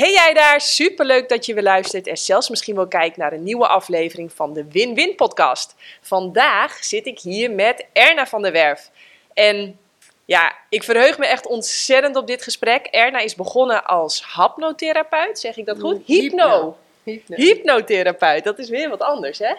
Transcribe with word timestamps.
Hey 0.00 0.12
jij 0.12 0.34
daar, 0.34 0.60
superleuk 0.60 1.28
dat 1.28 1.46
je 1.46 1.54
weer 1.54 1.62
luistert 1.62 2.06
en 2.06 2.16
zelfs 2.16 2.48
misschien 2.48 2.74
wel 2.74 2.88
kijkt 2.88 3.16
naar 3.16 3.32
een 3.32 3.42
nieuwe 3.42 3.66
aflevering 3.66 4.32
van 4.32 4.52
de 4.52 4.64
Win-Win 4.70 5.14
podcast. 5.14 5.74
Vandaag 6.00 6.84
zit 6.84 7.06
ik 7.06 7.20
hier 7.20 7.50
met 7.50 7.86
Erna 7.92 8.26
van 8.26 8.42
der 8.42 8.52
Werf. 8.52 8.90
En 9.34 9.78
ja, 10.24 10.56
ik 10.68 10.82
verheug 10.82 11.18
me 11.18 11.26
echt 11.26 11.46
ontzettend 11.46 12.16
op 12.16 12.26
dit 12.26 12.42
gesprek. 12.42 12.86
Erna 12.86 13.18
is 13.18 13.34
begonnen 13.34 13.84
als 13.84 14.22
hapnotherapeut, 14.22 15.38
zeg 15.38 15.56
ik 15.56 15.66
dat 15.66 15.80
goed? 15.80 16.02
Hypno. 16.06 16.76
Hypno. 17.02 17.36
Hypnotherapeut, 17.36 18.44
dat 18.44 18.58
is 18.58 18.68
weer 18.68 18.88
wat 18.88 19.02
anders, 19.02 19.38
hè? 19.38 19.54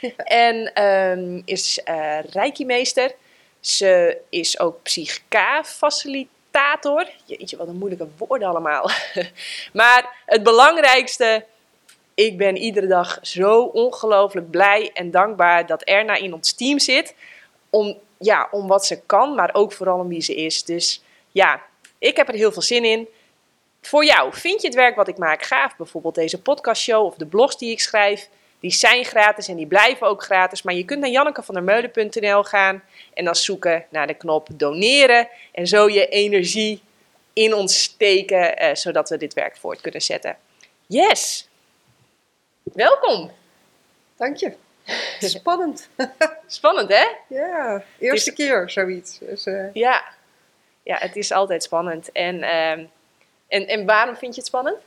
En 0.24 0.74
ehm, 0.74 1.42
is 1.44 1.80
eh 1.84 2.18
reiki-meester. 2.30 3.14
Ze 3.60 4.18
is 4.28 4.58
ook 4.58 4.78
psychica-facilitator. 6.52 7.08
Jeetje, 7.24 7.56
wat 7.56 7.68
een 7.68 7.76
moeilijke 7.76 8.08
woorden 8.18 8.48
allemaal. 8.48 8.90
maar 9.72 10.22
het 10.26 10.42
belangrijkste, 10.42 11.44
ik 12.14 12.36
ben 12.36 12.56
iedere 12.56 12.86
dag 12.86 13.18
zo 13.22 13.62
ongelooflijk 13.62 14.50
blij 14.50 14.90
en 14.94 15.10
dankbaar 15.10 15.66
dat 15.66 15.82
Erna 15.82 16.14
in 16.14 16.34
ons 16.34 16.52
team 16.52 16.78
zit. 16.78 17.14
Om, 17.70 17.98
ja, 18.18 18.48
om 18.50 18.66
wat 18.66 18.86
ze 18.86 19.00
kan, 19.06 19.34
maar 19.34 19.50
ook 19.52 19.72
vooral 19.72 19.98
om 19.98 20.08
wie 20.08 20.22
ze 20.22 20.34
is. 20.34 20.64
Dus 20.64 21.02
ja, 21.30 21.62
ik 21.98 22.16
heb 22.16 22.28
er 22.28 22.34
heel 22.34 22.52
veel 22.52 22.62
zin 22.62 22.84
in. 22.84 23.08
Voor 23.80 24.04
jou, 24.04 24.32
vind 24.32 24.60
je 24.60 24.66
het 24.66 24.76
werk 24.76 24.96
wat 24.96 25.08
ik 25.08 25.18
maak 25.18 25.42
gaaf? 25.42 25.76
Bijvoorbeeld 25.76 26.14
deze 26.14 26.42
podcastshow 26.42 27.06
of 27.06 27.14
de 27.14 27.26
blogs 27.26 27.58
die 27.58 27.70
ik 27.70 27.80
schrijf. 27.80 28.28
Die 28.62 28.70
zijn 28.72 29.04
gratis 29.04 29.48
en 29.48 29.56
die 29.56 29.66
blijven 29.66 30.06
ook 30.06 30.22
gratis. 30.22 30.62
Maar 30.62 30.74
je 30.74 30.84
kunt 30.84 31.00
naar 31.00 31.10
jannekevandermeulen.nl 31.10 32.42
gaan 32.42 32.82
en 33.14 33.24
dan 33.24 33.36
zoeken 33.36 33.84
naar 33.88 34.06
de 34.06 34.14
knop 34.14 34.48
doneren. 34.52 35.28
En 35.52 35.66
zo 35.66 35.88
je 35.88 36.08
energie 36.08 36.82
in 37.32 37.54
ons 37.54 37.82
steken, 37.82 38.56
eh, 38.56 38.74
zodat 38.74 39.08
we 39.08 39.16
dit 39.16 39.34
werk 39.34 39.56
voort 39.56 39.80
kunnen 39.80 40.02
zetten. 40.02 40.36
Yes! 40.86 41.48
Welkom! 42.62 43.30
Dank 44.16 44.36
je. 44.36 44.52
Spannend. 45.38 45.88
Spannend 46.46 46.88
hè? 46.88 47.06
ja, 47.28 47.84
eerste 47.98 48.32
keer 48.32 48.70
zoiets. 48.70 49.18
Dus, 49.18 49.46
eh, 49.46 49.72
Ja. 49.72 50.04
Ja, 50.82 50.96
het 50.98 51.16
is 51.16 51.32
altijd 51.32 51.62
spannend. 51.62 52.12
En, 52.12 52.42
ehm, 52.42 52.84
en, 53.48 53.66
en 53.66 53.86
waarom 53.86 54.16
vind 54.16 54.34
je 54.34 54.40
het 54.40 54.48
spannend? 54.48 54.78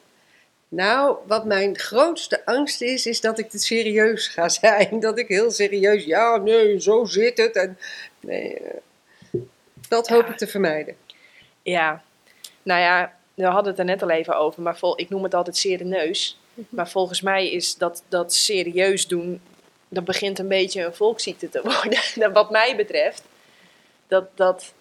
Nou, 0.76 1.18
wat 1.28 1.46
mijn 1.46 1.78
grootste 1.78 2.46
angst 2.46 2.82
is, 2.82 3.06
is 3.06 3.22
dat 3.22 3.40
ik 3.40 3.50
te 3.50 3.60
serieus 3.60 4.28
ga 4.28 4.50
zijn. 4.60 5.00
Dat 5.00 5.18
ik 5.18 5.28
heel 5.28 5.52
serieus, 5.52 6.06
ja, 6.06 6.38
nee, 6.38 6.82
zo 6.82 7.06
zit 7.06 7.38
het. 7.38 7.56
En, 7.56 7.78
nee, 8.20 8.54
eh, 8.58 8.80
dat 9.90 10.08
hoop 10.08 10.26
Ja. 10.26 10.32
ik 10.32 10.38
te 10.38 10.48
vermijden. 10.48 10.96
Ja, 11.62 12.04
nou 12.64 12.82
ja, 12.82 13.14
we 13.34 13.46
hadden 13.46 13.72
het 13.72 13.80
er 13.80 13.86
net 13.86 14.02
al 14.02 14.10
even 14.10 14.38
over, 14.38 14.62
maar 14.62 14.78
vol, 14.78 15.00
ik 15.00 15.10
noem 15.10 15.24
het 15.24 15.34
altijd 15.34 15.58
serieus. 15.58 16.40
Maar 16.70 16.90
volgens 16.90 17.22
mij 17.22 17.52
is 17.52 17.76
dat, 17.78 18.04
dat 18.08 18.34
serieus 18.34 19.08
doen, 19.08 19.42
dat 19.90 20.04
begint 20.04 20.40
een 20.40 20.48
beetje 20.48 20.84
een 20.84 20.94
volksziekte 20.94 21.50
te 21.50 21.62
worden, 21.72 22.34
wat 22.34 22.52
mij 22.52 22.76
betreft. 22.76 23.24
Dat, 24.08 24.26
dat, 24.36 24.74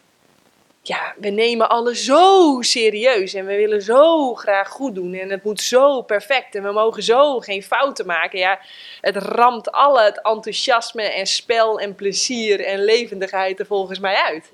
ja, 0.86 1.14
we 1.20 1.28
nemen 1.28 1.68
alles 1.68 2.04
zo 2.04 2.56
serieus 2.60 3.34
en 3.34 3.46
we 3.46 3.56
willen 3.56 3.82
zo 3.82 4.34
graag 4.34 4.68
goed 4.68 4.94
doen 4.94 5.14
en 5.14 5.30
het 5.30 5.44
moet 5.44 5.60
zo 5.60 6.02
perfect 6.02 6.54
en 6.54 6.62
we 6.62 6.72
mogen 6.72 7.02
zo 7.02 7.40
geen 7.40 7.62
fouten 7.62 8.06
maken. 8.06 8.38
Ja, 8.38 8.60
het 9.00 9.16
ramt 9.16 9.72
alle 9.72 10.02
het 10.02 10.22
enthousiasme 10.22 11.02
en 11.02 11.26
spel 11.26 11.80
en 11.80 11.94
plezier 11.94 12.64
en 12.64 12.84
levendigheid 12.84 13.60
er 13.60 13.66
volgens 13.66 13.98
mij 13.98 14.14
uit. 14.14 14.52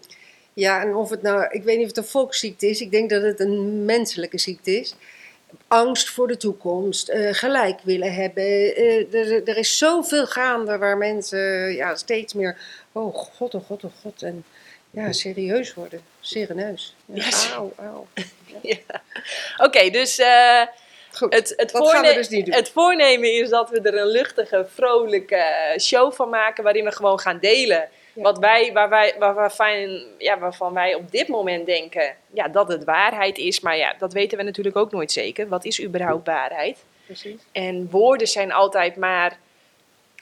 Ja, 0.53 0.81
en 0.81 0.95
of 0.95 1.11
het 1.11 1.23
nou, 1.23 1.47
ik 1.51 1.63
weet 1.63 1.77
niet 1.77 1.91
of 1.91 1.97
het 1.97 2.05
een 2.05 2.11
volksziekte 2.11 2.69
is. 2.69 2.81
Ik 2.81 2.91
denk 2.91 3.11
dat 3.11 3.23
het 3.23 3.41
een 3.41 3.85
menselijke 3.85 4.39
ziekte 4.39 4.71
is. 4.71 4.95
Angst 5.69 6.11
voor 6.11 6.29
de 6.29 6.37
toekomst, 6.37 7.09
eh, 7.09 7.29
gelijk 7.35 7.81
willen 7.83 8.15
hebben. 8.15 8.45
eh, 8.45 9.15
er, 9.15 9.49
er 9.49 9.57
is 9.57 9.79
zoveel 9.79 10.27
gaande 10.27 10.79
waar 10.79 10.97
mensen 10.97 11.73
ja, 11.75 11.97
steeds 11.97 12.35
meer, 12.35 12.57
oh 12.93 13.15
god, 13.15 13.55
oh 13.55 13.65
god, 13.65 13.85
oh 13.85 13.91
god. 14.03 14.23
En 14.23 14.45
ja, 14.91 15.13
serieus 15.13 15.75
worden, 15.75 16.01
serieus. 16.21 16.95
Ja, 17.07 17.25
Yes. 17.25 17.51
Auw, 17.53 17.73
auw. 17.77 18.07
Ja. 18.63 18.77
Oké, 19.57 19.91
dus 19.91 20.21
Goed, 21.13 21.35
het, 21.35 21.53
het, 21.57 21.71
voorne- 21.71 22.15
dus 22.15 22.29
het 22.45 22.71
voornemen 22.71 23.33
is 23.33 23.49
dat 23.49 23.71
we 23.71 23.81
er 23.81 23.99
een 23.99 24.07
luchtige, 24.07 24.67
vrolijke 24.75 25.75
show 25.81 26.13
van 26.13 26.29
maken. 26.29 26.65
Waarin 26.65 26.85
we 26.85 26.93
gewoon 26.93 27.19
gaan 27.21 27.39
delen. 27.41 27.89
Ja. 28.13 28.23
Wat 28.23 28.39
wij, 28.39 28.73
waar 28.73 28.89
wij, 28.89 29.15
waar, 29.19 29.35
waarvan, 29.35 30.03
ja, 30.19 30.39
waarvan 30.39 30.73
wij 30.75 30.95
op 30.95 31.11
dit 31.11 31.29
moment 31.29 31.67
denken 31.67 32.15
ja, 32.33 32.49
dat 32.49 32.69
het 32.69 32.85
waarheid 32.85 33.39
is. 33.39 33.61
Maar 33.61 33.77
ja, 33.77 33.95
dat 33.99 34.13
weten 34.13 34.39
we 34.39 34.45
natuurlijk 34.45 34.77
ook 34.77 34.93
nooit 34.93 35.13
zeker. 35.13 35.49
Wat 35.49 35.65
is 35.65 35.83
überhaupt 35.83 36.27
waarheid? 36.27 36.79
Precies. 37.07 37.41
En 37.53 37.89
woorden 37.91 38.27
zijn 38.29 38.53
altijd 38.53 38.97
maar 38.97 39.39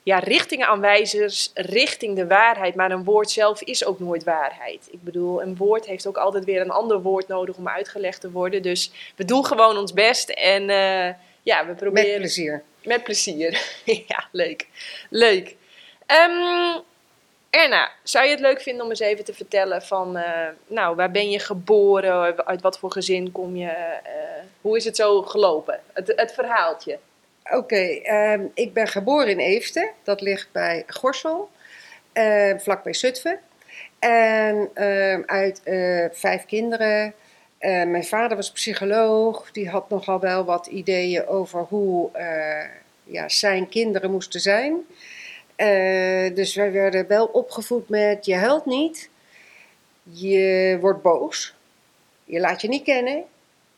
ja, 0.08 0.18
richtingaanwijzers 0.18 1.50
richting 1.54 2.16
de 2.16 2.26
waarheid. 2.26 2.74
Maar 2.74 2.90
een 2.90 3.04
woord 3.04 3.30
zelf 3.30 3.62
is 3.62 3.84
ook 3.84 3.98
nooit 3.98 4.24
waarheid. 4.24 4.88
Ik 4.90 5.02
bedoel, 5.02 5.42
een 5.42 5.56
woord 5.56 5.86
heeft 5.86 6.06
ook 6.06 6.16
altijd 6.16 6.44
weer 6.44 6.60
een 6.60 6.70
ander 6.70 7.02
woord 7.02 7.28
nodig 7.28 7.56
om 7.56 7.68
uitgelegd 7.68 8.20
te 8.20 8.30
worden. 8.30 8.62
Dus 8.62 8.90
we 9.16 9.24
doen 9.24 9.44
gewoon 9.44 9.76
ons 9.76 9.92
best 9.92 10.28
en 10.28 10.70
eh, 10.70 11.14
ja, 11.42 11.60
we 11.60 11.66
Met 11.66 11.76
proberen... 11.76 12.18
plezier. 12.18 12.62
Met 12.84 13.02
plezier. 13.04 13.62
ja, 14.12 14.28
leuk. 14.32 14.66
Leuk. 15.10 15.56
Ehm, 16.06 16.78
Erna, 17.50 17.90
zou 18.02 18.24
je 18.24 18.30
het 18.30 18.40
leuk 18.40 18.60
vinden 18.60 18.84
om 18.84 18.90
eens 18.90 19.00
even 19.00 19.24
te 19.24 19.34
vertellen 19.34 19.82
van, 19.82 20.16
eh, 20.16 20.48
nou, 20.66 20.96
waar 20.96 21.10
ben 21.10 21.30
je 21.30 21.38
geboren? 21.38 22.46
Uit 22.46 22.62
wat 22.62 22.78
voor 22.78 22.92
gezin 22.92 23.32
kom 23.32 23.56
je? 23.56 23.70
eh, 23.70 24.28
hoe 24.60 24.76
is 24.76 24.84
het 24.84 24.96
zo 24.96 25.22
gelopen? 25.22 25.80
Het, 25.92 26.12
het 26.16 26.32
verhaaltje. 26.32 26.98
Oké, 27.50 28.00
ehm, 28.02 28.42
ik 28.54 28.72
ben 28.72 28.88
geboren 28.88 29.28
in 29.28 29.38
Eefde. 29.38 29.90
Dat 30.02 30.20
ligt 30.20 30.48
bij 30.52 30.84
Gorsel, 30.86 31.50
eh, 32.12 32.58
vlakbij 32.58 32.94
Zutphen. 32.94 33.40
En 33.98 34.70
ehm, 34.74 35.22
uit 35.26 35.62
eh, 35.62 36.04
vijf 36.12 36.46
kinderen. 36.46 37.14
Eh, 37.58 37.84
mijn 37.84 38.04
vader 38.04 38.36
was 38.36 38.52
psycholoog. 38.52 39.52
Die 39.52 39.68
had 39.68 39.90
nogal 39.90 40.20
wel 40.20 40.44
wat 40.44 40.66
ideeën 40.66 41.26
over 41.26 41.60
hoe 41.60 42.12
eh, 42.12 42.68
ja, 43.04 43.28
zijn 43.28 43.68
kinderen 43.68 44.10
moesten 44.10 44.40
zijn. 44.40 44.76
Dus 46.34 46.54
wij 46.54 46.72
werden 46.72 47.06
wel 47.06 47.26
opgevoed 47.26 47.88
met 47.88 48.24
je 48.26 48.34
huilt 48.34 48.66
niet. 48.66 49.08
Je 50.02 50.78
wordt 50.80 51.02
boos. 51.02 51.54
Je 52.24 52.40
laat 52.40 52.60
je 52.60 52.68
niet 52.68 52.84
kennen. 52.84 53.24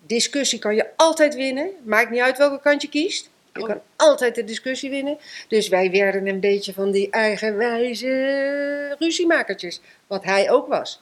Discussie 0.07 0.59
kan 0.59 0.75
je 0.75 0.87
altijd 0.97 1.35
winnen. 1.35 1.71
Maakt 1.83 2.11
niet 2.11 2.21
uit 2.21 2.39
welke 2.39 2.61
kant 2.61 2.83
je 2.83 2.89
kiest. 2.89 3.31
Je 3.61 3.67
kan 3.67 3.83
altijd 3.97 4.35
de 4.35 4.45
discussie 4.45 4.91
winnen. 4.91 5.19
Dus 5.49 5.69
wij 5.69 5.91
werden 5.91 6.27
een 6.27 6.41
beetje 6.41 6.73
van 6.73 6.91
die 6.91 7.11
eigenwijze 7.11 8.97
ruziemakertjes. 8.99 9.81
Wat 10.07 10.25
hij 10.25 10.51
ook 10.51 10.69
was. 10.69 11.01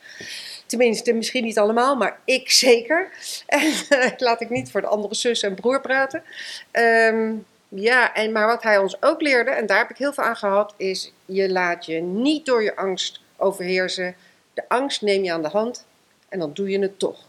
Tenminste, 0.67 1.13
misschien 1.13 1.45
niet 1.45 1.59
allemaal, 1.59 1.97
maar 1.97 2.19
ik 2.25 2.51
zeker. 2.51 3.11
En 3.47 3.73
laat 4.17 4.41
ik 4.41 4.51
niet 4.51 4.71
voor 4.71 4.81
de 4.81 4.87
andere 4.87 5.15
zus 5.15 5.43
en 5.43 5.55
broer 5.55 5.81
praten. 5.81 6.23
Ehm, 6.71 7.33
ja, 7.69 8.15
en, 8.15 8.33
maar 8.33 8.47
wat 8.47 8.63
hij 8.63 8.79
ons 8.79 9.03
ook 9.03 9.21
leerde, 9.21 9.51
en 9.51 9.67
daar 9.67 9.79
heb 9.79 9.91
ik 9.91 9.99
heel 9.99 10.13
veel 10.13 10.25
aan 10.25 10.37
gehad, 10.37 10.75
is 10.77 11.13
je 11.25 11.51
laat 11.51 11.87
je 11.87 12.01
niet 12.01 12.47
door 12.47 12.63
je 12.63 12.77
angst 12.77 13.21
overheersen. 13.37 14.15
De 14.55 14.65
angst 14.69 15.03
neem 15.03 15.25
je 15.25 15.33
aan 15.33 15.43
de 15.43 15.49
hand 15.49 15.87
en 16.29 16.39
dan 16.39 16.53
doe 16.53 16.69
je 16.69 16.79
het 16.79 16.99
toch. 16.99 17.27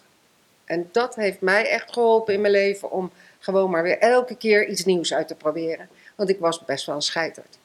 En 0.65 0.89
dat 0.91 1.15
heeft 1.15 1.41
mij 1.41 1.69
echt 1.69 1.93
geholpen 1.93 2.33
in 2.33 2.41
mijn 2.41 2.53
leven 2.53 2.91
om 2.91 3.11
gewoon 3.39 3.69
maar 3.69 3.83
weer 3.83 3.97
elke 3.97 4.35
keer 4.35 4.67
iets 4.67 4.85
nieuws 4.85 5.13
uit 5.13 5.27
te 5.27 5.35
proberen. 5.35 5.89
Want 6.15 6.29
ik 6.29 6.39
was 6.39 6.65
best 6.65 6.85
wel 6.85 6.95
een 6.95 7.01
scheiterd. 7.01 7.57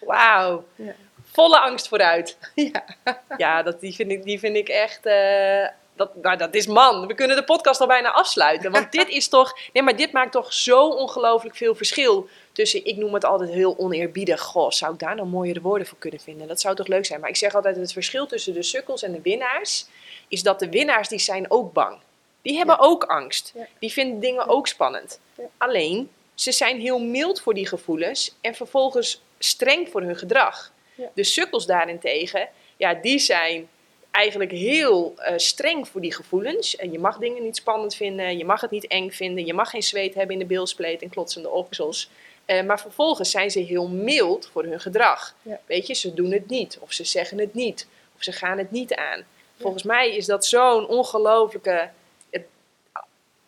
Wauw. 0.00 0.64
Ja. 0.74 0.94
Volle 1.32 1.60
angst 1.60 1.88
vooruit. 1.88 2.36
Ja. 2.54 2.84
Ja, 3.36 3.62
dat, 3.62 3.80
die, 3.80 3.94
vind 3.94 4.10
ik, 4.10 4.22
die 4.24 4.38
vind 4.38 4.56
ik 4.56 4.68
echt. 4.68 5.06
eh, 5.06 5.66
dat, 5.96 6.16
nou, 6.22 6.36
dat 6.36 6.54
is 6.54 6.66
man. 6.66 7.06
We 7.06 7.14
kunnen 7.14 7.36
de 7.36 7.44
podcast 7.44 7.80
al 7.80 7.86
bijna 7.86 8.10
afsluiten. 8.10 8.70
Want 8.70 8.92
dit 8.92 9.08
is 9.08 9.28
toch. 9.28 9.58
Nee, 9.72 9.82
maar 9.82 9.96
dit 9.96 10.12
maakt 10.12 10.32
toch 10.32 10.52
zo 10.52 10.88
ongelooflijk 10.88 11.56
veel 11.56 11.74
verschil. 11.74 12.28
Tussen, 12.52 12.84
ik 12.84 12.96
noem 12.96 13.14
het 13.14 13.24
altijd 13.24 13.50
heel 13.50 13.78
oneerbiedig. 13.78 14.40
Goh, 14.40 14.70
zou 14.70 14.92
ik 14.92 14.98
daar 14.98 15.14
nou 15.14 15.28
mooiere 15.28 15.60
woorden 15.60 15.86
voor 15.86 15.98
kunnen 15.98 16.20
vinden? 16.20 16.48
Dat 16.48 16.60
zou 16.60 16.74
toch 16.74 16.86
leuk 16.86 17.06
zijn? 17.06 17.20
Maar 17.20 17.28
ik 17.28 17.36
zeg 17.36 17.54
altijd: 17.54 17.76
het 17.76 17.92
verschil 17.92 18.26
tussen 18.26 18.54
de 18.54 18.62
sukkels 18.62 19.02
en 19.02 19.12
de 19.12 19.20
winnaars. 19.22 19.86
Is 20.28 20.42
dat 20.42 20.58
de 20.58 20.68
winnaars 20.68 21.08
die 21.08 21.18
zijn 21.18 21.50
ook 21.50 21.72
bang. 21.72 21.98
Die 22.46 22.56
hebben 22.56 22.78
ook 22.78 23.04
angst. 23.04 23.52
Ja. 23.54 23.66
Die 23.78 23.92
vinden 23.92 24.20
dingen 24.20 24.48
ook 24.48 24.66
spannend. 24.66 25.20
Alleen, 25.56 26.10
ze 26.34 26.52
zijn 26.52 26.80
heel 26.80 26.98
mild 26.98 27.40
voor 27.40 27.54
die 27.54 27.66
gevoelens. 27.66 28.36
En 28.40 28.54
vervolgens 28.54 29.22
streng 29.38 29.88
voor 29.88 30.02
hun 30.02 30.16
gedrag. 30.16 30.72
De 31.14 31.24
sukkels 31.24 31.66
daarentegen, 31.66 32.48
ja, 32.76 32.94
die 32.94 33.18
zijn 33.18 33.68
eigenlijk 34.10 34.50
heel 34.50 35.14
eh, 35.16 35.32
streng 35.36 35.88
voor 35.88 36.00
die 36.00 36.14
gevoelens. 36.14 36.76
En 36.76 36.92
je 36.92 36.98
mag 36.98 37.18
dingen 37.18 37.42
niet 37.42 37.56
spannend 37.56 37.94
vinden, 37.94 38.38
je 38.38 38.44
mag 38.44 38.60
het 38.60 38.70
niet 38.70 38.86
eng 38.86 39.10
vinden, 39.10 39.46
je 39.46 39.54
mag 39.54 39.70
geen 39.70 39.82
zweet 39.82 40.14
hebben 40.14 40.32
in 40.32 40.38
de 40.38 40.46
bilspleet 40.46 41.02
en 41.02 41.10
klotsende 41.10 41.50
oksels. 41.50 42.10
Eh, 42.44 42.64
maar 42.64 42.80
vervolgens 42.80 43.30
zijn 43.30 43.50
ze 43.50 43.60
heel 43.60 43.88
mild 43.88 44.48
voor 44.52 44.64
hun 44.64 44.80
gedrag. 44.80 45.34
Ja. 45.42 45.60
Weet 45.66 45.86
je, 45.86 45.94
ze 45.94 46.14
doen 46.14 46.32
het 46.32 46.48
niet, 46.48 46.78
of 46.80 46.92
ze 46.92 47.04
zeggen 47.04 47.38
het 47.38 47.54
niet, 47.54 47.86
of 48.16 48.22
ze 48.22 48.32
gaan 48.32 48.58
het 48.58 48.70
niet 48.70 48.94
aan. 48.94 49.24
Volgens 49.60 49.82
mij 49.82 50.16
is 50.16 50.26
dat 50.26 50.46
zo'n 50.46 50.86
ongelofelijke. 50.88 51.90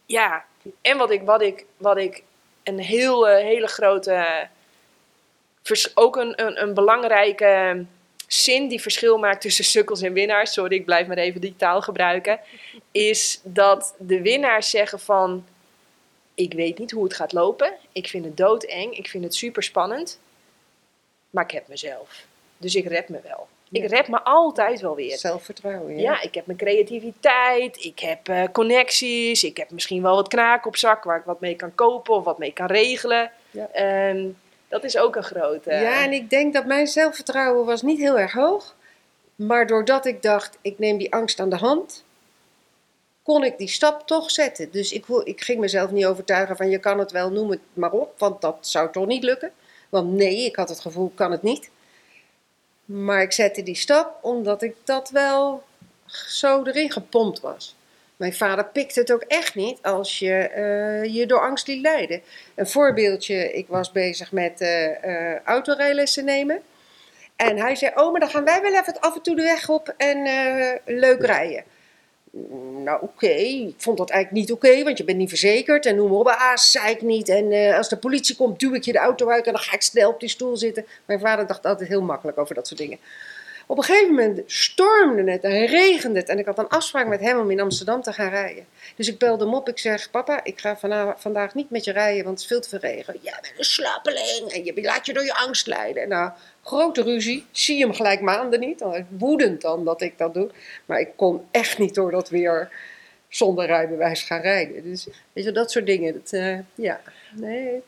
Ja, 0.08 0.44
En 0.80 0.98
wat 0.98 1.10
ik, 1.10 1.22
wat 1.22 1.42
ik, 1.42 1.64
wat 1.76 1.96
ik 1.96 2.22
een 2.62 2.78
heel, 2.78 3.26
hele 3.26 3.66
grote, 3.66 4.48
ook 5.94 6.16
een, 6.16 6.42
een, 6.42 6.62
een 6.62 6.74
belangrijke 6.74 7.84
zin 8.26 8.68
die 8.68 8.80
verschil 8.80 9.18
maakt 9.18 9.40
tussen 9.40 9.64
sukkels 9.64 10.02
en 10.02 10.12
winnaars, 10.12 10.52
sorry, 10.52 10.76
ik 10.76 10.84
blijf 10.84 11.06
maar 11.06 11.16
even 11.16 11.40
die 11.40 11.56
taal 11.56 11.82
gebruiken, 11.82 12.40
is 12.90 13.40
dat 13.42 13.94
de 13.98 14.22
winnaars 14.22 14.70
zeggen 14.70 15.00
van, 15.00 15.46
ik 16.34 16.52
weet 16.52 16.78
niet 16.78 16.90
hoe 16.90 17.04
het 17.04 17.14
gaat 17.14 17.32
lopen, 17.32 17.72
ik 17.92 18.08
vind 18.08 18.24
het 18.24 18.36
doodeng, 18.36 18.96
ik 18.96 19.08
vind 19.08 19.24
het 19.24 19.34
super 19.34 19.62
spannend, 19.62 20.20
maar 21.30 21.44
ik 21.44 21.50
heb 21.50 21.68
mezelf. 21.68 22.24
Dus 22.56 22.74
ik 22.74 22.86
red 22.86 23.08
me 23.08 23.20
wel. 23.22 23.48
Ik 23.70 23.86
red 23.90 24.08
me 24.08 24.22
altijd 24.22 24.80
wel 24.80 24.94
weer. 24.94 25.18
Zelfvertrouwen, 25.18 25.96
ja. 25.96 26.00
Ja, 26.00 26.22
ik 26.22 26.34
heb 26.34 26.46
mijn 26.46 26.58
creativiteit, 26.58 27.84
ik 27.84 27.98
heb 27.98 28.28
eh, 28.28 28.44
connecties, 28.52 29.44
ik 29.44 29.56
heb 29.56 29.70
misschien 29.70 30.02
wel 30.02 30.14
wat 30.14 30.28
knaken 30.28 30.66
op 30.66 30.76
zak 30.76 31.04
waar 31.04 31.18
ik 31.18 31.24
wat 31.24 31.40
mee 31.40 31.54
kan 31.54 31.74
kopen 31.74 32.14
of 32.14 32.24
wat 32.24 32.38
mee 32.38 32.52
kan 32.52 32.66
regelen. 32.66 33.30
Ja. 33.50 33.68
Ehm, 33.72 34.26
dat 34.68 34.84
is 34.84 34.98
ook 34.98 35.16
een 35.16 35.22
grote. 35.22 35.70
Ja, 35.70 36.02
en 36.04 36.12
ik 36.12 36.30
denk 36.30 36.54
dat 36.54 36.66
mijn 36.66 36.86
zelfvertrouwen 36.86 37.66
was 37.66 37.82
niet 37.82 37.98
heel 37.98 38.18
erg 38.18 38.32
hoog. 38.32 38.76
Maar 39.34 39.66
doordat 39.66 40.06
ik 40.06 40.22
dacht, 40.22 40.58
ik 40.60 40.78
neem 40.78 40.98
die 40.98 41.12
angst 41.12 41.40
aan 41.40 41.50
de 41.50 41.56
hand, 41.56 42.04
kon 43.22 43.44
ik 43.44 43.58
die 43.58 43.68
stap 43.68 44.06
toch 44.06 44.30
zetten. 44.30 44.70
Dus 44.70 44.92
ik, 44.92 45.06
ik 45.24 45.40
ging 45.40 45.60
mezelf 45.60 45.90
niet 45.90 46.06
overtuigen 46.06 46.56
van 46.56 46.70
je 46.70 46.78
kan 46.78 46.98
het 46.98 47.12
wel, 47.12 47.30
noem 47.30 47.50
het 47.50 47.60
maar 47.72 47.92
op. 47.92 48.18
Want 48.18 48.40
dat 48.40 48.56
zou 48.60 48.92
toch 48.92 49.06
niet 49.06 49.22
lukken. 49.22 49.52
Want 49.88 50.12
nee, 50.12 50.44
ik 50.44 50.56
had 50.56 50.68
het 50.68 50.80
gevoel, 50.80 51.12
kan 51.14 51.30
het 51.30 51.42
niet. 51.42 51.70
Maar 52.88 53.22
ik 53.22 53.32
zette 53.32 53.62
die 53.62 53.74
stap 53.74 54.18
omdat 54.22 54.62
ik 54.62 54.74
dat 54.84 55.10
wel 55.10 55.62
zo 56.28 56.62
erin 56.62 56.90
gepompt 56.90 57.40
was. 57.40 57.76
Mijn 58.16 58.34
vader 58.34 58.64
pikte 58.64 59.00
het 59.00 59.12
ook 59.12 59.22
echt 59.22 59.54
niet 59.54 59.82
als 59.82 60.18
je 60.18 60.34
eh, 60.34 61.14
je 61.14 61.26
door 61.26 61.40
angst 61.40 61.66
liet 61.66 61.80
leiden. 61.80 62.22
Een 62.54 62.66
voorbeeldje, 62.66 63.52
ik 63.52 63.68
was 63.68 63.92
bezig 63.92 64.32
met 64.32 64.60
eh 64.60 65.32
eh 65.32 65.40
autorijlessen 65.44 66.24
nemen. 66.24 66.62
En 67.36 67.58
hij 67.58 67.74
zei, 67.74 67.92
oh, 67.94 68.10
maar 68.10 68.20
dan 68.20 68.30
gaan 68.30 68.44
wij 68.44 68.62
wel 68.62 68.74
even 68.74 69.00
af 69.00 69.14
en 69.14 69.22
toe 69.22 69.36
de 69.36 69.42
weg 69.42 69.68
op 69.68 69.94
en 69.96 70.22
leuk 70.84 71.24
rijden. 71.24 71.64
Nou, 72.84 73.02
oké. 73.02 73.26
Ik 73.26 73.74
vond 73.76 73.98
dat 73.98 74.10
eigenlijk 74.10 74.40
niet 74.40 74.52
oké, 74.56 74.84
want 74.84 74.98
je 74.98 75.04
bent 75.04 75.18
niet 75.18 75.28
verzekerd. 75.28 75.86
En 75.86 75.96
noem 75.96 76.10
maar 76.10 76.18
op, 76.18 76.26
ah, 76.26 76.56
zei 76.56 76.90
ik 76.90 77.02
niet. 77.02 77.28
En 77.28 77.52
eh, 77.52 77.76
als 77.76 77.88
de 77.88 77.96
politie 77.96 78.36
komt, 78.36 78.60
duw 78.60 78.74
ik 78.74 78.84
je 78.84 78.92
de 78.92 78.98
auto 78.98 79.28
uit 79.28 79.46
en 79.46 79.52
dan 79.52 79.60
ga 79.60 79.74
ik 79.74 79.82
snel 79.82 80.10
op 80.10 80.20
die 80.20 80.28
stoel 80.28 80.56
zitten. 80.56 80.86
Mijn 81.04 81.20
vader 81.20 81.46
dacht 81.46 81.66
altijd 81.66 81.88
heel 81.88 82.02
makkelijk 82.02 82.38
over 82.38 82.54
dat 82.54 82.66
soort 82.66 82.80
dingen. 82.80 82.98
Op 83.70 83.78
een 83.78 83.84
gegeven 83.84 84.14
moment 84.14 84.42
stormde 84.46 85.30
het 85.30 85.42
en 85.42 85.66
regende 85.66 86.18
het. 86.18 86.28
En 86.28 86.38
ik 86.38 86.46
had 86.46 86.58
een 86.58 86.68
afspraak 86.68 87.06
met 87.06 87.20
hem 87.20 87.38
om 87.38 87.50
in 87.50 87.60
Amsterdam 87.60 88.02
te 88.02 88.12
gaan 88.12 88.28
rijden. 88.28 88.66
Dus 88.96 89.08
ik 89.08 89.18
belde 89.18 89.44
hem 89.44 89.54
op. 89.54 89.68
Ik 89.68 89.78
zeg, 89.78 90.10
papa, 90.10 90.44
ik 90.44 90.60
ga 90.60 90.76
vandaag 91.16 91.54
niet 91.54 91.70
met 91.70 91.84
je 91.84 91.92
rijden, 91.92 92.24
want 92.24 92.28
het 92.28 92.40
is 92.40 92.46
veel 92.46 92.60
te 92.60 92.68
veel 92.68 92.78
regen. 92.78 93.18
Jij 93.20 93.38
bent 93.42 93.58
een 93.58 93.64
slappeling 93.64 94.52
en 94.52 94.64
je 94.64 94.82
laat 94.82 95.06
je 95.06 95.12
door 95.12 95.24
je 95.24 95.34
angst 95.34 95.66
leiden. 95.66 96.08
Nou, 96.08 96.30
grote 96.62 97.02
ruzie. 97.02 97.46
Zie 97.50 97.80
hem 97.80 97.94
gelijk 97.94 98.20
maanden 98.20 98.60
niet. 98.60 98.84
Woedend 99.08 99.60
dan 99.60 99.84
dat 99.84 100.00
ik 100.00 100.18
dat 100.18 100.34
doe. 100.34 100.50
Maar 100.86 101.00
ik 101.00 101.10
kon 101.16 101.46
echt 101.50 101.78
niet 101.78 101.94
door 101.94 102.10
dat 102.10 102.28
weer 102.28 102.70
zonder 103.28 103.66
rijbewijs 103.66 104.22
gaan 104.22 104.40
rijden. 104.40 104.82
Dus 104.82 105.08
weet 105.32 105.44
je, 105.44 105.52
dat 105.52 105.70
soort 105.70 105.86
dingen. 105.86 106.12
Dat, 106.12 106.32
eh, 106.32 106.58
ja, 106.74 107.00
nee. 107.32 107.82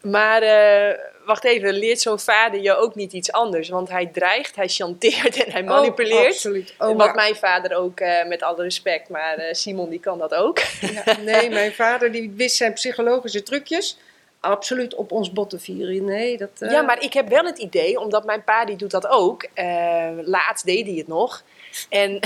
Maar 0.00 0.42
eh, 0.42 0.98
wacht 1.24 1.44
even, 1.44 1.72
leert 1.72 2.00
zo'n 2.00 2.18
vader 2.18 2.60
je 2.60 2.76
ook 2.76 2.94
niet 2.94 3.12
iets 3.12 3.32
anders? 3.32 3.68
Want 3.68 3.88
hij 3.88 4.06
dreigt, 4.06 4.56
hij 4.56 4.68
chanteert 4.68 5.44
en 5.44 5.52
hij 5.52 5.62
manipuleert. 5.62 6.20
Oh, 6.20 6.26
absoluut. 6.26 6.74
Oh, 6.78 6.96
Wat 6.96 7.14
mijn 7.14 7.36
vader 7.36 7.76
ook, 7.76 8.00
eh, 8.00 8.26
met 8.26 8.42
alle 8.42 8.62
respect, 8.62 9.08
maar 9.08 9.34
eh, 9.34 9.54
Simon 9.54 9.90
die 9.90 10.00
kan 10.00 10.18
dat 10.18 10.34
ook. 10.34 10.58
Ja, 10.80 11.16
nee, 11.20 11.50
mijn 11.50 11.72
vader 11.72 12.12
die 12.12 12.32
wist 12.36 12.56
zijn 12.56 12.72
psychologische 12.72 13.42
trucjes 13.42 13.98
absoluut 14.40 14.94
op 14.94 15.12
ons 15.12 15.32
botten 15.32 15.60
vieren. 15.60 16.04
Nee, 16.04 16.36
dat... 16.36 16.50
Ja, 16.58 16.82
maar 16.82 17.02
ik 17.02 17.12
heb 17.12 17.28
wel 17.28 17.44
het 17.44 17.58
idee, 17.58 18.00
omdat 18.00 18.24
mijn 18.24 18.44
pa 18.44 18.64
die 18.64 18.76
doet 18.76 18.90
dat 18.90 19.06
ook. 19.06 19.46
laatst 20.24 20.64
deed 20.64 20.86
hij 20.86 20.94
het 20.94 21.08
nog. 21.08 21.42
En 21.88 22.20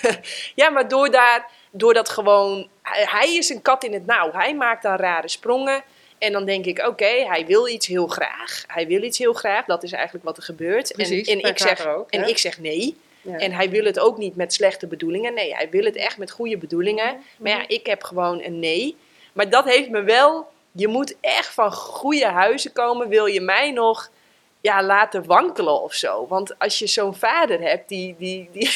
ja, 0.60 0.70
maar 0.70 0.88
door, 0.88 1.10
daar, 1.10 1.50
door 1.70 1.94
dat 1.94 2.08
gewoon... 2.08 2.68
Hij 2.82 3.36
is 3.36 3.48
een 3.50 3.62
kat 3.62 3.84
in 3.84 3.92
het 3.92 4.06
nauw. 4.06 4.32
Hij 4.32 4.54
maakt 4.54 4.82
dan 4.82 4.96
rare 4.96 5.28
sprongen. 5.28 5.82
En 6.20 6.32
dan 6.32 6.44
denk 6.44 6.64
ik, 6.64 6.86
oké, 6.86 7.24
hij 7.26 7.46
wil 7.46 7.68
iets 7.68 7.86
heel 7.86 8.06
graag. 8.06 8.64
Hij 8.66 8.86
wil 8.86 9.02
iets 9.02 9.18
heel 9.18 9.32
graag. 9.32 9.64
Dat 9.64 9.82
is 9.82 9.92
eigenlijk 9.92 10.24
wat 10.24 10.36
er 10.36 10.42
gebeurt. 10.42 10.92
Precies, 10.92 11.28
en 11.28 11.40
en, 11.40 11.48
ik 11.50 11.58
zeg, 11.58 11.86
ook, 11.86 12.10
en 12.10 12.28
ik 12.28 12.38
zeg 12.38 12.58
nee. 12.58 12.96
Ja. 13.22 13.36
En 13.36 13.52
hij 13.52 13.70
wil 13.70 13.84
het 13.84 13.98
ook 13.98 14.18
niet 14.18 14.36
met 14.36 14.52
slechte 14.52 14.86
bedoelingen. 14.86 15.34
Nee, 15.34 15.54
hij 15.54 15.70
wil 15.70 15.84
het 15.84 15.96
echt 15.96 16.18
met 16.18 16.30
goede 16.30 16.56
bedoelingen. 16.56 17.16
Maar 17.38 17.50
ja, 17.50 17.64
ik 17.68 17.86
heb 17.86 18.02
gewoon 18.02 18.42
een 18.42 18.58
nee. 18.58 18.96
Maar 19.32 19.50
dat 19.50 19.64
heeft 19.64 19.88
me 19.88 20.02
wel... 20.02 20.48
Je 20.72 20.88
moet 20.88 21.16
echt 21.20 21.54
van 21.54 21.72
goede 21.72 22.26
huizen 22.26 22.72
komen. 22.72 23.08
Wil 23.08 23.26
je 23.26 23.40
mij 23.40 23.70
nog 23.70 24.10
ja, 24.60 24.82
laten 24.82 25.26
wankelen 25.26 25.82
of 25.82 25.94
zo? 25.94 26.26
Want 26.26 26.58
als 26.58 26.78
je 26.78 26.86
zo'n 26.86 27.14
vader 27.14 27.60
hebt 27.60 27.88
die... 27.88 28.14
die, 28.18 28.48
die 28.52 28.70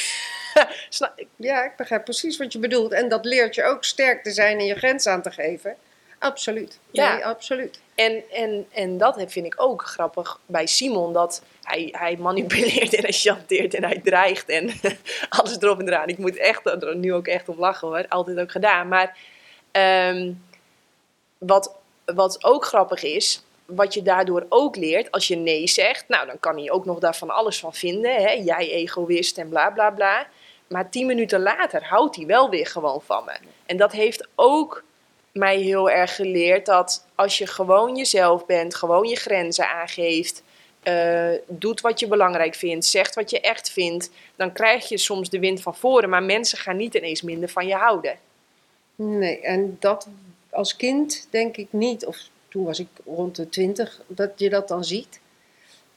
Ja, 1.37 1.65
ik 1.65 1.77
begrijp 1.77 2.05
precies 2.05 2.37
wat 2.37 2.53
je 2.53 2.59
bedoelt. 2.59 2.93
En 2.93 3.09
dat 3.09 3.25
leert 3.25 3.55
je 3.55 3.65
ook 3.65 3.85
sterk 3.85 4.23
te 4.23 4.31
zijn 4.31 4.59
en 4.59 4.65
je 4.65 4.75
grens 4.75 5.07
aan 5.07 5.23
te 5.23 5.31
geven. 5.31 5.77
Absoluut. 6.19 6.79
Ja. 6.91 7.15
Nee, 7.15 7.27
absoluut. 7.27 7.81
En, 7.95 8.23
en, 8.31 8.67
en 8.73 8.99
dat 8.99 9.25
vind 9.27 9.47
ik 9.47 9.55
ook 9.57 9.83
grappig 9.83 10.41
bij 10.47 10.67
Simon. 10.67 11.13
Dat 11.13 11.43
hij, 11.63 11.89
hij 11.93 12.17
manipuleert 12.17 12.95
en 12.95 13.03
hij 13.03 13.13
chanteert 13.13 13.75
en 13.75 13.85
hij 13.85 14.01
dreigt 14.05 14.49
en 14.49 14.71
alles 15.29 15.61
erop 15.61 15.79
en 15.79 15.89
eraan. 15.89 16.09
Ik 16.09 16.19
moet 16.19 16.37
echt 16.37 16.67
er 16.67 16.97
nu 16.97 17.15
ook 17.15 17.27
echt 17.27 17.49
om 17.49 17.59
lachen 17.59 17.89
hoor. 17.89 18.07
Altijd 18.09 18.39
ook 18.39 18.51
gedaan. 18.51 18.89
Maar 18.89 19.17
ehm, 19.71 20.33
wat, 21.39 21.75
wat 22.05 22.45
ook 22.45 22.65
grappig 22.65 23.03
is, 23.03 23.43
wat 23.67 23.95
je 23.95 24.03
daardoor 24.03 24.47
ook 24.49 24.77
leert, 24.77 25.11
als 25.11 25.29
je 25.29 25.37
nee 25.37 25.67
zegt, 25.67 26.09
nou 26.09 26.27
dan 26.27 26.39
kan 26.41 26.57
hij 26.57 26.71
ook 26.71 26.85
nog 26.85 26.99
daar 26.99 27.17
van 27.17 27.31
alles 27.31 27.59
van 27.59 27.75
vinden. 27.75 28.15
Hè? 28.15 28.31
Jij 28.31 28.71
egoïst 28.71 29.39
en 29.39 29.49
bla 29.49 29.71
bla 29.71 29.91
bla. 29.91 30.27
Maar 30.67 30.91
tien 30.91 31.07
minuten 31.07 31.43
later 31.43 31.85
houdt 31.85 32.17
hij 32.17 32.27
wel 32.27 32.51
weer 32.51 32.67
gewoon 32.67 33.03
van 33.03 33.25
me. 33.25 33.37
En 33.67 33.77
dat 33.77 33.93
heeft 33.93 34.29
ook 34.35 34.85
mij 35.35 35.59
heel 35.59 35.91
erg 35.91 36.15
geleerd 36.15 36.67
dat 36.67 37.07
als 37.15 37.39
je 37.39 37.47
gewoon 37.47 37.97
jezelf 37.97 38.47
bent, 38.47 38.75
gewoon 38.75 39.09
je 39.09 39.17
grenzen 39.17 39.69
aangeeft, 39.69 40.43
eh, 40.83 41.31
doet 41.49 41.81
wat 41.81 42.01
je 42.01 42.07
belangrijk 42.07 42.55
vindt, 42.55 42.85
zegt 42.85 43.15
wat 43.15 43.31
je 43.31 43.41
echt 43.41 43.71
vindt, 43.71 44.11
dan 44.37 44.53
krijg 44.53 44.89
je 44.89 44.99
soms 44.99 45.31
de 45.31 45.39
wind 45.39 45.63
van 45.63 45.77
voren. 45.77 46.09
Maar 46.09 46.23
mensen 46.23 46.59
gaan 46.59 46.77
niet 46.77 46.95
ineens 46.95 47.23
minder 47.23 47.49
van 47.49 47.67
je 47.67 47.75
houden. 47.75 48.19
Nee, 48.95 49.41
en 49.41 49.77
dat 49.81 50.09
als 50.51 50.77
kind 50.77 51.27
denk 51.31 51.57
ik 51.57 51.69
niet, 51.71 52.07
of 52.07 52.19
toen 52.49 52.65
was 52.65 52.79
ik 52.79 52.89
rond 53.05 53.37
de 53.37 53.49
twintig, 53.49 54.01
dat 54.07 54.31
je 54.37 54.51
dat 54.51 54.69
dan 54.69 54.85
ziet. 54.85 55.21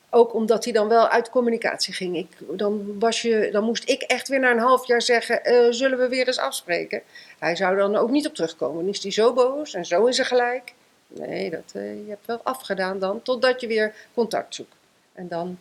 Ook 0.09 0.33
omdat 0.33 0.63
hij 0.63 0.73
dan 0.73 0.87
wel 0.87 1.07
uit 1.07 1.29
communicatie 1.29 1.93
ging. 1.93 2.17
Ik, 2.17 2.27
dan, 2.57 2.99
was 2.99 3.21
je, 3.21 3.49
dan 3.51 3.63
moest 3.63 3.89
ik 3.89 4.01
echt 4.01 4.27
weer 4.27 4.39
na 4.39 4.51
een 4.51 4.59
half 4.59 4.87
jaar 4.87 5.01
zeggen, 5.01 5.43
eh, 5.45 5.67
zullen 5.69 5.97
we 5.97 6.07
weer 6.07 6.27
eens 6.27 6.39
afspreken? 6.39 7.01
Hij 7.39 7.55
zou 7.55 7.77
dan 7.77 7.95
ook 7.95 8.09
niet 8.09 8.27
op 8.27 8.35
terugkomen. 8.35 8.83
Dan 8.83 8.93
is 8.93 9.03
hij 9.03 9.11
zo 9.11 9.33
boos 9.33 9.73
en 9.73 9.85
zo 9.85 10.05
is 10.05 10.17
hij 10.17 10.25
gelijk. 10.25 10.73
Nee, 11.07 11.49
dat, 11.49 11.71
eh, 11.73 11.93
je 12.05 12.09
hebt 12.09 12.25
wel 12.25 12.39
afgedaan 12.43 12.99
dan, 12.99 13.21
totdat 13.21 13.61
je 13.61 13.67
weer 13.67 13.93
contact 14.13 14.55
zoekt. 14.55 14.75
En 15.13 15.27
dan 15.27 15.57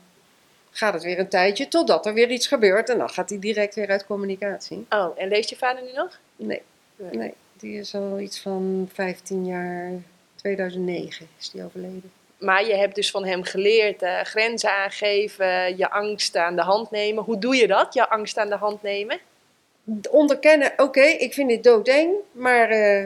gaat 0.71 0.93
het 0.95 1.03
weer 1.03 1.19
een 1.19 1.29
tijdje, 1.29 1.69
totdat 1.69 2.07
er 2.07 2.15
weer 2.15 2.31
iets 2.31 2.47
gebeurt. 2.47 2.89
En 2.89 2.99
dan 2.99 3.11
gaat 3.11 3.29
hij 3.29 3.39
direct 3.39 3.75
weer 3.75 3.89
uit 3.89 4.07
communicatie. 4.07 4.87
Oh, 4.91 5.13
en 5.17 5.29
leeft 5.29 5.49
je 5.49 5.57
vader 5.57 5.83
nu 5.83 5.93
nog? 5.93 6.19
Nee, 6.37 6.63
Nee. 6.97 7.17
nee, 7.17 7.35
die 7.59 7.79
is 7.79 7.95
al 7.95 8.21
iets 8.21 8.41
van 8.41 8.89
15 8.93 9.47
jaar, 9.47 9.93
2009 10.35 11.29
is 11.39 11.51
die 11.51 11.65
overleden. 11.65 12.13
Maar 12.39 12.67
je 12.67 12.75
hebt 12.75 12.95
dus 12.95 13.11
van 13.11 13.25
hem 13.25 13.43
geleerd 13.43 14.03
eh, 14.03 14.21
grenzen 14.21 14.77
aangeven, 14.77 15.77
je 15.77 15.91
angst 15.91 16.37
aan 16.37 16.57
de 16.57 16.63
hand 16.63 16.91
nemen. 16.91 17.25
Hoe 17.25 17.39
doe 17.39 17.57
je 17.57 17.67
dat, 17.67 17.95
je 17.95 18.09
angst 18.09 18.39
aan 18.39 18.49
de 18.49 18.57
hand 18.57 18.83
nemen? 18.83 19.19
Onderkennen, 20.11 20.73
oké, 20.77 21.03
ik 21.03 21.35
vind 21.35 21.49
dit 21.49 21.65
doodeng, 21.65 22.15
maar 22.33 22.71
eh, 22.71 23.05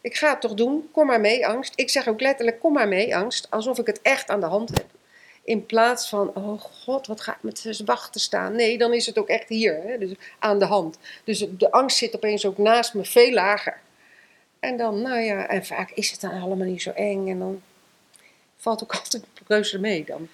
ik 0.00 0.16
ga 0.16 0.30
het 0.30 0.40
toch 0.40 0.54
doen. 0.54 0.88
Kom 0.92 1.06
maar 1.06 1.20
mee, 1.20 1.46
angst. 1.46 1.72
Ik 1.76 1.90
zeg 1.90 2.08
ook 2.08 2.20
letterlijk, 2.20 2.60
kom 2.60 2.72
maar 2.72 2.88
mee, 2.88 3.16
angst. 3.16 3.46
Alsof 3.50 3.78
ik 3.78 3.86
het 3.86 4.02
echt 4.02 4.28
aan 4.28 4.40
de 4.40 4.46
hand 4.46 4.68
heb. 4.68 4.86
In 5.44 5.66
plaats 5.66 6.08
van, 6.08 6.30
oh 6.34 6.60
god, 6.60 7.06
wat 7.06 7.20
ga 7.20 7.32
ik 7.32 7.42
met 7.42 7.58
z'n 7.58 7.84
wachten 7.84 8.20
staan? 8.20 8.56
Nee, 8.56 8.78
dan 8.78 8.92
is 8.92 9.06
het 9.06 9.18
ook 9.18 9.28
echt 9.28 9.48
hier, 9.48 9.82
hè? 9.82 9.98
Dus 9.98 10.14
aan 10.38 10.58
de 10.58 10.64
hand. 10.64 10.98
Dus 11.24 11.46
de 11.50 11.70
angst 11.70 11.96
zit 11.96 12.14
opeens 12.14 12.46
ook 12.46 12.58
naast 12.58 12.94
me, 12.94 13.04
veel 13.04 13.32
lager. 13.32 13.80
En 14.60 14.76
dan, 14.76 15.02
nou 15.02 15.20
ja, 15.20 15.46
en 15.46 15.64
vaak 15.64 15.90
is 15.90 16.10
het 16.10 16.20
dan 16.20 16.40
allemaal 16.40 16.66
niet 16.66 16.82
zo 16.82 16.90
eng. 16.90 17.28
En 17.28 17.38
dan 17.38 17.62
valt 18.62 18.82
ook 18.82 18.94
altijd 19.02 19.24
reuze 19.46 19.78
mee 19.78 20.04
dan. 20.04 20.28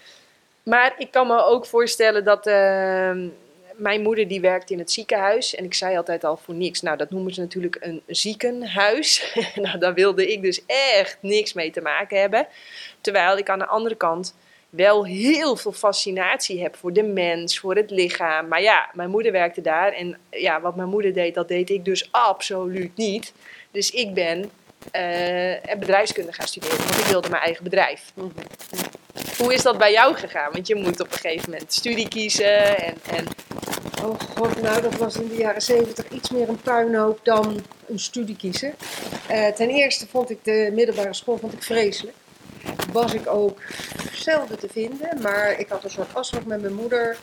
Maar 0.62 0.94
ik 0.98 1.10
kan 1.10 1.26
me 1.26 1.44
ook 1.44 1.66
voorstellen 1.66 2.24
dat 2.24 2.46
ehm, 2.46 3.28
mijn 3.76 4.02
moeder 4.02 4.28
die 4.28 4.40
werkt 4.40 4.70
in 4.70 4.78
het 4.78 4.92
ziekenhuis. 4.92 5.54
En 5.54 5.64
ik 5.64 5.74
zei 5.74 5.96
altijd 5.96 6.24
al 6.24 6.36
voor 6.36 6.54
niks. 6.54 6.80
Nou, 6.80 6.96
dat 6.96 7.10
noemen 7.10 7.34
ze 7.34 7.40
natuurlijk 7.40 7.76
een 7.80 8.02
ziekenhuis. 8.06 9.34
nou, 9.54 9.78
daar 9.78 9.94
wilde 9.94 10.32
ik 10.32 10.42
dus 10.42 10.62
echt 10.66 11.18
niks 11.20 11.52
mee 11.52 11.70
te 11.70 11.80
maken 11.80 12.20
hebben. 12.20 12.46
Terwijl 13.00 13.38
ik 13.38 13.48
aan 13.48 13.58
de 13.58 13.66
andere 13.66 13.94
kant 13.94 14.34
wel 14.70 15.06
heel 15.06 15.56
veel 15.56 15.72
fascinatie 15.72 16.62
heb 16.62 16.76
voor 16.76 16.92
de 16.92 17.02
mens, 17.02 17.58
voor 17.58 17.76
het 17.76 17.90
lichaam. 17.90 18.48
Maar 18.48 18.62
ja, 18.62 18.90
mijn 18.92 19.10
moeder 19.10 19.32
werkte 19.32 19.60
daar. 19.60 19.92
En 19.92 20.18
ja, 20.30 20.60
wat 20.60 20.76
mijn 20.76 20.88
moeder 20.88 21.12
deed, 21.12 21.34
dat 21.34 21.48
deed 21.48 21.70
ik 21.70 21.84
dus 21.84 22.08
absoluut 22.10 22.96
niet. 22.96 23.32
Dus 23.70 23.90
ik 23.90 24.14
ben 24.14 24.50
eh, 24.90 25.70
en 25.70 25.78
bedrijfskunde 25.78 26.32
gaan 26.32 26.46
studeren. 26.46 26.78
Want 26.78 26.98
ik 26.98 27.04
wilde 27.04 27.28
mijn 27.28 27.42
eigen 27.42 27.64
bedrijf. 27.64 28.12
Mhm. 28.14 28.28
Hoe 29.38 29.54
is 29.54 29.62
dat 29.62 29.78
bij 29.78 29.92
jou 29.92 30.14
gegaan? 30.14 30.52
Want 30.52 30.66
je 30.66 30.74
moet 30.74 31.00
op 31.00 31.12
een 31.12 31.18
gegeven 31.18 31.50
moment 31.50 31.72
studie 31.72 32.08
kiezen. 32.08 32.78
En, 32.78 32.94
en 33.10 33.26
Oh 34.04 34.20
god, 34.36 34.62
nou 34.62 34.82
dat 34.82 34.96
was 34.96 35.16
in 35.16 35.28
de 35.28 35.36
jaren 35.36 35.62
zeventig 35.62 36.08
iets 36.08 36.30
meer 36.30 36.48
een 36.48 36.60
puinhoop 36.60 37.20
dan 37.22 37.60
een 37.86 37.98
studie 37.98 38.36
kiezen. 38.36 38.74
Eh, 39.28 39.46
ten 39.46 39.68
eerste 39.68 40.06
vond 40.06 40.30
ik 40.30 40.44
de 40.44 40.70
middelbare 40.74 41.14
school 41.14 41.38
vond 41.38 41.52
ik 41.52 41.62
vreselijk. 41.62 42.16
Was 42.92 43.14
ik 43.14 43.26
ook 43.26 43.60
zelden 44.12 44.58
te 44.58 44.68
vinden, 44.72 45.20
maar 45.22 45.60
ik 45.60 45.68
had 45.68 45.84
een 45.84 45.90
soort 45.90 46.14
afspraak 46.14 46.44
met 46.44 46.60
mijn 46.60 46.74
moeder. 46.74 47.16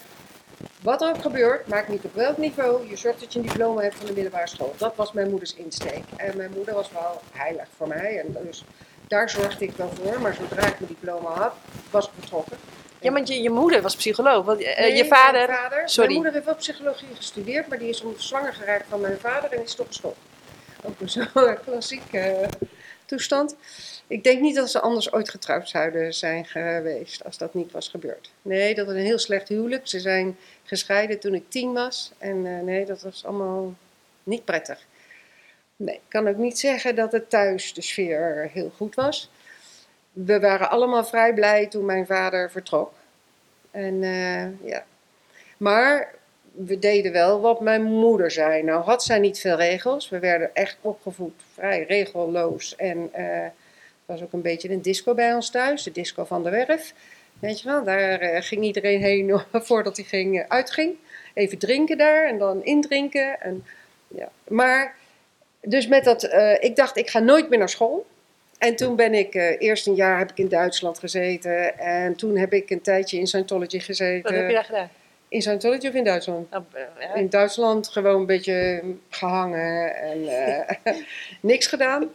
Wat 0.82 1.02
er 1.02 1.10
ook 1.10 1.22
gebeurt, 1.22 1.68
maakt 1.68 1.88
niet 1.88 2.04
op 2.04 2.16
welk 2.16 2.38
niveau, 2.38 2.90
je 2.90 2.96
zorgt 2.96 3.20
dat 3.20 3.34
je 3.34 3.40
een 3.40 3.46
diploma 3.46 3.82
hebt 3.82 3.96
van 3.96 4.06
de 4.06 4.14
middelbare 4.14 4.48
school. 4.48 4.74
Dat 4.78 4.96
was 4.96 5.12
mijn 5.12 5.30
moeders 5.30 5.56
insteek. 5.56 6.04
En 6.18 6.38
mijn 6.38 6.52
moeder 6.56 6.74
was 6.74 6.92
wel 6.92 7.22
heilig 7.32 7.68
voor 7.78 7.88
mij. 7.88 8.20
En 8.20 8.38
dus 8.44 8.64
daar 9.08 9.30
zorgde 9.30 9.66
ik 9.66 9.72
wel 9.76 9.92
voor. 10.04 10.22
Maar 10.22 10.34
zodra 10.34 10.68
ik 10.68 10.80
mijn 10.80 10.96
diploma 11.00 11.30
had, 11.30 11.54
was 11.90 12.06
ik 12.06 12.12
vertrokken. 12.20 12.58
ja, 13.00 13.12
want 13.12 13.28
je, 13.28 13.42
je 13.42 13.50
moeder 13.50 13.82
was 13.82 13.96
psycholoog. 13.96 14.46
Want, 14.46 14.62
eh, 14.62 14.80
Nee, 14.80 14.96
je 14.96 15.06
vader. 15.06 15.48
Mijn, 15.48 15.60
vader 15.60 15.90
sorry. 15.90 16.10
mijn 16.10 16.14
moeder 16.14 16.34
heeft 16.34 16.46
wel 16.46 16.56
psychologie 16.56 17.16
gestudeerd, 17.16 17.68
maar 17.68 17.80
die 17.80 17.90
is 17.90 18.04
zwanger 18.18 18.54
geraakt 18.54 18.86
van 18.90 19.02
mijn 19.02 19.18
vader 19.20 19.52
en 19.52 19.64
is 19.64 19.72
stopgestopt. 19.72 20.18
Ook 20.84 21.00
een 21.00 21.10
zo'n 21.34 21.58
klassieke 21.66 22.20
eh, 22.20 22.48
toestand. 23.06 23.56
Ik 24.08 24.24
denk 24.24 24.42
niet 24.42 24.56
dat 24.56 24.72
ze 24.72 24.80
anders 24.82 25.12
ooit 25.12 25.30
getrouwd 25.30 25.70
zouden 25.70 26.14
zijn 26.14 26.46
geweest 26.46 27.24
als 27.24 27.38
dat 27.38 27.54
niet 27.54 27.72
was 27.72 27.88
gebeurd. 27.88 28.32
Nee, 28.42 28.76
dat 28.76 28.86
was 28.86 28.96
een 28.96 29.02
heel 29.02 29.20
slecht 29.20 29.48
huwelijk. 29.48 29.88
Ze 29.88 30.00
zijn 30.00 30.38
gescheiden 30.66 31.20
toen 31.20 31.34
ik 31.34 31.50
tien 31.50 31.74
was. 31.74 32.12
En 32.18 32.46
eh, 32.46 32.64
nee, 32.64 32.86
dat 32.86 33.02
was 33.02 33.26
allemaal 33.26 33.74
niet 34.24 34.46
prettig. 34.46 34.86
Nee, 35.76 35.96
ik 35.96 36.02
kan 36.08 36.28
ook 36.28 36.38
niet 36.38 36.60
zeggen 36.60 36.96
dat 36.96 37.12
het 37.12 37.30
thuis 37.30 37.74
de 37.74 37.82
sfeer 37.82 38.50
heel 38.54 38.72
goed 38.76 38.96
was. 38.96 39.30
We 40.12 40.40
waren 40.40 40.70
allemaal 40.70 41.06
vrij 41.06 41.34
blij 41.34 41.68
toen 41.68 41.86
mijn 41.86 42.06
vader 42.06 42.52
vertrok. 42.52 42.94
En 43.72 44.04
eh, 44.04 44.68
ja. 44.70 44.86
Maar 45.58 46.14
we 46.52 46.80
deden 46.80 47.12
wel 47.12 47.42
wat 47.42 47.62
mijn 47.62 47.84
moeder 47.84 48.32
zei. 48.32 48.64
Nou 48.64 48.84
had 48.84 49.04
zij 49.04 49.20
niet 49.20 49.40
veel 49.40 49.56
regels. 49.56 50.10
We 50.10 50.20
werden 50.20 50.56
echt 50.56 50.78
opgevoed 50.82 51.42
vrij 51.54 51.84
regelloos. 51.84 52.76
En 52.76 53.10
er 53.14 53.54
was 54.06 54.22
ook 54.22 54.34
een 54.34 54.42
beetje 54.42 54.70
een 54.70 54.82
disco 54.82 55.14
bij 55.14 55.34
ons 55.34 55.50
thuis. 55.50 55.84
De 55.84 55.92
disco 55.92 56.24
van 56.24 56.44
de 56.44 56.50
werf. 56.50 56.94
Weet 57.40 57.62
je 57.62 57.68
wel, 57.68 57.84
daar 57.84 58.20
eh, 58.20 58.42
ging 58.42 58.64
iedereen 58.64 59.02
heen 59.02 59.42
voordat 59.68 59.98
hij 59.98 60.06
ging, 60.06 60.40
eh, 60.40 60.46
uitging. 60.48 60.96
Even 61.34 61.58
drinken 61.58 61.98
daar 61.98 62.26
en 62.28 62.38
dan 62.38 62.64
indrinken. 62.64 63.42
En, 63.42 63.66
ja. 64.08 64.30
Maar, 64.48 64.96
dus 65.62 65.88
met 65.88 66.04
dat, 66.04 66.24
eh, 66.24 66.64
ik 66.64 66.76
dacht 66.76 66.98
ik 66.98 67.10
ga 67.10 67.20
nooit 67.20 67.50
meer 67.50 67.60
naar 67.60 67.70
school. 67.70 68.06
En 68.58 68.76
toen 68.76 68.96
ben 68.96 69.14
ik, 69.14 69.34
eerst 69.60 69.88
een 69.88 69.96
jaar 69.96 70.18
heb 70.18 70.32
ik 70.32 70.38
in 70.38 70.48
Duitsland 70.48 71.00
gezeten. 71.00 71.78
En 71.78 72.16
toen 72.16 72.38
heb 72.38 72.54
ik 72.54 72.70
een 72.70 72.82
tijdje 72.82 73.18
in 73.18 73.28
Scientology 73.28 73.80
gezeten. 73.80 74.24
Wat 74.24 74.40
heb 74.40 74.48
je 74.48 74.54
daar 74.54 74.64
gedaan? 74.64 74.90
In 75.36 75.42
Scientology 75.42 75.88
of 75.88 75.94
in 75.94 76.04
Duitsland? 76.04 76.50
Nou, 76.50 76.64
eh, 76.74 76.82
ja. 77.00 77.14
In 77.14 77.30
Duitsland 77.30 77.88
gewoon 77.88 78.20
een 78.20 78.26
beetje 78.26 78.84
gehangen 79.10 79.96
en 79.96 80.28
eh, 80.28 80.96
niks 81.42 81.68
gedaan. 81.68 82.10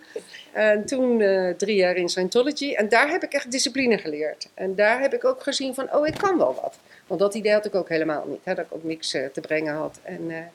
En 0.52 0.86
toen 0.86 1.20
eh, 1.20 1.50
drie 1.50 1.76
jaar 1.76 1.96
in 1.96 2.08
Scientology. 2.08 2.72
En 2.72 2.88
daar 2.88 3.10
heb 3.10 3.22
ik 3.22 3.32
echt 3.32 3.50
discipline 3.50 3.98
geleerd. 3.98 4.48
En 4.54 4.74
daar 4.74 5.00
heb 5.00 5.14
ik 5.14 5.24
ook 5.24 5.42
gezien 5.42 5.74
van, 5.74 5.94
oh, 5.94 6.06
ik 6.06 6.14
kan 6.14 6.38
wel 6.38 6.54
wat. 6.62 6.78
Want 7.06 7.20
dat 7.20 7.34
idee 7.34 7.52
had 7.52 7.64
ik 7.64 7.74
ook 7.74 7.88
helemaal 7.88 8.24
niet. 8.28 8.40
Hè, 8.44 8.54
dat 8.54 8.64
ik 8.64 8.74
ook 8.74 8.84
niks 8.84 9.10
te 9.10 9.40
brengen 9.40 9.74
had. 9.74 10.00
En, 10.02 10.50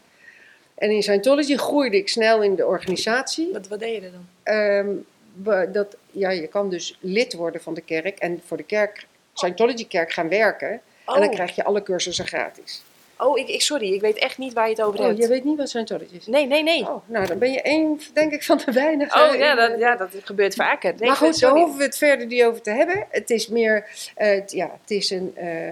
en 0.76 0.90
in 0.90 1.02
Scientology 1.02 1.56
groeide 1.56 1.98
ik 1.98 2.10
snel 2.10 2.44
in 2.44 2.56
de 2.56 2.66
organisatie. 2.66 3.52
Wat, 3.54 3.68
wat 3.68 3.80
deed 3.80 4.04
je 4.04 4.12
dan? 4.12 4.28
Ehm, 4.44 5.72
dat, 5.72 5.98
ja, 6.12 6.30
je 6.30 6.48
kan 6.48 6.70
dus 6.70 6.98
lid 7.00 7.34
worden 7.34 7.62
van 7.62 7.74
de 7.74 7.82
kerk 7.82 8.20
en 8.20 8.42
voor 8.46 8.58
de 8.58 8.64
kerk, 8.64 9.08
Scientology-kerk 9.34 10.12
gaan 10.12 10.30
werken. 10.30 10.82
En 11.06 11.14
dan 11.20 11.24
Oh, 11.24 11.30
krijg 11.30 11.56
je 11.56 11.64
alle 11.64 11.84
cursussen 11.84 12.28
gratis. 12.28 12.82
oh 13.18 13.38
ik, 13.38 13.48
ik, 13.48 13.62
sorry, 13.62 13.94
ik 13.94 14.02
weet 14.02 14.18
echt 14.18 14.38
niet 14.38 14.54
waar 14.54 14.64
je 14.66 14.72
het 14.76 14.82
over 14.82 15.00
Oh, 15.00 15.06
hebt. 15.06 15.18
je 15.18 15.28
weet 15.28 15.44
niet 15.44 15.58
wat 15.58 15.70
Scientology 15.70 16.16
is? 16.16 16.28
Nee, 16.28 16.46
nee, 16.48 16.64
nee. 16.64 16.82
Oh, 16.82 16.96
nou, 17.06 17.28
dan 17.28 17.38
ben 17.38 17.52
je 17.52 17.62
één, 17.62 18.00
denk 18.14 18.32
ik, 18.34 18.44
van 18.44 18.62
de 18.66 18.72
weinigen. 18.72 19.30
Oh 19.30 19.36
ja, 19.36 19.56
dat, 19.56 19.80
ja, 19.80 19.96
dat 19.96 20.10
gebeurt 20.24 20.56
vaker. 20.56 20.94
Nee, 21.00 21.08
maar 21.08 21.18
goed, 21.18 21.40
daar 21.40 21.52
hoeven 21.52 21.78
we 21.78 21.84
het 21.84 21.98
verder 21.98 22.26
niet 22.26 22.44
over 22.44 22.62
te 22.62 22.70
hebben. 22.72 23.06
Het 23.10 23.30
is 23.30 23.48
meer, 23.48 23.86
eh, 24.16 24.48
ja, 24.48 24.78
het 24.82 24.92
is 24.92 25.10
een, 25.10 25.32
eh, 25.36 25.70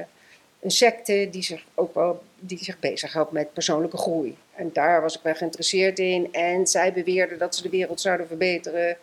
een 0.62 0.72
secte 0.72 1.28
die 1.32 1.44
zich 1.44 1.63
ook 1.75 1.94
wel 1.94 2.24
die 2.40 2.63
zich 2.63 2.80
bezighoudt 2.80 3.32
met 3.32 3.54
persoonlijke 3.54 3.98
groei. 3.98 4.38
En 4.56 4.70
daar 4.74 5.02
was 5.02 5.16
ik 5.16 5.20
wel 5.24 5.36
geïnteresseerd 5.36 6.00
in. 6.00 6.28
En 6.34 6.68
zij 6.68 6.94
beweerden 6.94 7.38
dat 7.38 7.56
ze 7.56 7.62
de 7.62 7.70
wereld 7.70 8.02
zouden 8.02 8.28
verbeteren. 8.28 8.98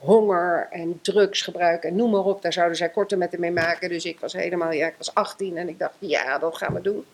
Honger 0.00 0.68
en 0.70 0.98
drugsgebruik 1.02 1.84
en 1.84 1.96
noem 1.96 2.10
maar 2.10 2.24
op, 2.24 2.42
daar 2.42 2.52
zouden 2.52 2.76
zij 2.76 2.88
korte 2.88 3.16
metten 3.16 3.40
mee 3.40 3.50
maken. 3.50 3.88
Dus 3.88 4.04
ik 4.04 4.20
was 4.20 4.32
helemaal, 4.32 4.72
ja, 4.72 4.86
ik 4.86 4.94
was 4.96 5.14
18 5.14 5.56
en 5.56 5.68
ik 5.68 5.78
dacht, 5.78 5.94
ja, 5.98 6.38
dat 6.38 6.56
gaan 6.56 6.74
we 6.74 6.80
doen. 6.80 7.04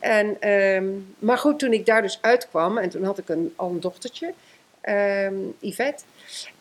En, 0.00 0.40
ehm, 0.40 0.88
maar 1.18 1.38
goed, 1.38 1.58
toen 1.58 1.72
ik 1.72 1.86
daar 1.86 2.02
dus 2.02 2.18
uitkwam, 2.20 2.78
en 2.78 2.90
toen 2.90 3.04
had 3.04 3.18
ik 3.18 3.28
een, 3.28 3.52
al 3.56 3.68
een 3.68 3.80
dochtertje, 3.80 4.32
ehm, 4.80 5.34
Yvette. 5.58 6.04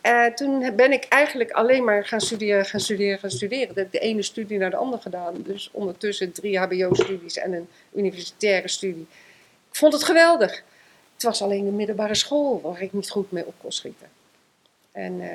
Eh, 0.02 0.26
toen 0.26 0.76
ben 0.76 0.92
ik 0.92 1.06
eigenlijk 1.10 1.52
alleen 1.52 1.84
maar 1.84 2.06
gaan 2.06 2.22
studeren, 2.22 2.66
gaan 2.66 2.80
studeren, 2.80 3.20
gaan 3.20 3.30
studeren. 3.30 3.70
Ik 3.70 3.76
heb 3.76 3.92
de 3.92 4.00
ene 4.00 4.22
studie 4.22 4.58
naar 4.58 4.70
de 4.70 4.76
andere 4.76 5.02
gedaan. 5.02 5.34
Dus 5.38 5.70
ondertussen 5.72 6.32
drie 6.32 6.60
HBO-studies 6.60 7.38
en 7.38 7.54
een 7.54 7.68
universitaire 7.94 8.68
studie. 8.68 9.08
Ik 9.70 9.76
vond 9.76 9.94
het 9.94 10.04
geweldig. 10.04 10.64
Het 11.14 11.24
was 11.24 11.42
alleen 11.42 11.66
de 11.66 11.72
middelbare 11.72 12.16
school 12.16 12.62
waar 12.62 12.82
ik 12.82 12.94
niet 12.94 13.10
goed 13.10 13.32
mee 13.32 13.46
op 13.46 13.54
kon 13.62 13.72
schieten. 13.72 14.19
En 14.92 15.22
eh, 15.22 15.30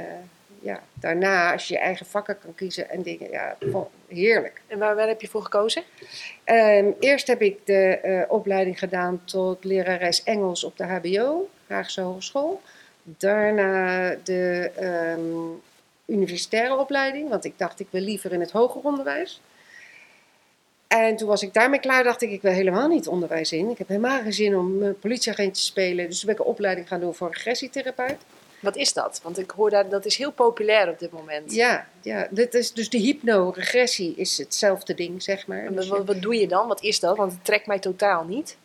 ja, 0.61 0.82
daarna, 0.94 1.52
als 1.52 1.68
je 1.68 1.75
je 1.75 1.80
eigen 1.80 2.06
vakken 2.06 2.38
kan 2.38 2.54
kiezen 2.54 2.90
en 2.90 3.02
dingen, 3.02 3.30
ja, 3.30 3.56
heerlijk. 4.08 4.62
En 4.66 4.78
waar, 4.78 4.96
waar 4.96 5.08
heb 5.08 5.20
je 5.20 5.28
voor 5.28 5.42
gekozen? 5.42 5.82
Ehm, 6.44 6.90
eerst 7.00 7.26
heb 7.26 7.42
ik 7.42 7.66
de 7.66 7.99
eh, 7.99 8.32
opleiding 8.32 8.78
gedaan 8.78 9.20
tot 9.25 9.64
lerares 9.64 10.23
Engels 10.23 10.64
op 10.64 10.76
de 10.76 10.84
HBO, 10.84 11.49
Haagse 11.66 12.00
Hogeschool. 12.00 12.61
Daarna 13.02 14.14
de 14.25 14.70
ehm, 14.76 15.20
universitaire 16.06 16.76
opleiding, 16.78 17.28
want 17.28 17.44
ik 17.44 17.58
dacht 17.58 17.80
ik 17.80 17.88
wil 17.90 18.00
liever 18.00 18.32
in 18.32 18.40
het 18.40 18.50
hoger 18.50 18.80
onderwijs. 18.82 19.40
En 20.87 21.16
toen 21.16 21.28
was 21.28 21.42
ik 21.42 21.54
daarmee 21.54 21.80
klaar, 21.80 22.04
dacht 22.04 22.23
ik 22.23 22.30
ik 22.30 22.42
wil 22.42 22.52
helemaal 22.52 22.88
niet 22.88 23.08
onderwijs 23.08 23.52
in. 23.52 23.70
Ik 23.70 23.78
heb 23.78 23.88
helemaal 23.88 24.23
geen 24.23 24.32
zin 24.32 24.56
om 24.56 24.82
een 24.82 24.99
politieagent 24.99 25.54
te 25.54 25.61
spelen. 25.61 26.08
Dus 26.08 26.18
toen 26.18 26.26
ben 26.26 26.34
ik 26.34 26.40
een 26.40 26.50
opleiding 26.50 26.88
gaan 26.88 27.00
doen 27.00 27.14
voor 27.14 27.30
regressietherapeut. 27.32 28.16
Wat 28.64 28.76
is 28.76 28.92
dat? 28.92 29.21
Want 29.23 29.38
ik 29.38 29.50
hoor 29.50 29.71
dat, 29.71 29.90
dat 29.90 30.04
is 30.04 30.16
heel 30.16 30.33
populair 30.33 30.88
op 30.88 30.99
dit 30.99 31.11
moment. 31.12 31.54
Ja, 31.54 31.88
ja 32.02 32.26
dit 32.30 32.54
is 32.54 32.73
dus 32.73 32.90
de 32.90 32.99
hypno-regressie 32.99 34.14
is 34.16 34.38
hetzelfde 34.38 34.94
ding, 34.94 35.23
zeg 35.23 35.47
maar. 35.47 35.64
En 35.64 35.75
Dus 35.75 35.88
wat, 35.88 36.06
wat 36.06 36.23
doe 36.23 36.35
je 36.35 36.49
dan? 36.49 36.68
Wat 36.68 36.83
is 36.83 37.00
dat? 37.00 37.16
Want 37.16 37.33
het 37.33 37.44
trekt 37.44 37.66
mij 37.66 37.78
totaal 37.78 38.25
niet. 38.25 38.56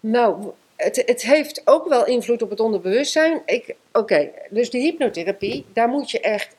Nou, 0.00 0.50
het, 0.76 1.02
het 1.06 1.22
heeft 1.22 1.62
ook 1.64 1.88
wel 1.88 2.06
invloed 2.06 2.42
op 2.42 2.50
het 2.50 2.60
onderbewustzijn. 2.60 3.42
Ik- 3.46 3.74
Oké, 3.92 4.28
dus 4.50 4.70
de 4.70 4.78
hypnotherapie, 4.78 5.64
daar 5.72 5.88
moet 5.88 6.10
je 6.10 6.20
echt. 6.20 6.54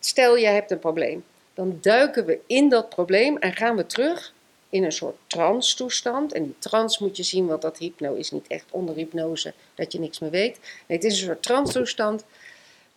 Stel 0.00 0.36
je 0.36 0.46
hebt 0.46 0.70
een 0.70 0.78
probleem, 0.78 1.24
dan 1.54 1.78
duiken 1.80 2.24
we 2.24 2.38
in 2.46 2.68
dat 2.68 2.88
probleem 2.88 3.36
en 3.36 3.52
gaan 3.52 3.76
we 3.76 3.86
terug 3.86 4.32
in 4.72 4.84
een 4.84 4.92
soort 4.92 5.16
trance-toestand. 5.26 6.32
En 6.32 6.42
die 6.42 6.58
trance 6.58 7.04
moet 7.04 7.16
je 7.16 7.22
zien, 7.22 7.46
want 7.46 7.62
dat 7.62 7.78
hypno 7.78 8.14
is 8.14 8.30
niet 8.30 8.46
echt 8.46 8.64
onder 8.70 8.94
hypnose, 8.94 9.52
dat 9.74 9.92
je 9.92 9.98
niks 9.98 10.18
meer 10.18 10.30
weet. 10.30 10.58
Het 10.86 11.04
is 11.04 11.12
een 11.12 11.26
soort 11.26 11.42
trance-toestand 11.42 12.24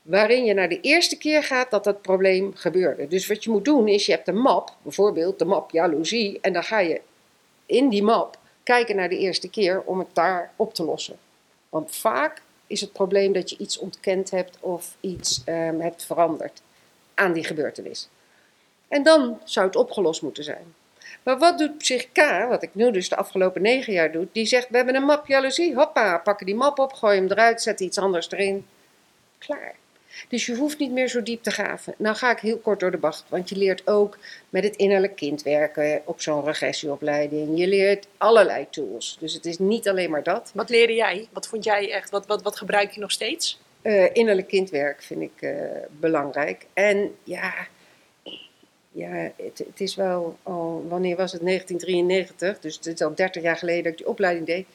waarin 0.01 0.45
je 0.45 0.53
naar 0.53 0.69
de 0.69 0.79
eerste 0.79 1.17
keer 1.17 1.43
gaat 1.43 1.71
dat 1.71 1.83
dat 1.83 2.01
probleem 2.01 2.55
gebeurde. 2.55 3.07
Dus 3.07 3.27
wat 3.27 3.43
je 3.43 3.49
moet 3.49 3.65
doen 3.65 3.87
is, 3.87 4.05
je 4.05 4.11
hebt 4.11 4.27
een 4.27 4.37
map, 4.37 4.75
bijvoorbeeld 4.81 5.39
de 5.39 5.45
map 5.45 5.71
jaloezie, 5.71 6.37
en 6.41 6.53
dan 6.53 6.63
ga 6.63 6.79
je 6.79 7.01
in 7.65 7.89
die 7.89 8.03
map 8.03 8.37
kijken 8.63 8.95
naar 8.95 9.09
de 9.09 9.17
eerste 9.17 9.49
keer 9.49 9.81
om 9.81 9.99
het 9.99 10.09
daar 10.13 10.51
op 10.55 10.73
te 10.73 10.83
lossen. 10.83 11.17
Want 11.69 11.95
vaak 11.95 12.41
is 12.67 12.81
het 12.81 12.91
probleem 12.91 13.33
dat 13.33 13.49
je 13.49 13.57
iets 13.57 13.77
ontkend 13.77 14.31
hebt 14.31 14.57
of 14.59 14.95
iets 14.99 15.41
ehm, 15.45 15.79
hebt 15.79 16.05
veranderd 16.05 16.61
aan 17.13 17.33
die 17.33 17.43
gebeurtenis. 17.43 18.09
En 18.87 19.03
dan 19.03 19.39
zou 19.43 19.65
het 19.65 19.75
opgelost 19.75 20.21
moeten 20.21 20.43
zijn. 20.43 20.73
Maar 21.23 21.37
wat 21.37 21.57
doet 21.57 21.85
zich 21.85 22.11
K, 22.11 22.47
wat 22.49 22.63
ik 22.63 22.69
nu 22.75 22.91
dus 22.91 23.09
de 23.09 23.15
afgelopen 23.15 23.61
negen 23.61 23.93
jaar 23.93 24.11
doe, 24.11 24.27
die 24.31 24.45
zegt: 24.45 24.69
We 24.69 24.75
hebben 24.77 24.95
een 24.95 25.03
map 25.03 25.27
jaloezie, 25.27 25.75
hoppa, 25.75 26.17
pakken 26.17 26.45
die 26.45 26.55
map 26.55 26.79
op, 26.79 26.93
gooi 26.93 27.17
hem 27.17 27.31
eruit, 27.31 27.61
zet 27.61 27.79
iets 27.79 27.97
anders 27.97 28.31
erin. 28.31 28.65
Klaar. 29.37 29.75
Dus 30.27 30.45
je 30.45 30.55
hoeft 30.55 30.79
niet 30.79 30.91
meer 30.91 31.07
zo 31.07 31.23
diep 31.23 31.43
te 31.43 31.51
graven. 31.51 31.95
Nou 31.97 32.15
ga 32.15 32.31
ik 32.31 32.39
heel 32.39 32.57
kort 32.57 32.79
door 32.79 32.91
de 32.91 32.97
bocht, 32.97 33.25
want 33.29 33.49
je 33.49 33.55
leert 33.55 33.87
ook 33.87 34.17
met 34.49 34.63
het 34.63 34.75
innerlijk 34.75 35.15
kind 35.15 35.43
werken 35.43 36.01
op 36.05 36.21
zo'n 36.21 36.43
regressieopleiding. 36.43 37.57
Je 37.57 37.67
leert 37.67 38.07
allerlei 38.17 38.67
tools. 38.69 39.17
Dus 39.19 39.33
het 39.33 39.45
is 39.45 39.57
niet 39.57 39.89
alleen 39.89 40.09
maar 40.09 40.23
dat. 40.23 40.51
Wat 40.53 40.69
leerde 40.69 40.93
jij? 40.93 41.27
Wat 41.31 41.47
vond 41.47 41.63
jij 41.63 41.91
echt? 41.91 42.09
Wat, 42.09 42.25
wat, 42.25 42.41
wat 42.41 42.57
gebruik 42.57 42.91
je 42.91 42.99
nog 42.99 43.11
steeds? 43.11 43.59
Eh, 43.81 44.15
innerlijk 44.15 44.47
kindwerk 44.47 45.03
vind 45.03 45.21
ik 45.21 45.41
eh, 45.41 45.51
belangrijk. 45.99 46.65
En 46.73 47.15
ja, 47.23 47.53
ja 48.95 49.31
het, 49.35 49.57
het 49.57 49.81
is 49.81 49.95
wel 49.95 50.37
al, 50.43 50.85
wanneer 50.87 51.15
was 51.15 51.31
het? 51.31 51.41
1993, 51.41 52.59
dus 52.59 52.75
het 52.75 52.85
is 52.85 53.01
al 53.01 53.15
30 53.15 53.41
jaar 53.41 53.57
geleden 53.57 53.83
dat 53.83 53.91
ik 53.91 53.97
die 53.97 54.07
opleiding 54.07 54.45
deed. 54.45 54.67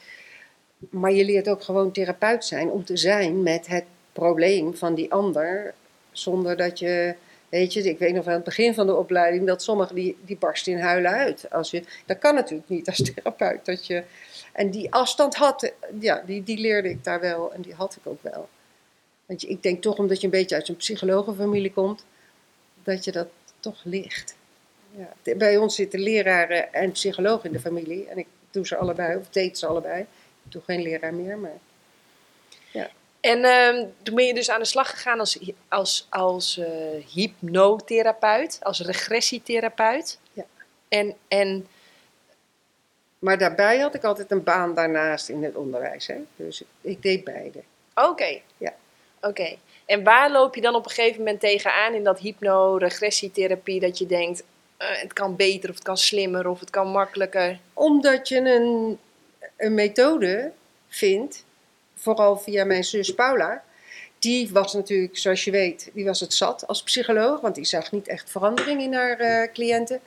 Maar 0.90 1.12
je 1.12 1.24
leert 1.24 1.48
ook 1.48 1.62
gewoon 1.62 1.92
therapeut 1.92 2.44
zijn 2.44 2.68
om 2.68 2.84
te 2.84 2.96
zijn 2.96 3.42
met 3.42 3.66
het 3.66 3.84
probleem 4.12 4.76
van 4.76 4.94
die 4.94 5.12
ander, 5.12 5.74
zonder 6.12 6.56
dat 6.56 6.78
je, 6.78 7.14
weet 7.48 7.72
je, 7.72 7.82
ik 7.82 7.98
weet 7.98 8.14
nog 8.14 8.26
aan 8.26 8.32
het 8.32 8.44
begin 8.44 8.74
van 8.74 8.86
de 8.86 8.94
opleiding 8.94 9.46
dat 9.46 9.62
sommigen 9.62 9.94
die, 9.94 10.16
die 10.24 10.36
barsten 10.36 10.72
in 10.72 10.78
huilen 10.78 11.10
uit. 11.10 11.50
Als 11.50 11.70
je, 11.70 11.84
dat 12.06 12.18
kan 12.18 12.34
natuurlijk 12.34 12.68
niet 12.68 12.88
als 12.88 13.02
therapeut. 13.14 13.64
Dat 13.64 13.86
je, 13.86 14.02
en 14.52 14.70
die 14.70 14.92
afstand 14.92 15.34
had, 15.34 15.72
ja, 16.00 16.22
die, 16.26 16.42
die 16.42 16.58
leerde 16.58 16.90
ik 16.90 17.04
daar 17.04 17.20
wel 17.20 17.52
en 17.52 17.62
die 17.62 17.74
had 17.74 17.96
ik 17.96 18.06
ook 18.06 18.22
wel. 18.22 18.48
Want 19.26 19.48
ik 19.48 19.62
denk 19.62 19.82
toch 19.82 19.98
omdat 19.98 20.20
je 20.20 20.24
een 20.24 20.30
beetje 20.30 20.54
uit 20.54 20.68
een 20.68 20.76
psychologenfamilie 20.76 21.72
komt, 21.72 22.04
dat 22.82 23.04
je 23.04 23.12
dat 23.12 23.28
toch 23.60 23.80
ligt. 23.84 24.36
Ja. 24.96 25.34
Bij 25.34 25.56
ons 25.56 25.74
zitten 25.74 26.00
leraren 26.00 26.72
en 26.72 26.92
psychologen 26.92 27.44
in 27.44 27.52
de 27.52 27.60
familie. 27.60 28.06
En 28.06 28.18
ik 28.18 28.26
doe 28.50 28.66
ze 28.66 28.76
allebei, 28.76 29.16
of 29.16 29.28
deed 29.28 29.58
ze 29.58 29.66
allebei. 29.66 30.00
Ik 30.44 30.52
doe 30.52 30.62
geen 30.62 30.82
leraar 30.82 31.14
meer, 31.14 31.38
maar... 31.38 31.58
En 33.20 33.44
ehm, 33.44 33.86
toen 34.02 34.14
ben 34.14 34.26
je 34.26 34.34
dus 34.34 34.50
aan 34.50 34.60
de 34.60 34.66
slag 34.66 34.90
gegaan 34.90 35.18
als, 35.18 35.52
als, 35.68 36.06
als 36.10 36.56
uh, 36.56 36.66
hypnotherapeut, 37.12 38.58
als 38.62 38.80
regressietherapeut. 38.80 40.18
Ja. 40.32 40.44
En, 40.88 41.16
en, 41.28 41.68
maar 43.18 43.38
daarbij 43.38 43.78
had 43.78 43.94
ik 43.94 44.04
altijd 44.04 44.30
een 44.30 44.42
baan 44.42 44.74
daarnaast 44.74 45.28
in 45.28 45.44
het 45.44 45.54
onderwijs. 45.54 46.06
Hè? 46.06 46.16
Dus 46.36 46.62
ik 46.80 47.02
deed 47.02 47.24
beide. 47.24 47.62
Oké. 47.94 48.40
Ja. 48.56 48.74
Oké. 49.20 49.56
En 49.90 50.02
waar 50.02 50.30
loop 50.30 50.54
je 50.54 50.60
dan 50.60 50.74
op 50.74 50.84
een 50.84 50.90
gegeven 50.90 51.18
moment 51.18 51.40
tegenaan 51.40 51.94
in 51.94 52.04
dat 52.04 52.18
hypno-regressietherapie 52.18 53.80
dat 53.80 53.98
je 53.98 54.06
denkt, 54.06 54.42
uh, 54.78 54.86
het 54.90 55.12
kan 55.12 55.36
beter 55.36 55.68
of 55.68 55.74
het 55.74 55.84
kan 55.84 55.96
slimmer 55.96 56.48
of 56.48 56.60
het 56.60 56.70
kan 56.70 56.88
makkelijker? 56.88 57.58
Omdat 57.72 58.28
je 58.28 58.36
een, 58.36 58.98
een 59.56 59.74
methode 59.74 60.52
vindt 60.88 61.44
vooral 61.94 62.38
via 62.38 62.64
mijn 62.64 62.84
zus 62.84 63.14
Paula. 63.14 63.64
Die 64.18 64.50
was 64.52 64.72
natuurlijk, 64.72 65.18
zoals 65.18 65.44
je 65.44 65.50
weet, 65.50 65.90
die 65.94 66.04
was 66.04 66.20
het 66.20 66.34
zat 66.34 66.66
als 66.66 66.82
psycholoog, 66.82 67.40
want 67.40 67.54
die 67.54 67.64
zag 67.64 67.92
niet 67.92 68.08
echt 68.08 68.30
verandering 68.30 68.80
in 68.80 68.94
haar 68.94 69.20
uh, 69.20 69.52
cliënten. 69.52 70.00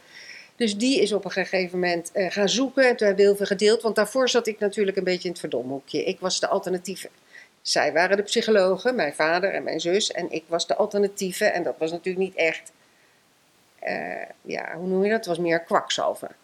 Dus 0.56 0.78
die 0.78 1.02
is 1.02 1.14
op 1.14 1.26
een 1.26 1.32
gegeven 1.32 1.80
moment 1.80 2.12
uh, 2.14 2.32
gaan 2.32 2.50
zoeken 2.50 2.84
en 2.84 2.96
toen 2.96 3.08
hebben 3.08 3.26
we 3.26 3.30
heel 3.32 3.38
veel 3.38 3.58
gedeeld, 3.58 3.82
want 3.82 3.96
daarvoor 3.96 4.30
zat 4.30 4.48
ik 4.48 4.60
natuurlijk 4.60 4.98
een 4.98 5.04
beetje 5.04 5.24
in 5.24 5.32
het 5.32 5.40
verdomhoekje. 5.40 6.04
Ik 6.04 6.20
was 6.20 6.40
de 6.40 6.48
alternatieve. 6.48 7.10
Zij 7.64 7.94
waren 7.94 8.18
de 8.18 8.24
psychologen, 8.24 8.96
mijn 8.96 9.14
vader 9.14 9.54
en 9.54 9.64
mijn 9.64 9.80
zus, 9.80 10.12
en 10.12 10.32
ik 10.32 10.44
was 10.48 10.68
de 10.68 10.76
alternatieve 10.76 11.46
en 11.46 11.64
dat 11.64 11.76
was 11.78 11.92
natuurlijk 11.92 12.26
niet 12.26 12.36
echt, 12.36 12.72
uh, 13.84 14.22
ja, 14.42 14.76
hoe 14.76 14.88
noem 14.88 15.04
je 15.04 15.10
dat? 15.10 15.18
Het 15.18 15.28
was 15.28 15.40
meer 15.40 15.60
kwakzalver. 15.60 16.36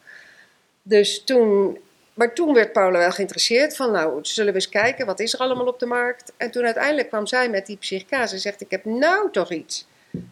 Dus 0.81 1.23
toen 1.23 1.77
maar 2.19 2.33
toen 2.33 2.53
werd 2.53 2.71
Paula 2.71 2.97
wel 2.97 3.11
geïnteresseerd 3.11 3.75
van, 3.75 3.91
nou, 3.91 4.19
zullen 4.21 4.53
we 4.53 4.59
eens 4.59 4.69
kijken, 4.69 5.05
wat 5.05 5.19
is 5.19 5.33
er 5.33 5.39
allemaal 5.39 5.65
op 5.65 5.79
de 5.79 5.85
markt? 5.85 6.33
En 6.37 6.51
toen 6.51 6.65
uiteindelijk 6.65 7.07
kwam 7.07 7.27
zij 7.27 7.49
met 7.49 7.65
die 7.65 7.77
psychica. 7.77 8.27
Ze 8.27 8.37
zegt, 8.37 8.61
ik 8.61 8.71
heb 8.71 8.85
nou 8.85 9.31
toch 9.31 9.51
iets. 9.51 9.87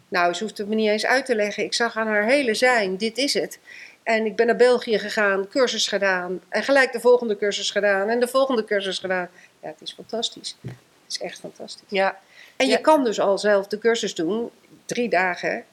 Nou, 0.08 0.34
ze 0.34 0.42
hoeft 0.42 0.58
het 0.58 0.68
me 0.68 0.74
niet 0.74 0.88
eens 0.88 1.06
uit 1.06 1.26
te 1.26 1.34
leggen. 1.34 1.64
Ik 1.64 1.74
zag 1.74 1.96
aan 1.96 2.06
haar 2.06 2.24
hele 2.24 2.54
zijn, 2.54 2.96
dit 2.96 3.18
is 3.18 3.34
het. 3.34 3.58
En 4.02 4.26
ik 4.26 4.36
ben 4.36 4.46
naar 4.46 4.56
België 4.56 4.98
gegaan, 4.98 5.48
cursus 5.48 5.88
gedaan. 5.88 6.40
En 6.48 6.62
gelijk 6.62 6.92
de 6.92 7.00
volgende 7.00 7.36
cursus 7.36 7.70
gedaan. 7.70 8.08
En 8.08 8.20
de 8.20 8.28
volgende 8.28 8.64
cursus 8.64 8.98
gedaan. 8.98 9.28
Ja, 9.62 9.68
het 9.68 9.80
is 9.80 9.92
fantastisch. 9.92 10.56
Het 10.60 10.72
is 11.08 11.18
echt 11.18 11.38
fantastisch. 11.40 11.88
Ja. 11.88 12.18
En 12.56 12.66
je 12.66 12.72
Ja. 12.72 12.78
kan 12.78 13.04
dus 13.04 13.20
al 13.20 13.38
zelf 13.38 13.66
de 13.66 13.78
cursus 13.78 14.14
doen, 14.14 14.50
drie 14.84 15.08
dagen. 15.08 15.64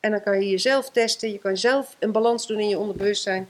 En 0.00 0.10
dan 0.10 0.22
kan 0.22 0.40
je 0.40 0.48
jezelf 0.50 0.90
testen. 0.90 1.32
Je 1.32 1.38
kan 1.38 1.56
zelf 1.56 1.96
een 1.98 2.12
balans 2.12 2.46
doen 2.46 2.58
in 2.58 2.68
je 2.68 2.78
onderbewustzijn. 2.78 3.48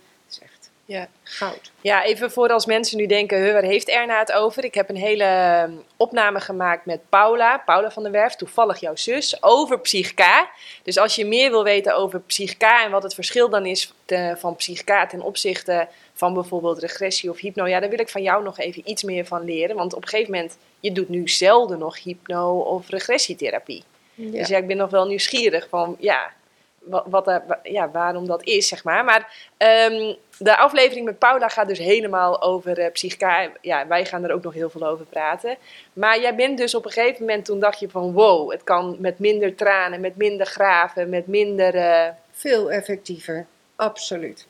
Ja. 0.88 1.08
goud. 1.22 1.70
Ja, 1.80 2.04
even 2.04 2.30
voor 2.30 2.48
als 2.48 2.66
mensen 2.66 2.96
nu 2.98 3.06
denken, 3.06 3.42
"Huh, 3.42 3.52
waar 3.52 3.62
heeft 3.62 3.88
Erna 3.88 4.18
het 4.18 4.32
over? 4.32 4.64
Ik 4.64 4.74
heb 4.74 4.88
een 4.88 4.96
hele 4.96 5.24
ehm, 5.24 5.72
opname 5.96 6.40
gemaakt 6.40 6.86
met 6.86 7.00
Paula, 7.08 7.58
Paula 7.58 7.90
van 7.90 8.02
der 8.02 8.12
Werf, 8.12 8.34
toevallig 8.34 8.80
jouw 8.80 8.96
zus, 8.96 9.42
over 9.42 9.80
psychica. 9.80 10.50
Dus 10.82 10.98
als 10.98 11.14
je 11.14 11.26
meer 11.26 11.50
wil 11.50 11.64
weten 11.64 11.96
over 11.96 12.20
psychica 12.20 12.84
en 12.84 12.90
wat 12.90 13.02
het 13.02 13.14
verschil 13.14 13.48
dan 13.48 13.66
is 13.66 13.92
te- 14.04 14.34
van 14.38 14.56
psychica 14.56 15.06
ten 15.06 15.22
opzichte 15.22 15.88
van 16.14 16.34
bijvoorbeeld 16.34 16.78
regressie 16.78 17.30
of 17.30 17.38
hypno, 17.38 17.66
ja, 17.66 17.80
daar 17.80 17.90
wil 17.90 18.00
ik 18.00 18.08
van 18.08 18.22
jou 18.22 18.42
nog 18.42 18.58
even 18.58 18.82
iets 18.90 19.02
meer 19.02 19.26
van 19.26 19.44
leren. 19.44 19.76
Want 19.76 19.94
op 19.94 20.02
een 20.02 20.08
gegeven 20.08 20.32
moment, 20.32 20.58
je 20.80 20.92
doet 20.92 21.08
nu 21.08 21.28
zelden 21.28 21.78
nog 21.78 22.02
hypno 22.02 22.58
of 22.58 22.88
regressietherapie. 22.88 23.84
Ja. 24.14 24.30
Dus 24.30 24.48
ja, 24.48 24.56
ik 24.56 24.66
ben 24.66 24.76
nog 24.76 24.90
wel 24.90 25.06
nieuwsgierig 25.06 25.68
van, 25.68 25.96
ja, 25.98 26.32
wat, 26.78 27.04
wat 27.08 27.24
wa- 27.24 27.60
ja, 27.62 27.90
waarom 27.90 28.26
dat 28.26 28.42
is, 28.44 28.68
zeg 28.68 28.84
maar. 28.84 29.04
Maar 29.04 29.50
ehm, 29.56 30.14
de 30.38 30.56
aflevering 30.56 31.04
met 31.06 31.18
Paula 31.18 31.48
gaat 31.48 31.68
dus 31.68 31.78
helemaal 31.78 32.42
over 32.42 32.78
eh, 32.78 32.92
psychica. 32.92 33.50
Ja, 33.60 33.86
wij 33.86 34.04
gaan 34.04 34.24
er 34.24 34.32
ook 34.32 34.42
nog 34.42 34.54
heel 34.54 34.70
veel 34.70 34.86
over 34.86 35.04
praten. 35.04 35.56
Maar 35.92 36.20
jij 36.20 36.34
bent 36.34 36.58
dus 36.58 36.74
op 36.74 36.84
een 36.84 36.90
gegeven 36.90 37.20
moment, 37.26 37.44
toen 37.44 37.60
dacht 37.60 37.80
je 37.80 37.88
van, 37.90 38.12
wow, 38.12 38.50
het 38.50 38.64
kan 38.64 38.96
met 38.98 39.18
minder 39.18 39.54
tranen, 39.54 40.00
met 40.00 40.16
minder 40.16 40.46
graven, 40.46 41.08
met 41.08 41.26
minder... 41.26 41.74
eh, 41.74 42.08
Veel 42.32 42.70
effectiever, 42.70 43.46
absoluut. 43.76 44.46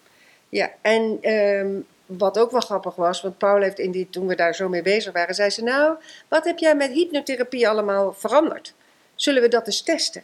Ja, 0.48 0.70
en 0.82 1.18
ehm, 1.20 1.68
wat 2.06 2.38
ook 2.38 2.50
wel 2.50 2.60
grappig 2.60 2.94
was, 2.94 3.20
want 3.22 3.38
Paul 3.38 3.60
heeft 3.60 3.78
in 3.78 3.90
die, 3.90 4.10
toen 4.10 4.26
we 4.26 4.34
daar 4.34 4.54
zo 4.54 4.68
mee 4.68 4.82
bezig 4.82 5.12
waren, 5.12 5.34
zei 5.34 5.50
ze: 5.50 5.62
Nou, 5.62 5.96
wat 6.28 6.44
heb 6.44 6.58
jij 6.58 6.74
met 6.74 6.90
hypnotherapie 6.90 7.68
allemaal 7.68 8.12
veranderd? 8.12 8.74
Zullen 9.14 9.42
we 9.42 9.48
dat 9.48 9.66
eens 9.66 9.82
testen? 9.82 10.22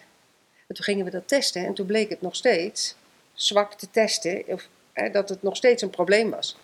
En 0.75 0.81
toen 0.81 0.95
gingen 0.95 1.05
we 1.05 1.19
dat 1.19 1.29
testen 1.29 1.67
en 1.67 1.75
toen 1.75 1.87
bleek 1.87 2.09
het 2.09 2.21
nog 2.21 2.37
steeds 2.37 2.95
zwak 3.35 3.75
te 3.75 3.91
testen, 3.91 4.43
of, 4.47 4.69
hè, 4.93 5.11
dat 5.11 5.29
het 5.29 5.43
nog 5.43 5.57
steeds 5.57 5.83
een 5.83 5.91
probleem 5.91 6.31
was. 6.31 6.57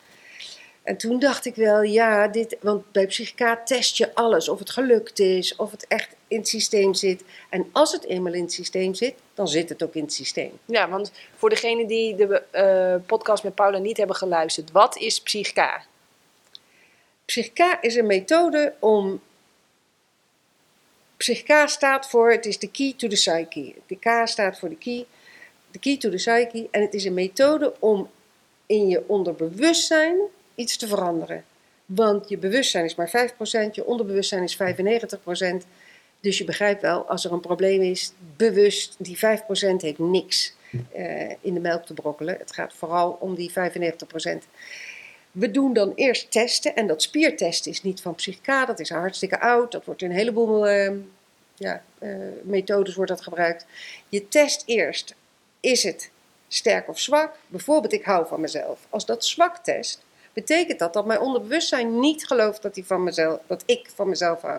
En 0.83 0.97
toen 0.97 1.19
dacht 1.19 1.47
ik 1.47 1.55
wel, 1.55 1.83
ja, 1.83 2.29
dit, 2.29 2.57
want 2.61 2.93
bij 2.93 3.07
psychica 3.07 3.63
test 3.65 3.97
je 3.97 4.15
alles. 4.15 4.49
Of 4.49 4.59
het 4.59 4.71
gelukt 4.71 5.19
is, 5.19 5.57
of 5.57 5.71
het 5.71 5.87
echt 5.87 6.15
in 6.29 6.39
het 6.39 6.49
systeem 6.49 6.95
zit. 6.95 7.25
En 7.51 7.69
als 7.73 7.93
het 7.93 8.05
eenmaal 8.05 8.33
in 8.33 8.43
het 8.43 8.53
systeem 8.53 8.95
zit, 8.95 9.15
dan 9.35 9.49
zit 9.49 9.69
het 9.69 9.83
ook 9.83 9.95
in 9.95 10.03
het 10.03 10.13
systeem. 10.13 10.59
ja, 10.65 10.89
want 10.89 11.13
voor 11.37 11.51
degenen 11.51 11.87
die 11.87 12.15
de 12.15 12.43
eh, 12.51 13.07
podcast 13.07 13.43
met 13.43 13.55
Paula 13.55 13.79
niet 13.79 13.97
hebben 13.97 14.17
geluisterd, 14.17 14.71
wat 14.71 14.97
is 14.97 15.21
psychica? 15.21 15.85
Psychica 17.25 17.83
is 17.83 17.95
een 17.95 18.07
methode 18.07 18.75
om. 18.79 19.21
Psychica 21.21 21.67
staat 21.67 22.09
voor, 22.09 22.31
het 22.31 22.47
is 22.47 22.59
de 22.59 22.71
key 22.71 22.95
to 22.97 23.09
the 23.09 23.15
psyche. 23.15 23.75
De 23.87 23.97
K 23.99 24.29
staat 24.29 24.59
voor 24.59 24.69
de 24.69 24.77
key, 24.77 25.07
de 25.71 25.79
key 25.79 25.97
to 25.97 26.09
the 26.11 26.17
psyche. 26.17 26.69
En 26.71 26.81
het 26.81 26.95
is 26.95 27.05
een 27.05 27.15
methode 27.15 27.75
om 27.79 28.11
in 28.67 28.89
je 28.89 29.03
onderbewustzijn 29.07 30.17
iets 30.55 30.77
te 30.77 30.87
veranderen. 30.87 31.45
Want 31.87 32.29
je 32.29 32.39
bewustzijn 32.39 32.85
is 32.85 32.95
maar 32.95 33.31
5%, 33.69 33.71
je 33.73 33.85
onderbewustzijn 33.85 34.43
is 34.43 34.59
95%. 35.63 35.67
Dus 36.21 36.39
je 36.39 36.45
begrijpt 36.45 36.83
wel, 36.83 37.09
als 37.09 37.25
er 37.25 37.33
een 37.33 37.41
probleem 37.41 37.83
is, 37.83 38.13
bewust, 38.37 38.95
die 38.99 39.17
5% 39.17 39.21
heeft 39.77 39.99
niks 39.99 40.55
eh, 40.93 41.31
in 41.41 41.55
de 41.55 41.61
melk 41.61 41.87
te 41.87 41.95
brokkelen. 41.95 42.37
Het 42.39 42.53
gaat 42.53 42.75
vooral 42.75 43.17
om 43.21 43.35
die 43.35 43.51
95%. 43.51 43.55
We 45.31 45.51
doen 45.51 45.73
dan 45.73 45.93
eerst 45.95 46.31
testen. 46.31 46.77
En 46.77 46.87
dat 46.87 47.03
spiertesten 47.03 47.71
is 47.71 47.83
niet 47.83 48.01
van 48.01 48.15
psychica, 48.15 48.65
dat 48.65 48.81
is 48.81 48.91
hartstikke 48.91 49.41
oud. 49.41 49.73
Dat 49.73 49.85
wordt 49.85 50.03
in 50.03 50.11
een 50.11 50.17
heleboel 50.17 50.67
eh, 50.67 50.93
ja, 51.55 51.83
eh, 51.99 52.11
methodes 52.43 52.95
wordt 52.95 53.11
dat 53.11 53.23
gebruikt. 53.23 53.67
Je 54.09 54.29
test 54.29 54.63
eerst, 54.67 55.15
is 55.61 55.83
het 55.83 56.11
sterk 56.49 56.89
of 56.89 56.99
zwak? 56.99 57.37
Bijvoorbeeld, 57.47 57.93
ik 57.93 58.05
hou 58.05 58.27
van 58.27 58.41
mezelf. 58.41 58.87
Als 58.91 59.07
dat 59.07 59.25
zwak 59.25 59.57
test, 59.57 60.05
betekent 60.33 60.79
dat 60.79 60.93
dat 60.93 61.07
mijn 61.07 61.21
onderbewustzijn 61.21 62.01
niet 62.01 62.27
gelooft 62.27 62.63
dat, 62.63 62.75
die 62.75 62.87
van 62.87 63.03
mezelf, 63.03 63.41
dat 63.47 63.63
ik 63.67 63.91
van 63.95 64.09
mezelf 64.09 64.41
hou. 64.41 64.59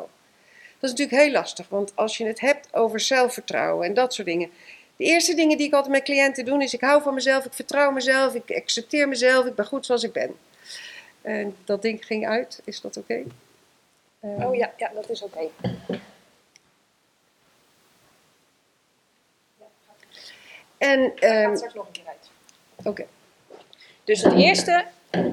Dat 0.79 0.89
is 0.89 0.97
natuurlijk 0.97 1.23
heel 1.23 1.31
lastig, 1.31 1.69
want 1.69 1.91
als 1.95 2.17
je 2.17 2.25
het 2.25 2.39
hebt 2.39 2.73
over 2.73 2.99
zelfvertrouwen 2.99 3.87
en 3.87 3.93
dat 3.93 4.13
soort 4.13 4.27
dingen. 4.27 4.49
De 4.95 5.03
eerste 5.03 5.35
dingen 5.35 5.57
die 5.57 5.67
ik 5.67 5.73
altijd 5.73 5.91
met 5.93 6.03
cliënten 6.03 6.45
doe 6.45 6.63
is: 6.63 6.73
ik 6.73 6.81
hou 6.81 7.01
van 7.01 7.13
mezelf, 7.13 7.45
ik 7.45 7.53
vertrouw 7.53 7.91
mezelf, 7.91 8.33
ik 8.33 8.51
accepteer 8.51 9.07
mezelf, 9.07 9.45
ik 9.45 9.55
ben 9.55 9.65
goed 9.65 9.85
zoals 9.85 10.03
ik 10.03 10.11
ben. 10.11 10.35
En 11.21 11.55
dat 11.65 11.81
ding 11.81 12.05
ging 12.05 12.27
uit, 12.27 12.61
is 12.63 12.81
dat 12.81 12.97
oké? 12.97 13.23
Eh, 14.19 14.47
Oh 14.47 14.55
ja, 14.55 14.73
ja 14.77 14.91
dat 14.93 15.09
is 15.09 15.21
oké. 15.21 15.47
En, 20.77 21.15
ehm, 21.15 21.55
straks 21.55 21.73
nog 21.73 21.85
een 21.85 21.91
keer 21.91 22.07
uit. 22.07 22.29
oké. 22.87 23.05
Dus 24.03 24.21
het 24.21 24.33
eerste, 24.33 24.85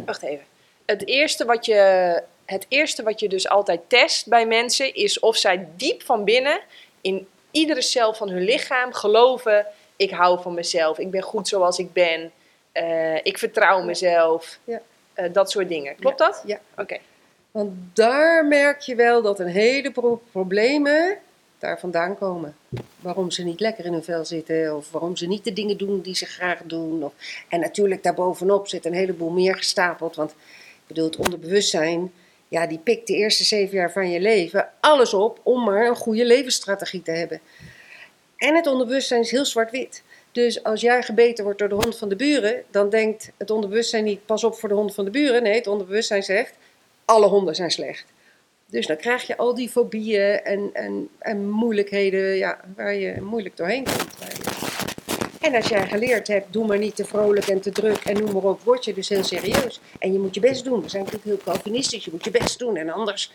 wacht 0.07 0.23
even. 0.23 0.45
Het 0.87 1.07
eerste 1.07 1.45
wat 1.45 1.65
je, 1.67 2.23
het 2.45 2.67
eerste 2.69 3.03
wat 3.03 3.21
je 3.21 3.29
dus 3.29 3.49
altijd 3.49 3.81
test 3.87 4.27
bij 4.29 4.47
mensen 4.47 4.95
is 4.95 5.19
of 5.21 5.37
zij 5.37 5.69
diep 5.77 6.03
van 6.03 6.25
binnen 6.25 6.61
in 7.01 7.29
iedere 7.51 7.83
cel 7.83 8.15
van 8.15 8.29
hun 8.29 8.43
lichaam 8.43 8.93
geloven: 8.93 9.67
ik 9.97 10.11
hou 10.11 10.43
van 10.43 10.55
mezelf, 10.55 10.99
ik 10.99 11.11
ben 11.11 11.23
goed 11.23 11.49
zoals 11.49 11.79
ik 11.79 11.93
ben, 11.93 12.33
eh, 12.73 13.15
ik 13.17 13.39
vertrouw 13.39 13.83
mezelf, 13.83 14.59
Ja. 14.65 14.81
Eh, 15.19 15.33
dat 15.33 15.51
soort 15.51 15.69
dingen. 15.69 15.97
Klopt 15.97 16.19
dat? 16.19 16.43
Ja. 16.47 16.61
Oké. 16.77 16.99
Want 17.51 17.73
daar 17.93 18.47
merk 18.47 18.81
je 18.81 18.95
wel 18.95 19.23
dat 19.23 19.41
een 19.41 19.47
heleboel 19.47 20.23
problemen 20.33 21.19
daar 21.59 21.79
vandaan 21.79 22.19
komen. 22.19 22.57
Waarom 23.01 23.31
ze 23.31 23.43
niet 23.43 23.61
lekker 23.61 23.85
in 23.85 23.93
hun 23.93 24.05
vel 24.05 24.25
zitten, 24.25 24.77
of 24.77 24.91
waarom 24.91 25.17
ze 25.17 25.27
niet 25.27 25.45
de 25.45 25.53
dingen 25.53 25.77
doen 25.77 26.01
die 26.01 26.17
ze 26.17 26.27
graag 26.27 26.63
doen. 26.65 27.05
Of, 27.05 27.13
en 27.49 27.61
natuurlijk 27.61 28.03
daarbovenop 28.03 28.69
zit 28.69 28.85
een 28.85 28.95
heleboel 28.95 29.31
meer 29.31 29.57
gestapeld. 29.57 30.17
Want 30.17 30.31
ik 30.31 30.87
bedoel, 30.87 31.05
het 31.05 31.17
onderbewustzijn 31.17 32.13
ja, 32.49 32.67
die 32.67 32.79
pikt 32.79 33.07
de 33.07 33.15
eerste 33.15 33.45
zeven 33.45 33.77
jaar 33.77 33.93
van 33.93 34.11
je 34.11 34.21
leven 34.21 34.69
alles 34.81 35.15
op 35.15 35.41
om 35.43 35.65
maar 35.65 35.87
een 35.87 35.97
goede 35.97 36.25
levensstrategie 36.25 37.03
te 37.03 37.11
hebben. 37.11 37.41
En 38.37 38.55
het 38.55 38.67
onderbewustzijn 38.67 39.21
is 39.21 39.31
heel 39.31 39.45
zwart-wit. 39.45 40.03
Dus 40.33 40.63
als 40.63 40.81
jij 40.81 41.03
gebeten 41.03 41.45
wordt 41.45 41.59
door 41.59 41.69
de 41.69 41.75
hond 41.75 41.99
van 41.99 42.09
de 42.09 42.17
buren, 42.17 42.65
dan 42.71 42.91
denkt 42.91 43.31
het 43.37 43.51
onderbewustzijn 43.51 44.05
niet 44.05 44.27
pas 44.27 44.45
op 44.45 44.55
voor 44.55 44.69
de 44.69 44.75
hond 44.75 44.95
van 44.95 45.05
de 45.05 45.11
buren. 45.11 45.43
Nee, 45.43 45.55
het 45.55 45.67
onderbewustzijn 45.67 46.23
zegt 46.23 46.55
alle 47.05 47.27
honden 47.27 47.55
zijn 47.55 47.71
slecht. 47.71 48.05
Dus 48.67 48.87
dan 48.87 48.97
krijg 48.97 49.27
je 49.27 49.37
al 49.37 49.55
die 49.55 49.69
fobieën 49.69 50.41
en, 50.45 50.71
en, 50.73 51.09
en 51.19 51.51
moeilijkheden 51.51 52.37
ja, 52.37 52.61
waar 52.77 52.95
je 52.95 53.21
moeilijk 53.21 53.57
doorheen 53.57 53.85
komt. 53.85 54.07
En 55.41 55.55
als 55.55 55.69
jij 55.69 55.87
geleerd 55.87 56.29
hebt, 56.29 56.53
doe 56.53 56.67
maar 56.67 56.79
niet 56.79 56.97
te 56.97 57.05
vrolijk 57.05 57.47
en 57.47 57.61
te 57.61 57.71
druk 57.71 57.97
en 58.05 58.19
noem 58.19 58.33
maar 58.33 58.43
op, 58.43 58.61
word 58.61 58.85
je 58.85 58.95
dus 58.95 59.09
heel 59.09 59.25
serieus. 59.25 59.81
En 59.99 60.13
je 60.13 60.19
moet 60.19 60.35
je 60.35 60.41
best 60.41 60.65
doen. 60.65 60.83
We 60.83 60.89
zijn 60.89 61.05
natuurlijk 61.05 61.31
heel 61.31 61.53
Calvinistisch, 61.53 62.05
je 62.05 62.11
moet 62.11 62.25
je 62.25 62.31
best 62.31 62.59
doen 62.59 62.77
en 62.77 62.91
anders. 62.91 63.33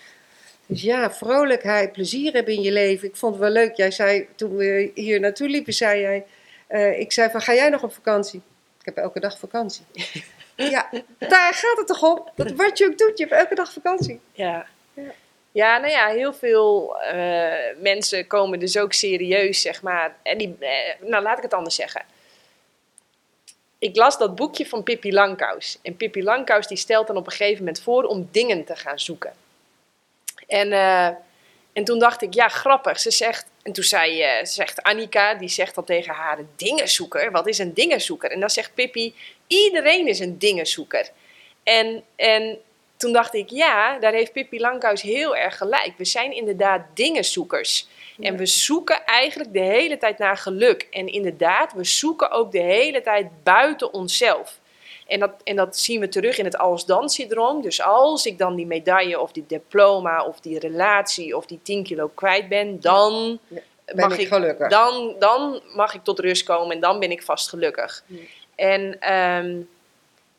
Dus 0.66 0.82
ja, 0.82 1.12
vrolijkheid, 1.12 1.92
plezier 1.92 2.34
hebben 2.34 2.54
in 2.54 2.62
je 2.62 2.72
leven. 2.72 3.08
Ik 3.08 3.16
vond 3.16 3.34
het 3.34 3.42
wel 3.42 3.52
leuk. 3.52 3.76
Jij 3.76 3.92
zei, 3.92 4.28
toen 4.36 4.56
we 4.56 4.92
hier 4.94 5.20
naartoe 5.20 5.50
liepen, 5.50 5.74
zei 5.74 6.02
jij, 6.02 6.26
uh, 6.70 7.00
ik 7.00 7.12
zei 7.12 7.30
van, 7.30 7.42
ga 7.42 7.54
jij 7.54 7.70
nog 7.70 7.84
op 7.84 7.94
vakantie? 7.94 8.42
Ik 8.80 8.86
heb 8.86 8.98
elke 8.98 9.20
dag 9.20 9.40
vakantie. 9.40 9.86
ja, 10.56 10.90
daar 11.18 11.54
gaat 11.54 11.78
het 11.78 11.88
toch 11.88 12.04
om? 12.04 12.30
Dat 12.36 12.52
wat 12.52 12.78
je 12.78 12.86
ook 12.86 12.98
doet, 12.98 13.18
je 13.18 13.24
hebt 13.24 13.40
elke 13.40 13.56
dag 13.56 13.74
vakantie. 13.74 14.20
Ja. 14.32 14.66
ja. 14.94 15.12
Ja, 15.54 15.78
nou 15.78 15.92
ja, 15.92 16.08
heel 16.08 16.34
veel 16.34 16.96
uh, 17.14 17.54
mensen 17.78 18.28
komen 18.28 18.60
dus 18.60 18.78
ook 18.78 18.94
serieus, 18.94 19.62
zeg 19.62 19.82
maar. 19.82 20.16
En 20.24 20.38
die, 20.38 20.56
uh, 20.60 20.70
nou, 21.10 21.24
laat 21.24 21.38
ik 21.38 21.44
het 21.44 21.54
anders 21.54 21.76
zeggen. 21.76 22.06
Ik 23.80 23.96
las 23.96 24.18
dat 24.18 24.36
boekje 24.36 24.66
van 24.66 24.84
Pippi 24.84 25.14
Langkous. 25.14 25.80
En 25.82 25.98
Pippi 25.98 26.24
Langkous 26.24 26.68
die 26.68 26.78
stelt 26.78 27.08
dan 27.08 27.18
op 27.18 27.26
een 27.26 27.32
gegeven 27.32 27.58
moment 27.58 27.82
voor 27.82 28.04
om 28.04 28.28
dingen 28.32 28.66
te 28.66 28.76
gaan 28.76 29.00
zoeken. 29.00 29.34
En, 30.48 30.68
uh, 30.68 31.06
en 31.74 31.84
toen 31.84 32.00
dacht 32.00 32.22
ik, 32.22 32.34
ja, 32.34 32.48
grappig. 32.48 33.00
Ze 33.00 33.12
zegt, 33.12 33.46
en 33.64 33.74
toen 33.74 33.84
zei, 33.84 34.18
ze 34.46 34.54
zegt 34.54 34.84
Annika, 34.84 35.34
die 35.34 35.50
zegt 35.50 35.76
dan 35.76 35.84
tegen 35.84 36.14
haar, 36.14 36.40
een 36.40 36.50
dingenzoeker? 36.56 37.32
Wat 37.32 37.48
is 37.48 37.58
een 37.58 37.74
dingenzoeker? 37.74 38.32
En 38.32 38.40
dan 38.40 38.50
zegt 38.50 38.74
Pippi, 38.74 39.16
iedereen 39.48 40.08
is 40.08 40.20
een 40.20 40.38
dingenzoeker. 40.38 41.10
En, 41.64 42.04
en 42.16 42.60
toen 42.98 43.14
dacht 43.14 43.34
ik, 43.34 43.50
ja, 43.50 44.00
daar 44.00 44.14
heeft 44.14 44.32
Pippi 44.32 44.60
Langkous 44.60 45.02
heel 45.02 45.36
erg 45.36 45.58
gelijk. 45.58 45.94
We 45.98 46.06
zijn 46.06 46.32
inderdaad 46.32 46.82
dingenzoekers. 46.94 47.88
En 48.20 48.38
we 48.38 48.46
zoeken 48.46 49.06
eigenlijk 49.06 49.54
de 49.54 49.60
hele 49.60 49.98
tijd 49.98 50.18
naar 50.18 50.38
geluk. 50.38 50.88
En 50.92 51.08
inderdaad, 51.08 51.74
we 51.74 51.84
zoeken 51.84 52.32
ook 52.32 52.52
de 52.52 52.62
hele 52.62 53.02
tijd 53.02 53.28
buiten 53.44 53.94
onszelf. 53.94 54.60
En 55.08 55.20
dat, 55.20 55.32
en 55.44 55.56
dat 55.56 55.78
zien 55.78 56.00
we 56.00 56.08
terug 56.08 56.38
in 56.38 56.46
het 56.46 56.58
als-dan-syndroom. 56.58 57.62
Dus 57.62 57.82
als 57.82 58.26
ik 58.26 58.38
dan 58.38 58.56
die 58.56 58.66
medaille 58.66 59.20
of 59.20 59.32
die 59.32 59.46
diploma 59.48 60.26
of 60.26 60.40
die 60.40 60.60
relatie 60.60 61.38
of 61.38 61.46
die 61.46 61.60
10 61.64 61.84
kilo 61.84 62.12
kwijt 62.14 62.50
ben, 62.50 62.80
dan 62.80 63.40
ben 63.86 64.10
mag 64.10 64.18
ik, 64.18 64.28
gelukkig. 64.28 64.70
Dan, 64.70 65.16
dan 65.20 65.62
mag 65.76 65.94
ik 65.94 66.04
tot 66.04 66.20
rust 66.20 66.44
komen 66.44 66.76
en 66.76 66.82
dan 66.82 67.00
ben 67.00 67.12
ik 67.12 67.24
vast 67.24 67.50
gelukkig. 67.50 68.04
En 68.56 69.14
um, 69.14 69.70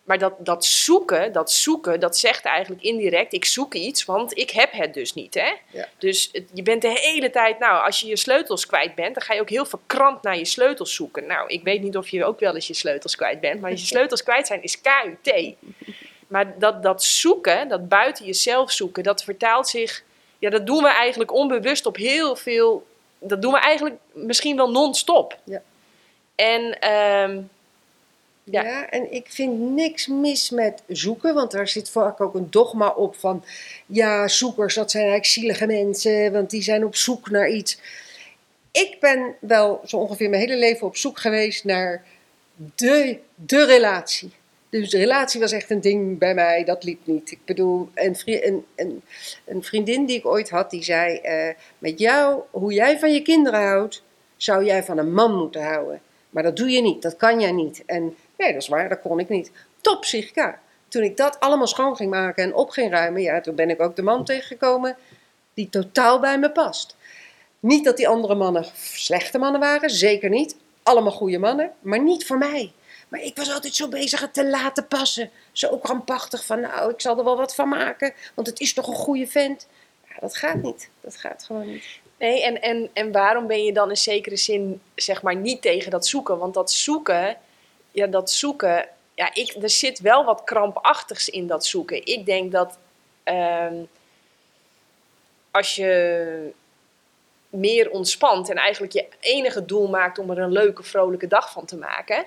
maar 0.04 0.18
dat, 0.18 0.34
dat 0.38 0.64
zoeken, 0.64 1.32
dat 1.32 1.52
zoeken, 1.52 2.00
dat 2.00 2.16
zegt 2.16 2.44
eigenlijk 2.44 2.82
indirect, 2.82 3.32
ik 3.32 3.44
zoek 3.44 3.74
iets, 3.74 4.04
want 4.04 4.38
ik 4.38 4.50
heb 4.50 4.72
het 4.72 4.94
dus 4.94 5.14
niet. 5.14 5.34
Hè? 5.34 5.80
Dus 5.98 6.30
je 6.52 6.62
bent 6.62 6.82
de 6.82 7.00
hele 7.00 7.30
tijd, 7.30 7.58
nou, 7.58 7.84
als 7.84 8.00
je 8.00 8.06
je 8.06 8.16
sleutels 8.16 8.66
kwijt 8.66 8.94
bent, 8.94 9.14
dan 9.14 9.22
ga 9.22 9.34
je 9.34 9.40
ook 9.40 9.48
heel 9.48 9.66
verkrant 9.66 10.22
naar 10.22 10.38
je 10.38 10.44
sleutels 10.44 10.94
zoeken. 10.94 11.26
Nou, 11.26 11.48
ik 11.48 11.62
weet 11.62 11.82
niet 11.82 11.96
of 11.96 12.08
je 12.08 12.24
ook 12.24 12.40
wel 12.40 12.54
eens 12.54 12.66
je 12.66 12.74
sleutels 12.74 13.16
kwijt 13.16 13.40
bent, 13.40 13.60
maar 13.60 13.70
als 13.70 13.80
je 13.80 13.86
sleutels 13.96 14.22
kwijt 14.22 14.46
zijn, 14.46 14.62
is 14.62 14.80
KUT. 14.80 15.54
Maar 16.26 16.58
dat, 16.58 16.82
dat 16.82 17.02
zoeken, 17.02 17.68
dat 17.68 17.88
buiten 17.88 18.24
jezelf 18.24 18.72
zoeken, 18.72 19.02
dat 19.02 19.24
vertaalt 19.24 19.68
zich, 19.68 20.02
ja, 20.38 20.50
dat 20.50 20.66
doen 20.66 20.82
we 20.82 20.88
eigenlijk 20.88 21.32
onbewust 21.32 21.86
op 21.86 21.96
heel 21.96 22.36
veel, 22.36 22.86
dat 23.18 23.42
doen 23.42 23.52
we 23.52 23.58
eigenlijk 23.58 23.96
misschien 24.12 24.56
wel 24.56 24.70
non-stop. 24.70 25.38
Ja. 25.44 25.62
En... 26.34 26.90
Um, 26.90 27.52
ja. 28.44 28.90
en 28.90 29.12
ik 29.12 29.26
vind 29.28 29.58
niks 29.58 30.06
mis 30.06 30.50
met 30.50 30.82
zoeken, 30.86 31.34
want 31.34 31.50
daar 31.50 31.68
zit 31.68 31.90
vaak 31.90 32.20
ook 32.20 32.34
een 32.34 32.50
dogma 32.50 32.88
op 32.88 33.16
van, 33.16 33.44
ja, 33.86 34.28
zoekers, 34.28 34.74
dat 34.74 34.90
zijn 34.90 35.02
eigenlijk 35.02 35.32
zielige 35.32 35.66
mensen, 35.66 36.32
want 36.32 36.50
die 36.50 36.62
zijn 36.62 36.84
op 36.84 36.96
zoek 36.96 37.30
naar 37.30 37.48
iets. 37.48 37.78
Ik 38.70 38.96
ben 39.00 39.34
wel 39.40 39.80
zo 39.84 39.96
ongeveer 39.96 40.28
mijn 40.28 40.42
hele 40.42 40.56
leven 40.56 40.86
op 40.86 40.96
zoek 40.96 41.18
geweest 41.18 41.64
naar 41.64 42.04
de, 42.74 43.18
de 43.34 43.64
relatie. 43.64 44.32
Dus 44.70 44.90
de 44.90 44.98
relatie 44.98 45.40
was 45.40 45.52
echt 45.52 45.70
een 45.70 45.80
ding 45.80 46.18
bij 46.18 46.34
mij, 46.34 46.64
dat 46.64 46.84
liep 46.84 47.00
niet. 47.04 47.30
Ik 47.30 47.38
bedoel, 47.44 47.88
een, 47.94 48.16
een, 48.74 49.02
een, 49.44 49.62
vriendin 49.62 50.06
die 50.06 50.16
ik 50.16 50.26
ooit 50.26 50.50
had, 50.50 50.70
die 50.70 50.82
zei, 50.82 51.20
uh, 51.24 51.54
met 51.78 51.98
jou, 51.98 52.42
hoe 52.50 52.72
jij 52.72 52.98
van 52.98 53.12
je 53.12 53.22
kinderen 53.22 53.60
houdt, 53.60 54.02
zou 54.36 54.64
jij 54.64 54.84
van 54.84 54.98
een 54.98 55.12
man 55.12 55.36
moeten 55.36 55.62
houden. 55.62 56.00
Maar 56.30 56.42
dat 56.42 56.56
doe 56.56 56.70
je 56.70 56.82
niet, 56.82 57.02
dat 57.02 57.16
kan 57.16 57.40
jij 57.40 57.52
niet. 57.52 57.82
En 57.86 58.16
Nee, 58.36 58.52
dat 58.52 58.62
is 58.62 58.68
waar, 58.68 58.88
dat 58.88 59.00
kon 59.00 59.18
ik 59.18 59.28
niet. 59.28 59.50
Top 59.80 60.00
psychica. 60.00 60.60
Toen 60.88 61.02
ik 61.02 61.16
dat 61.16 61.40
allemaal 61.40 61.66
schoon 61.66 61.96
ging 61.96 62.10
maken 62.10 62.44
en 62.44 62.54
op 62.54 62.70
ging 62.70 62.90
ruimen, 62.90 63.22
ja, 63.22 63.40
toen 63.40 63.54
ben 63.54 63.70
ik 63.70 63.80
ook 63.80 63.96
de 63.96 64.02
man 64.02 64.24
tegengekomen 64.24 64.96
die 65.54 65.68
totaal 65.68 66.20
bij 66.20 66.38
me 66.38 66.50
past. 66.50 66.96
Niet 67.60 67.84
dat 67.84 67.96
die 67.96 68.08
andere 68.08 68.34
mannen 68.34 68.66
slechte 68.92 69.38
mannen 69.38 69.60
waren, 69.60 69.90
zeker 69.90 70.28
niet. 70.30 70.56
Allemaal 70.82 71.12
goede 71.12 71.38
mannen, 71.38 71.72
maar 71.80 72.02
niet 72.02 72.26
voor 72.26 72.38
mij. 72.38 72.72
Maar 73.08 73.22
ik 73.22 73.36
was 73.36 73.52
altijd 73.52 73.74
zo 73.74 73.88
bezig 73.88 74.20
het 74.20 74.34
te 74.34 74.46
laten 74.46 74.86
passen. 74.86 75.30
Zo 75.52 75.78
krampachtig 75.78 76.44
van, 76.44 76.60
nou, 76.60 76.90
ik 76.90 77.00
zal 77.00 77.18
er 77.18 77.24
wel 77.24 77.36
wat 77.36 77.54
van 77.54 77.68
maken, 77.68 78.14
want 78.34 78.46
het 78.46 78.60
is 78.60 78.74
toch 78.74 78.86
een 78.86 78.94
goede 78.94 79.26
vent. 79.26 79.66
Ja, 80.08 80.14
dat 80.20 80.36
gaat 80.36 80.62
niet. 80.62 80.88
Dat 81.00 81.16
gaat 81.16 81.44
gewoon 81.44 81.66
niet. 81.66 81.84
Nee, 82.18 82.42
en, 82.42 82.62
en, 82.62 82.90
en 82.92 83.12
waarom 83.12 83.46
ben 83.46 83.64
je 83.64 83.72
dan 83.72 83.90
in 83.90 83.96
zekere 83.96 84.36
zin, 84.36 84.80
zeg 84.94 85.22
maar, 85.22 85.36
niet 85.36 85.62
tegen 85.62 85.90
dat 85.90 86.06
zoeken? 86.06 86.38
Want 86.38 86.54
dat 86.54 86.72
zoeken, 86.72 87.36
ja, 87.94 88.06
dat 88.06 88.30
zoeken, 88.30 88.88
ja, 89.14 89.34
ik, 89.34 89.54
er 89.62 89.70
zit 89.70 90.00
wel 90.00 90.24
wat 90.24 90.44
krampachtigs 90.44 91.28
in 91.28 91.46
dat 91.46 91.66
zoeken. 91.66 92.06
Ik 92.06 92.26
denk 92.26 92.52
dat 92.52 92.78
ehm, 93.22 93.74
als 95.50 95.74
je 95.74 96.52
meer 97.48 97.90
ontspant 97.90 98.50
en 98.50 98.56
eigenlijk 98.56 98.92
je 98.92 99.06
enige 99.20 99.64
doel 99.64 99.88
maakt 99.88 100.18
om 100.18 100.30
er 100.30 100.38
een 100.38 100.52
leuke, 100.52 100.82
vrolijke 100.82 101.26
dag 101.26 101.52
van 101.52 101.64
te 101.64 101.76
maken, 101.76 102.26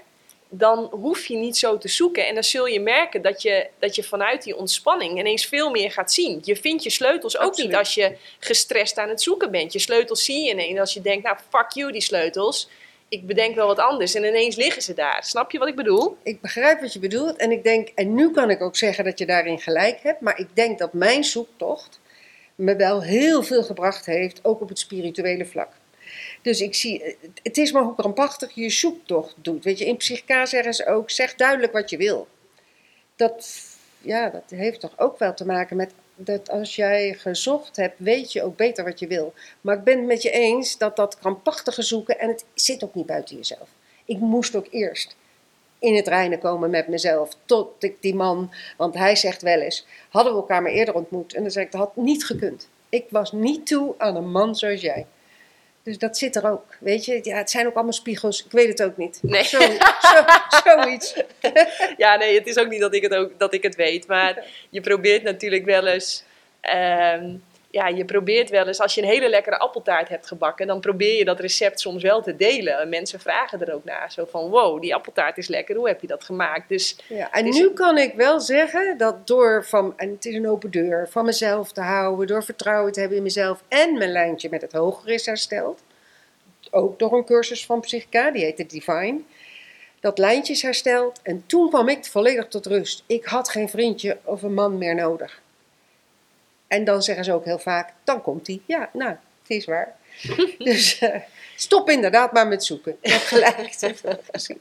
dan 0.49 0.89
hoef 0.91 1.25
je 1.25 1.36
niet 1.36 1.58
zo 1.58 1.77
te 1.77 1.88
zoeken. 1.88 2.27
En 2.27 2.34
dan 2.34 2.43
zul 2.43 2.65
je 2.65 2.80
merken 2.80 3.21
dat 3.21 3.41
je, 3.41 3.67
dat 3.80 3.95
je 3.95 4.03
vanuit 4.03 4.43
die 4.43 4.58
ontspanning 4.58 5.19
ineens 5.19 5.45
veel 5.45 5.69
meer 5.69 5.91
gaat 5.91 6.13
zien. 6.13 6.41
Je 6.43 6.56
vindt 6.56 6.84
je 6.84 6.89
sleutels 6.89 7.38
ook 7.38 7.58
niet 7.58 7.75
als 7.75 7.93
je 7.93 8.17
gestrest 8.39 8.97
aan 8.97 9.10
het 9.10 9.21
zoeken 9.21 9.51
bent. 9.51 9.73
Je 9.73 9.80
sleutels 9.80 10.25
zie 10.25 10.43
je 10.43 10.51
ineens 10.51 10.80
als 10.80 10.93
je 10.93 11.01
denkt, 11.01 11.23
nou 11.23 11.38
fuck 11.49 11.71
you 11.71 11.91
die 11.91 12.01
sleutels 12.01 12.69
ik 13.09 13.25
bedenk 13.25 13.55
wel 13.55 13.67
wat 13.67 13.79
anders 13.79 14.15
en 14.15 14.23
ineens 14.23 14.55
liggen 14.55 14.81
ze 14.81 14.93
daar. 14.93 15.23
Snap 15.23 15.51
je 15.51 15.59
wat 15.59 15.67
ik 15.67 15.75
bedoel? 15.75 16.17
Ik 16.23 16.41
begrijp 16.41 16.81
wat 16.81 16.93
je 16.93 16.99
bedoelt 16.99 17.35
en 17.35 17.51
ik 17.51 17.63
denk, 17.63 17.87
en 17.95 18.13
nu 18.13 18.31
kan 18.31 18.49
ik 18.49 18.61
ook 18.61 18.75
zeggen 18.75 19.03
dat 19.03 19.19
je 19.19 19.25
daarin 19.25 19.59
gelijk 19.59 19.99
hebt, 20.03 20.21
maar 20.21 20.39
ik 20.39 20.47
denk 20.53 20.79
dat 20.79 20.93
mijn 20.93 21.23
zoektocht 21.23 21.99
me 22.55 22.75
wel 22.75 23.03
heel 23.03 23.43
veel 23.43 23.63
gebracht 23.63 24.05
heeft, 24.05 24.39
ook 24.43 24.61
op 24.61 24.69
het 24.69 24.79
spirituele 24.79 25.45
vlak. 25.45 25.69
Dus 26.41 26.61
ik 26.61 26.75
zie, 26.75 27.17
het 27.43 27.57
is 27.57 27.71
maar 27.71 27.83
hoe 27.83 27.95
krampachtig 27.95 28.51
je 28.53 28.69
zoektocht 28.69 29.35
doet. 29.41 29.63
Weet 29.63 29.79
je, 29.79 29.85
in 29.85 29.97
psychica 29.97 30.45
zeggen 30.45 30.73
ze 30.73 30.85
ook, 30.85 31.09
zeg 31.09 31.35
duidelijk 31.35 31.73
wat 31.73 31.89
je 31.89 31.97
wil. 31.97 32.27
Dat, 33.15 33.61
ja, 34.01 34.29
dat 34.29 34.43
heeft 34.49 34.79
toch 34.79 34.99
ook 34.99 35.19
wel 35.19 35.33
te 35.33 35.45
maken 35.45 35.77
met 35.77 35.93
dat 36.17 36.49
als 36.49 36.75
jij 36.75 37.13
gezocht 37.13 37.75
hebt, 37.75 37.99
weet 37.99 38.32
je 38.32 38.43
ook 38.43 38.58
beter 38.58 38.84
wat 38.84 38.99
je 38.99 39.08
wil. 39.08 39.34
Maar 39.62 39.77
ik 39.77 39.84
ben 39.84 39.97
het 39.97 40.08
met 40.08 40.21
je 40.21 40.32
eens 40.32 40.77
dat 40.77 40.95
dat 40.95 41.19
krampachtige 41.19 41.82
zoeken, 41.82 42.19
en 42.19 42.30
het 42.30 42.45
zit 42.53 42.84
ook 42.84 42.95
niet 42.95 43.06
buiten 43.06 43.36
jezelf. 43.36 43.69
Ik 44.06 44.19
moest 44.19 44.56
ook 44.56 44.67
eerst 44.69 45.15
in 45.80 45.95
het 45.95 46.08
reinen 46.08 46.39
komen 46.39 46.69
met 46.69 46.88
mezelf, 46.88 47.36
tot 47.45 47.84
ik 47.84 48.01
die 48.01 48.15
man, 48.15 48.51
want 48.77 48.93
hij 48.93 49.15
zegt 49.15 49.41
wel 49.41 49.60
eens, 49.60 49.86
hadden 50.10 50.34
we 50.34 50.39
elkaar 50.39 50.62
maar 50.62 50.71
eerder 50.71 50.95
ontmoet. 50.95 51.34
En 51.34 51.41
dan 51.41 51.51
zeg 51.51 51.63
ik, 51.63 51.71
dat 51.71 51.82
had 51.82 51.95
niet 51.95 52.25
gekund. 52.25 52.69
Ik 52.89 53.06
was 53.10 53.32
niet 53.32 53.67
toe 53.67 53.95
aan 53.97 54.15
een 54.15 54.32
man 54.32 54.56
zoals 54.56 54.82
jij. 54.82 55.06
Dus 55.88 55.97
dat 55.97 56.17
zit 56.17 56.36
er 56.36 56.52
ook, 56.52 56.76
weet 56.80 57.06
je. 57.06 57.19
Ja, 57.23 57.38
het 57.38 57.50
zijn 57.50 57.67
ook 57.67 57.73
allemaal 57.73 57.93
spiegels. 57.93 58.45
Ik 58.45 58.52
weet 58.52 58.67
het 58.67 58.84
ook 58.84 58.97
niet. 58.97 59.19
Nee. 59.21 59.43
Zo, 59.43 59.60
zo, 59.60 60.23
zoiets. 60.63 61.21
Ja, 61.97 62.15
nee, 62.15 62.38
het 62.38 62.47
is 62.47 62.58
ook 62.58 62.69
niet 62.69 62.80
dat 62.80 62.93
ik 62.93 63.02
het, 63.02 63.15
ook, 63.15 63.32
dat 63.38 63.54
ik 63.54 63.63
het 63.63 63.76
weet. 63.76 64.08
Maar 64.08 64.43
je 64.69 64.82
probeert 64.82 65.23
natuurlijk 65.23 65.65
wel 65.65 65.88
eens... 65.88 66.23
Ehm, 66.62 67.36
ja, 67.69 67.88
je 67.88 68.06
probeert 68.06 68.49
wel 68.49 68.67
eens, 68.67 68.80
als 68.80 68.95
je 68.95 69.01
een 69.01 69.08
hele 69.08 69.30
lekkere 69.30 69.58
appeltaart 69.58 70.10
hebt 70.10 70.27
gebakken, 70.27 70.67
dan 70.67 70.80
probeer 70.80 71.17
je 71.17 71.25
dat 71.25 71.39
recept 71.39 71.80
soms 71.80 72.03
wel 72.03 72.21
te 72.21 72.36
delen. 72.36 72.80
En 72.80 72.89
mensen 72.89 73.19
vragen 73.19 73.62
er 73.62 73.73
ook 73.73 73.84
naar. 73.84 74.12
Zo 74.12 74.25
van, 74.30 74.49
wow, 74.49 74.82
die 74.82 74.95
appeltaart 74.95 75.38
is 75.38 75.47
lekker, 75.47 75.75
hoe 75.75 75.88
heb 75.88 76.01
je 76.01 76.08
dat 76.08 76.23
gemaakt? 76.23 76.69
Dus, 76.69 76.99
ja, 77.08 77.32
en 77.32 77.43
nu 77.43 77.71
kan 77.71 77.97
ik 77.97 78.13
wel 78.13 78.39
zeggen 78.39 78.97
dat 78.97 79.27
door 79.27 79.65
van, 79.65 79.93
en 79.97 80.10
het 80.10 80.25
is 80.25 80.36
een 80.36 80.49
open 80.49 80.71
deur, 80.71 81.10
van 81.10 81.25
mezelf 81.25 81.71
te 81.71 81.82
houden, 81.82 82.27
door 82.27 82.43
vertrouwen 82.43 82.91
te 82.91 82.99
hebben 82.99 83.17
in 83.17 83.23
mezelf 83.23 83.63
en 83.67 83.97
mijn 83.97 84.12
lijntje 84.12 84.49
met 84.49 84.62
het 84.62 84.71
hoger 84.71 85.10
is 85.10 85.25
hersteld. 85.25 85.84
Ook 86.71 86.99
door 86.99 87.13
een 87.13 87.25
cursus 87.25 87.65
van 87.65 87.80
Psychica, 87.80 88.32
die 88.32 88.43
heette 88.43 88.65
Divine. 88.65 89.19
Dat 89.99 90.17
lijntje 90.17 90.53
is 90.53 90.62
hersteld 90.62 91.19
en 91.23 91.43
toen 91.45 91.69
kwam 91.69 91.88
ik 91.89 92.06
volledig 92.06 92.47
tot 92.47 92.65
rust. 92.65 93.03
Ik 93.08 93.25
had 93.25 93.49
geen 93.49 93.69
vriendje 93.69 94.17
of 94.23 94.43
een 94.43 94.53
man 94.53 94.77
meer 94.77 94.95
nodig 94.95 95.41
En 96.67 96.84
dan 96.84 97.01
zeggen 97.01 97.23
ze 97.25 97.34
ook 97.34 97.45
heel 97.45 97.60
vaak, 97.60 97.93
dan 98.03 98.21
komt 98.21 98.47
hij. 98.47 98.62
Ja, 98.65 98.89
nou, 98.93 99.10
het 99.41 99.49
is 99.49 99.65
waar. 99.65 99.95
dus 100.58 100.99
eh, 100.99 101.21
stop 101.56 101.89
inderdaad 101.89 102.32
maar 102.32 102.47
met 102.47 102.63
zoeken. 102.63 102.97
Je 103.01 103.12
hebt 103.12 103.23
gelijk. 103.23 103.75
gezien. 104.32 104.60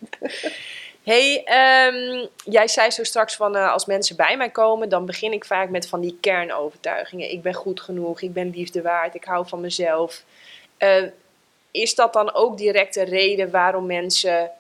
Hey, 1.03 1.45
ehm, 1.45 2.27
jij 2.45 2.69
zei 2.69 2.91
zo 2.91 3.05
straks 3.05 3.37
van 3.37 3.57
eh, 3.57 3.73
als 3.73 3.87
mensen 3.87 4.17
bij 4.17 4.37
mij 4.37 4.51
komen, 4.51 4.89
dan 4.89 5.07
begin 5.07 5.33
ik 5.33 5.45
vaak 5.45 5.69
met 5.69 5.89
van 5.89 6.01
die 6.01 6.19
kernovertuigingen. 6.21 7.31
Ik 7.31 7.43
ben 7.43 7.55
goed 7.55 7.81
genoeg, 7.81 8.21
ik 8.21 8.33
ben 8.33 8.51
liefde 8.51 8.83
waard, 8.83 9.15
ik 9.15 9.25
hou 9.25 9.49
van 9.49 9.61
mezelf. 9.61 10.25
Eh, 10.77 11.03
is 11.71 11.95
dat 11.95 12.13
dan 12.13 12.35
ook 12.35 12.59
direct 12.59 12.95
de 12.95 13.05
reden 13.05 13.51
waarom 13.51 13.87
mensen 13.87 14.51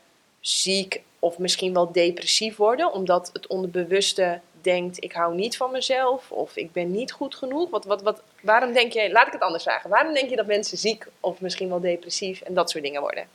ziek 0.41 1.03
of 1.19 1.39
misschien 1.39 1.75
wel 1.75 1.93
depressief 1.93 2.57
worden? 2.57 2.93
Omdat 2.93 3.31
het 3.33 3.47
onderbewuste 3.47 4.41
denkt, 4.67 5.05
ik 5.05 5.13
hou 5.13 5.35
niet 5.35 5.57
van 5.57 5.71
mezelf 5.71 6.31
of 6.31 6.57
ik 6.57 6.73
ben 6.73 6.91
niet 6.91 7.13
goed 7.13 7.35
genoeg? 7.35 7.71
Wat, 7.71 7.85
wat, 7.85 8.03
wat, 8.03 8.23
waarom 8.43 8.73
denk 8.73 8.93
je, 8.93 9.11
laat 9.11 9.27
ik 9.27 9.33
het 9.33 9.43
anders 9.43 9.63
vragen, 9.63 9.91
waarom 9.91 10.15
denk 10.15 10.31
je 10.31 10.37
dat 10.37 10.47
mensen 10.47 10.79
ziek 10.79 11.07
of 11.21 11.41
misschien 11.41 11.69
wel 11.69 11.81
depressief 11.81 12.41
en 12.41 12.55
dat 12.55 12.71
soort 12.71 12.85
dingen 12.85 13.01
worden? 13.01 13.27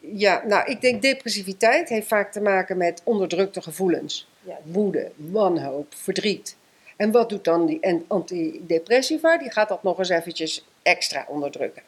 Ja, 0.00 0.42
nou, 0.46 0.70
ik 0.70 0.80
denk 0.80 1.02
depressiviteit 1.02 1.88
heeft 1.88 2.08
vaak 2.08 2.32
te 2.32 2.40
maken 2.40 2.76
met 2.76 3.00
onderdrukte 3.04 3.62
gevoelens. 3.62 4.28
Ja. 4.42 4.58
Woede, 4.62 5.10
wanhoop, 5.16 5.94
verdriet. 5.94 6.56
En 6.96 7.10
wat 7.10 7.28
doet 7.28 7.44
dan 7.44 7.66
die 7.66 8.04
antidepressiva? 8.06 9.38
Die 9.38 9.50
gaat 9.50 9.68
dat 9.68 9.82
nog 9.82 9.98
eens 9.98 10.08
eventjes 10.08 10.64
extra 10.82 11.24
onderdrukken. 11.28 11.82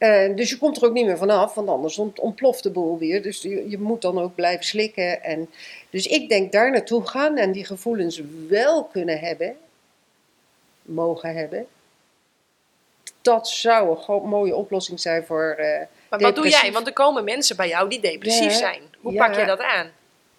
Eh, 0.00 0.34
dus 0.36 0.50
je 0.50 0.58
komt 0.58 0.76
er 0.76 0.84
ook 0.84 0.92
niet 0.92 1.06
meer 1.06 1.18
vanaf, 1.18 1.54
want 1.54 1.68
anders 1.68 1.98
ont- 1.98 2.18
ontploft 2.20 2.62
de 2.62 2.70
boel 2.70 2.98
weer. 2.98 3.22
Dus 3.22 3.42
je, 3.42 3.70
je 3.70 3.78
moet 3.78 4.02
dan 4.02 4.18
ook 4.20 4.34
blijven 4.34 4.64
slikken. 4.64 5.22
En, 5.22 5.50
dus 5.90 6.06
ik 6.06 6.28
denk 6.28 6.52
daar 6.52 6.70
naartoe 6.70 7.06
gaan 7.08 7.36
en 7.36 7.52
die 7.52 7.64
gevoelens 7.64 8.22
wel 8.48 8.84
kunnen 8.84 9.18
hebben, 9.18 9.56
mogen 10.82 11.34
hebben. 11.34 11.66
Dat 13.22 13.48
zou 13.48 13.98
een 14.06 14.28
mooie 14.28 14.54
oplossing 14.56 15.00
zijn 15.00 15.24
voor. 15.24 15.54
eh, 15.58 15.86
Maar 16.10 16.20
wat 16.20 16.34
doe 16.36 16.48
jij? 16.48 16.72
Want 16.72 16.86
er 16.86 16.92
komen 16.92 17.24
mensen 17.24 17.56
bij 17.56 17.68
jou 17.68 17.88
die 17.88 18.00
depressief 18.00 18.52
Ja, 18.52 18.58
zijn. 18.58 18.82
Hoe 19.00 19.12
ja. 19.12 19.26
pak 19.26 19.36
je 19.38 19.44
dat 19.46 19.60
aan? 19.62 19.90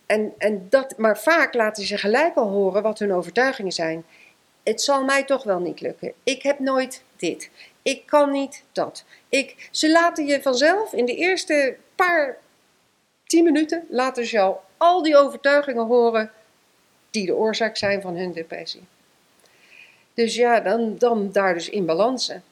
En, 0.06 0.34
en 0.38 0.68
dat, 0.70 0.98
maar 0.98 1.20
vaak 1.20 1.54
laten 1.54 1.86
ze 1.86 1.98
gelijk 1.98 2.36
al 2.36 2.48
horen 2.50 2.82
wat 2.82 3.00
hun 3.00 3.14
overtuigingen 3.14 3.72
zijn. 3.72 4.06
Het 4.64 4.82
zal 4.82 5.04
mij 5.04 5.24
toch 5.24 5.44
wel 5.44 5.60
niet 5.60 5.82
lukken. 5.82 6.14
Ik 6.24 6.42
heb 6.44 6.60
nooit 6.60 7.04
dit. 7.16 7.50
Ik 7.82 8.06
kan 8.06 8.32
niet 8.32 8.64
dat. 8.72 9.04
Ik, 9.30 9.70
ze 9.72 9.92
laten 9.92 10.26
je 10.26 10.42
vanzelf 10.42 10.94
in 10.94 11.06
de 11.06 11.16
eerste 11.16 11.76
paar 11.96 12.38
tien 13.26 13.44
minuten 13.44 13.86
laten 13.90 14.26
ze 14.26 14.40
al 14.40 14.64
al 14.82 15.04
die 15.04 15.18
overtuigingen 15.18 15.86
horen 15.86 16.32
die 17.10 17.26
de 17.26 17.36
oorzaak 17.36 17.78
zijn 17.78 18.02
van 18.02 18.16
hun 18.16 18.32
depressie. 18.32 18.84
Dus 20.14 20.36
ja, 20.36 20.60
dan, 20.60 20.98
dan 20.98 21.32
daar 21.32 21.54
dus 21.54 21.70
in 21.70 21.86
balansen. 21.86 22.44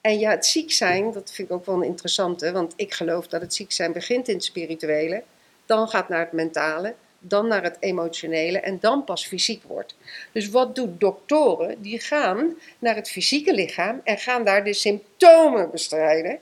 En 0.00 0.18
ja, 0.18 0.30
het 0.30 0.46
ziek 0.46 0.72
zijn, 0.72 1.12
dat 1.12 1.32
vind 1.32 1.48
ik 1.48 1.54
ook 1.54 1.66
wel 1.66 1.74
een 1.74 1.82
interessante, 1.82 2.52
want 2.52 2.72
ik 2.76 2.94
geloof 2.94 3.26
dat 3.26 3.40
het 3.40 3.54
ziek 3.54 3.72
zijn 3.72 3.92
begint 3.92 4.28
in 4.28 4.34
het 4.34 4.44
spirituele, 4.44 5.22
dan 5.66 5.88
gaat 5.88 6.08
naar 6.08 6.20
het 6.20 6.32
mentale, 6.32 6.94
dan 7.28 7.48
naar 7.48 7.62
het 7.62 7.76
emotionele 7.80 8.60
en 8.60 8.78
dan 8.80 9.04
pas 9.04 9.26
fysiek 9.26 9.62
wordt. 9.62 9.96
Dus 10.32 10.48
wat 10.48 10.74
doen 10.74 10.96
doktoren? 10.98 11.82
Die 11.82 12.00
gaan 12.00 12.54
naar 12.78 12.94
het 12.94 13.10
fysieke 13.10 13.54
lichaam 13.54 14.00
en 14.04 14.18
gaan 14.18 14.44
daar 14.44 14.64
de 14.64 14.72
symptomen 14.72 15.70
bestrijden. 15.70 16.38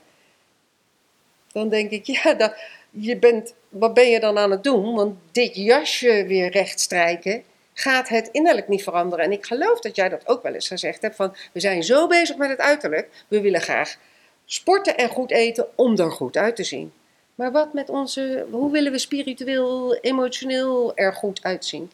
Dan 1.51 1.69
denk 1.69 1.91
ik, 1.91 2.05
ja, 2.05 2.33
dat, 2.33 2.55
je 2.89 3.17
bent, 3.17 3.53
wat 3.69 3.93
ben 3.93 4.09
je 4.09 4.19
dan 4.19 4.37
aan 4.37 4.51
het 4.51 4.63
doen? 4.63 4.95
Want 4.95 5.17
dit 5.31 5.55
jasje 5.55 6.25
weer 6.27 6.51
rechtstrijken 6.51 7.43
gaat 7.73 8.09
het 8.09 8.29
innerlijk 8.31 8.67
niet 8.67 8.83
veranderen. 8.83 9.25
En 9.25 9.31
ik 9.31 9.45
geloof 9.45 9.79
dat 9.79 9.95
jij 9.95 10.09
dat 10.09 10.27
ook 10.27 10.43
wel 10.43 10.53
eens 10.53 10.67
gezegd 10.67 11.01
hebt 11.01 11.15
van, 11.15 11.35
we 11.51 11.59
zijn 11.59 11.83
zo 11.83 12.07
bezig 12.07 12.37
met 12.37 12.49
het 12.49 12.59
uiterlijk, 12.59 13.09
we 13.27 13.41
willen 13.41 13.61
graag 13.61 13.97
sporten 14.45 14.97
en 14.97 15.09
goed 15.09 15.31
eten 15.31 15.67
om 15.75 15.97
er 15.97 16.11
goed 16.11 16.37
uit 16.37 16.55
te 16.55 16.63
zien. 16.63 16.93
Maar 17.35 17.51
wat 17.51 17.73
met 17.73 17.89
onze, 17.89 18.45
hoe 18.51 18.71
willen 18.71 18.91
we 18.91 18.97
spiritueel, 18.97 19.95
emotioneel 19.95 20.95
er 20.95 21.13
goed 21.13 21.43
uitzien? 21.43 21.91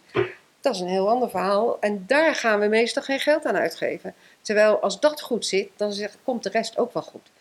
Dat 0.61 0.75
is 0.75 0.81
een 0.81 0.87
heel 0.87 1.09
ander 1.09 1.29
verhaal 1.29 1.79
en 1.79 2.03
daar 2.07 2.35
gaan 2.35 2.59
we 2.59 2.67
meestal 2.67 3.03
geen 3.03 3.19
geld 3.19 3.45
aan 3.45 3.55
uitgeven. 3.55 4.13
Terwijl 4.41 4.79
als 4.79 4.99
dat 4.99 5.21
goed 5.21 5.45
zit, 5.45 5.69
dan 5.75 5.93
komt 6.23 6.43
de 6.43 6.49
rest 6.49 6.77
ook 6.77 6.93
wel 6.93 7.03
goed. 7.03 7.31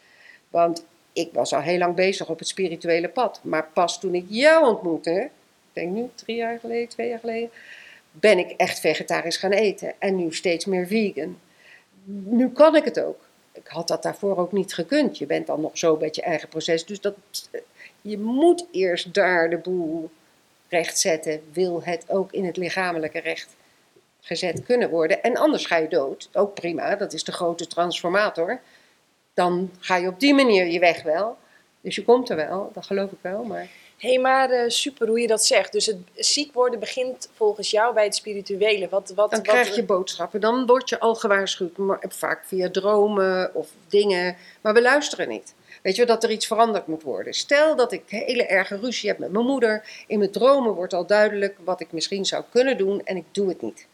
Want 0.48 0.84
ik 1.12 1.28
was 1.32 1.52
al 1.52 1.60
heel 1.60 1.78
lang 1.78 1.94
bezig 1.94 2.28
op 2.28 2.38
het 2.38 2.48
spirituele 2.48 3.08
pad. 3.08 3.40
Maar 3.42 3.68
pas 3.72 4.00
toen 4.00 4.14
ik 4.14 4.24
jou 4.28 4.66
ontmoette, 4.66 5.20
ik 5.20 5.30
denk 5.72 5.92
nu 5.92 6.10
drie 6.14 6.36
jaar 6.36 6.58
geleden, 6.58 6.88
twee 6.88 7.08
jaar 7.08 7.18
geleden, 7.18 7.50
ben 8.10 8.38
ik 8.38 8.50
echt 8.50 8.80
vegetarisch 8.80 9.36
gaan 9.36 9.52
eten. 9.52 9.94
En 9.98 10.16
nu 10.16 10.34
steeds 10.34 10.64
meer 10.64 10.86
vegan. 10.86 11.38
Nu 12.24 12.50
kan 12.50 12.76
ik 12.76 12.84
het 12.84 13.00
ook. 13.00 13.28
Ik 13.52 13.66
had 13.66 13.88
dat 13.88 14.02
daarvoor 14.02 14.36
ook 14.36 14.52
niet 14.52 14.74
gekund. 14.74 15.18
Je 15.18 15.26
bent 15.26 15.46
dan 15.46 15.60
nog 15.60 15.78
zo 15.78 15.96
met 15.96 16.16
je 16.16 16.22
eigen 16.22 16.48
proces. 16.48 16.86
Dus 16.86 17.00
dat, 17.00 17.14
je 18.00 18.18
moet 18.18 18.66
eerst 18.70 19.14
daar 19.14 19.50
de 19.50 19.56
boel 19.56 20.10
recht 20.68 20.98
zetten. 20.98 21.42
Wil 21.52 21.82
het 21.84 22.04
ook 22.08 22.32
in 22.32 22.44
het 22.44 22.56
lichamelijke 22.56 23.20
recht 23.20 23.56
gezet 24.20 24.62
kunnen 24.62 24.90
worden. 24.90 25.22
En 25.22 25.36
anders 25.36 25.66
ga 25.66 25.76
je 25.76 25.88
dood. 25.88 26.28
Ook 26.32 26.54
prima, 26.54 26.96
dat 26.96 27.12
is 27.12 27.24
de 27.24 27.32
grote 27.32 27.66
transformator. 27.66 28.60
Dan 29.34 29.70
ga 29.78 29.96
je 29.96 30.08
op 30.08 30.20
die 30.20 30.34
manier 30.34 30.66
je 30.66 30.78
weg 30.78 31.02
wel. 31.02 31.36
Dus 31.80 31.94
je 31.94 32.04
komt 32.04 32.30
er 32.30 32.36
wel, 32.36 32.70
dat 32.74 32.86
geloof 32.86 33.10
ik 33.10 33.18
wel. 33.20 33.44
Maar 33.44 33.68
Hé, 34.00 34.08
hey, 34.08 34.18
maar 34.18 34.50
eh, 34.50 34.68
super 34.68 35.08
hoe 35.08 35.20
je 35.20 35.26
dat 35.26 35.44
zegt. 35.44 35.72
Dus 35.72 35.86
het 35.86 35.98
ziek 36.14 36.52
worden 36.52 36.80
begint 36.80 37.28
volgens 37.34 37.70
jou 37.70 37.94
bij 37.94 38.04
het 38.04 38.14
spirituele. 38.14 38.88
Wat, 38.88 39.12
wat, 39.14 39.30
dan 39.30 39.40
wat, 39.40 39.42
krijg 39.42 39.74
je 39.74 39.82
boodschappen. 39.82 40.40
Dan 40.40 40.66
word 40.66 40.88
je 40.88 41.00
al 41.00 41.14
gewaarschuwd. 41.14 41.76
Maar 41.76 42.04
vaak 42.08 42.44
via 42.44 42.70
dromen 42.70 43.54
of 43.54 43.68
dingen. 43.88 44.36
Maar 44.60 44.74
we 44.74 44.82
luisteren 44.82 45.28
niet. 45.28 45.54
Weet 45.82 45.96
je 45.96 46.06
dat 46.06 46.24
er 46.24 46.30
iets 46.30 46.46
veranderd 46.46 46.86
moet 46.86 47.02
worden. 47.02 47.32
Stel 47.34 47.76
dat 47.76 47.92
ik 47.92 48.02
hele 48.06 48.46
erge 48.46 48.76
ruzie 48.76 49.08
heb 49.08 49.18
met 49.18 49.32
mijn 49.32 49.44
moeder. 49.44 50.04
In 50.06 50.18
mijn 50.18 50.30
dromen 50.30 50.72
wordt 50.72 50.92
al 50.92 51.06
duidelijk 51.06 51.56
wat 51.64 51.80
ik 51.80 51.92
misschien 51.92 52.24
zou 52.24 52.44
kunnen 52.50 52.76
doen 52.76 53.04
en 53.04 53.16
ik 53.16 53.24
doe 53.30 53.48
het 53.48 53.62
niet. 53.62 53.86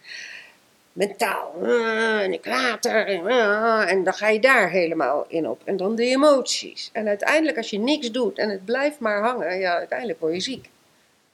Mentaal. 0.93 1.53
ah, 1.63 2.21
En 2.21 2.33
ik 2.33 2.47
later. 2.47 3.21
Ah, 3.31 3.91
en 3.91 4.05
dan 4.05 4.15
ga 4.15 4.29
je 4.29 4.41
daar 4.41 4.71
helemaal 4.71 5.25
in 5.29 5.49
op. 5.49 5.61
En 5.65 5.77
dan 5.77 5.95
de 5.95 6.05
emoties. 6.05 6.91
En 6.93 7.09
uiteindelijk 7.09 7.57
als 7.57 7.71
je 7.71 7.79
niks 7.79 8.11
doet 8.11 8.39
en 8.39 8.51
het 8.51 8.65
blijft 8.65 8.99
maar 8.99 9.23
hangen. 9.23 9.59
Ja, 9.59 9.77
uiteindelijk 9.77 10.21
word 10.21 10.35
je 10.35 10.41
ziek. 10.41 10.69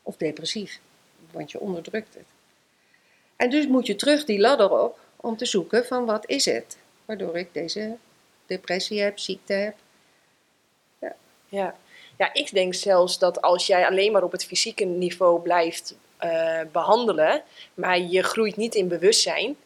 Of 0.02 0.16
depressief. 0.16 0.80
Want 1.30 1.50
je 1.50 1.60
onderdrukt 1.60 2.14
het. 2.14 2.24
En 3.36 3.50
dus 3.50 3.66
moet 3.66 3.86
je 3.86 3.96
terug 3.96 4.24
die 4.24 4.40
ladder 4.40 4.70
op 4.70 4.98
om 5.16 5.36
te 5.36 5.46
zoeken 5.46 5.86
van 5.86 6.04
wat 6.04 6.28
is 6.28 6.44
het. 6.44 6.76
Waardoor 7.04 7.36
ik 7.36 7.48
deze 7.52 7.96
depressie 8.46 9.00
heb, 9.00 9.18
ziekte 9.18 9.52
heb. 9.52 9.74
Ja. 11.52 11.74
ja, 12.18 12.32
ik 12.32 12.52
denk 12.52 12.74
zelfs 12.74 13.18
dat 13.18 13.42
als 13.42 13.66
jij 13.66 13.86
alleen 13.86 14.12
maar 14.12 14.22
op 14.22 14.32
het 14.32 14.44
fysieke 14.44 14.84
niveau 14.84 15.40
blijft 15.40 15.94
eh, 16.16 16.60
behandelen, 16.72 17.42
maar 17.74 17.98
je 17.98 18.22
groeit 18.22 18.56
niet 18.56 18.74
in 18.74 18.88
bewustzijn, 18.88 19.56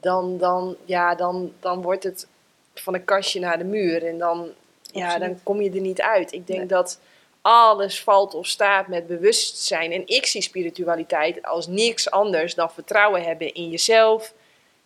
dan, 0.00 0.38
dan, 0.38 0.76
ja, 0.84 1.14
dan, 1.14 1.52
dan 1.60 1.82
wordt 1.82 2.02
het 2.04 2.26
van 2.74 2.94
een 2.94 3.04
kastje 3.04 3.40
naar 3.40 3.58
de 3.58 3.64
muur 3.64 4.06
en 4.06 4.18
dan, 4.18 4.48
ja, 4.92 5.18
dan 5.18 5.42
kom 5.42 5.60
je 5.60 5.70
er 5.70 5.80
niet 5.80 6.00
uit. 6.00 6.32
Ik 6.32 6.46
denk 6.46 6.58
Nee. 6.58 6.68
dat 6.68 7.00
alles 7.42 8.02
valt 8.02 8.34
of 8.34 8.46
staat 8.46 8.88
met 8.88 9.06
bewustzijn. 9.06 9.92
En 9.92 10.02
ik 10.06 10.26
zie 10.26 10.42
spiritualiteit 10.42 11.42
als 11.42 11.66
niks 11.66 12.10
anders 12.10 12.54
dan 12.54 12.70
vertrouwen 12.70 13.22
hebben 13.22 13.54
in 13.54 13.68
jezelf, 13.70 14.32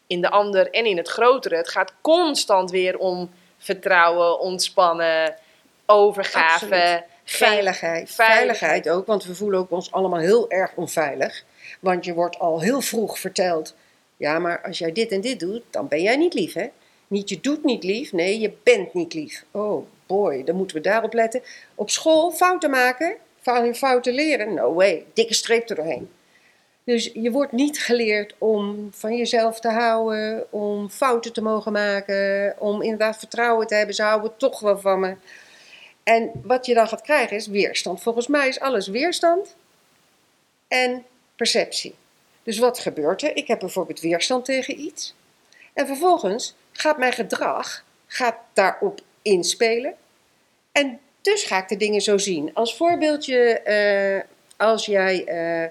in 0.07 0.21
de 0.21 0.31
ander 0.31 0.71
en 0.71 0.85
in 0.85 0.97
het 0.97 1.09
grotere. 1.09 1.57
Het 1.57 1.69
gaat 1.69 1.93
constant 2.01 2.71
weer 2.71 2.99
om 2.99 3.31
vertrouwen, 3.59 4.41
ontspannen, 4.41 5.35
overgave. 5.91 6.75
Absoluut. 6.75 7.03
Veiligheid. 7.25 8.11
Veiligheid 8.11 8.89
ook, 8.89 9.07
want 9.07 9.25
we 9.25 9.35
voelen 9.35 9.59
ook 9.59 9.71
ons 9.71 9.93
allemaal 9.93 10.19
heel 10.19 10.51
erg 10.51 10.73
onveilig. 10.75 11.45
Want 11.81 12.05
je 12.05 12.15
wordt 12.15 12.39
al 12.39 12.61
heel 12.61 12.81
vroeg 12.81 13.19
verteld: 13.19 13.75
ja, 14.17 14.39
maar 14.39 14.63
als 14.63 14.79
jij 14.79 14.93
dit 14.93 15.11
en 15.11 15.21
dit 15.21 15.41
doet, 15.41 15.63
dan 15.71 15.89
ben 15.89 16.03
jij 16.03 16.17
niet 16.17 16.35
lief, 16.35 16.53
hè? 16.53 16.69
Niet 17.07 17.29
je 17.29 17.41
doet 17.41 17.65
niet 17.65 17.85
lief, 17.85 18.13
nee, 18.13 18.41
je 18.41 18.53
bent 18.63 18.95
niet 18.95 19.15
lief. 19.15 19.45
Oh 19.51 19.87
boy, 20.07 20.45
dan 20.45 20.57
moeten 20.57 20.77
we 20.77 20.83
daarop 20.83 21.13
letten. 21.13 21.43
Op 21.75 21.91
school 21.91 22.31
fouten 22.31 22.71
maken, 22.71 23.17
van 23.41 23.75
fouten 23.75 24.13
leren. 24.13 24.55
No 24.55 24.75
way, 24.75 25.05
dikke 25.13 25.35
streep 25.35 25.69
er 25.69 25.77
doorheen. 25.77 26.11
Dus 26.85 27.11
je 27.15 27.31
wordt 27.31 27.53
niet 27.53 27.81
geleerd 27.81 28.35
om 28.39 28.89
van 28.93 29.17
jezelf 29.17 29.61
te 29.61 29.69
houden, 29.69 30.53
om 30.53 30.91
fouten 30.91 31.33
te 31.33 31.43
mogen 31.43 31.73
maken, 31.73 32.55
om 32.59 32.83
inderdaad 32.83 33.19
vertrouwen 33.19 33.67
te 33.67 33.75
hebben. 33.75 33.95
Ze 33.95 34.03
houden 34.03 34.37
toch 34.37 34.61
wel 34.61 34.79
van 34.79 35.01
me. 35.01 35.15
En 36.03 36.31
wat 36.43 36.67
je 36.67 36.75
dan 36.75 36.89
gaat 36.89 37.03
krijgen 37.03 37.37
is 37.37 37.47
weerstand. 37.47 38.03
Volgens 38.03 38.27
mij 38.27 38.49
is 38.49 38.61
alles 38.61 38.89
weerstand 38.89 39.57
en 40.69 41.05
perceptie. 41.37 41.95
Dus 42.43 42.59
wat 42.59 42.79
gebeurt 42.79 43.23
er? 43.23 43.37
Ik 43.37 43.47
heb 43.47 43.59
bijvoorbeeld 43.59 44.01
weerstand 44.01 44.45
tegen 44.45 44.81
iets. 44.81 45.15
En 45.73 45.87
vervolgens 45.87 46.55
gaat 46.73 46.99
mijn 46.99 47.13
gedrag 47.13 47.85
gaat 48.07 48.37
daarop 48.53 49.01
inspelen. 49.23 49.95
En 50.73 51.01
dus 51.23 51.43
ga 51.45 51.59
ik 51.59 51.69
de 51.69 51.77
dingen 51.77 52.01
zo 52.01 52.19
zien. 52.19 52.55
Als 52.55 52.77
voorbeeldje, 52.77 53.61
eh, 53.61 54.21
als 54.57 54.87
jij 54.87 55.25
eh, 55.25 55.65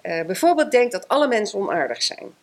eh, 0.00 0.26
bijvoorbeeld 0.26 0.70
denkt 0.70 0.92
dat 0.92 1.08
alle 1.08 1.28
mensen 1.28 1.58
onaardig 1.58 2.02
zijn. 2.02 2.34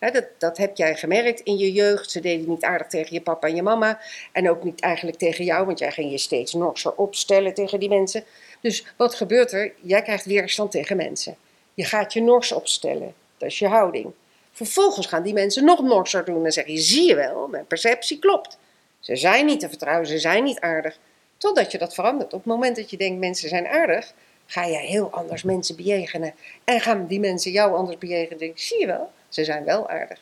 Dat, 0.00 0.24
dat 0.38 0.56
heb 0.56 0.76
jij 0.76 0.96
gemerkt 0.96 1.40
in 1.40 1.58
je 1.58 1.72
jeugd. 1.72 2.10
Ze 2.10 2.20
deden 2.20 2.48
niet 2.48 2.64
aardig 2.64 2.86
tegen 2.86 3.14
je 3.14 3.20
papa 3.20 3.46
en 3.46 3.54
je 3.54 3.62
mama. 3.62 4.00
En 4.32 4.50
ook 4.50 4.64
niet 4.64 4.80
eigenlijk 4.80 5.18
tegen 5.18 5.44
jou, 5.44 5.66
want 5.66 5.78
jij 5.78 5.92
ging 5.92 6.10
je 6.10 6.18
steeds 6.18 6.52
norser 6.52 6.92
opstellen 6.94 7.54
tegen 7.54 7.80
die 7.80 7.88
mensen. 7.88 8.24
Dus 8.60 8.86
wat 8.96 9.14
gebeurt 9.14 9.52
er? 9.52 9.72
Jij 9.80 10.02
krijgt 10.02 10.24
weerstand 10.24 10.70
tegen 10.70 10.96
mensen. 10.96 11.36
Je 11.74 11.84
gaat 11.84 12.12
je 12.12 12.22
nors 12.22 12.52
opstellen. 12.52 13.14
Dat 13.38 13.48
is 13.48 13.58
je 13.58 13.66
houding. 13.66 14.12
Vervolgens 14.52 15.06
gaan 15.06 15.22
die 15.22 15.32
mensen 15.32 15.64
nog 15.64 15.82
norser 15.82 16.24
doen 16.24 16.44
en 16.44 16.52
zeggen 16.52 16.78
zie 16.78 17.06
je 17.06 17.14
wel, 17.14 17.46
mijn 17.46 17.66
perceptie 17.66 18.18
klopt. 18.18 18.58
Ze 19.00 19.16
zijn 19.16 19.46
niet 19.46 19.60
te 19.60 19.68
vertrouwen, 19.68 20.06
ze 20.06 20.18
zijn 20.18 20.44
niet 20.44 20.60
aardig. 20.60 20.98
Totdat 21.36 21.72
je 21.72 21.78
dat 21.78 21.94
verandert. 21.94 22.32
Op 22.32 22.38
het 22.38 22.52
moment 22.52 22.76
dat 22.76 22.90
je 22.90 22.96
denkt 22.96 23.20
mensen 23.20 23.48
zijn 23.48 23.66
aardig, 23.66 24.12
ga 24.46 24.68
jij 24.68 24.86
heel 24.86 25.10
anders 25.10 25.42
mensen 25.42 25.76
bejegenen. 25.76 26.34
En 26.64 26.80
gaan 26.80 27.06
die 27.06 27.20
mensen 27.20 27.52
jou 27.52 27.74
anders 27.74 27.98
bejegenen. 27.98 28.38
Denk, 28.38 28.58
zie 28.58 28.80
je 28.80 28.86
wel, 28.86 29.10
ze 29.30 29.44
zijn 29.44 29.64
wel 29.64 29.88
aardig. 29.88 30.18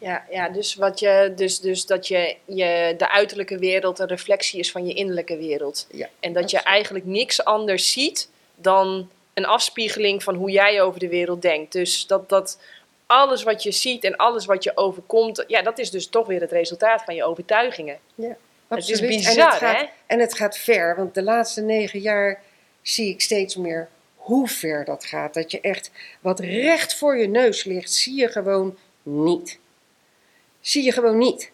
Ja, 0.00 0.24
ja 0.30 0.48
dus, 0.48 0.74
wat 0.74 0.98
je, 0.98 1.32
dus, 1.36 1.60
dus 1.60 1.86
dat 1.86 2.08
je, 2.08 2.36
je 2.44 2.94
de 2.98 3.10
uiterlijke 3.10 3.58
wereld 3.58 3.98
een 3.98 4.06
reflectie 4.06 4.58
is 4.58 4.70
van 4.70 4.86
je 4.86 4.94
innerlijke 4.94 5.36
wereld. 5.36 5.86
Ja, 5.90 6.08
En 6.20 6.32
dat 6.32 6.50
je 6.50 6.56
absoluut. 6.56 6.74
eigenlijk 6.74 7.04
niks 7.04 7.44
anders 7.44 7.92
ziet 7.92 8.28
dan 8.54 9.10
een 9.34 9.46
afspiegeling 9.46 10.22
van 10.22 10.34
hoe 10.34 10.50
jij 10.50 10.82
over 10.82 11.00
de 11.00 11.08
wereld 11.08 11.42
denkt. 11.42 11.72
Dus 11.72 12.06
dat, 12.06 12.28
dat 12.28 12.58
alles 13.06 13.42
wat 13.42 13.62
je 13.62 13.72
ziet 13.72 14.04
en 14.04 14.16
alles 14.16 14.46
wat 14.46 14.64
je 14.64 14.76
overkomt, 14.76 15.44
ja, 15.46 15.62
dat 15.62 15.78
is 15.78 15.90
dus 15.90 16.06
toch 16.06 16.26
weer 16.26 16.40
het 16.40 16.52
resultaat 16.52 17.04
van 17.04 17.14
je 17.14 17.24
overtuigingen. 17.24 17.98
Ja, 18.14 18.36
Het 18.68 18.78
is 18.78 18.90
absoluut. 18.90 19.16
bizar, 19.16 19.36
en 19.36 19.44
het 19.44 19.54
gaat, 19.58 19.76
hè? 19.80 19.86
En 20.06 20.18
het 20.20 20.34
gaat 20.34 20.58
ver, 20.58 20.96
want 20.96 21.14
de 21.14 21.22
laatste 21.22 21.60
negen 21.60 22.00
jaar 22.00 22.42
zie 22.82 23.08
ik 23.08 23.20
steeds 23.20 23.56
meer 23.56 23.88
hoe 24.24 24.48
ver 24.48 24.84
dat 24.84 25.04
gaat. 25.04 25.34
Dat 25.34 25.50
je 25.50 25.60
echt 25.60 25.90
wat 26.20 26.40
recht 26.40 26.94
voor 26.94 27.18
je 27.18 27.28
neus 27.28 27.64
ligt, 27.64 27.92
zie 27.92 28.20
je 28.20 28.28
gewoon 28.28 28.76
niet. 29.02 29.58
Zie 30.60 30.82
je 30.82 30.92
gewoon 30.92 31.18
niet. 31.18 31.50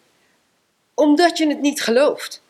Omdat 0.93 1.37
je 1.37 1.47
het 1.47 1.61
niet 1.61 1.81
gelooft. 1.81 2.43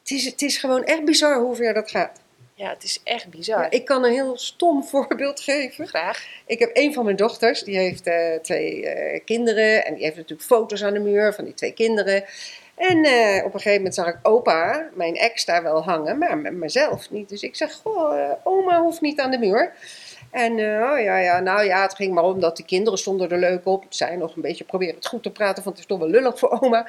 Het 0.00 0.10
is, 0.10 0.24
het 0.24 0.42
is 0.42 0.56
gewoon 0.56 0.84
echt 0.84 1.04
bizar 1.04 1.40
hoe 1.40 1.56
ver 1.56 1.74
dat 1.74 1.90
gaat. 1.90 2.20
Ja, 2.54 2.68
het 2.68 2.82
is 2.82 3.00
echt 3.04 3.28
bizar. 3.28 3.62
Ja, 3.62 3.70
ik 3.70 3.84
kan 3.84 4.04
een 4.04 4.12
heel 4.12 4.38
stom 4.38 4.84
voorbeeld 4.92 5.40
geven. 5.40 5.88
Graag. 5.88 6.26
Ik 6.46 6.58
heb 6.58 6.70
een 6.72 6.92
van 6.92 7.04
mijn 7.04 7.16
dochters, 7.16 7.62
die 7.62 7.76
heeft 7.76 8.06
eh, 8.06 8.34
twee 8.34 8.86
eh, 8.86 9.20
kinderen. 9.24 9.84
En 9.84 9.94
die 9.94 10.04
heeft 10.04 10.16
natuurlijk 10.16 10.48
foto's 10.48 10.84
aan 10.84 10.92
de 10.92 11.00
muur 11.00 11.34
van 11.34 11.44
die 11.44 11.54
twee 11.54 11.72
kinderen. 11.72 12.24
En 12.74 13.04
eh, 13.04 13.44
op 13.44 13.54
een 13.54 13.60
gegeven 13.60 13.76
moment 13.76 13.94
zag 13.94 14.08
ik 14.08 14.18
opa, 14.22 14.88
mijn 14.94 15.16
ex, 15.16 15.44
daar 15.44 15.62
wel 15.62 15.82
hangen, 15.82 16.18
maar 16.18 16.38
mezelf 16.52 17.10
niet. 17.10 17.28
Dus 17.28 17.42
ik 17.42 17.56
zeg, 17.56 17.72
goh, 17.72 18.20
eh, 18.20 18.30
oma 18.44 18.82
hoeft 18.82 19.00
niet 19.00 19.20
aan 19.20 19.30
de 19.30 19.38
muur. 19.38 19.72
En 20.30 20.58
eh, 20.58 20.90
oh 20.90 21.00
ja, 21.02 21.18
ja, 21.18 21.40
nou 21.40 21.64
ja, 21.64 21.82
het 21.82 21.94
ging 21.94 22.14
maar 22.14 22.24
om 22.24 22.40
dat 22.40 22.56
die 22.56 22.64
kinderen 22.64 22.98
stonden 22.98 23.30
er 23.30 23.38
leuk 23.38 23.66
op. 23.66 23.84
Zij 23.88 24.16
nog 24.16 24.36
een 24.36 24.42
beetje 24.42 24.64
proberen 24.64 24.94
het 24.94 25.06
goed 25.06 25.22
te 25.22 25.30
praten, 25.30 25.64
want 25.64 25.76
het 25.76 25.78
is 25.78 25.96
toch 25.96 25.98
wel 25.98 26.08
lullig 26.08 26.38
voor 26.38 26.60
oma. 26.60 26.88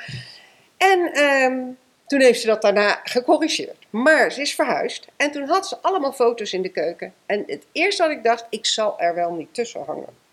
En 0.77 1.13
ehm, 1.13 1.61
toen 2.07 2.21
heeft 2.21 2.41
ze 2.41 2.47
dat 2.47 2.61
daarna 2.61 2.99
gecorrigeerd. 3.03 3.85
Maar 3.89 4.31
ze 4.31 4.41
is 4.41 4.55
verhuisd 4.55 5.07
en 5.15 5.31
toen 5.31 5.47
had 5.47 5.67
ze 5.67 5.77
allemaal 5.81 6.13
foto's 6.13 6.53
in 6.53 6.61
de 6.61 6.69
keuken. 6.69 7.13
En 7.25 7.43
het 7.47 7.65
eerste 7.71 8.03
wat 8.03 8.11
ik 8.11 8.23
dacht, 8.23 8.45
ik 8.49 8.65
zal 8.65 8.99
er 8.99 9.15
wel 9.15 9.33
niet 9.33 9.53
tussen 9.53 9.83
hangen. 9.85 10.23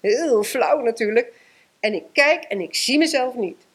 Heel 0.00 0.42
flauw 0.42 0.80
natuurlijk. 0.80 1.32
En 1.80 1.94
ik 1.94 2.04
kijk 2.12 2.44
en 2.44 2.60
ik 2.60 2.74
zie 2.74 2.98
mezelf 2.98 3.34
niet. 3.34 3.66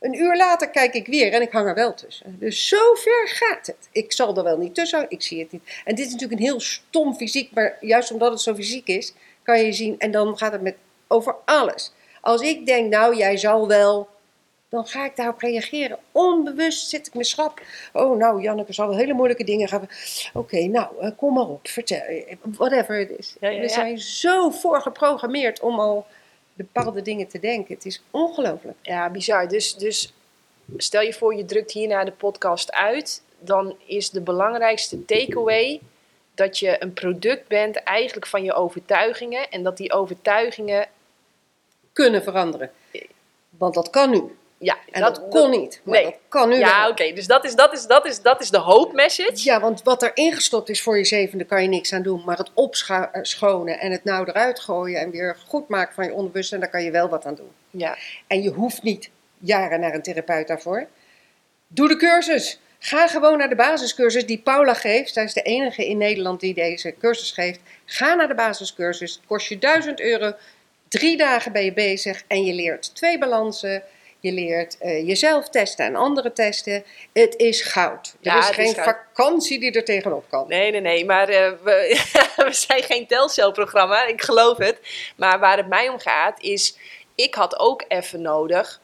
Een 0.00 0.14
uur 0.14 0.36
later 0.36 0.70
kijk 0.70 0.94
ik 0.94 1.06
weer 1.06 1.32
en 1.32 1.42
ik 1.42 1.52
hang 1.52 1.68
er 1.68 1.74
wel 1.74 1.94
tussen. 1.94 2.36
Dus 2.38 2.68
zo 2.68 2.94
ver 2.94 3.28
gaat 3.28 3.66
het. 3.66 3.88
Ik 3.92 4.12
zal 4.12 4.36
er 4.36 4.44
wel 4.44 4.58
niet 4.58 4.74
tussen 4.74 5.06
ik 5.08 5.22
zie 5.22 5.40
het 5.40 5.52
niet. 5.52 5.62
En 5.84 5.94
dit 5.94 6.06
is 6.06 6.12
natuurlijk 6.12 6.40
een 6.40 6.46
heel 6.46 6.60
stom 6.60 7.14
fysiek, 7.14 7.50
maar 7.54 7.76
juist 7.80 8.12
omdat 8.12 8.30
het 8.30 8.40
zo 8.40 8.54
fysiek 8.54 8.86
is, 8.86 9.14
kan 9.42 9.60
je 9.64 9.72
zien. 9.72 9.98
En 9.98 10.10
dan 10.10 10.38
gaat 10.38 10.52
het 10.52 10.62
met 10.62 10.76
over 11.06 11.34
alles. 11.44 11.92
Als 12.20 12.40
ik 12.40 12.66
denk, 12.66 12.90
nou 12.90 13.16
jij 13.16 13.36
zal 13.36 13.68
wel, 13.68 14.08
dan 14.68 14.86
ga 14.86 15.04
ik 15.04 15.16
daarop 15.16 15.40
reageren. 15.40 15.98
Onbewust 16.12 16.88
zit 16.88 17.06
ik 17.06 17.14
me 17.14 17.24
schrap. 17.24 17.60
Oh 17.92 18.18
nou, 18.18 18.42
Janneke 18.42 18.72
zal 18.72 18.88
wel 18.88 18.96
hele 18.96 19.12
moeilijke 19.12 19.44
dingen 19.44 19.68
gaan. 19.68 19.88
Oké, 20.32 20.62
nou, 20.62 20.88
eh, 21.00 21.10
kom 21.16 21.34
maar 21.34 21.48
op, 21.48 21.68
vertel. 21.68 22.02
Whatever 22.42 22.98
het 22.98 23.10
is. 23.18 23.36
Ja, 23.40 23.48
ja, 23.48 23.60
We 23.60 23.68
zijn 23.68 23.98
zo 23.98 24.50
voor 24.50 24.80
geprogrammeerd 24.80 25.60
om 25.60 25.80
al 25.80 26.06
bepaalde 26.62 27.02
dingen 27.02 27.28
te 27.28 27.38
denken. 27.38 27.74
Het 27.74 27.84
is 27.84 28.02
ongelooflijk. 28.10 28.76
Ja, 28.82 29.10
bizar. 29.10 29.48
Dus, 29.48 29.74
dus 29.74 30.12
stel 30.76 31.00
je 31.00 31.12
voor, 31.12 31.34
je 31.34 31.44
drukt 31.44 31.72
hierna 31.72 32.04
de 32.04 32.12
podcast 32.12 32.72
uit. 32.72 33.22
Dan 33.38 33.76
is 33.84 34.10
de 34.10 34.20
belangrijkste 34.20 35.04
takeaway 35.04 35.80
dat 36.34 36.58
je 36.58 36.82
een 36.82 36.92
product 36.92 37.48
bent 37.48 37.76
eigenlijk 37.76 38.26
van 38.26 38.42
je 38.42 38.52
overtuigingen. 38.52 39.50
En 39.50 39.62
dat 39.62 39.76
die 39.76 39.92
overtuigingen, 39.92 40.88
Kunnen 41.92 42.22
veranderen. 42.22 42.70
Want 43.50 43.74
dat 43.74 43.90
kan 43.90 44.10
nu. 44.10 44.36
Ja, 44.62 44.78
En 44.90 45.00
dat, 45.00 45.28
kon 45.28 45.50
niet. 45.50 45.80
Maar 45.84 45.94
nee. 45.94 46.04
dat 46.04 46.14
kan 46.28 46.48
nu 46.48 46.56
Ja, 46.56 46.88
oké. 46.88 47.12
dus 47.12 47.26
dat 47.26 47.44
is, 47.44 47.54
dat, 47.54 47.72
is, 47.72 47.86
dat, 47.86 48.06
is, 48.06 48.22
dat 48.22 48.40
is 48.40 48.50
de 48.50 48.58
hope 48.58 48.94
message. 48.94 49.44
Ja, 49.44 49.60
want 49.60 49.82
wat 49.82 50.02
er 50.02 50.10
ingestopt 50.14 50.68
is 50.68 50.82
voor 50.82 50.98
je 50.98 51.04
zevende 51.04 51.44
kan 51.44 51.62
je 51.62 51.68
niks 51.68 51.92
aan 51.92 52.02
doen. 52.02 52.22
Maar 52.24 52.36
het 52.36 52.50
opschonen 52.54 53.80
en 53.80 53.92
het 53.92 54.04
nou 54.04 54.28
eruit 54.28 54.60
gooien 54.60 55.00
en 55.00 55.10
weer 55.10 55.36
goed 55.46 55.68
maken 55.68 55.94
van 55.94 56.04
je 56.04 56.12
onderbewustzijn, 56.12 56.60
daar 56.60 56.70
kan 56.70 56.82
je 56.82 56.90
wel 56.90 57.08
wat 57.08 57.26
aan 57.26 57.34
doen. 57.34 57.50
Ja, 57.70 57.96
En 58.26 58.42
je 58.42 58.50
hoeft 58.50 58.82
niet 58.82 59.10
jaren 59.38 59.80
naar 59.80 59.94
een 59.94 60.02
therapeut 60.02 60.48
daarvoor. 60.48 60.86
Doe 61.66 61.88
de 61.88 61.96
cursus. 61.96 62.60
Ga 62.78 63.08
gewoon 63.08 63.38
naar 63.38 63.48
de 63.48 63.54
basiscursus 63.54 64.26
die 64.26 64.38
Paula 64.38 64.74
geeft. 64.74 65.12
Zij 65.12 65.24
is 65.24 65.32
de 65.32 65.42
enige 65.42 65.86
in 65.86 65.98
Nederland 65.98 66.40
die 66.40 66.54
deze 66.54 66.94
cursus 66.98 67.32
geeft. 67.32 67.60
Ga 67.84 68.14
naar 68.14 68.28
de 68.28 68.34
basiscursus. 68.34 69.14
Het 69.14 69.26
kost 69.26 69.48
je 69.48 69.58
1000 69.58 70.00
euro. 70.00 70.32
Drie 70.88 71.16
dagen 71.16 71.52
ben 71.52 71.64
je 71.64 71.72
bezig 71.72 72.22
en 72.26 72.44
je 72.44 72.52
leert 72.52 72.94
twee 72.94 73.18
balansen. 73.18 73.82
Je 74.20 74.32
leert 74.32 74.78
eh, 74.78 75.06
jezelf 75.06 75.48
testen 75.48 75.84
en 75.84 75.96
anderen 75.96 76.32
testen. 76.32 76.84
Het 77.12 77.36
is 77.36 77.62
goud. 77.62 78.06
Er 78.06 78.32
Ja, 78.32 78.38
is 78.38 78.54
geen 78.54 78.74
vakantie 78.74 79.60
die 79.60 79.72
er 79.72 79.84
tegenop 79.84 80.24
kan. 80.28 80.48
Nee, 80.48 80.70
nee, 80.70 80.80
nee. 80.80 81.04
Maar 81.04 81.28
eh, 81.28 81.52
we, 81.62 82.00
we 82.36 82.52
zijn 82.52 82.82
geen 82.82 83.06
telcelprogramma, 83.06 84.06
ik 84.06 84.22
geloof 84.22 84.56
het. 84.56 84.78
Maar 85.16 85.38
waar 85.38 85.56
het 85.56 85.68
mij 85.68 85.88
om 85.88 85.98
gaat 85.98 86.40
is, 86.42 86.76
ik 87.14 87.34
had 87.34 87.58
ook 87.58 87.84
even 87.88 88.22
nodig 88.22 88.80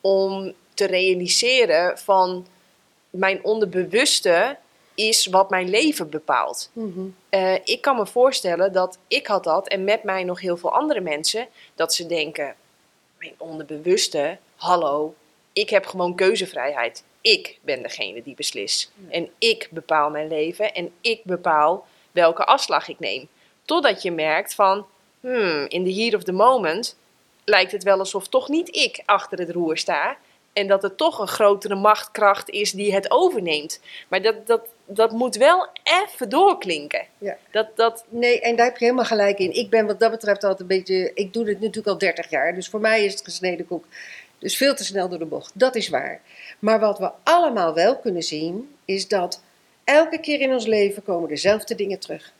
om 0.00 0.54
te 0.74 0.86
realiseren 0.86 1.98
van 1.98 2.46
mijn 3.10 3.44
onderbewuste 3.44 4.56
is 4.94 5.26
wat 5.26 5.50
mijn 5.50 5.68
leven 5.68 6.10
bepaalt. 6.10 6.70
Mhm. 6.72 7.00
Eh, 7.28 7.54
ik 7.64 7.80
kan 7.80 7.96
me 7.96 8.06
voorstellen 8.06 8.72
dat 8.72 8.98
ik 9.08 9.26
had 9.26 9.44
dat 9.44 9.68
en 9.68 9.84
met 9.84 10.02
mij 10.02 10.24
nog 10.24 10.40
heel 10.40 10.56
veel 10.56 10.72
andere 10.72 11.00
mensen, 11.00 11.48
dat 11.74 11.94
ze 11.94 12.06
denken, 12.06 12.54
mijn 13.18 13.34
onderbewuste, 13.36 14.38
hallo, 14.60 15.14
ik 15.52 15.70
heb 15.70 15.86
gewoon 15.86 16.14
keuzevrijheid. 16.14 17.04
Ik 17.20 17.58
ben 17.60 17.82
degene 17.82 18.22
die 18.22 18.34
beslis. 18.34 18.90
En 19.08 19.30
ik 19.38 19.68
bepaal 19.70 20.10
mijn 20.10 20.28
leven 20.28 20.74
en 20.74 20.92
ik 21.00 21.20
bepaal 21.24 21.86
welke 22.12 22.44
afslag 22.44 22.88
ik 22.88 22.98
neem. 22.98 23.28
Totdat 23.64 24.02
je 24.02 24.10
merkt 24.10 24.54
van, 24.54 24.86
hmm, 25.20 25.64
in 25.68 25.84
the 25.84 25.94
heat 25.94 26.14
of 26.14 26.22
the 26.22 26.32
moment 26.32 26.96
lijkt 27.44 27.72
het 27.72 27.82
wel 27.82 27.98
alsof 27.98 28.28
toch 28.28 28.48
niet 28.48 28.76
ik 28.76 29.02
achter 29.04 29.38
het 29.38 29.50
roer 29.50 29.78
sta. 29.78 30.16
En 30.52 30.66
dat 30.66 30.82
het 30.82 30.96
toch 30.96 31.18
een 31.18 31.28
grotere 31.28 31.74
machtkracht 31.74 32.50
is 32.50 32.72
die 32.72 32.94
het 32.94 33.10
overneemt. 33.10 33.80
Maar 34.08 34.22
dat, 34.22 34.46
dat, 34.46 34.68
dat 34.84 35.10
moet 35.10 35.36
wel 35.36 35.68
even 36.04 36.28
doorklinken. 36.28 37.06
Ja. 37.18 37.36
Dat, 37.50 37.76
dat, 37.76 38.04
Nee, 38.08 38.40
en 38.40 38.56
daar 38.56 38.66
heb 38.66 38.76
je 38.76 38.84
helemaal 38.84 39.04
gelijk 39.04 39.38
in. 39.38 39.54
Ik 39.54 39.70
ben 39.70 39.86
wat 39.86 40.00
dat 40.00 40.10
betreft 40.10 40.42
altijd 40.42 40.60
een 40.60 40.76
beetje. 40.76 41.10
Ik 41.14 41.32
doe 41.32 41.44
dit 41.44 41.60
natuurlijk 41.60 41.86
al 41.86 41.98
30 41.98 42.30
jaar, 42.30 42.54
dus 42.54 42.68
voor 42.68 42.80
mij 42.80 43.04
is 43.04 43.12
het 43.12 43.24
gesneden 43.24 43.66
koek. 43.66 43.84
Dus 44.40 44.56
veel 44.56 44.74
te 44.74 44.84
snel 44.84 45.08
door 45.08 45.18
de 45.18 45.24
bocht. 45.24 45.52
Dat 45.54 45.74
is 45.74 45.88
waar. 45.88 46.20
Maar 46.58 46.80
wat 46.80 46.98
we 46.98 47.10
allemaal 47.22 47.74
wel 47.74 47.98
kunnen 47.98 48.22
zien, 48.22 48.74
is 48.84 49.08
dat 49.08 49.42
elke 49.84 50.20
keer 50.20 50.40
in 50.40 50.52
ons 50.52 50.66
leven 50.66 51.02
komen 51.02 51.28
dezelfde 51.28 51.74
dingen 51.74 51.98
terug. 51.98 52.32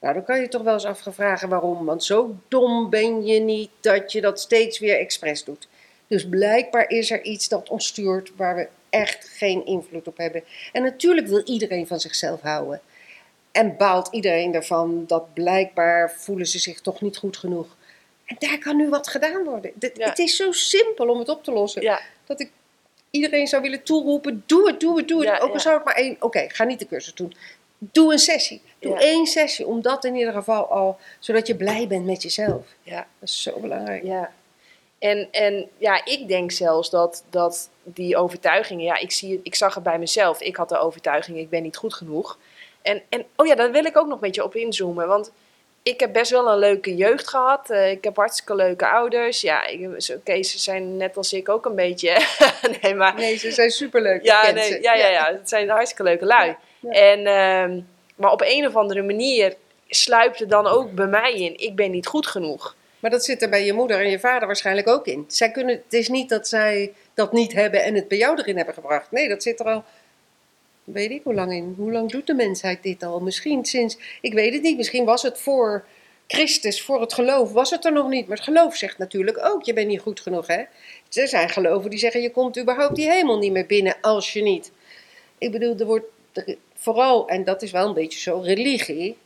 Nou, 0.00 0.14
dan 0.14 0.24
kan 0.24 0.40
je 0.40 0.48
toch 0.48 0.62
wel 0.62 0.74
eens 0.74 0.84
afvragen 0.84 1.48
waarom. 1.48 1.84
Want 1.84 2.04
zo 2.04 2.36
dom 2.48 2.90
ben 2.90 3.26
je 3.26 3.40
niet 3.40 3.70
dat 3.80 4.12
je 4.12 4.20
dat 4.20 4.40
steeds 4.40 4.78
weer 4.78 4.98
expres 4.98 5.44
doet. 5.44 5.68
Dus 6.06 6.28
blijkbaar 6.28 6.90
is 6.90 7.10
er 7.10 7.22
iets 7.22 7.48
dat 7.48 7.68
ons 7.68 7.86
stuurt 7.86 8.32
waar 8.36 8.56
we 8.56 8.68
echt 8.90 9.28
geen 9.28 9.66
invloed 9.66 10.06
op 10.06 10.16
hebben. 10.16 10.44
En 10.72 10.82
natuurlijk 10.82 11.26
wil 11.26 11.42
iedereen 11.44 11.86
van 11.86 12.00
zichzelf 12.00 12.40
houden. 12.40 12.80
En 13.52 13.76
baalt 13.76 14.08
iedereen 14.10 14.54
ervan 14.54 15.04
dat 15.06 15.34
blijkbaar 15.34 16.12
voelen 16.12 16.46
ze 16.46 16.58
zich 16.58 16.80
toch 16.80 17.00
niet 17.00 17.16
goed 17.16 17.36
genoeg. 17.36 17.75
En 18.26 18.36
daar 18.38 18.58
kan 18.58 18.76
nu 18.76 18.88
wat 18.88 19.08
gedaan 19.08 19.44
worden. 19.44 19.72
Ja. 19.78 20.08
Het 20.08 20.18
is 20.18 20.36
zo 20.36 20.52
simpel 20.52 21.08
om 21.08 21.18
het 21.18 21.28
op 21.28 21.44
te 21.44 21.52
lossen. 21.52 21.82
ja, 21.82 22.00
Dat 22.24 22.40
ik 22.40 22.50
iedereen 23.10 23.46
zou 23.46 23.62
willen 23.62 23.82
toeroepen, 23.82 24.42
doe 24.46 24.66
het, 24.66 24.80
doe 24.80 24.96
het, 24.96 25.08
doe 25.08 25.18
het. 25.20 25.28
Ja, 25.28 25.38
Ook 25.38 25.52
al 25.52 25.60
zou 25.60 25.74
het 25.76 25.84
maar 25.84 25.94
één, 25.94 26.16
oké, 26.20 26.44
ga 26.48 26.64
niet 26.64 26.78
de 26.78 26.86
cursus 26.86 27.14
doen. 27.14 27.34
Doe 27.78 28.12
een 28.12 28.18
sessie. 28.18 28.62
Doe 28.78 28.98
één 28.98 29.26
sessie, 29.26 29.66
om 29.66 29.82
dat 29.82 30.04
in 30.04 30.14
ieder 30.14 30.32
geval 30.32 30.70
al, 30.70 30.98
zodat 31.18 31.46
je 31.46 31.56
blij 31.56 31.86
bent 31.86 32.04
met 32.04 32.22
jezelf. 32.22 32.66
ja. 32.82 33.06
Dat 33.18 33.28
is 33.28 33.42
zo 33.42 33.60
belangrijk. 33.60 34.02
Ja. 34.04 34.32
En, 34.98 35.28
en 35.30 35.68
ja, 35.78 36.04
ik 36.04 36.28
denk 36.28 36.50
zelfs 36.52 36.90
dat, 36.90 37.24
dat 37.30 37.70
die 37.82 38.16
overtuigingen, 38.16 38.84
ja, 38.84 38.98
ik, 38.98 39.10
zie 39.12 39.40
ik 39.42 39.54
zag 39.54 39.74
het 39.74 39.82
bij 39.82 39.98
mezelf. 39.98 40.40
Ik 40.40 40.56
had 40.56 40.68
de 40.68 40.78
overtuiging, 40.78 41.38
ik 41.38 41.50
ben 41.50 41.62
niet 41.62 41.76
goed 41.76 41.94
genoeg. 41.94 42.38
En, 42.82 43.02
en 43.08 43.24
oh 43.36 43.46
ja, 43.46 43.54
daar 43.54 43.70
wil 43.70 43.84
ik 43.84 43.96
ook 43.96 44.06
nog 44.06 44.14
een 44.14 44.20
beetje 44.20 44.44
op 44.44 44.54
inzoomen. 44.54 45.08
Want 45.08 45.32
ik 45.88 46.00
heb 46.00 46.12
best 46.12 46.30
wel 46.30 46.48
een 46.52 46.58
leuke 46.58 46.94
jeugd 46.96 47.28
gehad. 47.28 47.70
Eh, 47.70 47.90
ik 47.90 48.04
heb 48.04 48.16
hartstikke 48.16 48.54
leuke 48.54 48.88
ouders. 48.88 49.40
Ja, 49.40 49.66
ik- 49.66 49.88
zo- 49.98 50.14
Oké, 50.14 50.42
ze 50.42 50.58
zijn 50.58 50.96
net 50.96 51.16
als 51.16 51.32
ik 51.32 51.48
ook 51.48 51.64
een 51.66 51.74
beetje. 51.74 52.18
nee, 52.82 52.94
maar 52.94 53.14
Nee, 53.14 53.36
ze 53.36 53.50
zijn 53.52 53.70
superleuk. 53.70 54.22
ja, 54.24 54.50
nee, 54.50 54.64
ze. 54.64 54.78
ja, 54.82 54.94
ja, 54.94 55.08
ja, 55.08 55.32
het 55.32 55.48
zijn 55.48 55.68
hartstikke 55.68 56.02
leuke 56.02 56.24
lui. 56.24 56.56
Ja. 56.80 56.90
En, 56.90 57.26
ehm, 57.26 57.80
maar 58.16 58.32
op 58.32 58.42
een 58.44 58.66
of 58.66 58.76
andere 58.76 59.02
manier 59.02 59.54
sluipt 59.88 60.40
er 60.40 60.48
dan 60.48 60.66
ook 60.66 60.92
bij 60.92 61.06
mij 61.06 61.32
in. 61.34 61.58
Ik 61.58 61.74
ben 61.76 61.90
niet 61.90 62.06
goed 62.06 62.26
genoeg. 62.26 62.76
Maar 63.00 63.10
dat 63.10 63.24
zit 63.24 63.42
er 63.42 63.48
bij 63.48 63.64
je 63.64 63.72
moeder 63.72 64.00
en 64.00 64.10
je 64.10 64.18
vader 64.18 64.46
waarschijnlijk 64.46 64.88
ook 64.88 65.06
in. 65.06 65.24
Zij 65.28 65.50
kunnen, 65.50 65.74
het 65.84 65.92
is 65.92 66.08
niet 66.08 66.28
dat 66.28 66.48
zij 66.48 66.92
dat 67.14 67.32
niet 67.32 67.52
hebben 67.52 67.82
en 67.82 67.94
het 67.94 68.08
bij 68.08 68.18
jou 68.18 68.38
erin 68.38 68.56
hebben 68.56 68.74
gebracht. 68.74 69.10
Nee, 69.10 69.28
dat 69.28 69.42
zit 69.42 69.60
er 69.60 69.66
al, 69.66 69.84
weet 70.86 71.10
ik 71.10 71.20
hoe 71.24 71.34
lang 71.34 71.52
in. 71.52 71.74
Hoe 71.76 71.92
lang 71.92 72.10
doet 72.10 72.26
de 72.26 72.34
mensheid 72.34 72.82
dit 72.82 73.02
al? 73.02 73.20
Misschien 73.20 73.64
sinds, 73.64 73.98
ik 74.20 74.32
weet 74.32 74.52
het 74.52 74.62
niet, 74.62 74.76
misschien 74.76 75.04
was 75.04 75.22
het 75.22 75.38
voor 75.38 75.84
Christus, 76.26 76.82
voor 76.82 77.00
het 77.00 77.12
geloof, 77.12 77.52
was 77.52 77.70
het 77.70 77.84
er 77.84 77.92
nog 77.92 78.08
niet. 78.08 78.26
Maar 78.26 78.36
het 78.36 78.46
geloof 78.46 78.76
zegt 78.76 78.98
natuurlijk 78.98 79.38
ook, 79.44 79.64
je 79.64 79.72
bent 79.72 79.88
niet 79.88 80.00
goed 80.00 80.20
genoeg, 80.20 80.46
hè. 80.46 80.62
Er 81.12 81.28
zijn 81.28 81.48
geloven 81.48 81.90
die 81.90 81.98
zeggen, 81.98 82.22
je 82.22 82.30
komt 82.30 82.58
überhaupt 82.58 82.96
die 82.96 83.10
hemel 83.10 83.38
niet 83.38 83.52
meer 83.52 83.66
binnen 83.66 83.96
als 84.00 84.32
je 84.32 84.42
niet. 84.42 84.72
Ik 85.38 85.50
bedoel, 85.50 85.78
er 85.78 85.86
wordt 85.86 86.06
vooral, 86.74 87.28
en 87.28 87.44
dat 87.44 87.62
is 87.62 87.70
wel 87.70 87.88
een 87.88 87.94
beetje 87.94 88.18
zo, 88.18 88.40
religie 88.40 89.16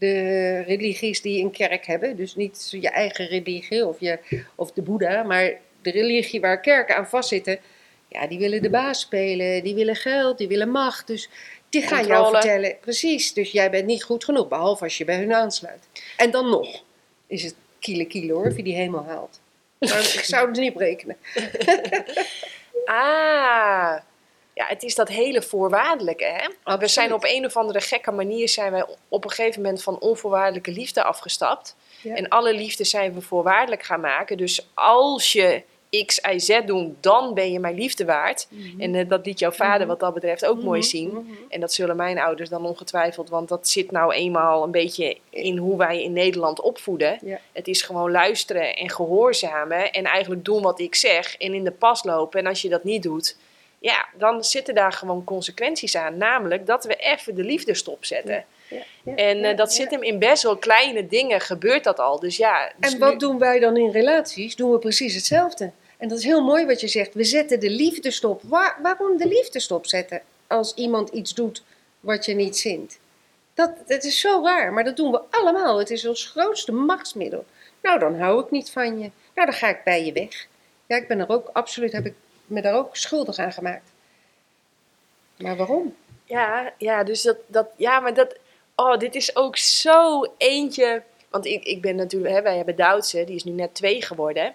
de 0.00 0.60
religies 0.60 1.22
die 1.22 1.42
een 1.42 1.50
kerk 1.50 1.86
hebben. 1.86 2.16
Dus 2.16 2.34
niet 2.34 2.68
je 2.80 2.88
eigen 2.88 3.26
religie 3.26 3.86
of, 3.86 4.00
je, 4.00 4.18
of 4.54 4.72
de 4.72 4.82
Boeddha, 4.82 5.22
maar 5.22 5.52
de 5.82 5.90
religie 5.90 6.40
waar 6.40 6.60
kerken 6.60 6.96
aan 6.96 7.08
vastzitten. 7.08 7.58
Ja, 8.10 8.26
die 8.26 8.38
willen 8.38 8.62
de 8.62 8.70
baas 8.70 9.00
spelen, 9.00 9.62
die 9.62 9.74
willen 9.74 9.96
geld, 9.96 10.38
die 10.38 10.48
willen 10.48 10.70
macht. 10.70 11.06
Dus 11.06 11.28
die 11.68 11.82
gaan 11.82 12.06
jou 12.06 12.30
vertellen, 12.30 12.76
precies, 12.80 13.32
dus 13.32 13.50
jij 13.50 13.70
bent 13.70 13.86
niet 13.86 14.04
goed 14.04 14.24
genoeg, 14.24 14.48
behalve 14.48 14.84
als 14.84 14.98
je 14.98 15.04
bij 15.04 15.16
hun 15.16 15.34
aansluit. 15.34 15.88
En 16.16 16.30
dan 16.30 16.50
nog 16.50 16.82
is 17.26 17.42
het 17.42 17.54
kiele 17.78 18.04
kiele 18.04 18.32
hoor, 18.32 18.46
of 18.46 18.56
je 18.56 18.62
die 18.62 18.74
hemel 18.74 19.04
haalt. 19.04 19.40
Maar 19.78 19.98
ik 20.00 20.24
zou 20.24 20.48
het 20.48 20.58
niet 20.58 20.74
berekenen. 20.74 21.16
Ah, 22.84 23.96
ja, 24.54 24.66
het 24.66 24.82
is 24.82 24.94
dat 24.94 25.08
hele 25.08 25.42
voorwaardelijke, 25.42 26.24
hè? 26.24 26.76
We 26.78 26.88
zijn 26.88 27.12
op 27.12 27.24
een 27.24 27.44
of 27.44 27.56
andere 27.56 27.80
gekke 27.80 28.10
manier 28.10 28.48
zijn 28.48 28.72
wij 28.72 28.84
op 29.08 29.24
een 29.24 29.30
gegeven 29.30 29.62
moment 29.62 29.82
van 29.82 29.98
onvoorwaardelijke 29.98 30.70
liefde 30.70 31.02
afgestapt. 31.02 31.76
Ja. 32.02 32.14
En 32.14 32.28
alle 32.28 32.54
liefde 32.54 32.84
zijn 32.84 33.14
we 33.14 33.20
voorwaardelijk 33.20 33.82
gaan 33.82 34.00
maken. 34.00 34.36
Dus 34.36 34.68
als 34.74 35.32
je 35.32 35.62
X, 36.06 36.20
Y, 36.32 36.38
Z 36.38 36.60
doet, 36.66 36.92
dan 37.00 37.34
ben 37.34 37.52
je 37.52 37.60
mijn 37.60 37.74
liefde 37.74 38.04
waard. 38.04 38.48
En 38.78 38.94
eh, 38.94 39.08
dat 39.08 39.26
liet 39.26 39.38
jouw 39.38 39.50
vader 39.50 39.78
Mhm. 39.78 39.86
wat 39.88 40.00
dat 40.00 40.14
betreft 40.14 40.46
ook 40.46 40.62
mooi 40.62 40.78
Mhm, 40.80 40.88
zien. 40.88 41.08
mhm. 41.08 41.20
En 41.48 41.60
dat 41.60 41.72
zullen 41.72 41.96
mijn 41.96 42.18
ouders 42.18 42.48
dan 42.48 42.66
ongetwijfeld, 42.66 43.28
want 43.28 43.48
dat 43.48 43.68
zit 43.68 43.90
nou 43.90 44.12
eenmaal 44.12 44.62
een 44.62 44.70
beetje 44.70 45.16
in 45.30 45.56
hoe 45.56 45.76
wij 45.76 46.02
in 46.02 46.12
Nederland 46.12 46.60
opvoeden. 46.60 47.18
Ja. 47.24 47.40
Het 47.52 47.68
is 47.68 47.82
gewoon 47.82 48.10
luisteren 48.10 48.76
en 48.76 48.90
gehoorzamen 48.90 49.90
en 49.92 50.04
eigenlijk 50.04 50.44
doen 50.44 50.62
wat 50.62 50.80
ik 50.80 50.94
zeg 50.94 51.36
en 51.36 51.54
in 51.54 51.64
de 51.64 51.70
pas 51.72 52.04
lopen. 52.04 52.40
En 52.40 52.46
als 52.46 52.62
je 52.62 52.68
dat 52.68 52.84
niet 52.84 53.02
doet, 53.02 53.36
ja, 53.78 54.06
dan 54.18 54.44
zitten 54.44 54.74
daar 54.74 54.92
gewoon 54.92 55.24
consequenties 55.24 55.96
aan. 55.96 56.16
Namelijk 56.16 56.66
dat 56.66 56.84
we 56.84 56.94
even 56.96 57.34
de 57.34 57.42
liefde 57.44 57.74
stopzetten. 57.74 58.44
Ja, 58.68 58.76
ja, 59.04 59.14
En 59.16 59.38
ja, 59.38 59.50
eh, 59.50 59.56
dat 59.56 59.72
zit 59.74 59.90
hem 59.90 60.02
in 60.02 60.18
best 60.18 60.42
wel 60.42 60.56
kleine 60.56 61.06
dingen, 61.06 61.40
gebeurt 61.40 61.84
dat 61.84 61.98
al. 61.98 62.18
Dus 62.20 62.36
ja, 62.36 62.72
dus 62.76 62.92
En 62.92 62.98
wat 62.98 63.12
nu- 63.12 63.18
doen 63.18 63.38
wij 63.38 63.58
dan 63.58 63.76
in 63.76 63.90
relaties? 63.90 64.56
Doen 64.56 64.70
we 64.72 64.78
precies 64.78 65.14
hetzelfde. 65.14 65.70
En 66.00 66.08
dat 66.08 66.18
is 66.18 66.24
heel 66.24 66.44
mooi 66.44 66.66
wat 66.66 66.80
je 66.80 66.88
zegt. 66.88 67.14
We 67.14 67.24
zetten 67.24 67.60
de 67.60 67.70
liefde 67.70 68.10
stop. 68.10 68.42
Waar, 68.42 68.78
waarom 68.82 69.16
de 69.16 69.26
liefde 69.26 69.60
stop 69.60 69.86
zetten 69.86 70.22
als 70.46 70.74
iemand 70.74 71.08
iets 71.08 71.34
doet 71.34 71.62
wat 72.00 72.24
je 72.24 72.34
niet 72.34 72.58
zint? 72.58 72.98
Dat, 73.54 74.04
is 74.04 74.20
zo 74.20 74.40
raar, 74.44 74.72
maar 74.72 74.84
dat 74.84 74.96
doen 74.96 75.10
we 75.10 75.20
allemaal. 75.30 75.78
Het 75.78 75.90
is 75.90 76.06
ons 76.06 76.26
grootste 76.26 76.72
machtsmiddel. 76.72 77.44
Nou, 77.82 77.98
dan 77.98 78.18
hou 78.18 78.44
ik 78.44 78.50
niet 78.50 78.70
van 78.70 78.98
je. 78.98 79.10
Nou, 79.34 79.50
dan 79.50 79.52
ga 79.52 79.68
ik 79.68 79.84
bij 79.84 80.04
je 80.04 80.12
weg. 80.12 80.46
Ja, 80.86 80.96
ik 80.96 81.08
ben 81.08 81.18
er 81.18 81.28
ook, 81.28 81.50
absoluut, 81.52 81.92
heb 81.92 82.06
ik 82.06 82.14
me 82.46 82.62
daar 82.62 82.74
ook 82.74 82.96
schuldig 82.96 83.38
aan 83.38 83.52
gemaakt. 83.52 83.90
Maar 85.36 85.56
waarom? 85.56 85.94
Ja, 86.24 86.72
ja, 86.78 87.04
dus 87.04 87.22
dat, 87.22 87.36
dat, 87.46 87.68
ja, 87.76 88.00
maar 88.00 88.14
dat, 88.14 88.36
oh, 88.74 88.98
dit 88.98 89.14
is 89.14 89.36
ook 89.36 89.56
zo 89.56 90.24
eentje. 90.36 91.02
Want 91.28 91.46
ik, 91.46 91.64
ik 91.64 91.80
ben 91.80 91.96
natuurlijk, 91.96 92.34
hè, 92.34 92.42
wij 92.42 92.56
hebben 92.56 92.76
Duitse, 92.76 93.24
die 93.24 93.36
is 93.36 93.44
nu 93.44 93.52
net 93.52 93.74
twee 93.74 94.02
geworden. 94.02 94.54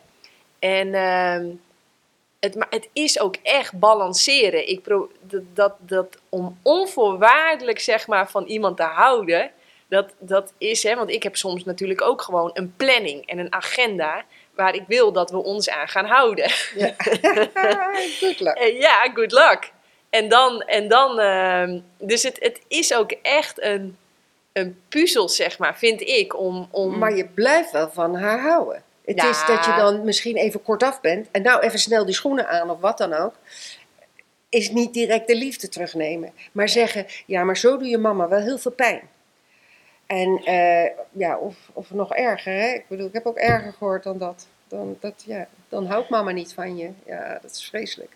En 0.65 0.93
ehm, 0.93 1.45
het, 2.39 2.55
maar 2.55 2.67
het 2.69 2.89
is 2.93 3.19
ook 3.19 3.35
echt 3.43 3.79
balanceren. 3.79 4.69
Ik 4.69 4.81
pro, 4.81 5.11
dat, 5.21 5.41
dat, 5.53 5.73
dat 5.79 6.17
om 6.29 6.57
onvoorwaardelijk 6.61 7.79
zeg 7.79 8.07
maar 8.07 8.29
van 8.29 8.45
iemand 8.45 8.77
te 8.77 8.83
houden, 8.83 9.51
dat, 9.87 10.13
dat 10.19 10.53
is, 10.57 10.83
hè, 10.83 10.95
want 10.95 11.09
ik 11.09 11.23
heb 11.23 11.35
soms 11.35 11.63
natuurlijk 11.63 12.01
ook 12.01 12.21
gewoon 12.21 12.49
een 12.53 12.73
planning 12.77 13.25
en 13.25 13.37
een 13.37 13.53
agenda 13.53 14.25
waar 14.55 14.75
ik 14.75 14.83
wil 14.87 15.11
dat 15.11 15.31
we 15.31 15.37
ons 15.37 15.69
aan 15.69 15.87
gaan 15.87 16.05
houden. 16.05 16.51
Ja. 16.75 16.93
Good 18.19 18.39
luck. 18.39 18.57
Ja, 18.57 19.09
good 19.13 19.31
luck. 19.31 19.71
En 20.09 20.29
dan, 20.29 20.61
en 20.61 20.87
dan 20.87 21.19
ehm, 21.19 21.79
dus 21.97 22.23
het, 22.23 22.37
het 22.39 22.61
is 22.67 22.93
ook 22.93 23.11
echt 23.11 23.61
een, 23.61 23.97
een 24.53 24.81
puzzel, 24.89 25.29
zeg 25.29 25.57
maar, 25.57 25.77
vind 25.77 26.01
ik, 26.01 26.39
om... 26.39 26.67
om 26.71 26.97
Maar 26.97 27.15
je 27.15 27.25
blijft 27.25 27.71
wel 27.71 27.89
van 27.89 28.15
haar 28.15 28.41
houden. 28.41 28.84
Het 29.05 29.15
Ja. 29.21 29.29
is 29.29 29.45
dat 29.47 29.65
je 29.65 29.73
dan 29.77 30.03
misschien 30.05 30.35
even 30.35 30.61
kortaf 30.61 31.01
bent 31.01 31.27
en 31.31 31.41
nou 31.41 31.61
even 31.61 31.79
snel 31.79 32.05
die 32.05 32.13
schoenen 32.15 32.47
aan 32.47 32.69
of 32.69 32.79
wat 32.79 32.97
dan 32.97 33.13
ook. 33.13 33.33
Is 34.49 34.69
niet 34.69 34.93
direct 34.93 35.27
de 35.27 35.35
liefde 35.35 35.69
terugnemen. 35.69 36.33
Maar 36.51 36.69
zeggen, 36.69 37.05
ja, 37.25 37.43
maar 37.43 37.57
zo 37.57 37.77
doe 37.77 37.87
je 37.87 37.97
mama 37.97 38.27
wel 38.27 38.39
heel 38.39 38.57
veel 38.57 38.71
pijn. 38.71 39.01
En 40.05 40.41
eh, 40.43 40.89
ja, 41.11 41.37
of, 41.37 41.55
of 41.73 41.91
nog 41.91 42.13
erger, 42.15 42.53
hè? 42.53 42.67
Ik 42.73 42.85
bedoel, 42.87 43.07
ik 43.07 43.13
heb 43.13 43.25
ook 43.25 43.37
erger 43.37 43.73
gehoord 43.73 44.03
dan 44.03 44.17
dat. 44.17 44.47
Dan, 44.67 44.97
dat 44.99 45.23
ja, 45.25 45.47
dan 45.69 45.85
houdt 45.85 46.09
mama 46.09 46.31
niet 46.31 46.53
van 46.53 46.77
je. 46.77 46.89
Ja, 47.05 47.39
dat 47.41 47.51
is 47.51 47.65
vreselijk. 47.69 48.11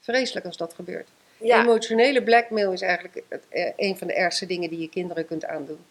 Vreselijk 0.00 0.46
als 0.46 0.56
dat 0.56 0.74
gebeurt. 0.74 1.08
ja, 1.36 1.60
Emotionele 1.62 2.22
blackmail 2.22 2.72
is 2.72 2.80
eigenlijk 2.82 3.22
het, 3.28 3.42
eh, 3.48 3.70
een 3.76 3.98
van 3.98 4.06
de 4.06 4.14
ergste 4.14 4.46
dingen 4.46 4.70
die 4.70 4.80
je 4.80 4.88
kinderen 4.88 5.26
kunt 5.26 5.44
aandoen. 5.44 5.84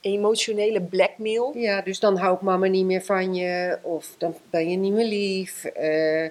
Emotionele 0.00 0.80
blackmail. 0.80 1.52
Ja, 1.56 1.80
dus 1.80 2.00
dan 2.00 2.16
houdt 2.16 2.42
mama 2.42 2.66
niet 2.66 2.84
meer 2.84 3.02
van 3.02 3.34
je, 3.34 3.78
of 3.82 4.14
dan 4.18 4.36
ben 4.50 4.70
je 4.70 4.76
niet 4.76 4.92
meer 4.92 5.06
lief, 5.06 5.64
eh, 5.64 6.28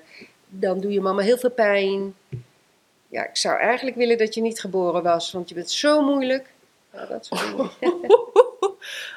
dan 0.47 0.79
doe 0.79 0.91
je 0.91 1.01
mama 1.01 1.21
heel 1.21 1.37
veel 1.37 1.51
pijn. 1.51 2.15
Ja, 3.09 3.27
ik 3.27 3.37
zou 3.37 3.59
eigenlijk 3.59 3.97
willen 3.97 4.17
dat 4.17 4.33
je 4.33 4.41
niet 4.41 4.59
geboren 4.59 5.03
was, 5.03 5.31
want 5.31 5.49
je 5.49 5.55
bent 5.55 5.71
zo 5.71 6.01
moeilijk. 6.01 6.49
Dat 7.09 7.25
soort 7.25 7.41
dingen. 7.41 7.69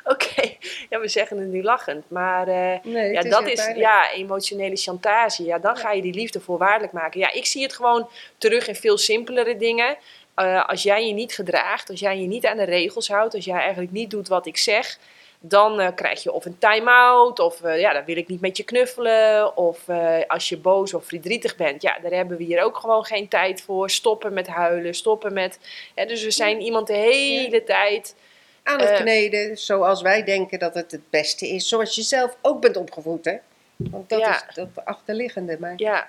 Oké, 0.05 0.57
ja, 0.89 1.01
we 1.01 1.09
zeggen 1.09 1.39
het 1.39 1.49
nu 1.49 1.63
lachend, 1.63 2.11
maar 2.11 2.49
eh, 2.49 2.79
Nee, 2.83 3.13
ja, 3.13 3.23
is 3.23 3.31
dat 3.31 3.47
is 3.47 3.55
pijnlijk. 3.55 3.79
ja, 3.79 4.13
emotionele 4.13 4.77
chantage. 4.77 5.45
Ja, 5.45 5.59
dan 5.59 5.77
ga 5.77 5.93
je 5.93 6.03
die 6.03 6.15
liefde 6.15 6.41
voorwaardelijk 6.41 6.93
maken. 6.93 7.21
Ja, 7.21 7.33
ik 7.33 7.47
zie 7.47 7.63
het 7.63 7.73
gewoon 7.73 8.09
terug 8.39 8.69
in 8.69 8.75
veel 8.75 8.99
simpelere 8.99 9.57
dingen. 9.57 9.97
Eh, 10.41 10.69
als 10.69 10.83
jij 10.83 11.07
je 11.07 11.13
niet 11.13 11.35
gedraagt, 11.35 11.91
als 11.91 12.01
jij 12.01 12.21
je 12.21 12.27
niet 12.27 12.47
aan 12.47 12.57
de 12.57 12.65
regels 12.65 13.09
houdt, 13.09 13.35
als 13.35 13.45
jij 13.45 13.59
eigenlijk 13.61 13.93
niet 13.93 14.11
doet 14.11 14.29
wat 14.29 14.47
ik 14.47 14.57
zeg, 14.57 14.99
dan 15.41 15.81
eh, 15.81 15.89
krijg 15.95 16.23
je 16.23 16.33
of 16.33 16.45
een 16.45 16.59
time-out, 16.59 17.39
of 17.39 17.63
eh, 17.63 17.81
ja, 17.81 17.93
dan 17.93 18.05
wil 18.05 18.17
ik 18.17 18.29
niet 18.29 18.41
met 18.41 18.57
je 18.57 18.63
knuffelen, 18.63 19.57
of 19.57 19.79
als 20.27 20.49
je 20.49 20.57
boos 20.59 20.95
of 20.95 21.07
verdrietig 21.07 21.57
bent, 21.57 21.83
ja, 21.83 21.99
daar 22.03 22.11
hebben 22.13 22.37
we 22.37 22.45
hier 22.45 22.63
ook 22.63 22.77
gewoon 22.77 23.05
geen 23.05 23.29
tijd 23.29 23.63
voor. 23.63 23.91
Stoppen 23.91 24.33
met 24.33 24.47
huilen, 24.47 24.95
stoppen 24.95 25.33
met. 25.33 25.59
Hè, 25.95 26.07
dus 26.07 26.23
we 26.23 26.31
zijn 26.31 26.61
iemand 26.61 26.87
de 26.87 26.97
hele 26.97 27.65
tijd. 27.65 28.15
Aan 28.63 28.81
het 28.81 29.01
kneden, 29.01 29.59
zoals 29.59 30.03
wij 30.03 30.25
denken 30.25 30.59
dat 30.59 30.75
het 30.75 30.91
het 30.91 31.11
beste 31.11 31.49
is. 31.49 31.69
Zoals 31.69 31.95
je 31.95 32.03
zelf 32.03 32.37
ook 32.43 32.61
bent 32.61 32.77
opgevoed, 32.77 33.25
hè? 33.25 33.37
Want 33.77 34.09
dat 34.09 34.21
Ja. 34.21 34.35
is 34.49 34.55
dat 34.55 34.69
achterliggende. 34.85 35.57
Maar 35.61 35.73
Ja. 35.77 36.09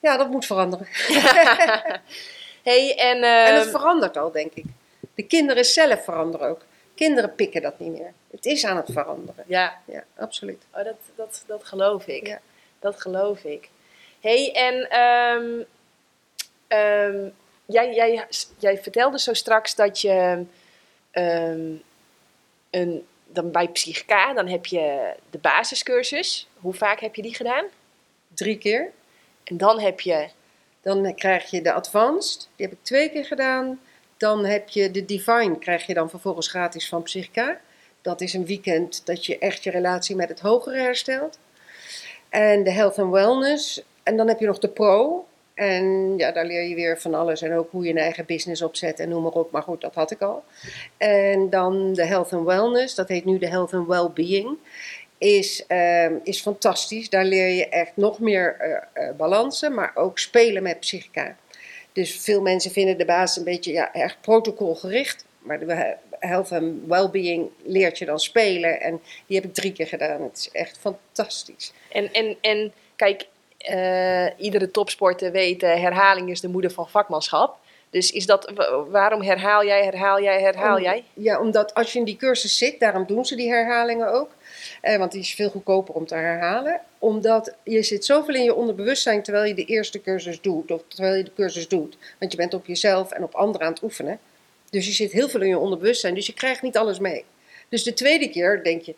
ja, 0.00 0.16
dat 0.16 0.28
moet 0.30 0.46
veranderen. 0.46 0.86
hey, 2.64 2.94
en, 2.96 3.22
En 3.22 3.54
het 3.54 3.70
verandert 3.70 4.16
al, 4.16 4.30
denk 4.30 4.52
ik. 4.54 4.64
De 5.14 5.22
kinderen 5.22 5.64
zelf 5.64 6.04
veranderen 6.04 6.48
ook. 6.48 6.60
Kinderen 6.94 7.34
pikken 7.34 7.62
dat 7.62 7.78
niet 7.78 7.92
meer. 7.92 8.12
Het 8.30 8.46
is 8.46 8.64
aan 8.64 8.76
het 8.76 8.88
veranderen. 8.92 9.44
ja, 9.46 9.80
Ja, 9.84 10.04
absoluut. 10.16 10.62
Oh, 10.70 10.84
dat, 10.84 10.96
dat, 11.14 11.44
dat 11.46 11.64
geloof 11.64 12.06
ik. 12.06 12.26
Ja. 12.26 12.40
Dat 12.80 13.00
geloof 13.00 13.44
ik. 13.44 13.68
hey, 14.20 14.52
en 14.52 14.90
ehm, 14.90 15.62
ehm, 16.68 17.28
jij, 17.66 17.94
jij, 17.94 18.26
jij 18.58 18.78
vertelde 18.78 19.18
zo 19.18 19.32
straks 19.32 19.74
dat 19.74 20.00
je 20.00 20.44
ehm, 21.10 21.72
een, 22.70 23.06
dan 23.26 23.50
bij 23.50 23.68
Psychica, 23.68 24.32
dan 24.32 24.48
heb 24.48 24.66
je 24.66 25.14
de 25.30 25.38
basiscursus. 25.38 26.48
Hoe 26.60 26.74
vaak 26.74 27.00
heb 27.00 27.14
je 27.14 27.22
die 27.22 27.34
gedaan? 27.34 27.64
Drie 28.34 28.58
keer. 28.58 28.92
En 29.44 29.56
dan 29.56 29.80
heb 29.80 30.00
je, 30.00 30.28
Dan 30.84 31.14
krijg 31.14 31.50
je 31.50 31.62
de 31.62 31.72
Advanced. 31.72 32.48
Die 32.56 32.66
heb 32.66 32.74
ik 32.74 32.82
twee 32.82 33.10
keer 33.10 33.24
gedaan. 33.24 33.80
Dan 34.16 34.44
heb 34.44 34.68
je 34.68 34.90
de 34.90 35.04
Divine, 35.04 35.58
krijg 35.58 35.86
je 35.86 35.94
dan 35.94 36.10
vervolgens 36.10 36.48
gratis 36.48 36.88
van 36.88 37.02
Psychica. 37.02 37.60
Dat 38.02 38.20
is 38.20 38.34
een 38.34 38.46
weekend 38.46 39.06
dat 39.06 39.26
je 39.26 39.38
echt 39.38 39.64
je 39.64 39.70
relatie 39.70 40.16
met 40.16 40.28
het 40.28 40.40
hogere 40.40 40.78
herstelt. 40.78 41.38
En 42.28 42.64
de 42.64 42.70
Health 42.70 42.98
and 42.98 43.12
Wellness. 43.12 43.82
En 44.02 44.16
dan 44.16 44.28
heb 44.28 44.38
je 44.38 44.46
nog 44.46 44.58
de 44.58 44.68
Pro. 44.68 45.26
En 45.54 46.14
ja, 46.16 46.32
daar 46.32 46.46
leer 46.46 46.68
je 46.68 46.74
weer 46.74 47.00
van 47.00 47.14
alles 47.14 47.42
en 47.42 47.54
ook 47.54 47.70
hoe 47.70 47.84
je 47.84 47.90
een 47.90 47.98
eigen 47.98 48.24
business 48.26 48.62
opzet 48.62 49.00
en 49.00 49.08
noem 49.08 49.22
maar 49.22 49.32
op. 49.32 49.50
Maar 49.50 49.62
goed, 49.62 49.80
dat 49.80 49.94
had 49.94 50.10
ik 50.10 50.20
al. 50.20 50.44
En 50.96 51.50
dan 51.50 51.92
de 51.92 52.04
health 52.04 52.32
and 52.32 52.46
wellness, 52.46 52.94
dat 52.94 53.08
heet 53.08 53.24
nu 53.24 53.38
de 53.38 53.48
health 53.48 53.72
and 53.72 53.86
well-being. 53.86 54.58
Is, 55.18 55.66
ehm, 55.66 56.14
is 56.22 56.40
fantastisch. 56.40 57.10
Daar 57.10 57.24
leer 57.24 57.48
je 57.48 57.68
echt 57.68 57.92
nog 57.94 58.18
meer 58.18 58.56
eh, 58.58 59.08
eh, 59.08 59.14
balansen, 59.16 59.74
maar 59.74 59.92
ook 59.94 60.18
spelen 60.18 60.62
met 60.62 60.80
psychica. 60.80 61.36
Dus 61.92 62.20
veel 62.20 62.40
mensen 62.40 62.70
vinden 62.70 62.98
de 62.98 63.04
basis 63.04 63.36
een 63.36 63.44
beetje 63.44 63.72
ja, 63.72 63.94
erg 63.94 64.20
protocolgericht. 64.20 65.24
Maar 65.38 65.58
de 65.58 65.96
health 66.18 66.52
and 66.52 66.74
well-being 66.86 67.48
leert 67.62 67.98
je 67.98 68.04
dan 68.04 68.20
spelen. 68.20 68.80
En 68.80 69.00
die 69.26 69.36
heb 69.36 69.44
ik 69.44 69.54
drie 69.54 69.72
keer 69.72 69.86
gedaan. 69.86 70.22
Het 70.22 70.38
is 70.38 70.50
echt 70.52 70.78
fantastisch. 70.78 71.72
En, 71.88 72.12
en, 72.12 72.36
en 72.40 72.72
kijk, 72.96 73.26
eh, 73.58 74.26
iedere 74.36 74.70
topsporter 74.70 75.32
weet, 75.32 75.60
herhaling 75.60 76.30
is 76.30 76.40
de 76.40 76.48
moeder 76.48 76.70
van 76.70 76.88
vakmanschap. 76.88 77.56
Dus 77.94 78.12
is 78.12 78.26
dat, 78.26 78.52
waarom 78.88 79.22
herhaal 79.22 79.64
jij, 79.64 79.84
herhaal 79.84 80.22
jij, 80.22 80.40
herhaal 80.40 80.80
jij? 80.80 81.04
Ja, 81.12 81.40
omdat 81.40 81.74
als 81.74 81.92
je 81.92 81.98
in 81.98 82.04
die 82.04 82.16
cursus 82.16 82.58
zit, 82.58 82.80
daarom 82.80 83.06
doen 83.06 83.24
ze 83.24 83.36
die 83.36 83.48
herhalingen 83.48 84.12
ook. 84.12 84.30
Eh, 84.84 84.96
want 84.96 85.12
die 85.12 85.20
is 85.20 85.34
veel 85.34 85.50
goedkoper 85.50 85.94
om 85.94 86.06
te 86.06 86.14
herhalen. 86.14 86.80
Omdat 86.98 87.54
je 87.62 87.82
zit 87.82 88.04
zoveel 88.04 88.34
in 88.34 88.42
je 88.42 88.54
onderbewustzijn 88.54 89.22
terwijl 89.22 89.44
je 89.44 89.54
de 89.54 89.64
eerste 89.64 90.00
cursus 90.00 90.40
doet. 90.40 90.70
Of 90.70 90.82
terwijl 90.88 91.14
je 91.14 91.24
de 91.24 91.32
cursus 91.34 91.68
doet. 91.68 91.96
Want 92.18 92.32
je 92.32 92.36
bent 92.36 92.54
op 92.54 92.66
jezelf 92.66 93.10
en 93.10 93.22
op 93.22 93.34
anderen 93.34 93.66
aan 93.66 93.72
het 93.72 93.82
oefenen. 93.82 94.18
Dus 94.70 94.86
je 94.86 94.92
zit 94.92 95.12
heel 95.12 95.28
veel 95.28 95.42
in 95.42 95.48
je 95.48 95.58
onderbewustzijn. 95.58 96.14
Dus 96.14 96.26
je 96.26 96.34
krijgt 96.34 96.62
niet 96.62 96.76
alles 96.76 96.98
mee. 96.98 97.24
Dus 97.68 97.82
de 97.82 97.92
tweede 97.92 98.28
keer 98.28 98.62
denk 98.62 98.82
je, 98.82 98.94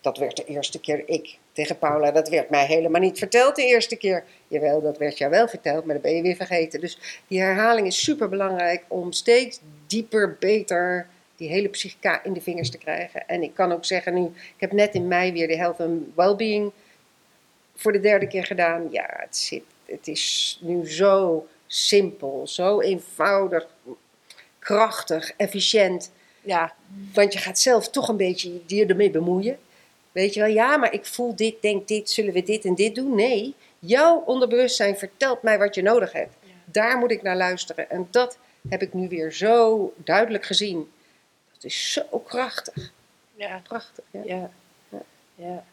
dat 0.00 0.18
werd 0.18 0.36
de 0.36 0.44
eerste 0.44 0.80
keer 0.80 1.02
ik 1.06 1.38
tegen 1.52 1.78
Paula. 1.78 2.10
Dat 2.10 2.28
werd 2.28 2.50
mij 2.50 2.66
helemaal 2.66 3.00
niet 3.00 3.18
verteld 3.18 3.56
de 3.56 3.64
eerste 3.64 3.96
keer. 3.96 4.24
Jawel, 4.48 4.80
dat 4.80 4.98
werd 4.98 5.18
jou 5.18 5.30
wel 5.30 5.48
verteld, 5.48 5.84
maar 5.84 5.94
dat 5.94 6.02
ben 6.02 6.16
je 6.16 6.22
weer 6.22 6.36
vergeten. 6.36 6.80
Dus 6.80 6.98
die 7.26 7.40
herhaling 7.40 7.86
is 7.86 8.04
super 8.04 8.28
belangrijk 8.28 8.84
om 8.88 9.12
steeds 9.12 9.60
dieper, 9.86 10.36
beter 10.40 11.08
die 11.36 11.48
hele 11.48 11.68
psychica 11.68 12.24
in 12.24 12.32
de 12.32 12.40
vingers 12.40 12.70
te 12.70 12.78
krijgen. 12.78 13.28
En 13.28 13.42
ik 13.42 13.54
kan 13.54 13.72
ook 13.72 13.84
zeggen 13.84 14.14
nu, 14.14 14.24
ik 14.24 14.60
heb 14.60 14.72
net 14.72 14.94
in 14.94 15.08
mei 15.08 15.32
weer 15.32 15.48
de 15.48 15.56
Health 15.56 15.80
and 15.80 16.02
Wellbeing 16.14 16.72
voor 17.74 17.92
de 17.92 18.00
derde 18.00 18.26
keer 18.26 18.44
gedaan. 18.44 18.88
Ja, 18.90 19.06
het, 19.08 19.36
zit, 19.36 19.62
het 19.84 20.08
is 20.08 20.58
nu 20.62 20.90
zo 20.90 21.46
simpel, 21.66 22.46
zo 22.46 22.80
eenvoudig, 22.80 23.66
krachtig, 24.58 25.32
efficiënt. 25.36 26.12
Ja. 26.42 26.74
Want 27.14 27.32
je 27.32 27.38
gaat 27.38 27.58
zelf 27.58 27.88
toch 27.88 28.08
een 28.08 28.16
beetje 28.16 28.60
je 28.66 28.86
ermee 28.86 29.10
bemoeien. 29.10 29.58
Weet 30.12 30.34
je 30.34 30.40
wel, 30.40 30.48
ja, 30.48 30.76
maar 30.76 30.92
ik 30.92 31.06
voel 31.06 31.36
dit, 31.36 31.62
denk 31.62 31.88
dit, 31.88 32.10
zullen 32.10 32.32
we 32.32 32.42
dit 32.42 32.64
en 32.64 32.74
dit 32.74 32.94
doen? 32.94 33.14
Nee, 33.14 33.54
jouw 33.78 34.22
onderbewustzijn 34.26 34.98
vertelt 34.98 35.42
mij 35.42 35.58
wat 35.58 35.74
je 35.74 35.82
nodig 35.82 36.12
hebt. 36.12 36.34
Daar 36.64 36.98
moet 36.98 37.10
ik 37.10 37.22
naar 37.22 37.36
luisteren. 37.36 37.90
En 37.90 38.08
dat 38.10 38.38
heb 38.68 38.82
ik 38.82 38.92
nu 38.92 39.08
weer 39.08 39.32
zo 39.32 39.92
duidelijk 39.96 40.44
gezien. 40.44 40.88
Is 41.66 41.92
zo 41.92 42.18
krachtig. 42.26 42.90
Ja. 43.34 43.60
Prachtig. 43.64 44.04
Ja. 44.10 44.22
ja. 44.24 45.02
ja. 45.34 45.64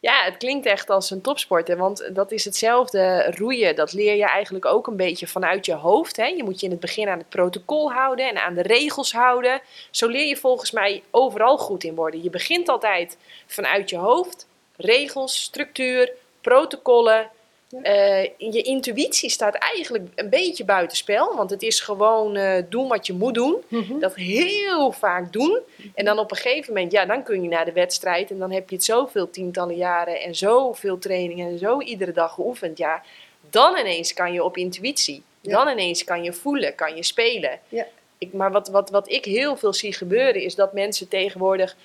Ja, 0.00 0.24
het 0.24 0.36
klinkt 0.36 0.66
echt 0.66 0.90
als 0.90 1.10
een 1.10 1.20
topsporter, 1.20 1.76
want 1.76 2.10
dat 2.14 2.32
is 2.32 2.44
hetzelfde 2.44 3.34
roeien. 3.36 3.76
Dat 3.76 3.92
leer 3.92 4.14
je 4.14 4.24
eigenlijk 4.24 4.64
ook 4.64 4.86
een 4.86 4.96
beetje 4.96 5.26
vanuit 5.26 5.66
je 5.66 5.74
hoofd. 5.74 6.16
Hè? 6.16 6.26
Je 6.26 6.42
moet 6.42 6.60
je 6.60 6.66
in 6.66 6.72
het 6.72 6.80
begin 6.80 7.08
aan 7.08 7.18
het 7.18 7.28
protocol 7.28 7.92
houden 7.92 8.28
en 8.28 8.42
aan 8.42 8.54
de 8.54 8.62
regels 8.62 9.12
houden. 9.12 9.60
Zo 9.90 10.06
leer 10.06 10.26
je 10.26 10.36
volgens 10.36 10.70
mij 10.70 11.02
overal 11.10 11.58
goed 11.58 11.84
in 11.84 11.94
worden. 11.94 12.22
Je 12.22 12.30
begint 12.30 12.68
altijd 12.68 13.16
vanuit 13.46 13.90
je 13.90 13.96
hoofd, 13.96 14.46
regels, 14.76 15.42
structuur, 15.42 16.12
protocollen. 16.40 17.30
Uh, 17.72 18.22
je 18.22 18.62
intuïtie 18.62 19.30
staat 19.30 19.54
eigenlijk 19.54 20.04
een 20.14 20.28
beetje 20.28 20.64
buitenspel, 20.64 21.36
want 21.36 21.50
het 21.50 21.62
is 21.62 21.80
gewoon 21.80 22.36
uh, 22.36 22.54
doen 22.68 22.88
wat 22.88 23.06
je 23.06 23.12
moet 23.12 23.34
doen. 23.34 23.56
Mhm. 23.68 23.98
Dat 23.98 24.14
heel 24.14 24.92
vaak 24.92 25.32
doen. 25.32 25.60
En 25.94 26.04
dan 26.04 26.18
op 26.18 26.30
een 26.30 26.36
gegeven 26.36 26.74
moment, 26.74 26.92
ja, 26.92 27.06
dan 27.06 27.22
kun 27.22 27.42
je 27.42 27.48
naar 27.48 27.64
de 27.64 27.72
wedstrijd 27.72 28.30
en 28.30 28.38
dan 28.38 28.52
heb 28.52 28.68
je 28.70 28.74
het 28.76 28.84
zoveel 28.84 29.30
tientallen 29.30 29.76
jaren 29.76 30.20
en 30.20 30.34
zoveel 30.34 30.98
trainingen 30.98 31.48
en 31.50 31.58
zo 31.58 31.80
iedere 31.80 32.12
dag 32.12 32.34
geoefend. 32.34 32.78
Ja, 32.78 33.02
dan 33.50 33.76
ineens 33.76 34.12
kan 34.12 34.32
je 34.32 34.44
op 34.44 34.56
intuïtie. 34.56 35.22
Dan 35.42 35.68
ineens 35.68 36.04
kan 36.04 36.22
je 36.22 36.32
voelen, 36.32 36.74
kan 36.74 36.96
je 36.96 37.02
spelen. 37.02 37.60
Ja. 37.68 37.86
Ik, 38.18 38.32
maar 38.32 38.52
wat, 38.52 38.68
wat, 38.68 38.90
wat 38.90 39.10
ik 39.10 39.24
heel 39.24 39.56
veel 39.56 39.72
zie 39.72 39.92
gebeuren 39.92 40.42
is 40.42 40.54
dat 40.54 40.72
mensen 40.72 41.08
tegenwoordig 41.08 41.76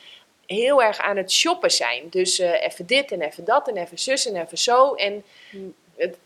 heel 0.45 0.83
erg 0.83 0.97
aan 0.97 1.17
het 1.17 1.31
shoppen 1.31 1.71
zijn. 1.71 2.03
Dus 2.09 2.39
uh, 2.39 2.63
even 2.63 2.85
dit 2.85 3.11
en 3.11 3.21
even 3.21 3.45
dat 3.45 3.67
en 3.67 3.77
even 3.77 3.99
zus 3.99 4.27
en 4.27 4.41
even 4.41 4.57
zo. 4.57 4.93
En 4.93 5.23
hmm. 5.49 5.73
het, 5.95 6.17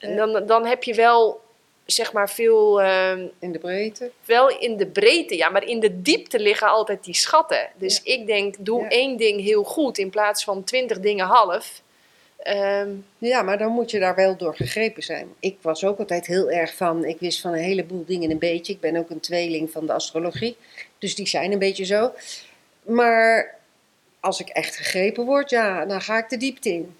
uh, 0.00 0.16
dan, 0.16 0.46
dan 0.46 0.66
heb 0.66 0.82
je 0.82 0.94
wel 0.94 1.40
zeg 1.86 2.12
maar 2.12 2.30
veel. 2.30 2.82
Uh, 2.82 3.12
in 3.38 3.52
de 3.52 3.58
breedte? 3.58 4.10
Wel 4.24 4.58
in 4.58 4.76
de 4.76 4.86
breedte, 4.86 5.36
ja, 5.36 5.48
maar 5.48 5.64
in 5.64 5.80
de 5.80 6.02
diepte 6.02 6.38
liggen 6.38 6.68
altijd 6.68 7.04
die 7.04 7.14
schatten. 7.14 7.68
Dus 7.76 8.02
ik 8.02 8.26
denk, 8.26 8.54
doe 8.58 8.86
één 8.88 9.16
ding 9.16 9.40
heel 9.40 9.64
goed 9.64 9.98
in 9.98 10.10
plaats 10.10 10.44
van 10.44 10.64
twintig 10.64 11.00
dingen 11.00 11.26
half. 11.26 11.82
Um, 12.46 13.06
ja, 13.18 13.42
maar 13.42 13.58
dan 13.58 13.72
moet 13.72 13.90
je 13.90 13.98
daar 13.98 14.14
wel 14.14 14.36
door 14.36 14.56
gegrepen 14.56 15.02
zijn. 15.02 15.28
Ik 15.40 15.56
was 15.60 15.84
ook 15.84 15.98
altijd 15.98 16.26
heel 16.26 16.50
erg 16.50 16.74
van, 16.74 17.04
ik 17.04 17.18
wist 17.20 17.40
van 17.40 17.52
een 17.52 17.62
heleboel 17.62 18.04
dingen 18.06 18.30
een 18.30 18.38
beetje. 18.38 18.72
Ik 18.72 18.80
ben 18.80 18.96
ook 18.96 19.10
een 19.10 19.20
tweeling 19.20 19.70
van 19.70 19.86
de 19.86 19.92
astrologie, 19.92 20.56
dus 20.98 21.14
die 21.14 21.26
zijn 21.26 21.52
een 21.52 21.58
beetje 21.58 21.84
zo. 21.84 22.12
Maar 22.88 23.54
als 24.20 24.40
ik 24.40 24.48
echt 24.48 24.76
gegrepen 24.76 25.24
word, 25.24 25.50
ja, 25.50 25.86
dan 25.86 26.00
ga 26.00 26.18
ik 26.18 26.28
de 26.28 26.36
diepte 26.36 26.72
in. 26.72 26.96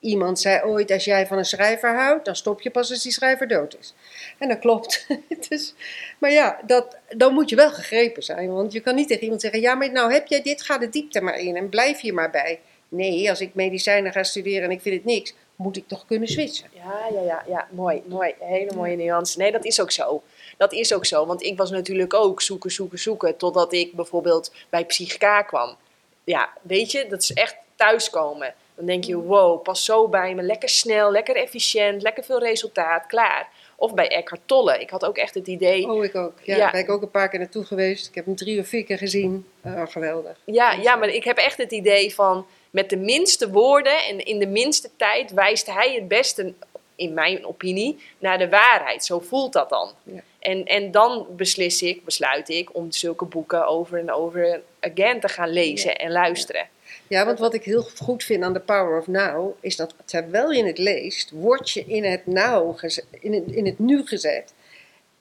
Iemand 0.00 0.40
zei 0.40 0.62
ooit, 0.62 0.90
als 0.90 1.04
jij 1.04 1.26
van 1.26 1.38
een 1.38 1.44
schrijver 1.44 1.94
houdt, 1.94 2.24
dan 2.24 2.36
stop 2.36 2.60
je 2.60 2.70
pas 2.70 2.90
als 2.90 3.02
die 3.02 3.12
schrijver 3.12 3.48
dood 3.48 3.76
is. 3.80 3.94
En 4.38 4.48
dat 4.48 4.58
klopt. 4.58 5.06
dus, 5.48 5.74
maar 6.18 6.30
ja, 6.30 6.60
dat, 6.66 6.96
dan 7.08 7.34
moet 7.34 7.50
je 7.50 7.56
wel 7.56 7.70
gegrepen 7.70 8.22
zijn. 8.22 8.52
Want 8.52 8.72
je 8.72 8.80
kan 8.80 8.94
niet 8.94 9.08
tegen 9.08 9.22
iemand 9.22 9.40
zeggen, 9.40 9.60
ja, 9.60 9.74
maar 9.74 9.92
nou 9.92 10.12
heb 10.12 10.26
jij 10.26 10.42
dit, 10.42 10.62
ga 10.62 10.78
de 10.78 10.88
diepte 10.88 11.20
maar 11.20 11.38
in 11.38 11.56
en 11.56 11.68
blijf 11.68 12.00
hier 12.00 12.14
maar 12.14 12.30
bij. 12.30 12.60
Nee, 12.88 13.30
als 13.30 13.40
ik 13.40 13.54
medicijnen 13.54 14.12
ga 14.12 14.22
studeren 14.22 14.62
en 14.62 14.70
ik 14.70 14.80
vind 14.80 14.94
het 14.94 15.04
niks, 15.04 15.34
moet 15.56 15.76
ik 15.76 15.88
toch 15.88 16.06
kunnen 16.06 16.28
switchen. 16.28 16.68
Ja, 16.72 17.08
ja, 17.12 17.22
ja, 17.22 17.44
ja. 17.48 17.68
mooi, 17.70 18.02
mooi. 18.06 18.34
Hele 18.38 18.74
mooie 18.74 18.96
nuance. 18.96 19.38
Nee, 19.38 19.52
dat 19.52 19.64
is 19.64 19.80
ook 19.80 19.90
zo. 19.90 20.22
Dat 20.56 20.72
is 20.72 20.94
ook 20.94 21.06
zo, 21.06 21.26
want 21.26 21.42
ik 21.42 21.56
was 21.56 21.70
natuurlijk 21.70 22.14
ook 22.14 22.42
zoeken, 22.42 22.70
zoeken, 22.70 22.98
zoeken, 22.98 23.36
totdat 23.36 23.72
ik 23.72 23.92
bijvoorbeeld 23.92 24.52
bij 24.68 24.84
Psychica 24.84 25.42
kwam. 25.42 25.76
Ja, 26.24 26.48
weet 26.62 26.90
je, 26.90 27.06
dat 27.08 27.22
is 27.22 27.32
echt 27.32 27.56
thuiskomen. 27.76 28.54
Dan 28.74 28.86
denk 28.86 29.04
je, 29.04 29.16
wow, 29.16 29.62
pas 29.62 29.84
zo 29.84 30.08
bij 30.08 30.34
me, 30.34 30.42
lekker 30.42 30.68
snel, 30.68 31.10
lekker 31.10 31.36
efficiënt, 31.36 32.02
lekker 32.02 32.24
veel 32.24 32.40
resultaat, 32.40 33.06
klaar. 33.06 33.48
Of 33.76 33.94
bij 33.94 34.08
Eckhart 34.08 34.40
Tolle. 34.46 34.78
Ik 34.78 34.90
had 34.90 35.04
ook 35.04 35.16
echt 35.16 35.34
het 35.34 35.46
idee... 35.46 35.88
Oh, 35.88 36.04
ik 36.04 36.14
ook. 36.14 36.32
Ja, 36.42 36.70
ben 36.70 36.80
ik 36.80 36.90
ook 36.90 37.02
een 37.02 37.10
paar 37.10 37.28
keer 37.28 37.38
naartoe 37.38 37.64
geweest. 37.64 38.08
Ik 38.08 38.14
heb 38.14 38.24
hem 38.24 38.36
drie 38.36 38.60
of 38.60 38.66
vier 38.66 38.84
keer 38.84 38.98
gezien. 38.98 39.46
Oh, 39.64 39.82
geweldig. 39.86 40.36
Ja, 40.44 40.72
ja, 40.72 40.96
maar 40.96 41.08
ik 41.08 41.24
heb 41.24 41.36
echt 41.36 41.56
het 41.56 41.72
idee 41.72 42.14
van... 42.14 42.46
met 42.70 42.90
de 42.90 42.96
minste 42.96 43.50
woorden 43.50 44.04
en 44.04 44.24
in 44.24 44.38
de 44.38 44.46
minste 44.46 44.90
tijd 44.96 45.32
wijst 45.32 45.66
hij 45.66 45.94
het 45.94 46.08
beste, 46.08 46.54
in 46.94 47.14
mijn 47.14 47.46
opinie, 47.46 47.98
naar 48.18 48.38
de 48.38 48.48
waarheid. 48.48 49.04
Zo 49.04 49.20
voelt 49.20 49.52
dat 49.52 49.68
dan. 49.68 49.90
Ja. 50.02 50.22
En, 50.38 50.64
en 50.64 50.90
dan 50.90 51.26
beslis 51.36 51.82
ik, 51.82 52.04
besluit 52.04 52.48
ik 52.48 52.74
om 52.74 52.92
zulke 52.92 53.24
boeken 53.24 53.66
over 53.66 53.98
en 53.98 54.12
over 54.12 54.60
again 54.80 55.20
te 55.20 55.28
gaan 55.28 55.48
lezen 55.48 55.96
en 55.96 56.10
luisteren. 56.10 56.68
Ja, 57.06 57.24
want 57.24 57.38
wat 57.38 57.54
ik 57.54 57.64
heel 57.64 57.82
goed 57.82 58.24
vind 58.24 58.44
aan 58.44 58.52
The 58.52 58.60
Power 58.60 58.98
of 58.98 59.06
Now, 59.06 59.56
is 59.60 59.76
dat 59.76 59.94
terwijl 60.04 60.50
je 60.50 60.64
het 60.64 60.78
leest, 60.78 61.30
word 61.30 61.70
je 61.70 61.84
in 61.84 62.04
het, 62.04 62.26
now 62.26 62.78
in 63.10 63.32
het, 63.32 63.44
in 63.46 63.66
het 63.66 63.78
nu 63.78 64.06
gezet. 64.06 64.52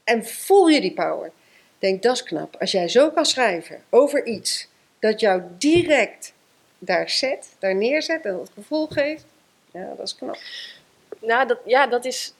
En 0.03 0.25
voel 0.25 0.67
je 0.67 0.81
die 0.81 0.93
power. 0.93 1.31
Denk, 1.79 2.01
dat 2.03 2.15
is 2.15 2.23
knap. 2.23 2.55
Als 2.59 2.71
jij 2.71 2.89
zo 2.89 3.09
kan 3.09 3.25
schrijven 3.25 3.83
over 3.89 4.25
iets 4.25 4.67
dat 4.99 5.19
jou 5.19 5.41
direct 5.57 6.33
daar 6.79 7.09
zet, 7.09 7.55
daar 7.59 7.75
neerzet 7.75 8.25
en 8.25 8.37
dat 8.37 8.51
gevoel 8.53 8.87
geeft, 8.87 9.25
ja, 9.71 9.93
dat 9.97 10.05
is 10.05 10.15
knap. 10.15 10.37
Nou, 11.21 11.47
dat, 11.47 11.57
ja, 11.65 11.87
dat 11.87 12.05
is, 12.05 12.33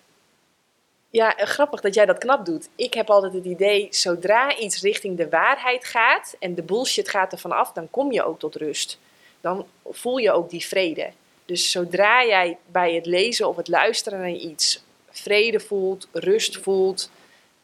ja, 1.09 1.34
grappig 1.38 1.82
dat 1.82 1.93
jij 1.93 2.05
dat 2.05 2.17
knap 2.17 2.45
doet. 2.45 2.69
Ik 2.75 2.93
heb 2.93 3.09
altijd 3.09 3.34
het 3.34 3.45
idee, 3.45 3.88
zodra 3.89 4.57
iets 4.57 4.82
richting 4.82 5.17
de 5.17 5.29
waarheid 5.29 5.86
gaat 5.86 6.36
en 6.39 6.55
de 6.55 6.63
bullshit 6.63 7.09
gaat 7.09 7.32
er 7.32 7.39
vanaf, 7.39 7.71
dan 7.71 7.89
kom 7.89 8.11
je 8.11 8.23
ook 8.23 8.39
tot 8.39 8.55
rust. 8.55 8.99
Dan 9.41 9.67
voel 9.86 10.17
je 10.17 10.32
ook 10.32 10.49
die 10.49 10.65
vrede. 10.65 11.09
Dus 11.45 11.71
zodra 11.71 12.25
jij 12.25 12.57
bij 12.65 12.93
het 12.93 13.05
lezen 13.05 13.47
of 13.47 13.55
het 13.55 13.67
luisteren 13.67 14.19
naar 14.19 14.29
iets 14.29 14.84
vrede 15.09 15.59
voelt, 15.59 16.07
rust 16.11 16.57
voelt, 16.57 17.09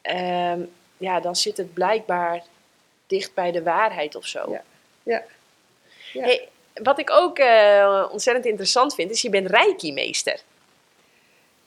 ehm, 0.01 0.61
ja, 0.97 1.20
dan 1.20 1.36
zit 1.36 1.57
het 1.57 1.74
blijkbaar 1.74 2.43
dicht 3.07 3.34
bij 3.34 3.51
de 3.51 3.63
waarheid 3.63 4.15
of 4.15 4.26
zo. 4.26 4.51
Ja. 4.51 4.63
ja. 5.03 5.24
ja. 6.13 6.22
Hey, 6.22 6.49
wat 6.74 6.99
ik 6.99 7.09
ook 7.11 7.39
uh, 7.39 8.05
ontzettend 8.11 8.45
interessant 8.45 8.95
vind, 8.95 9.11
is 9.11 9.22
je 9.22 9.30
bent 9.30 9.49
reiki-meester. 9.49 10.39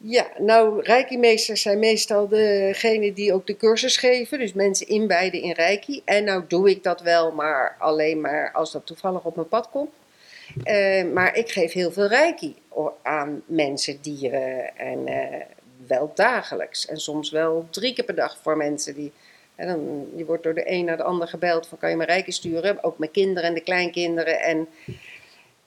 Ja, 0.03 0.27
nou, 0.39 0.83
reiki-meesters 0.83 1.63
zijn 1.63 1.79
meestal 1.79 2.29
degene 2.29 3.13
die 3.13 3.33
ook 3.33 3.47
de 3.47 3.57
cursus 3.57 3.97
geven. 3.97 4.39
Dus 4.39 4.53
mensen 4.53 4.87
inwijden 4.87 5.43
in 5.43 5.53
reiki. 5.53 6.03
En 6.05 6.25
nou 6.25 6.45
doe 6.49 6.71
ik 6.71 6.83
dat 6.83 7.01
wel, 7.01 7.33
maar 7.33 7.77
alleen 7.79 8.21
maar 8.21 8.53
als 8.53 8.73
dat 8.73 8.87
toevallig 8.87 9.25
op 9.25 9.35
mijn 9.35 9.49
pad 9.49 9.69
komt. 9.71 9.91
Uh, 10.65 11.13
maar 11.13 11.37
ik 11.37 11.51
geef 11.51 11.73
heel 11.73 11.93
veel 11.93 12.07
reiki 12.07 12.57
aan 13.03 13.43
mensen, 13.47 13.99
dieren 14.03 14.77
en 14.77 15.09
uh, 15.09 15.43
wel 15.87 16.13
dagelijks. 16.15 16.87
En 16.87 16.97
soms 16.97 17.31
wel 17.31 17.67
drie 17.71 17.95
keer 17.95 18.05
per 18.05 18.15
dag 18.15 18.39
voor 18.43 18.57
mensen 18.57 18.95
die. 18.95 19.13
En 19.55 19.67
dan, 19.67 20.09
je 20.17 20.25
wordt 20.25 20.43
door 20.43 20.55
de 20.55 20.71
een 20.71 20.85
naar 20.85 20.97
de 20.97 21.03
ander 21.03 21.29
gebeld 21.29 21.67
van 21.67 21.79
kan 21.79 21.91
je 21.91 21.97
me 21.97 22.05
rijken 22.05 22.33
sturen. 22.33 22.85
Ook 22.85 22.99
mijn 22.99 23.11
kinderen 23.11 23.49
en 23.49 23.55
de 23.55 23.61
kleinkinderen. 23.61 24.41
En, 24.41 24.69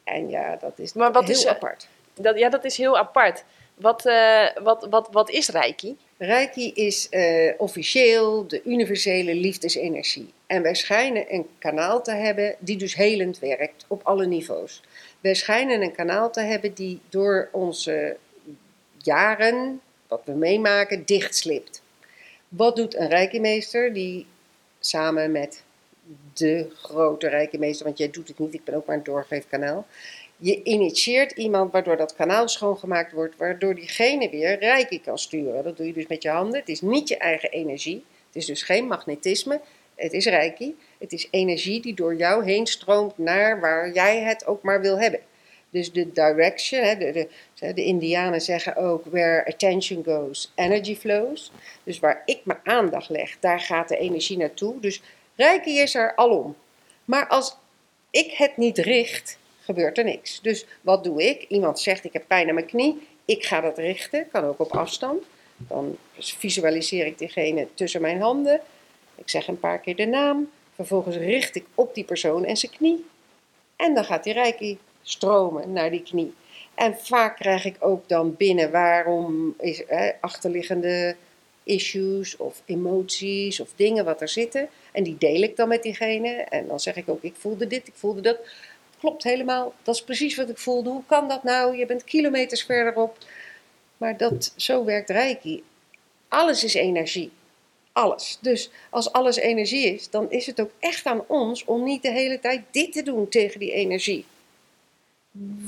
en 0.04 0.30
ja, 0.30 0.56
dat 0.56 0.80
is 0.80 0.94
Maar 0.94 1.12
wat 1.12 1.24
heel 1.24 1.36
is, 1.36 1.46
eh, 1.46 1.52
apart. 1.52 1.88
Dat, 2.14 2.38
ja, 2.38 2.50
dat 2.50 2.64
is 2.64 2.78
heel 2.78 2.98
apart. 2.98 3.44
Wat, 3.76 4.06
eh, 4.06 4.48
wat, 4.64 4.88
wat, 4.90 5.08
wat 5.12 5.30
is 5.30 5.50
Reiki? 5.50 5.98
Reiki 6.18 6.72
is 6.74 7.10
eh, 7.10 7.54
officieel 7.58 8.48
de 8.48 8.62
universele 8.64 9.36
liefdesenergie. 9.36 10.34
En 10.46 10.62
wij 10.62 10.76
schijnen 10.76 11.34
een 11.34 11.48
kanaal 11.60 12.04
te 12.04 12.12
hebben 12.12 12.56
die 12.60 12.78
dus 12.78 12.96
helend 12.96 13.40
werkt 13.40 13.86
op 13.88 14.02
alle 14.04 14.26
niveaus. 14.26 14.82
Wij 15.20 15.34
schijnen 15.34 15.82
een 15.82 15.96
kanaal 15.96 16.32
te 16.32 16.42
hebben 16.42 16.74
die 16.74 17.00
door 17.10 17.50
onze 17.52 18.18
jaren, 18.98 19.82
wat 20.08 20.22
we 20.26 20.32
meemaken, 20.32 21.06
dichtslipt. 21.06 21.82
Wat 22.48 22.76
doet 22.76 22.96
een 22.96 23.10
Reiki-meester 23.10 23.94
die 23.94 24.26
samen 24.80 25.32
met 25.32 25.64
de 26.34 26.68
grote 26.82 27.28
Reiki-meester, 27.28 27.86
want 27.86 27.98
jij 27.98 28.10
doet 28.10 28.28
het 28.28 28.40
niet, 28.40 28.54
ik 28.54 28.64
ben 28.64 28.76
ook 28.76 28.86
maar 28.86 28.98
een 28.98 29.04
doorgeefkanaal. 29.04 29.86
Je 30.44 30.64
initieert 30.64 31.32
iemand 31.32 31.72
waardoor 31.72 31.98
dat 31.98 32.16
kanaal 32.16 32.48
schoongemaakt 32.48 33.12
wordt, 33.12 33.38
waardoor 33.38 33.76
diegene 33.76 34.30
weer 34.30 34.60
reiki 34.60 35.02
kan 35.02 35.18
sturen. 35.18 35.64
Dat 35.64 35.78
doe 35.78 35.86
je 35.86 35.94
dus 35.94 36.08
met 36.08 36.24
je 36.24 36.30
handen. 36.30 36.60
Het 36.60 36.70
is 36.70 36.82
niet 36.82 37.08
je 37.08 37.18
eigen 37.18 37.52
energie. 37.52 38.06
Het 38.28 38.36
is 38.36 38.46
dus 38.46 38.64
geen 38.64 38.88
magnetisme. 38.88 39.62
Het 39.96 40.14
is 40.14 40.26
reiki. 40.26 40.78
Het 40.98 41.14
is 41.14 41.28
energie 41.32 41.82
die 41.82 41.94
door 41.94 42.16
jou 42.16 42.46
heen 42.46 42.68
stroomt 42.68 43.18
naar 43.18 43.60
waar 43.60 43.92
jij 43.92 44.22
het 44.22 44.46
ook 44.46 44.64
maar 44.64 44.82
wil 44.82 45.00
hebben. 45.00 45.20
Dus 45.70 45.92
de 45.92 46.12
direction, 46.12 47.00
de, 47.00 47.28
de, 47.60 47.74
de 47.74 47.84
Indianen 47.84 48.42
zeggen 48.42 48.76
ook 48.76 49.06
where 49.06 49.46
attention 49.46 50.04
goes, 50.04 50.52
energy 50.56 50.96
flows. 50.96 51.52
Dus 51.84 52.00
waar 52.00 52.22
ik 52.26 52.40
mijn 52.44 52.60
aandacht 52.64 53.10
leg, 53.10 53.38
daar 53.40 53.60
gaat 53.60 53.88
de 53.88 53.98
energie 53.98 54.38
naartoe. 54.38 54.80
Dus 54.80 55.02
reiki 55.36 55.80
is 55.80 55.96
er 55.96 56.16
alom. 56.16 56.56
Maar 57.06 57.28
als 57.28 57.58
ik 58.10 58.32
het 58.32 58.58
niet 58.58 58.78
richt, 58.78 59.38
gebeurt 59.64 59.98
er 59.98 60.04
niks. 60.04 60.42
Dus 60.42 60.66
wat 60.82 61.04
doe 61.04 61.24
ik? 61.24 61.46
Iemand 61.48 61.80
zegt 61.80 62.04
ik 62.04 62.14
heb 62.14 62.24
pijn 62.28 62.48
aan 62.48 62.54
mijn 62.54 62.66
knie. 62.66 63.08
Ik 63.26 63.46
ga 63.46 63.62
dat 63.62 63.78
richten, 63.78 64.28
kan 64.32 64.44
ook 64.44 64.60
op 64.60 64.72
afstand. 64.72 65.24
Dan 65.58 65.98
visualiseer 66.18 67.06
ik 67.06 67.18
diegene 67.18 67.68
tussen 67.74 68.02
mijn 68.02 68.22
handen. 68.22 68.62
Ik 69.16 69.30
zeg 69.30 69.48
een 69.48 69.60
paar 69.60 69.80
keer 69.80 69.96
de 69.96 70.06
naam. 70.06 70.50
Vervolgens 70.76 71.16
richt 71.16 71.56
ik 71.56 71.66
op 71.76 71.96
die 71.96 72.04
persoon 72.04 72.46
en 72.46 72.58
zijn 72.58 72.72
knie. 72.72 73.06
En 73.76 73.94
dan 73.94 74.06
gaat 74.06 74.24
die 74.24 74.34
reiki 74.34 74.78
stromen 75.02 75.74
naar 75.74 75.90
die 75.90 76.04
knie. 76.04 76.34
En 76.76 76.98
vaak 77.00 77.36
krijg 77.36 77.66
ik 77.66 77.76
ook 77.80 78.10
dan 78.10 78.36
binnen 78.36 78.72
waarom 78.72 79.56
is 79.60 79.84
achterliggende 80.20 81.16
issues 81.64 82.38
of 82.38 82.62
emoties 82.66 83.60
of 83.60 83.70
dingen 83.76 84.06
wat 84.06 84.22
er 84.22 84.30
zitten. 84.30 84.70
En 84.92 85.04
die 85.04 85.18
deel 85.18 85.42
ik 85.42 85.56
dan 85.56 85.68
met 85.68 85.84
diegene. 85.84 86.30
En 86.30 86.68
dan 86.68 86.80
zeg 86.80 86.96
ik 86.96 87.10
ook, 87.10 87.24
ik 87.24 87.36
voelde 87.38 87.68
dit, 87.68 87.88
ik 87.88 87.94
voelde 87.96 88.22
dat. 88.22 88.40
Klopt 89.04 89.24
helemaal, 89.24 89.74
dat 89.82 89.96
is 89.96 90.04
precies 90.04 90.36
wat 90.36 90.50
ik 90.50 90.58
voelde. 90.58 90.90
Hoe 90.90 91.06
kan 91.06 91.28
dat 91.28 91.44
nou? 91.44 91.78
Je 91.78 91.86
bent 91.86 92.04
kilometers 92.04 92.64
verderop. 92.64 93.18
Maar 93.98 94.18
dat, 94.18 94.54
zo 94.56 94.86
werkt 94.86 95.10
Reiki. 95.10 95.64
Alles 96.28 96.64
is 96.64 96.74
energie. 96.74 97.32
Alles. 97.92 98.38
Dus 98.42 98.70
als 98.90 99.12
alles 99.12 99.36
energie 99.36 99.94
is, 99.94 100.10
dan 100.10 100.32
is 100.32 100.46
het 100.46 100.62
ook 100.62 100.72
echt 100.80 101.06
aan 101.06 101.24
ons 101.28 101.66
om 101.66 101.84
niet 101.84 102.02
de 102.02 102.12
hele 102.12 102.40
tijd 102.40 102.62
dit 102.72 102.92
te 102.92 103.04
doen 103.04 103.30
tegen 103.30 103.60
die 103.60 103.72
energie. 103.72 104.26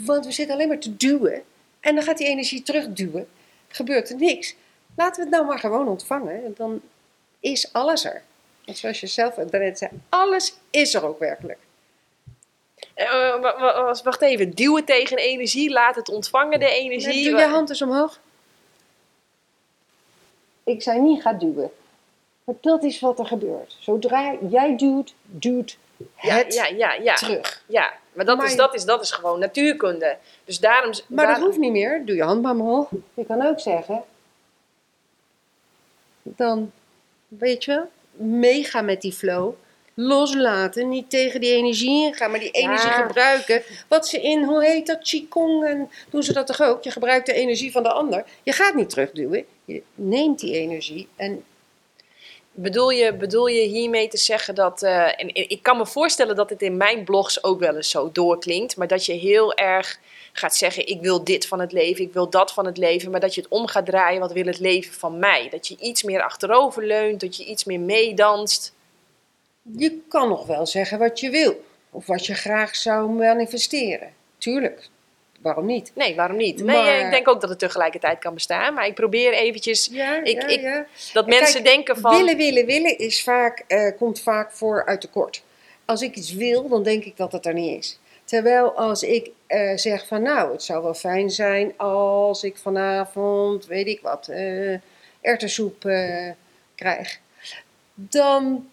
Want 0.05 0.25
we 0.25 0.31
zitten 0.31 0.55
alleen 0.55 0.67
maar 0.67 0.79
te 0.79 0.95
duwen. 0.95 1.43
En 1.79 1.95
dan 1.95 2.03
gaat 2.03 2.17
die 2.17 2.27
energie 2.27 2.63
terugduwen. 2.63 3.27
Gebeurt 3.67 4.09
er 4.09 4.17
niks. 4.17 4.55
Laten 4.95 5.15
we 5.15 5.29
het 5.29 5.37
nou 5.37 5.45
maar 5.45 5.59
gewoon 5.59 5.87
ontvangen. 5.87 6.53
Dan 6.57 6.81
is 7.39 7.73
alles 7.73 8.05
er. 8.05 8.23
En 8.65 8.75
zoals 8.75 8.99
je 8.99 9.07
zelf 9.07 9.37
net 9.37 9.77
zei, 9.77 9.91
alles 10.09 10.53
is 10.69 10.93
er 10.93 11.05
ook 11.05 11.19
werkelijk. 11.19 11.59
Eh, 12.93 13.39
wa- 13.41 13.59
wa- 13.59 13.95
wacht 14.03 14.21
even, 14.21 14.51
duwen 14.51 14.85
tegen 14.85 15.17
energie, 15.17 15.69
laat 15.71 15.95
het 15.95 16.09
ontvangen 16.09 16.59
de 16.59 16.69
energie. 16.69 17.29
Doe 17.29 17.39
je 17.39 17.45
hand 17.45 17.69
eens 17.69 17.81
omhoog. 17.81 18.19
Ik 20.63 20.81
zei 20.81 20.99
niet 20.99 21.21
ga 21.21 21.33
duwen. 21.33 21.71
Maar 22.43 22.55
dat 22.61 22.83
is 22.83 22.99
wat 22.99 23.19
er 23.19 23.25
gebeurt. 23.25 23.75
Zodra 23.79 24.35
jij 24.49 24.75
duwt, 24.77 25.13
duwt 25.21 25.77
ja, 26.21 26.35
het 26.35 26.53
ja, 26.53 26.65
ja, 26.67 26.93
ja. 26.93 27.13
terug. 27.15 27.63
ja, 27.65 27.93
maar, 28.13 28.25
dat, 28.25 28.37
Maar- 28.37 28.45
Is, 28.45 28.55
dat, 28.55 28.73
is, 28.73 28.85
dat 28.85 29.01
is 29.01 29.11
gewoon 29.11 29.39
natuurkunde. 29.39 30.17
Dus 30.45 30.59
daarom... 30.59 30.91
Maar 31.07 31.27
dat 31.27 31.39
hoeft 31.39 31.57
niet 31.57 31.71
meer. 31.71 32.05
Doe 32.05 32.15
je 32.15 32.23
hand 32.23 32.41
maar 32.41 32.51
omhoog. 32.51 32.89
Je 33.13 33.25
kan 33.25 33.45
ook 33.45 33.59
zeggen. 33.59 34.03
Dan, 36.21 36.71
weet 37.27 37.63
je 37.63 37.71
wel, 37.71 37.89
meegaan 38.27 38.85
met 38.85 39.01
die 39.01 39.13
flow. 39.13 39.53
Loslaten, 39.97 40.89
niet 40.89 41.09
tegen 41.09 41.41
die 41.41 41.53
energie 41.53 42.05
ingaan, 42.05 42.31
maar 42.31 42.39
die 42.39 42.51
energie 42.51 42.89
Ja. 42.89 43.05
gebruiken. 43.05 43.63
Wat 43.87 44.07
ze 44.07 44.21
in, 44.21 44.43
hoe 44.43 44.65
heet 44.65 44.87
dat, 44.87 45.01
Qigong, 45.01 45.65
en 45.65 45.89
doen 46.09 46.23
ze 46.23 46.33
dat 46.33 46.47
toch 46.47 46.61
ook? 46.61 46.83
Je 46.83 46.91
gebruikt 46.91 47.25
de 47.25 47.33
energie 47.33 47.71
van 47.71 47.83
de 47.83 47.91
ander. 47.91 48.25
Je 48.43 48.51
gaat 48.51 48.73
niet 48.75 48.89
terugduwen. 48.89 49.45
Je 49.65 49.81
neemt 49.95 50.39
die 50.39 50.53
energie 50.53 51.07
en 51.15 51.43
Bedoel 52.57 52.89
je, 52.89 53.13
bedoel 53.13 53.47
je 53.47 53.61
hiermee 53.67 54.07
te 54.07 54.17
zeggen 54.17 54.55
dat. 54.55 54.83
eh, 54.83 55.03
en, 55.03 55.15
en 55.15 55.49
ik 55.49 55.63
kan 55.63 55.77
me 55.77 55.85
voorstellen 55.85 56.35
dat 56.35 56.49
het 56.49 56.61
in 56.61 56.77
mijn 56.77 57.03
blogs 57.03 57.43
ook 57.43 57.59
wel 57.59 57.75
eens 57.75 57.89
zo 57.89 58.09
doorklinkt. 58.11 58.77
Maar 58.77 58.87
dat 58.87 59.05
je 59.05 59.13
heel 59.13 59.53
erg 59.53 59.99
gaat 60.33 60.55
zeggen: 60.55 60.87
ik 60.87 61.01
wil 61.01 61.23
dit 61.23 61.47
van 61.47 61.59
het 61.59 61.71
leven, 61.71 62.03
ik 62.03 62.13
wil 62.13 62.29
dat 62.29 62.53
van 62.53 62.65
het 62.65 62.77
leven. 62.77 63.11
Maar 63.11 63.19
dat 63.19 63.35
je 63.35 63.41
het 63.41 63.49
om 63.49 63.67
gaat 63.67 63.85
draaien: 63.85 64.19
wat 64.19 64.31
wil 64.31 64.45
het 64.45 64.59
leven 64.59 64.93
van 64.93 65.19
mij? 65.19 65.47
Dat 65.49 65.67
je 65.67 65.77
iets 65.79 66.03
meer 66.03 66.23
achterover 66.23 66.85
leunt, 66.85 67.19
dat 67.19 67.35
je 67.37 67.45
iets 67.45 67.63
meer 67.63 67.79
meedanst. 67.79 68.73
Je 69.71 70.01
kan 70.09 70.29
nog 70.29 70.45
wel 70.45 70.65
zeggen 70.65 70.99
wat 70.99 71.19
je 71.19 71.29
wil. 71.29 71.63
Of 71.91 72.05
wat 72.05 72.25
je 72.25 72.33
graag 72.33 72.75
zou 72.75 73.09
manifesteren. 73.09 74.13
Tuurlijk. 74.37 74.89
Waarom 75.41 75.65
niet? 75.65 75.91
Nee, 75.95 76.15
waarom 76.15 76.37
niet? 76.37 76.63
Maar- 76.65 76.99
ik 77.05 77.11
denk 77.11 77.27
ook 77.27 77.41
dat 77.41 77.49
het 77.49 77.59
tegelijkertijd 77.59 78.19
kan 78.19 78.33
bestaan. 78.33 78.73
Maar 78.73 78.85
ik 78.87 78.95
probeer 78.95 79.33
eventjes 79.33 79.89
Ja, 79.91 80.23
Ik- 80.23 80.41
ja, 80.41 80.47
ik- 80.47 80.61
ja. 80.61 80.85
dat 81.13 81.27
mensen 81.27 81.63
denken 81.63 81.97
van. 81.97 82.17
Willen, 82.17 82.37
willen, 82.37 82.65
willen 82.65 82.97
is 82.97 83.23
vaak, 83.23 83.63
eh, 83.67 83.91
komt 83.97 84.19
vaak 84.21 84.51
voor 84.51 84.85
uit 84.85 85.01
tekort. 85.01 85.43
Als 85.85 86.01
ik 86.01 86.15
iets 86.15 86.33
wil, 86.33 86.67
dan 86.67 86.83
denk 86.83 87.03
ik 87.03 87.17
dat 87.17 87.31
het 87.31 87.45
er 87.45 87.53
niet 87.53 87.77
is. 87.83 87.99
Terwijl 88.23 88.71
als 88.77 89.03
ik 89.03 89.29
eh, 89.47 89.77
zeg 89.77 90.07
van 90.07 90.21
nou, 90.21 90.51
het 90.51 90.63
zou 90.63 90.83
wel 90.83 90.93
fijn 90.93 91.29
zijn 91.29 91.77
als 91.77 92.43
ik 92.43 92.57
vanavond, 92.57 93.65
weet 93.65 93.87
ik 93.87 94.01
wat, 94.01 94.27
eh 94.27 94.73
erwtensoep 95.21 95.81
krijg. 96.75 97.19
Dan 97.93 98.69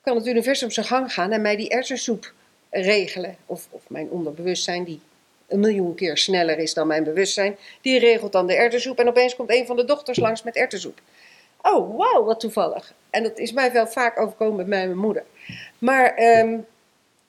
kan 0.00 0.16
het 0.16 0.26
universum 0.26 0.70
zijn 0.70 0.86
gang 0.86 1.12
gaan 1.12 1.32
en 1.32 1.42
mij 1.42 1.56
die 1.56 1.68
erwtensoep 1.68 2.32
regelen. 2.70 3.36
Of, 3.46 3.68
of 3.70 3.82
mijn 3.88 4.10
onderbewustzijn, 4.10 4.84
die 4.84 5.00
een 5.48 5.60
miljoen 5.60 5.94
keer 5.94 6.16
sneller 6.16 6.58
is 6.58 6.74
dan 6.74 6.86
mijn 6.86 7.04
bewustzijn, 7.04 7.56
die 7.80 7.98
regelt 7.98 8.32
dan 8.32 8.46
de 8.46 8.54
erwtensoep. 8.54 8.98
En 8.98 9.08
opeens 9.08 9.36
komt 9.36 9.50
een 9.50 9.66
van 9.66 9.76
de 9.76 9.84
dochters 9.84 10.18
langs 10.18 10.42
met 10.42 10.56
erwtensoep. 10.56 11.00
Oh, 11.62 11.96
wauw, 11.96 12.24
wat 12.24 12.40
toevallig. 12.40 12.94
En 13.10 13.22
dat 13.22 13.38
is 13.38 13.52
mij 13.52 13.72
wel 13.72 13.86
vaak 13.86 14.20
overkomen 14.20 14.56
met 14.56 14.66
mijn 14.66 14.96
moeder. 14.96 15.24
Maar, 15.78 16.14
ehm, 16.14 16.58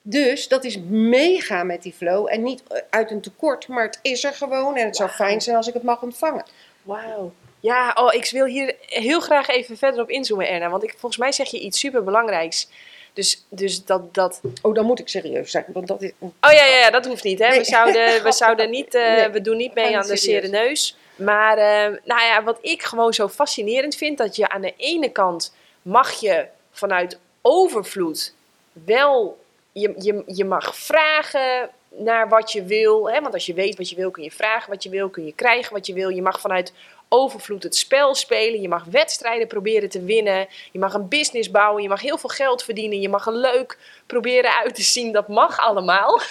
dus 0.02 0.48
dat 0.48 0.64
is 0.64 0.78
meegaan 0.88 1.66
met 1.66 1.82
die 1.82 1.92
flow. 1.92 2.28
En 2.30 2.42
niet 2.42 2.62
eh, 2.68 2.82
uit 2.90 3.10
een 3.10 3.20
tekort, 3.20 3.68
maar 3.68 3.84
het 3.84 3.98
is 4.02 4.24
er 4.24 4.32
gewoon. 4.32 4.76
En 4.76 4.86
het 4.86 4.96
zou 4.96 5.10
fijn 5.10 5.40
zijn 5.40 5.56
als 5.56 5.68
ik 5.68 5.74
het 5.74 5.82
mag 5.82 6.02
ontvangen. 6.02 6.44
Wauw. 6.82 7.32
Ja, 7.62 7.92
oh, 7.94 8.14
ik 8.14 8.30
wil 8.30 8.44
hier 8.44 8.74
heel 8.86 9.20
graag 9.20 9.48
even 9.48 9.76
verder 9.76 10.02
op 10.02 10.10
inzoomen, 10.10 10.48
Erna. 10.48 10.70
Want 10.70 10.82
ik, 10.82 10.90
volgens 10.90 11.16
mij 11.16 11.32
zeg 11.32 11.48
je 11.50 11.58
iets 11.60 11.78
superbelangrijks. 11.78 12.68
Dus, 13.12 13.44
dus 13.48 13.84
dat, 13.84 14.14
dat... 14.14 14.40
Oh, 14.62 14.74
dan 14.74 14.84
moet 14.84 14.98
ik 15.00 15.08
serieus 15.08 15.50
zijn. 15.50 15.64
Want 15.68 15.86
dat 15.86 16.02
is, 16.02 16.12
Oh 16.20 16.30
ja, 16.40 16.64
ja, 16.64 16.76
ja, 16.76 16.90
dat 16.90 17.06
hoeft 17.06 17.24
niet. 17.24 17.38
Hè? 17.38 17.56
We, 17.58 17.64
zouden, 17.64 18.22
we, 18.22 18.32
zouden 18.42 18.70
niet, 18.70 18.94
eh, 18.94 19.14
Nee. 19.14 19.28
we 19.28 19.40
doen 19.40 19.56
niet 19.56 19.74
mee 19.74 19.96
aan 19.96 20.06
de 20.06 20.16
serieus. 20.16 20.50
neus. 20.50 20.96
Maar 21.16 21.58
eh, 21.58 21.98
nou 22.04 22.22
ja, 22.22 22.42
wat 22.42 22.58
ik 22.60 22.82
gewoon 22.82 23.12
zo 23.12 23.28
fascinerend 23.28 23.94
vind, 23.94 24.18
dat 24.18 24.36
je 24.36 24.48
aan 24.48 24.60
de 24.60 24.74
ene 24.76 25.08
kant 25.08 25.54
mag 25.82 26.20
je 26.20 26.46
vanuit 26.70 27.18
overvloed 27.42 28.34
wel, 28.72 29.38
je, 29.72 29.94
je, 29.98 30.22
je 30.26 30.44
mag 30.44 30.76
vragen 30.76 31.70
naar 31.88 32.28
wat 32.28 32.52
je 32.52 32.64
wil. 32.64 33.10
Hè? 33.10 33.20
Want 33.20 33.34
als 33.34 33.46
je 33.46 33.54
weet 33.54 33.76
wat 33.76 33.90
je 33.90 33.96
wil, 33.96 34.10
kun 34.10 34.22
je 34.22 34.30
vragen 34.30 34.70
wat 34.70 34.82
je 34.82 34.90
wil, 34.90 35.08
kun 35.08 35.26
je 35.26 35.32
krijgen 35.34 35.72
wat 35.72 35.86
je 35.86 35.92
wil. 35.94 36.08
Je 36.08 36.22
mag 36.22 36.40
vanuit 36.40 36.72
overvloed 37.12 37.62
het 37.62 37.76
spel 37.76 38.14
spelen. 38.14 38.60
Je 38.60 38.68
mag 38.68 38.84
wedstrijden 38.84 39.46
proberen 39.46 39.88
te 39.88 40.04
winnen. 40.04 40.48
Je 40.72 40.78
mag 40.78 40.94
een 40.94 41.08
business 41.08 41.50
bouwen. 41.50 41.82
Je 41.82 41.88
mag 41.88 42.00
heel 42.00 42.18
veel 42.18 42.28
geld 42.28 42.62
verdienen. 42.62 43.00
Je 43.00 43.08
mag 43.08 43.26
er 43.26 43.36
leuk 43.36 43.78
proberen 44.06 44.56
uit 44.56 44.74
te 44.74 44.82
zien. 44.82 45.12
Dat 45.12 45.28
mag 45.28 45.58
allemaal. 45.58 46.20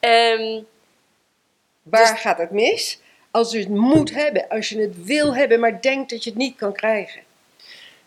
Ehm, 0.00 0.60
waar 1.82 2.12
Dus- 2.12 2.20
gaat 2.20 2.38
het 2.38 2.50
mis? 2.50 3.00
Als 3.30 3.52
je 3.52 3.58
het 3.58 3.68
moet 3.68 4.14
hebben, 4.14 4.48
als 4.48 4.68
je 4.68 4.80
het 4.80 5.04
wil 5.04 5.34
hebben, 5.34 5.60
maar 5.60 5.80
denkt 5.80 6.10
dat 6.10 6.24
je 6.24 6.30
het 6.30 6.38
niet 6.38 6.56
kan 6.56 6.72
krijgen. 6.72 7.20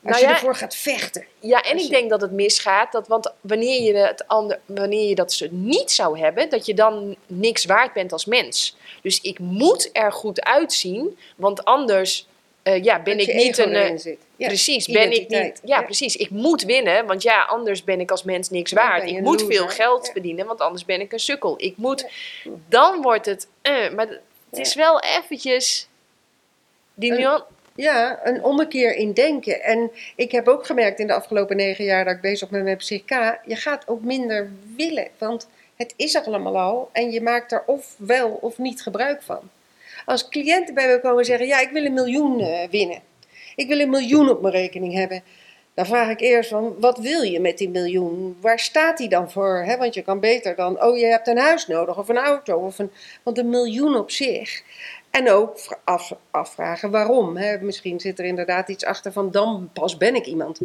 Als 0.05 0.13
Nou 0.13 0.25
je 0.25 0.27
ja, 0.29 0.33
ervoor 0.33 0.55
gaat 0.55 0.75
vechten. 0.75 1.25
Ja, 1.39 1.61
en 1.61 1.77
ik 1.77 1.89
denk 1.89 2.09
dat 2.09 2.21
het 2.21 2.31
misgaat. 2.31 2.91
Dat, 2.91 3.07
want 3.07 3.31
wanneer 3.41 3.81
je, 3.81 3.93
het 3.97 4.27
ander, 4.27 4.59
wanneer 4.65 5.09
je 5.09 5.15
dat 5.15 5.33
ze 5.33 5.47
niet 5.51 5.91
zou 5.91 6.19
hebben, 6.19 6.49
dat 6.49 6.65
je 6.65 6.73
dan 6.73 7.15
niks 7.27 7.65
waard 7.65 7.93
bent 7.93 8.11
als 8.11 8.25
mens. 8.25 8.75
Dus 9.01 9.21
ik 9.21 9.39
moet 9.39 9.89
er 9.93 10.11
goed 10.11 10.41
uitzien, 10.43 11.17
want 11.35 11.65
anders 11.65 12.27
eh, 12.63 12.83
ja, 12.83 12.99
ben 13.01 13.19
ik 13.19 13.33
niet 13.33 13.57
een. 13.57 13.73
eh. 13.73 14.15
Ja, 14.37 14.47
precies, 14.47 14.87
ben 14.87 15.11
ik 15.11 15.29
niet. 15.29 15.59
Ja, 15.63 15.77
Ja. 15.77 15.81
precies. 15.81 16.15
Ik 16.15 16.29
moet 16.29 16.63
winnen, 16.63 17.05
want 17.05 17.21
ja, 17.21 17.41
anders 17.41 17.83
ben 17.83 17.99
ik 17.99 18.11
als 18.11 18.23
mens 18.23 18.49
niks 18.49 18.71
waard. 18.71 19.03
Ik 19.09 19.19
moet 19.21 19.41
loser. 19.41 19.55
veel 19.55 19.67
geld 19.67 20.09
verdienen, 20.11 20.45
want 20.45 20.61
anders 20.61 20.85
ben 20.85 20.99
ik 21.01 21.13
een 21.13 21.19
sukkel. 21.19 21.53
Ik 21.57 21.77
moet. 21.77 22.05
Dan 22.69 23.01
wordt 23.01 23.25
het. 23.25 23.47
eh, 23.61 23.89
maar 23.93 24.07
het 24.49 24.59
is 24.59 24.75
wel 24.75 24.99
eventjes. 24.99 25.87
Die 26.93 27.11
nuance. 27.11 27.43
Ja, 27.75 28.19
een 28.23 28.43
ommekeer 28.43 28.95
in 28.95 29.13
denken. 29.13 29.63
En 29.63 29.91
ik 30.15 30.31
heb 30.31 30.47
ook 30.47 30.65
gemerkt 30.65 30.99
in 30.99 31.07
de 31.07 31.13
afgelopen 31.13 31.55
negen 31.55 31.85
jaar 31.85 32.05
dat 32.05 32.15
ik 32.15 32.21
bezig 32.21 32.49
ben 32.49 32.63
met 32.63 32.77
psychica, 32.77 33.39
je 33.45 33.55
gaat 33.55 33.87
ook 33.87 34.01
minder 34.01 34.51
willen, 34.75 35.07
want 35.17 35.47
het 35.75 35.93
is 35.95 36.15
er 36.15 36.23
allemaal 36.23 36.59
al 36.59 36.89
en 36.91 37.11
je 37.11 37.21
maakt 37.21 37.51
er 37.51 37.63
of 37.65 37.95
wel 37.97 38.29
of 38.29 38.57
niet 38.57 38.81
gebruik 38.81 39.21
van. 39.21 39.39
Als 40.05 40.29
cliënten 40.29 40.73
bij 40.73 40.87
me 40.87 40.99
komen 40.99 41.25
zeggen, 41.25 41.47
ja, 41.47 41.59
ik 41.59 41.69
wil 41.69 41.85
een 41.85 41.93
miljoen 41.93 42.39
eh, 42.39 42.69
winnen. 42.69 42.99
Ik 43.55 43.67
wil 43.67 43.79
een 43.79 43.89
miljoen 43.89 44.29
op 44.29 44.41
mijn 44.41 44.53
rekening 44.53 44.93
hebben. 44.93 45.23
Dan 45.73 45.85
vraag 45.85 46.09
ik 46.09 46.19
eerst 46.19 46.49
van, 46.49 46.75
wat 46.79 46.97
wil 46.97 47.21
je 47.21 47.39
met 47.39 47.57
die 47.57 47.69
miljoen? 47.69 48.37
Waar 48.41 48.59
staat 48.59 48.97
die 48.97 49.09
dan 49.09 49.31
voor? 49.31 49.75
Want 49.77 49.93
je 49.93 50.01
kan 50.01 50.19
beter 50.19 50.55
dan, 50.55 50.83
oh, 50.83 50.97
je 50.97 51.05
hebt 51.05 51.27
een 51.27 51.37
huis 51.37 51.67
nodig 51.67 51.97
of 51.97 52.09
een 52.09 52.17
auto. 52.17 52.57
Of 52.57 52.79
een, 52.79 52.91
want 53.23 53.37
een 53.37 53.49
miljoen 53.49 53.95
op 53.95 54.11
zich. 54.11 54.63
En 55.15 55.31
ook 55.31 55.59
vra- 55.59 55.79
af, 55.83 56.13
afvragen 56.31 56.91
waarom. 56.91 57.37
Hè? 57.37 57.57
Misschien 57.61 57.99
zit 57.99 58.19
er 58.19 58.25
inderdaad 58.25 58.69
iets 58.69 58.85
achter 58.85 59.11
van, 59.11 59.31
dan 59.31 59.69
pas 59.73 59.97
ben 59.97 60.15
ik 60.15 60.25
iemand. 60.25 60.59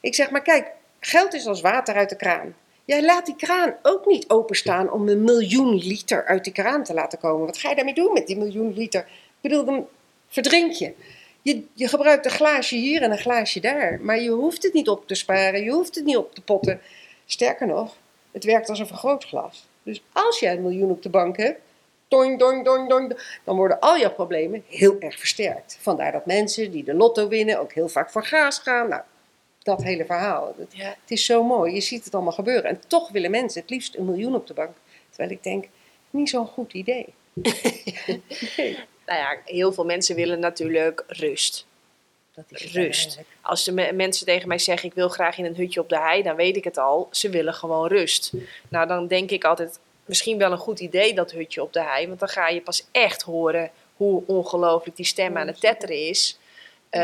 Ik 0.00 0.14
zeg 0.14 0.30
maar, 0.30 0.42
kijk, 0.42 0.70
geld 1.00 1.34
is 1.34 1.46
als 1.46 1.60
water 1.60 1.94
uit 1.94 2.08
de 2.08 2.16
kraan. 2.16 2.54
Jij 2.84 3.04
laat 3.04 3.26
die 3.26 3.36
kraan 3.36 3.74
ook 3.82 4.06
niet 4.06 4.28
openstaan 4.28 4.90
om 4.92 5.08
een 5.08 5.24
miljoen 5.24 5.74
liter 5.74 6.24
uit 6.24 6.44
die 6.44 6.52
kraan 6.52 6.84
te 6.84 6.94
laten 6.94 7.18
komen. 7.18 7.46
Wat 7.46 7.58
ga 7.58 7.68
je 7.68 7.74
daarmee 7.74 7.94
doen 7.94 8.12
met 8.12 8.26
die 8.26 8.36
miljoen 8.36 8.72
liter? 8.72 9.00
Ik 9.00 9.40
bedoel, 9.40 9.64
dan 9.64 9.86
verdrink 10.28 10.72
je. 10.72 10.92
Je, 11.42 11.64
je 11.72 11.88
gebruikt 11.88 12.24
een 12.24 12.30
glaasje 12.30 12.76
hier 12.76 13.02
en 13.02 13.10
een 13.10 13.18
glaasje 13.18 13.60
daar. 13.60 13.98
Maar 14.02 14.20
je 14.20 14.30
hoeft 14.30 14.62
het 14.62 14.72
niet 14.72 14.88
op 14.88 15.06
te 15.06 15.14
sparen, 15.14 15.64
je 15.64 15.70
hoeft 15.70 15.94
het 15.94 16.04
niet 16.04 16.16
op 16.16 16.34
te 16.34 16.40
potten. 16.40 16.80
Sterker 17.26 17.66
nog, 17.66 17.96
het 18.30 18.44
werkt 18.44 18.68
als 18.68 18.78
een 18.78 18.86
vergrootglas. 18.86 19.66
Dus 19.82 20.02
als 20.12 20.38
jij 20.40 20.52
een 20.52 20.62
miljoen 20.62 20.90
op 20.90 21.02
de 21.02 21.08
bank 21.08 21.36
hebt, 21.36 21.60
doing, 22.10 22.38
doing, 22.38 22.64
doing, 22.64 22.88
doing, 22.88 23.38
dan 23.44 23.56
worden 23.56 23.80
al 23.80 23.98
jouw 23.98 24.12
problemen 24.12 24.64
heel 24.68 24.96
erg 25.00 25.18
versterkt. 25.18 25.78
Vandaar 25.80 26.12
dat 26.12 26.26
mensen 26.26 26.70
die 26.70 26.84
de 26.84 26.94
lotto 26.94 27.28
winnen 27.28 27.60
ook 27.60 27.72
heel 27.72 27.88
vaak 27.88 28.10
voor 28.10 28.24
gaas 28.24 28.58
gaan. 28.58 28.88
Nou, 28.88 29.02
dat 29.62 29.82
hele 29.82 30.04
verhaal. 30.04 30.54
Het, 30.58 30.76
Ja. 30.76 30.84
het 30.88 31.10
is 31.10 31.24
zo 31.24 31.42
mooi, 31.44 31.74
je 31.74 31.80
ziet 31.80 32.04
het 32.04 32.14
allemaal 32.14 32.32
gebeuren. 32.32 32.64
En 32.70 32.80
toch 32.86 33.10
willen 33.10 33.30
mensen 33.30 33.60
het 33.60 33.70
liefst 33.70 33.96
een 33.96 34.04
miljoen 34.04 34.34
op 34.34 34.46
de 34.46 34.54
bank. 34.54 34.76
Terwijl 35.08 35.30
ik 35.30 35.42
denk, 35.42 35.64
niet 36.10 36.28
zo'n 36.28 36.46
goed 36.46 36.72
idee. 36.72 37.06
nee, 38.56 38.78
Nou 39.06 39.18
ja, 39.18 39.36
heel 39.44 39.72
veel 39.72 39.84
mensen 39.84 40.16
willen 40.16 40.40
natuurlijk 40.40 41.04
rust. 41.06 41.66
dat 42.34 42.44
is 42.48 42.72
Rust. 42.72 43.18
Als 43.40 43.64
de 43.64 43.72
me- 43.72 43.92
mensen 43.92 44.26
tegen 44.26 44.48
mij 44.48 44.58
zeggen: 44.58 44.88
Ik 44.88 44.94
wil 44.94 45.08
graag 45.08 45.38
in 45.38 45.44
een 45.44 45.56
hutje 45.56 45.80
op 45.80 45.88
de 45.88 45.98
hei, 45.98 46.22
dan 46.22 46.36
weet 46.36 46.56
ik 46.56 46.64
het 46.64 46.78
al. 46.78 47.08
Ze 47.10 47.28
willen 47.30 47.54
gewoon 47.54 47.88
rust. 47.88 48.32
Nou, 48.68 48.86
dan 48.86 49.06
denk 49.06 49.30
ik 49.30 49.44
altijd: 49.44 49.78
Misschien 50.10 50.38
wel 50.38 50.52
een 50.52 50.58
goed 50.58 50.80
idee 50.80 51.14
dat 51.14 51.30
hutje 51.30 51.62
op 51.62 51.72
de 51.72 51.82
hei. 51.82 52.06
Want 52.08 52.18
dan 52.20 52.28
ga 52.28 52.48
je 52.48 52.60
pas 52.60 52.86
echt 52.92 53.22
horen 53.22 53.70
hoe 53.96 54.22
ongelooflijk 54.26 54.96
die 54.96 55.06
stem 55.06 55.36
aan 55.36 55.46
het 55.46 55.60
tetteren 55.60 56.08
is. 56.08 56.38
Eh, 56.90 57.00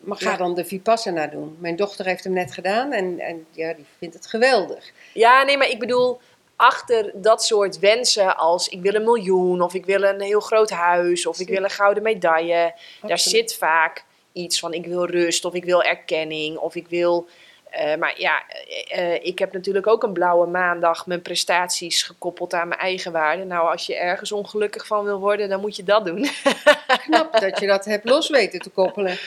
Maar 0.00 0.16
ga 0.18 0.30
Ja. 0.30 0.36
dan 0.36 0.54
de 0.54 0.64
Vipassana 0.64 1.26
doen. 1.26 1.56
Mijn 1.60 1.76
dochter 1.76 2.04
heeft 2.06 2.24
hem 2.24 2.32
net 2.32 2.52
gedaan 2.52 2.92
en, 2.92 3.18
en 3.20 3.46
ja, 3.50 3.72
die 3.72 3.84
vindt 3.98 4.14
het 4.14 4.26
geweldig. 4.26 4.90
ja, 5.12 5.42
nee, 5.42 5.56
maar 5.56 5.68
ik 5.70 5.78
bedoel. 5.78 6.20
Achter 6.56 7.10
dat 7.14 7.44
soort 7.44 7.78
wensen 7.78 8.36
als 8.36 8.68
ik 8.68 8.80
wil 8.82 8.94
een 8.94 9.04
miljoen 9.04 9.60
of 9.62 9.74
ik 9.74 9.84
wil 9.86 10.02
een 10.02 10.20
heel 10.20 10.40
groot 10.40 10.70
huis 10.70 11.26
of 11.26 11.38
ik 11.40 11.48
wil 11.48 11.64
een 11.64 11.70
gouden 11.70 12.02
medaille. 12.02 12.74
Daar 13.06 13.18
zit 13.18 13.54
vaak 13.54 14.04
iets 14.32 14.58
van 14.58 14.72
ik 14.72 14.86
wil 14.86 15.06
rust 15.06 15.44
of 15.44 15.54
ik 15.54 15.64
wil 15.64 15.82
erkenning 15.82 16.56
of 16.56 16.74
ik 16.74 16.88
wil. 16.88 17.26
Eh, 17.70 17.96
maar 17.96 18.20
ja, 18.20 18.42
eh, 18.48 18.98
eh, 19.14 19.24
ik 19.24 19.38
heb 19.38 19.52
natuurlijk 19.52 19.86
ook 19.86 20.02
een 20.02 20.12
blauwe 20.12 20.46
maandag 20.46 21.06
mijn 21.06 21.22
prestaties 21.22 22.02
gekoppeld 22.02 22.54
aan 22.54 22.68
mijn 22.68 22.80
eigen 22.80 23.12
waarde. 23.12 23.44
Nou, 23.44 23.70
als 23.70 23.86
je 23.86 23.94
ergens 23.96 24.32
ongelukkig 24.32 24.86
van 24.86 25.04
wil 25.04 25.18
worden, 25.18 25.48
dan 25.48 25.60
moet 25.60 25.76
je 25.76 25.82
dat 25.84 26.04
doen. 26.04 26.28
Knap 27.04 27.40
dat 27.40 27.60
je 27.60 27.66
dat 27.66 27.84
hebt 27.84 28.04
los 28.08 28.28
weten 28.28 28.60
te 28.60 28.70
koppelen. 28.70 29.18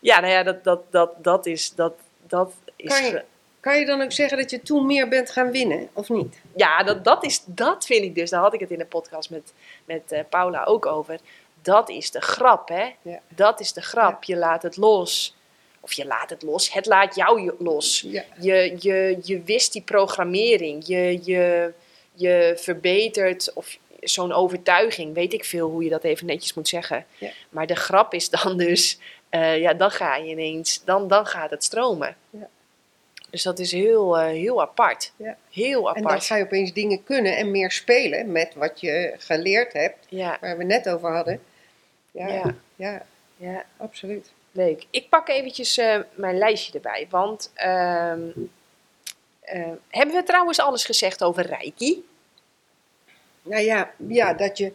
ja, 0.00 0.20
nou 0.20 0.32
ja, 0.32 0.42
dat, 0.42 0.64
dat, 0.64 0.80
dat, 0.90 1.10
dat 1.24 1.46
is. 1.46 1.74
Dat, 1.74 1.92
dat 2.26 2.52
is 2.76 2.88
Kan 2.98 3.04
je- 3.04 3.24
Kan 3.60 3.78
je 3.78 3.86
dan 3.86 4.02
ook 4.02 4.12
zeggen 4.12 4.38
dat 4.38 4.50
je 4.50 4.62
toen 4.62 4.86
meer 4.86 5.08
bent 5.08 5.30
gaan 5.30 5.50
winnen, 5.50 5.88
of 5.92 6.08
niet? 6.08 6.40
ja, 6.56 6.82
dat, 6.82 7.04
dat, 7.04 7.24
is, 7.24 7.42
dat 7.46 7.86
vind 7.86 8.04
ik 8.04 8.14
dus. 8.14 8.30
Daar 8.30 8.40
had 8.40 8.54
ik 8.54 8.60
het 8.60 8.70
in 8.70 8.78
de 8.78 8.84
podcast 8.84 9.30
met, 9.30 9.52
met 9.84 10.24
Paula 10.28 10.64
ook 10.64 10.86
over. 10.86 11.18
Dat 11.62 11.88
is 11.88 12.10
de 12.10 12.20
grap, 12.20 12.68
hè? 12.68 12.88
Ja. 13.02 13.20
Dat 13.28 13.60
is 13.60 13.72
de 13.72 13.80
grap. 13.82 14.24
Je 14.24 14.36
laat 14.36 14.62
het 14.62 14.76
los. 14.76 15.36
Of 15.80 15.92
je 15.92 16.06
laat 16.06 16.30
het 16.30 16.42
los. 16.42 16.72
Het 16.72 16.86
laat 16.86 17.14
jou 17.14 17.52
los. 17.58 18.00
Ja. 18.06 18.24
Je, 18.40 18.76
je, 18.78 19.18
je 19.22 19.42
wist 19.42 19.72
die 19.72 19.82
programmering. 19.82 20.86
Je, 20.86 21.20
je, 21.22 21.72
je 22.12 22.54
verbetert 22.56 23.52
of 23.52 23.78
zo'n 24.00 24.32
overtuiging. 24.32 25.14
Weet 25.14 25.32
ik 25.32 25.44
veel 25.44 25.68
hoe 25.68 25.84
je 25.84 25.90
dat 25.90 26.04
even 26.04 26.26
netjes 26.26 26.54
moet 26.54 26.68
zeggen. 26.68 27.04
Ja. 27.18 27.30
Maar 27.48 27.66
de 27.66 27.76
grap 27.76 28.14
is 28.14 28.30
dan 28.30 28.56
dus, 28.56 28.98
eh, 29.28 29.58
ja, 29.58 29.74
dan 29.74 29.90
ga 29.90 30.16
je 30.16 30.30
ineens, 30.30 30.84
dan, 30.84 31.08
dan 31.08 31.26
gaat 31.26 31.50
het 31.50 31.64
stromen. 31.64 32.16
Ja. 32.30 32.48
Dus 33.30 33.42
dat 33.42 33.58
is 33.58 33.72
heel, 33.72 34.18
eh, 34.18 34.26
heel 34.26 34.60
apart. 34.60 35.12
Ja. 35.16 35.36
Heel 35.50 35.88
En 35.88 35.94
dan 35.94 36.04
apart. 36.12 36.24
ga 36.24 36.36
je 36.36 36.44
opeens 36.44 36.72
dingen 36.72 37.04
kunnen 37.04 37.36
en 37.36 37.50
meer 37.50 37.70
spelen 37.70 38.32
met 38.32 38.54
wat 38.54 38.80
je 38.80 39.14
geleerd 39.18 39.72
hebt, 39.72 40.06
waar 40.40 40.56
we 40.56 40.64
net 40.64 40.88
over 40.88 41.12
hadden. 41.14 41.40
Ja, 42.10 42.28
Ja. 42.28 42.54
ja. 42.76 43.02
ja, 43.36 43.64
absoluut. 43.76 44.30
Leuk. 44.52 44.86
Ik 44.90 45.08
pak 45.08 45.28
eventjes 45.28 45.78
eh, 45.78 46.00
mijn 46.14 46.38
lijstje 46.38 46.72
erbij. 46.72 47.06
Want 47.10 47.50
ehm, 47.54 48.28
eh, 49.40 49.72
hebben 49.88 50.14
we 50.14 50.22
trouwens 50.22 50.58
alles 50.58 50.84
gezegd 50.84 51.22
over 51.22 51.46
Reiki? 51.46 52.04
Nou 53.42 53.62
ja, 53.62 53.90
ja, 54.08 54.34
dat 54.34 54.58
je. 54.58 54.72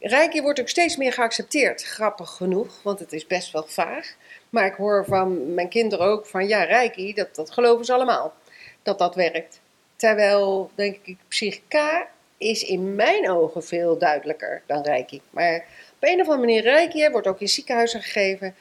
Reiki 0.00 0.42
wordt 0.42 0.60
ook 0.60 0.68
steeds 0.68 0.96
meer 0.96 1.12
geaccepteerd, 1.12 1.82
grappig 1.82 2.30
genoeg, 2.30 2.82
want 2.82 2.98
het 2.98 3.12
is 3.12 3.26
best 3.26 3.52
wel 3.52 3.64
vaag. 3.66 4.14
Maar 4.50 4.66
ik 4.66 4.74
hoor 4.74 5.04
van 5.04 5.54
mijn 5.54 5.68
kinderen 5.68 6.06
ook 6.06 6.26
van 6.26 6.48
ja, 6.48 6.62
Reiki, 6.62 7.14
dat, 7.14 7.34
dat 7.34 7.50
geloven 7.50 7.84
ze 7.84 7.92
allemaal, 7.92 8.34
dat 8.82 8.98
dat 8.98 9.14
werkt. 9.14 9.60
Terwijl, 9.96 10.70
denk 10.74 10.98
ik, 11.02 11.16
psychica 11.28 12.08
is 12.38 12.62
in 12.62 12.94
mijn 12.94 13.30
ogen 13.30 13.64
veel 13.64 13.98
duidelijker 13.98 14.62
dan 14.66 14.82
Reiki. 14.82 15.20
Maar 15.30 15.56
op 15.94 16.08
een 16.08 16.20
of 16.20 16.28
andere 16.28 16.38
manier, 16.38 16.62
Reiki 16.62 17.10
wordt 17.10 17.26
ook 17.26 17.40
in 17.40 17.48
ziekenhuizen 17.48 18.02
gegeven. 18.02 18.54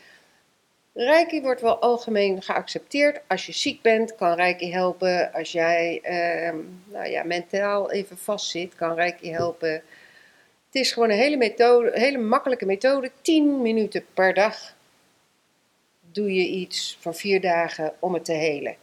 Reiki 0.93 1.41
wordt 1.41 1.61
wel 1.61 1.79
algemeen 1.79 2.41
geaccepteerd. 2.41 3.21
Als 3.27 3.45
je 3.45 3.51
ziek 3.51 3.81
bent, 3.81 4.15
kan 4.15 4.33
Reiki 4.33 4.71
helpen. 4.71 5.33
Als 5.33 5.51
jij 5.51 5.99
ehm, 6.03 6.57
nou 6.85 7.09
ja, 7.09 7.23
mentaal 7.23 7.91
even 7.91 8.17
vastzit, 8.17 8.75
kan 8.75 8.95
Reiki 8.95 9.31
helpen. 9.31 9.71
Het 9.71 10.81
is 10.81 10.91
gewoon 10.91 11.09
een 11.09 11.17
hele, 11.17 11.37
methode, 11.37 11.91
hele 11.93 12.17
makkelijke 12.17 12.65
methode. 12.65 13.11
10 13.21 13.61
minuten 13.61 14.05
per 14.13 14.33
dag 14.33 14.75
doe 16.11 16.33
je 16.33 16.47
iets 16.47 16.97
voor 16.99 17.15
vier 17.15 17.41
dagen 17.41 17.93
om 17.99 18.13
het 18.13 18.25
te 18.25 18.33
helen. 18.33 18.75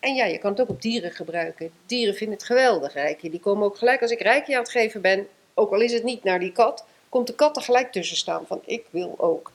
En 0.00 0.14
ja, 0.14 0.24
je 0.24 0.38
kan 0.38 0.50
het 0.50 0.60
ook 0.60 0.68
op 0.68 0.82
dieren 0.82 1.10
gebruiken. 1.10 1.70
Dieren 1.86 2.14
vinden 2.14 2.36
het 2.36 2.46
geweldig, 2.46 2.92
Reiki. 2.92 3.30
Die 3.30 3.40
komen 3.40 3.64
ook 3.64 3.76
gelijk 3.76 4.02
als 4.02 4.10
ik 4.10 4.20
Reiki 4.20 4.52
aan 4.52 4.62
het 4.62 4.70
geven 4.70 5.00
ben, 5.00 5.28
ook 5.54 5.72
al 5.72 5.80
is 5.80 5.92
het 5.92 6.04
niet 6.04 6.24
naar 6.24 6.38
die 6.38 6.52
kat, 6.52 6.84
komt 7.10 7.26
de 7.26 7.34
kat 7.34 7.56
er 7.56 7.62
gelijk 7.62 7.92
tussen 7.92 8.16
staan 8.16 8.46
van 8.46 8.62
ik 8.64 8.84
wil 8.90 9.14
ook. 9.16 9.52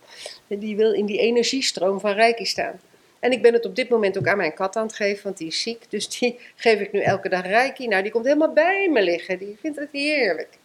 En 0.47 0.59
die 0.59 0.75
wil 0.75 0.93
in 0.93 1.05
die 1.05 1.17
energiestroom 1.19 1.99
van 1.99 2.11
Reiki 2.11 2.45
staan. 2.45 2.79
En 3.19 3.31
ik 3.31 3.41
ben 3.41 3.53
het 3.53 3.65
op 3.65 3.75
dit 3.75 3.89
moment 3.89 4.17
ook 4.17 4.27
aan 4.27 4.37
mijn 4.37 4.53
kat 4.53 4.75
aan 4.75 4.85
het 4.85 4.95
geven, 4.95 5.23
want 5.23 5.37
die 5.37 5.47
is 5.47 5.61
ziek. 5.61 5.85
Dus 5.89 6.19
die 6.19 6.39
geef 6.55 6.79
ik 6.79 6.91
nu 6.91 6.99
elke 6.99 7.29
dag 7.29 7.45
Reiki. 7.45 7.87
Nou, 7.87 8.01
die 8.03 8.11
komt 8.11 8.25
helemaal 8.25 8.53
bij 8.53 8.89
me 8.91 9.01
liggen. 9.01 9.37
Die 9.39 9.57
vindt 9.61 9.79
het 9.79 9.89
heerlijk. 9.91 10.57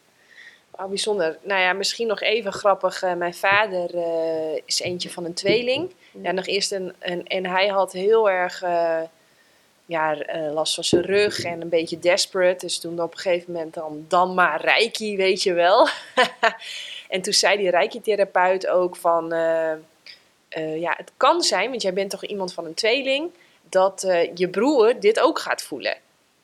Bijzonder. 0.89 1.39
Nou 1.43 1.61
ja, 1.61 1.73
misschien 1.73 2.07
nog 2.07 2.21
even 2.21 2.53
grappig. 2.53 3.03
eh, 3.03 3.15
mijn 3.15 3.35
vader 3.35 3.95
eh, 3.95 4.61
is 4.65 4.81
eentje 4.81 5.11
van 5.11 5.25
een 5.25 5.35
tweeling. 5.35 5.93
Ja, 6.23 6.33
nog 6.33 6.47
eerst 6.47 6.73
een, 6.73 6.95
een, 6.99 7.27
en 7.27 7.47
hij 7.47 7.67
had 7.67 7.93
heel 7.93 8.31
erg 8.31 8.63
eh, 8.63 9.01
ja, 9.91 10.19
eh, 10.19 10.53
last 10.53 10.75
van 10.75 10.85
zijn 10.85 11.03
rug 11.03 11.45
en 11.45 11.61
een 11.61 11.69
beetje 11.69 11.99
desperate. 11.99 12.67
Dus 12.67 12.79
toen 12.79 13.01
op 13.01 13.13
een 13.13 13.19
gegeven 13.19 13.53
moment 13.53 13.75
dan, 13.75 14.05
dan 14.09 14.35
maar 14.35 14.61
reiki, 14.61 15.17
weet 15.17 15.43
je 15.43 15.53
wel. 15.53 15.89
en 17.09 17.23
toen 17.23 17.33
zei 17.33 17.57
die 17.57 17.71
reiki-therapeut 17.71 18.67
ook 18.67 18.97
van... 18.97 19.33
eh, 19.33 19.73
eh, 20.49 20.81
ja, 20.81 20.95
het 20.97 21.13
kan 21.17 21.43
zijn, 21.43 21.71
want 21.71 21.83
jij 21.83 21.93
bent 21.93 22.11
toch 22.11 22.25
iemand 22.25 22.53
van 22.53 22.65
een 22.65 22.75
tweeling... 22.75 23.31
dat 23.69 24.01
je 24.35 24.49
broer 24.49 25.01
dit 25.01 25.21
ook 25.21 25.39
gaat 25.39 25.63
voelen. 25.63 25.97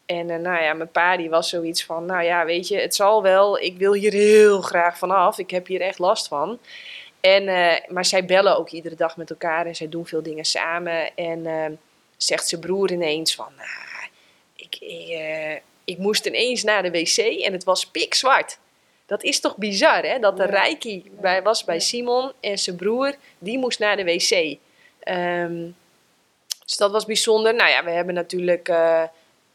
En 0.06 0.26
nou 0.26 0.62
ja, 0.62 0.72
mijn 0.72 0.90
pa 0.90 1.16
die 1.16 1.30
was 1.30 1.48
zoiets 1.48 1.84
van, 1.84 2.04
nou 2.04 2.22
ja, 2.22 2.44
weet 2.44 2.68
je, 2.68 2.80
het 2.80 2.94
zal 2.94 3.22
wel. 3.22 3.58
Ik 3.58 3.78
wil 3.78 3.92
hier 3.92 4.12
heel 4.12 4.60
graag 4.60 4.98
vanaf. 4.98 5.38
Ik 5.38 5.50
heb 5.50 5.66
hier 5.66 5.80
echt 5.80 5.98
last 5.98 6.28
van. 6.28 6.58
En, 7.20 7.44
maar 7.88 8.04
zij 8.04 8.24
bellen 8.24 8.58
ook 8.58 8.70
iedere 8.70 8.94
dag 8.94 9.16
met 9.16 9.30
elkaar 9.30 9.66
en 9.66 9.76
zij 9.76 9.88
doen 9.88 10.06
veel 10.06 10.22
dingen 10.22 10.44
samen. 10.44 11.14
En 11.14 11.46
zegt 12.16 12.48
zijn 12.48 12.60
broer 12.60 12.92
ineens 12.92 13.34
van, 13.34 13.52
nou, 13.56 14.08
ik, 14.56 14.76
ik, 14.80 15.08
eh, 15.08 15.54
ik 15.84 15.98
moest 15.98 16.26
ineens 16.26 16.62
naar 16.62 16.82
de 16.82 16.90
wc 16.90 17.16
en 17.16 17.52
het 17.52 17.64
was 17.64 17.86
pikzwart. 17.86 18.58
Dat 19.06 19.22
is 19.22 19.40
toch 19.40 19.56
bizar, 19.56 20.02
hè? 20.02 20.18
Dat 20.18 20.36
de 20.36 20.42
Ja. 20.42 20.48
Reiki 20.48 21.10
bij, 21.20 21.42
was 21.42 21.64
bij. 21.64 21.80
Simon 21.80 22.32
en 22.40 22.58
zijn 22.58 22.76
broer, 22.76 23.14
die 23.38 23.58
moest 23.58 23.78
naar 23.78 23.96
de 23.96 24.04
wc. 24.04 24.58
Ehm, 24.98 25.70
dus 26.64 26.76
dat 26.76 26.90
was 26.90 27.04
bijzonder. 27.04 27.54
Nou 27.54 27.70
ja, 27.70 27.84
we 27.84 27.90
hebben 27.90 28.14
natuurlijk 28.14 28.68
eh, 28.68 29.02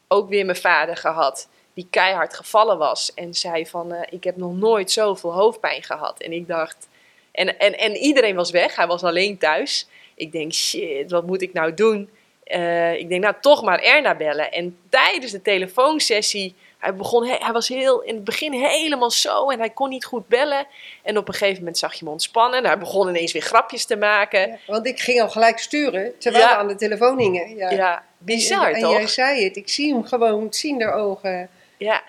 ook 0.08 0.28
weer 0.28 0.44
mijn 0.44 0.56
vader 0.56 0.96
gehad, 0.96 1.48
die 1.74 1.86
keihard 1.90 2.34
gevallen 2.34 2.78
was. 2.78 3.14
En 3.14 3.34
zei 3.34 3.66
van, 3.66 3.92
eh, 3.92 4.00
ik 4.10 4.24
heb 4.24 4.36
nog 4.36 4.54
nooit 4.54 4.90
zoveel 4.90 5.32
hoofdpijn 5.32 5.82
gehad. 5.82 6.20
En 6.20 6.32
ik 6.32 6.46
dacht, 6.48 6.88
en, 7.32 7.58
en, 7.58 7.78
en 7.78 7.96
iedereen 7.96 8.34
was 8.34 8.50
weg, 8.50 8.76
hij 8.76 8.86
was 8.86 9.02
alleen 9.02 9.38
thuis. 9.38 9.86
Ik 10.14 10.32
denk, 10.32 10.52
shit, 10.52 11.10
wat 11.10 11.26
moet 11.26 11.42
ik 11.42 11.52
nou 11.52 11.74
doen? 11.74 12.10
Eh, 12.52 12.98
ik 12.98 13.08
denk, 13.08 13.22
nou 13.22 13.34
toch 13.40 13.62
maar 13.62 13.78
Erna 13.78 14.14
bellen. 14.14 14.52
En 14.52 14.76
tijdens 14.88 15.32
de 15.32 15.42
telefoonsessie, 15.42 16.54
hij, 16.78 16.94
begon, 16.94 17.26
hij 17.26 17.52
was 17.52 17.68
heel, 17.68 18.02
in 18.02 18.14
het 18.14 18.24
begin 18.24 18.52
helemaal 18.52 19.10
zo 19.10 19.50
en 19.50 19.58
hij 19.58 19.70
kon 19.70 19.88
niet 19.88 20.04
goed 20.04 20.28
bellen. 20.28 20.66
En 21.02 21.16
op 21.18 21.28
een 21.28 21.34
gegeven 21.34 21.58
moment 21.58 21.78
zag 21.78 21.92
je 21.92 21.98
hem 21.98 22.08
ontspannen. 22.08 22.58
En 22.58 22.66
hij 22.66 22.78
begon 22.78 23.08
ineens 23.08 23.32
weer 23.32 23.42
grapjes 23.42 23.84
te 23.84 23.96
maken. 23.96 24.48
Ja, 24.48 24.56
want 24.66 24.86
ik 24.86 25.00
ging 25.00 25.20
al 25.20 25.28
gelijk 25.28 25.58
sturen, 25.58 26.18
terwijl 26.18 26.44
Ja. 26.44 26.50
we 26.50 26.56
aan 26.56 26.68
de 26.68 26.74
telefoon 26.74 27.18
hingen. 27.18 27.56
Ja. 27.56 27.70
Ja, 27.70 28.04
bizar 28.18 28.68
en, 28.68 28.74
en 28.74 28.80
toch? 28.80 28.92
jij 28.92 29.06
zei 29.06 29.44
het, 29.44 29.56
ik 29.56 29.68
zie 29.68 29.92
hem 29.92 30.04
gewoon, 30.04 30.46
zien 30.50 30.78
de 30.78 30.92
ogen. 30.92 31.48
Ja, 31.76 32.02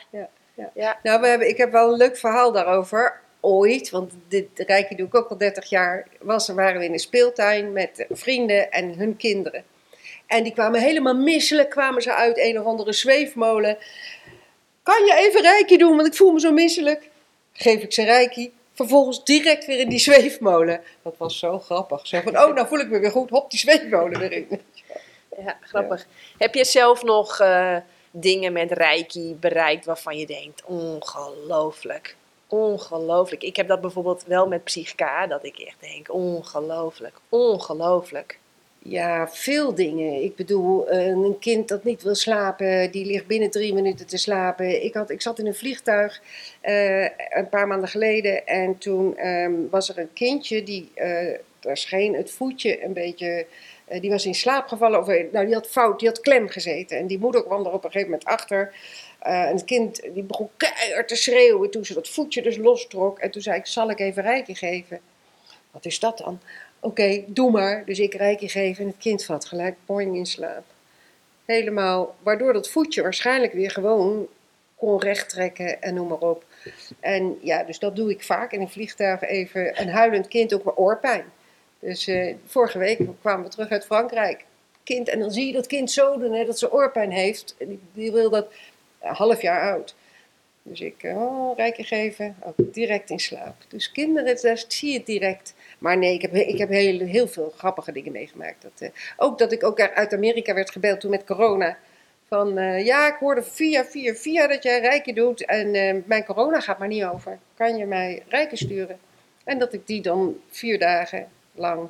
Ja. 0.76 1.00
Nou, 1.04 1.22
we 1.22 1.28
hebben, 1.28 1.50
ik 1.50 1.58
heb 1.58 1.72
wel 1.72 1.92
een 1.92 1.98
leuk 1.98 2.18
verhaal 2.18 2.52
daarover. 2.52 3.20
Ooit, 3.40 3.90
want 3.90 4.12
dit 4.28 4.48
Rijke 4.56 4.96
doe 4.96 5.08
ik 5.08 5.16
ook 5.16 5.30
al 5.30 5.38
30 5.38 5.70
jaar, 5.70 6.08
was, 6.20 6.48
waren 6.48 6.80
we 6.80 6.86
in 6.86 6.94
een 6.94 7.00
speeltuin 7.00 7.72
met 7.72 8.06
vrienden 8.10 8.72
en 8.72 8.98
hun 8.98 9.18
kinderen. 9.18 9.64
En 10.28 10.44
die 10.44 10.54
kwamen 10.54 10.82
helemaal 10.82 11.16
misselijk, 11.16 11.70
kwamen 11.70 12.02
ze 12.02 12.14
uit 12.14 12.38
een 12.38 12.60
of 12.60 12.66
andere 12.66 12.94
zweefmolen. 12.94 13.78
Kan 14.84 15.06
je 15.06 15.14
even 15.16 15.42
Reiki 15.42 15.78
doen, 15.78 15.96
want 15.96 16.08
ik 16.08 16.16
voel 16.16 16.32
me 16.32 16.40
zo 16.40 16.52
misselijk. 16.52 17.10
Geef 17.54 17.82
ik 17.82 17.94
ze 17.94 18.04
Reiki. 18.04 18.54
Vervolgens 18.74 19.24
direct 19.24 19.66
weer 19.66 19.80
in 19.80 19.90
die 19.90 20.00
zweefmolen. 20.00 20.82
Dat 21.02 21.18
was 21.18 21.40
zo 21.40 21.60
grappig. 21.60 22.08
Zo 22.08 22.22
van, 22.22 22.38
oh, 22.38 22.54
nou 22.54 22.68
voel 22.68 22.80
ik 22.80 22.90
me 22.90 23.00
weer 23.00 23.12
goed. 23.12 23.30
Hop, 23.30 23.52
die 23.52 23.60
zweefmolen 23.60 24.20
weer 24.20 24.32
in. 24.32 24.62
Ja, 25.38 25.58
grappig. 25.62 26.06
Heb 26.38 26.54
je 26.54 26.66
zelf 26.66 27.04
nog 27.04 27.40
eh, 27.40 27.78
dingen 28.12 28.54
met 28.54 28.72
Reiki 28.72 29.36
bereikt 29.40 29.86
waarvan 29.86 30.18
je 30.18 30.26
denkt, 30.26 30.64
ongelooflijk, 30.66 32.16
ongelooflijk. 32.48 33.44
Ik 33.44 33.56
heb 33.56 33.68
dat 33.68 33.82
bijvoorbeeld 33.82 34.24
wel 34.28 34.48
met 34.48 34.64
Psychica, 34.64 35.28
dat 35.28 35.46
ik 35.46 35.60
echt 35.60 35.80
denk, 35.80 36.14
ongelooflijk, 36.14 37.18
ongelooflijk. 37.30 38.40
Ja, 38.86 39.28
veel 39.28 39.76
dingen. 39.76 40.24
Ik 40.24 40.36
bedoel, 40.36 40.90
eh, 40.90 41.06
een 41.06 41.40
kind 41.40 41.68
dat 41.68 41.84
niet 41.84 42.04
wil 42.04 42.16
slapen, 42.16 42.92
die 42.92 43.06
ligt 43.06 43.28
binnen 43.28 43.52
drie 43.52 43.74
minuten 43.74 44.08
te 44.08 44.18
slapen. 44.18 44.84
Ik, 44.84 44.94
had, 44.94 45.10
ik 45.10 45.22
zat 45.22 45.40
in 45.40 45.48
een 45.48 45.56
vliegtuig 45.56 46.22
eh, 46.62 47.04
een 47.30 47.50
paar 47.50 47.68
maanden 47.68 47.90
geleden 47.90 48.48
en 48.48 48.78
toen 48.78 49.18
ehm, 49.18 49.54
was 49.70 49.90
er 49.90 49.98
een 49.98 50.14
kindje 50.14 50.64
die, 50.64 50.92
eh 50.94 51.40
daar 51.60 51.78
scheen 51.78 52.16
het 52.16 52.32
voetje 52.32 52.84
een 52.84 52.94
beetje, 52.94 53.46
die 54.00 54.10
was 54.10 54.26
in 54.26 54.36
slaap 54.36 54.68
gevallen. 54.68 55.00
Of, 55.00 55.08
nou, 55.08 55.46
die 55.46 55.54
had 55.54 55.68
fout, 55.68 56.00
die 56.00 56.08
had 56.08 56.20
klem 56.20 56.50
gezeten. 56.50 56.98
En 56.98 57.08
die 57.08 57.20
moeder 57.20 57.44
kwam 57.44 57.66
er 57.66 57.72
op 57.72 57.84
een 57.84 57.92
gegeven 57.92 58.12
moment 58.12 58.28
achter. 58.28 58.74
En 59.20 59.56
het 59.56 59.64
kind 59.64 60.02
die 60.14 60.24
begon 60.24 60.50
keihard 60.58 61.08
te 61.08 61.16
schreeuwen 61.16 61.72
toen 61.72 61.86
ze 61.86 61.94
dat 61.94 62.10
voetje 62.10 62.42
dus 62.42 62.58
lostrok. 62.58 63.20
En 63.20 63.32
toen 63.32 63.42
zei 63.42 63.58
ik, 63.58 63.66
zal 63.66 63.90
ik 63.90 64.00
even 64.00 64.24
reiki 64.24 64.56
geven? 64.56 65.00
Wat 65.72 65.86
is 65.86 66.00
dat 66.00 66.18
dan? 66.18 66.40
Oké, 66.84 67.24
doe 67.28 67.52
maar. 67.52 67.86
Dus 67.86 68.00
ik 68.00 68.14
reiki 68.14 68.50
geven 68.50 68.84
en 68.84 68.90
het 68.90 69.00
kind 69.00 69.26
valt 69.26 69.46
gelijk 69.46 69.76
boing 69.86 70.16
in 70.16 70.26
slaap. 70.26 70.64
Helemaal, 71.46 72.16
waardoor 72.24 72.54
dat 72.54 72.70
voetje 72.70 73.02
waarschijnlijk 73.02 73.54
weer 73.54 73.72
gewoon 73.72 74.28
kon 74.76 75.00
rechttrekken 75.00 75.82
en 75.82 75.94
noem 75.94 76.08
maar 76.08 76.18
op. 76.18 76.46
En 77.00 77.38
ja, 77.42 77.64
dus 77.64 77.80
dat 77.80 77.96
doe 77.96 78.12
ik 78.12 78.24
vaak 78.24 78.52
in 78.52 78.62
een 78.62 78.70
vliegtuig 78.70 79.22
even. 79.22 79.82
Een 79.82 79.90
huilend 79.90 80.28
kind 80.28 80.54
ook 80.54 80.64
met 80.64 80.78
oorpijn. 80.78 81.26
Dus 81.80 82.08
eh, 82.08 82.36
vorige 82.46 82.78
week 82.78 83.00
kwamen 83.22 83.46
we 83.46 83.52
terug 83.52 83.70
uit 83.70 83.86
Frankrijk. 83.86 84.46
Kind, 84.84 85.10
en 85.10 85.20
dan 85.20 85.32
zie 85.32 85.48
je 85.48 85.54
dat 85.54 85.68
kind 85.68 85.92
zo 85.92 86.18
doen, 86.18 86.34
hè, 86.34 86.46
dat 86.46 86.60
ze 86.60 86.72
oorpijn 86.72 87.12
heeft. 87.12 87.56
En 87.58 87.80
die, 87.94 88.12
wil 88.12 88.30
dat 88.30 88.48
half 89.00 89.42
jaar 89.42 89.72
oud. 89.72 89.96
Dus 90.66 90.82
ik, 90.82 91.02
oh, 91.04 91.58
reiki 91.58 91.84
geven, 91.84 92.36
ook 92.44 92.74
direct 92.74 93.10
in 93.10 93.20
slaap. 93.20 93.56
Dus 93.68 93.92
kinderen, 93.92 94.42
daar 94.42 94.64
zie 94.68 94.92
je 94.92 94.98
het 94.98 95.06
direct. 95.06 95.54
Maar 95.80 95.98
nee, 95.98 96.14
ik 96.14 96.22
heb, 96.22 96.34
ik 96.34 96.58
heb 96.58 96.70
heel, 96.70 97.00
heel 97.00 97.28
veel 97.28 97.54
grappige 97.58 97.92
dingen 97.92 98.12
meegemaakt. 98.12 98.62
Dat, 98.62 98.72
eh, 98.78 98.90
ook 99.18 99.38
dat 99.38 99.52
ik 99.52 99.64
ook 99.64 99.80
uit 99.80 100.14
Amerika 100.14 100.54
werd 100.54 100.72
gebeld 100.72 101.00
toen 101.00 101.10
met 101.10 101.24
corona. 101.24 101.78
Van 102.28 102.58
eh, 102.58 102.86
ja, 102.86 103.08
ik 103.08 103.16
hoorde 103.20 103.44
via, 103.44 103.86
via, 103.86 104.14
via 104.14 104.48
dat 104.48 104.64
jij 104.64 104.80
reiki 104.80 105.14
doet. 105.14 105.46
En 105.46 105.74
eh, 105.76 105.96
mijn 106.06 106.26
corona 106.26 106.60
gaat 106.60 106.80
maar 106.80 106.88
niet 106.88 107.04
over. 107.04 107.40
Kan 107.56 107.78
je 107.78 107.86
mij 107.86 108.24
reiki 108.28 108.58
sturen? 108.58 109.00
En 109.44 109.60
dat 109.60 109.74
ik 109.74 109.88
die 109.88 110.02
dan 110.02 110.38
vier 110.50 110.80
dagen 110.80 111.28
lang 111.52 111.90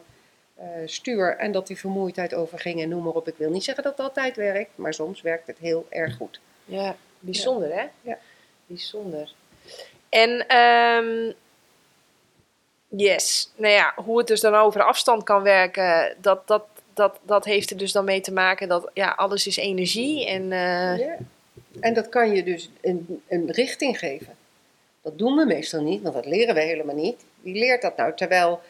stuur. 0.85 1.35
En 1.37 1.51
dat 1.51 1.67
die 1.67 1.77
vermoeidheid 1.77 2.33
overging 2.33 2.81
en 2.81 2.89
noem 2.89 3.03
maar 3.03 3.13
op. 3.13 3.27
Ik 3.27 3.37
wil 3.37 3.49
niet 3.49 3.63
zeggen 3.63 3.83
dat 3.83 3.97
het 3.97 4.05
altijd 4.05 4.35
werkt. 4.35 4.71
Maar 4.75 4.93
soms 4.93 5.21
werkt 5.21 5.47
het 5.47 5.57
heel 5.57 5.85
erg 5.89 6.15
goed. 6.15 6.39
Ja, 6.65 6.95
bijzonder 7.19 7.75
hè? 7.75 7.85
Ja. 8.01 8.17
Bijzonder. 8.65 9.31
En, 10.09 10.47
ehm, 10.47 11.31
yes, 12.87 13.51
nou 13.55 13.73
ja, 13.73 13.93
hoe 13.95 14.17
het 14.17 14.27
dus 14.27 14.41
dan 14.41 14.55
over 14.55 14.81
afstand 14.83 15.23
kan 15.23 15.41
werken, 15.43 16.15
dat, 16.21 16.47
dat, 16.47 16.63
dat, 16.93 17.19
dat 17.23 17.45
heeft 17.45 17.69
er 17.69 17.77
dus 17.77 17.91
dan 17.91 18.05
mee 18.05 18.21
te 18.21 18.33
maken 18.33 18.67
dat, 18.67 18.89
ja, 18.93 19.09
alles 19.09 19.47
is 19.47 19.57
energie 19.57 20.27
en... 20.27 20.51
eh. 20.51 21.09
En 21.79 21.93
dat 21.93 22.09
kan 22.09 22.31
je 22.31 22.43
dus 22.43 22.69
een, 22.81 23.23
een 23.27 23.51
richting 23.51 23.99
geven. 23.99 24.35
Dat 25.01 25.17
doen 25.17 25.35
we 25.35 25.45
meestal 25.45 25.81
niet, 25.81 26.01
want 26.01 26.13
dat 26.15 26.25
leren 26.25 26.55
we 26.55 26.61
helemaal 26.61 26.95
niet. 26.95 27.25
Wie 27.41 27.53
leert 27.55 27.81
dat 27.81 27.97
nou? 27.97 28.15
Terwijl, 28.15 28.61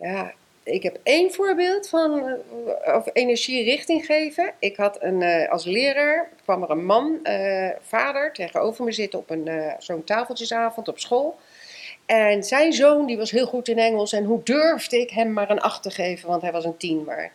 ja, 0.00 0.32
ik 0.68 0.82
heb 0.82 0.98
één 1.02 1.32
voorbeeld 1.32 1.88
van 1.88 2.28
eh, 2.84 2.94
of 2.96 3.10
energie 3.12 3.64
richting 3.64 4.06
geven. 4.06 4.52
Ik 4.58 4.76
had 4.76 5.02
een, 5.02 5.22
eh, 5.22 5.50
als 5.50 5.64
leraar, 5.64 6.28
kwam 6.42 6.62
er 6.62 6.70
een 6.70 6.84
man, 6.84 7.18
eh, 7.22 7.70
vader, 7.80 8.32
tegenover 8.32 8.84
me 8.84 8.92
zitten 8.92 9.18
op 9.18 9.30
een, 9.30 9.74
zo'n 9.78 10.04
tafeltjesavond 10.04 10.88
op 10.88 10.98
school. 10.98 11.38
En 12.06 12.44
zijn 12.44 12.72
zoon, 12.72 13.06
die 13.06 13.16
was 13.16 13.30
heel 13.30 13.46
goed 13.46 13.68
in 13.68 13.78
Engels. 13.78 14.12
En 14.12 14.24
hoe 14.24 14.42
durfde 14.42 15.00
ik 15.00 15.10
hem 15.10 15.32
maar 15.32 15.50
een 15.50 15.60
acht 15.60 15.82
te 15.82 15.90
geven, 15.90 16.28
want 16.28 16.42
hij 16.42 16.52
was 16.52 16.64
een 16.64 16.76
tien 16.76 17.04
maar. 17.04 17.32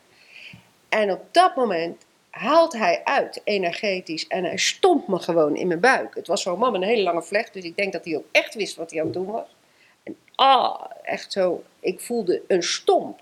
En 0.89 1.11
op 1.11 1.21
dat 1.31 1.55
moment 1.55 2.05
haalt 2.29 2.73
hij 2.73 3.01
uit 3.03 3.41
energetisch 3.43 4.27
en 4.27 4.43
hij 4.43 4.57
stond 4.57 5.07
me 5.07 5.19
gewoon 5.19 5.55
in 5.55 5.67
mijn 5.67 5.79
buik. 5.79 6.15
Het 6.15 6.27
was 6.27 6.41
zo'n 6.41 6.59
man 6.59 6.71
met 6.71 6.81
een 6.81 6.87
hele 6.87 7.03
lange 7.03 7.23
vlecht, 7.23 7.53
dus 7.53 7.63
ik 7.63 7.75
denk 7.75 7.93
dat 7.93 8.05
hij 8.05 8.15
ook 8.15 8.25
echt 8.31 8.55
wist 8.55 8.75
wat 8.75 8.91
hij 8.91 8.99
aan 8.99 9.05
het 9.05 9.15
doen 9.15 9.31
was. 9.31 9.55
En 10.03 10.15
ah, 10.35 10.81
echt 11.03 11.31
zo, 11.31 11.63
ik 11.79 11.99
voelde 11.99 12.41
een 12.47 12.63
stomp. 12.63 13.21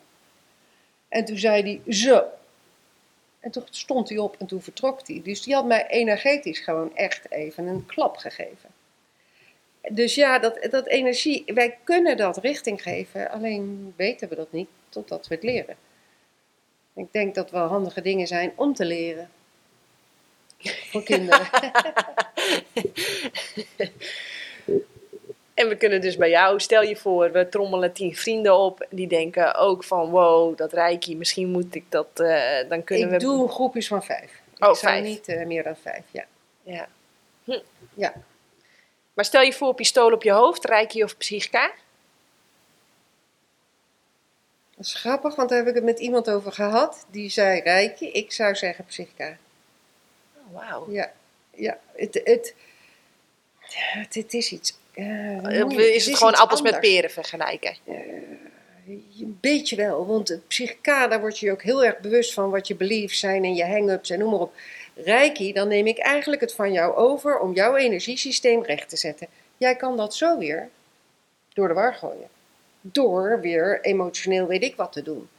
En 1.11 1.25
toen 1.25 1.37
zei 1.37 1.61
hij 1.61 1.93
zo. 1.93 2.23
En 3.39 3.51
toen 3.51 3.63
stond 3.69 4.09
hij 4.09 4.17
op 4.17 4.35
en 4.39 4.45
toen 4.45 4.61
vertrok 4.61 5.07
hij. 5.07 5.21
Dus 5.23 5.41
die 5.41 5.53
had 5.53 5.65
mij 5.65 5.87
energetisch 5.87 6.59
gewoon 6.59 6.95
echt 6.95 7.31
even 7.31 7.67
een 7.67 7.85
klap 7.85 8.17
gegeven. 8.17 8.69
Dus 9.89 10.15
ja, 10.15 10.39
dat, 10.39 10.67
dat 10.69 10.87
energie, 10.87 11.43
wij 11.45 11.77
kunnen 11.83 12.17
dat 12.17 12.37
richting 12.37 12.81
geven, 12.81 13.29
alleen 13.29 13.93
weten 13.95 14.29
we 14.29 14.35
dat 14.35 14.51
niet 14.51 14.69
totdat 14.89 15.27
we 15.27 15.35
het 15.35 15.43
leren. 15.43 15.75
Ik 16.93 17.07
denk 17.11 17.35
dat 17.35 17.51
wel 17.51 17.67
handige 17.67 18.01
dingen 18.01 18.27
zijn 18.27 18.51
om 18.55 18.73
te 18.73 18.85
leren. 18.85 19.29
Voor 20.91 21.03
kinderen. 21.03 21.49
En 25.61 25.67
we 25.67 25.77
kunnen 25.77 26.01
dus 26.01 26.17
bij 26.17 26.29
jou, 26.29 26.59
stel 26.59 26.81
je 26.81 26.95
voor, 26.95 27.31
we 27.31 27.49
trommelen 27.49 27.93
tien 27.93 28.15
vrienden 28.15 28.57
op. 28.57 28.85
Die 28.89 29.07
denken 29.07 29.55
ook 29.55 29.83
van, 29.83 30.09
wow, 30.09 30.57
dat 30.57 30.73
reiki, 30.73 31.17
misschien 31.17 31.49
moet 31.49 31.75
ik 31.75 31.85
dat, 31.89 32.19
eh, 32.19 32.69
dan 32.69 32.83
kunnen 32.83 33.05
ik 33.05 33.11
we... 33.11 33.17
doe 33.17 33.49
groepjes 33.49 33.87
van 33.87 34.03
vijf. 34.03 34.31
Oh, 34.59 34.69
ik 34.69 34.75
zou 34.75 34.75
vijf. 34.75 35.03
niet 35.03 35.27
eh, 35.27 35.45
meer 35.45 35.63
dan 35.63 35.75
vijf, 35.75 36.03
ja. 36.11 36.25
Ja. 36.63 36.87
ja. 37.93 38.13
Maar 39.13 39.25
stel 39.25 39.41
je 39.41 39.53
voor, 39.53 39.73
pistool 39.73 40.11
op 40.11 40.23
je 40.23 40.31
hoofd, 40.31 40.65
reiki 40.65 41.03
of 41.03 41.17
psychica? 41.17 41.71
Dat 44.75 44.85
is 44.85 44.93
grappig, 44.93 45.35
want 45.35 45.49
daar 45.49 45.57
heb 45.57 45.67
ik 45.67 45.75
het 45.75 45.83
met 45.83 45.99
iemand 45.99 46.29
over 46.29 46.51
gehad. 46.51 47.05
Die 47.09 47.29
zei 47.29 47.59
Reiki, 47.59 48.07
ik 48.11 48.31
zou 48.31 48.55
zeggen 48.55 48.85
psychica. 48.85 49.37
Oh, 50.35 50.59
wauw. 50.59 50.91
Ja, 50.91 51.11
ja. 51.55 51.79
Het, 51.95 52.21
het, 52.23 52.55
het, 53.59 54.13
het 54.13 54.33
is 54.33 54.51
iets... 54.51 54.79
eh. 54.93 55.65
Of 55.65 55.77
is 55.77 56.05
het 56.05 56.17
gewoon 56.17 56.35
appels 56.35 56.61
met 56.61 56.79
peren 56.79 57.11
vergelijken? 57.11 57.75
Een 58.87 59.37
beetje 59.41 59.75
wel, 59.75 60.05
want 60.05 60.27
het 60.27 60.47
psychica, 60.47 61.07
daar 61.07 61.19
word 61.19 61.39
je 61.39 61.51
ook 61.51 61.61
heel 61.61 61.85
erg 61.85 61.99
bewust 61.99 62.33
van 62.33 62.49
wat 62.49 62.67
je 62.67 62.75
beliefs 62.75 63.19
zijn 63.19 63.43
en 63.43 63.55
je 63.55 63.65
hang-ups 63.65 64.09
en 64.09 64.19
noem 64.19 64.29
maar 64.29 64.39
op. 64.39 64.53
Reiki, 64.95 65.53
dan 65.53 65.67
neem 65.67 65.87
ik 65.87 65.97
eigenlijk 65.97 66.41
het 66.41 66.53
van 66.53 66.71
jou 66.71 66.95
over 66.95 67.39
om 67.39 67.53
jouw 67.53 67.75
energiesysteem 67.75 68.63
recht 68.63 68.89
te 68.89 68.97
zetten. 68.97 69.27
Jij 69.57 69.75
kan 69.75 69.97
dat 69.97 70.15
zo 70.15 70.37
weer. 70.37 70.69
Door 71.53 71.67
de 71.67 71.73
war 71.73 71.93
gooien. 71.93 72.27
Door 72.81 73.39
weer 73.41 73.79
emotioneel 73.81 74.47
weet 74.47 74.63
ik 74.63 74.75
wat 74.75 74.91
te 74.91 75.01
doen. 75.01 75.29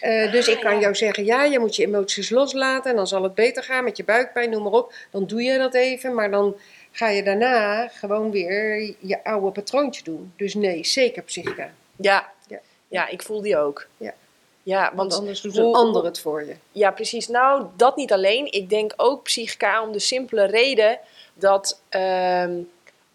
Eh, 0.00 0.32
dus 0.32 0.48
Ah, 0.48 0.54
ik 0.54 0.60
kan 0.60 0.74
ja. 0.74 0.80
jou 0.80 0.94
zeggen, 0.94 1.24
ja, 1.24 1.44
je 1.44 1.58
moet 1.58 1.76
je 1.76 1.86
emoties 1.86 2.30
loslaten 2.30 2.90
en 2.90 2.96
dan 2.96 3.06
zal 3.06 3.22
het 3.22 3.34
beter 3.34 3.62
gaan 3.62 3.84
met 3.84 3.96
je 3.96 4.04
buikpijn, 4.04 4.50
noem 4.50 4.62
maar 4.62 4.72
op. 4.72 4.94
Dan 5.10 5.26
doe 5.26 5.42
je 5.42 5.58
dat 5.58 5.74
even, 5.74 6.14
maar 6.14 6.30
dan 6.30 6.56
ga 6.92 7.08
je 7.08 7.22
daarna 7.22 7.88
gewoon 7.88 8.30
weer 8.30 8.94
je 8.98 9.24
oude 9.24 9.50
patroontje 9.50 10.02
doen. 10.04 10.32
Dus 10.36 10.54
nee, 10.54 10.84
zeker 10.84 11.22
psychica. 11.22 11.72
Ja. 11.96 12.32
Ja. 12.46 12.60
ja, 12.88 13.08
ik 13.08 13.22
voel 13.22 13.40
die 13.40 13.56
ook. 13.56 13.86
Ja. 13.96 14.14
Ja, 14.62 14.82
Want 14.82 14.96
want 14.96 15.14
anders 15.14 15.40
doet 15.40 15.56
een 15.56 15.74
ander 15.74 16.04
het 16.04 16.20
voor 16.20 16.44
je. 16.44 16.54
Ja, 16.72 16.90
precies. 16.90 17.28
Nou, 17.28 17.66
dat 17.76 17.96
niet 17.96 18.12
alleen. 18.12 18.52
Ik 18.52 18.68
denk 18.70 18.92
ook 18.96 19.22
psychica 19.22 19.82
om 19.82 19.92
de 19.92 19.98
simpele 19.98 20.44
reden 20.44 20.98
dat 21.34 21.80
ehm, 21.88 22.52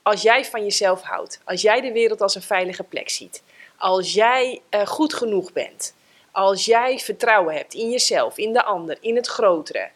als 0.01 0.21
jij 0.21 0.45
van 0.45 0.63
jezelf 0.63 1.01
houdt, 1.01 1.39
als 1.43 1.61
jij 1.61 1.81
de 1.81 1.91
wereld 1.91 2.21
als 2.21 2.35
een 2.35 2.41
veilige 2.41 2.83
plek 2.83 3.09
ziet, 3.09 3.43
als 3.77 4.13
jij 4.13 4.61
eh, 4.69 4.85
goed 4.85 5.13
genoeg 5.13 5.53
bent, 5.53 5.93
als 6.31 6.65
jij 6.65 6.99
vertrouwen 6.99 7.55
hebt 7.55 7.73
in 7.73 7.89
jezelf, 7.89 8.37
in 8.37 8.53
de 8.53 8.63
ander, 8.63 8.97
in 9.01 9.15
het 9.15 9.27
grotere, 9.27 9.89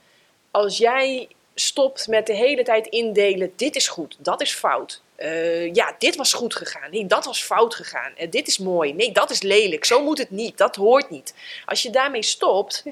als 0.52 0.78
jij 0.78 1.28
stopt 1.60 2.08
met 2.08 2.28
de 2.28 2.34
hele 2.34 2.64
tijd 2.64 2.88
indelen, 2.88 3.54
dit 3.56 3.76
is 3.76 3.88
goed, 3.88 4.16
dat 4.20 4.42
is 4.42 4.54
fout. 4.54 5.02
Eh, 5.16 5.74
ja, 5.74 5.96
dit 5.98 6.16
was 6.16 6.34
goed 6.34 6.56
gegaan. 6.56 6.92
Nee, 6.92 7.06
dat 7.06 7.26
was 7.26 7.44
fout 7.44 7.76
gegaan. 7.76 8.14
Eh, 8.16 8.32
dit 8.32 8.48
is 8.48 8.58
mooi. 8.58 8.94
Nee, 8.94 9.12
dat 9.12 9.30
is 9.30 9.42
lelijk. 9.42 9.86
Zo 9.86 10.04
moet 10.04 10.18
het 10.18 10.30
niet. 10.30 10.58
Dat 10.58 10.76
hoort 10.76 11.10
niet. 11.10 11.34
Als 11.66 11.82
je 11.82 11.90
daarmee 11.90 12.24
stopt, 12.24 12.84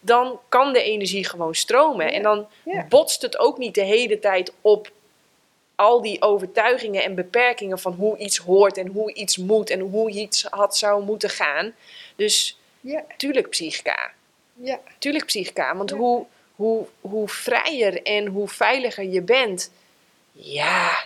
dan 0.00 0.40
kan 0.48 0.72
de 0.72 0.82
energie 0.82 1.24
gewoon 1.24 1.54
stromen. 1.54 2.06
Ja, 2.06 2.12
En 2.12 2.22
dan 2.22 2.46
ja. 2.64 2.86
botst 2.88 3.22
het 3.22 3.38
ook 3.38 3.58
niet 3.58 3.74
de 3.74 3.82
hele 3.84 4.18
tijd 4.18 4.52
op 4.60 4.90
al 5.74 6.00
die 6.02 6.22
overtuigingen 6.22 7.02
en 7.02 7.14
beperkingen 7.14 7.78
van 7.78 7.92
hoe 7.92 8.16
iets 8.18 8.36
hoort 8.38 8.76
en 8.76 8.86
hoe 8.86 9.14
iets 9.14 9.36
moet 9.36 9.70
en 9.70 9.80
hoe 9.80 10.10
iets 10.10 10.46
had 10.50 10.76
zou 10.76 11.04
moeten 11.04 11.30
gaan. 11.30 11.74
Dus 12.16 12.58
Ja, 12.80 13.04
tuurlijk 13.16 13.48
psychica. 13.48 14.10
ja. 14.54 14.80
Tuurlijk 14.98 15.26
psychica. 15.26 15.76
Want 15.76 15.90
hoe, 15.90 16.26
hoe, 16.62 16.86
hoe 17.00 17.28
vrijer 17.28 18.02
en 18.02 18.26
hoe 18.26 18.48
veiliger 18.48 19.04
je 19.04 19.22
bent, 19.22 19.70
ja, 20.32 21.04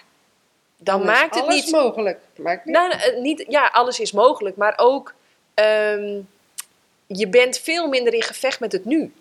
dan, 0.76 1.04
maakt 1.04 1.34
het 1.34 1.44
alles 1.44 1.64
niet 1.64 1.74
mogelijk. 1.74 2.20
Maakt 2.36 2.64
niet 2.64 2.74
nou, 2.74 2.92
eh, 2.92 3.20
niet, 3.20 3.44
ja, 3.48 3.66
alles 3.66 4.00
is 4.00 4.12
mogelijk, 4.12 4.56
maar 4.56 4.74
ook 4.76 5.14
ehm, 5.54 6.20
je 7.06 7.28
bent 7.28 7.58
veel 7.58 7.88
minder 7.88 8.14
in 8.14 8.22
gevecht 8.22 8.60
met 8.60 8.72
het 8.72 8.84
nu. 8.84 9.12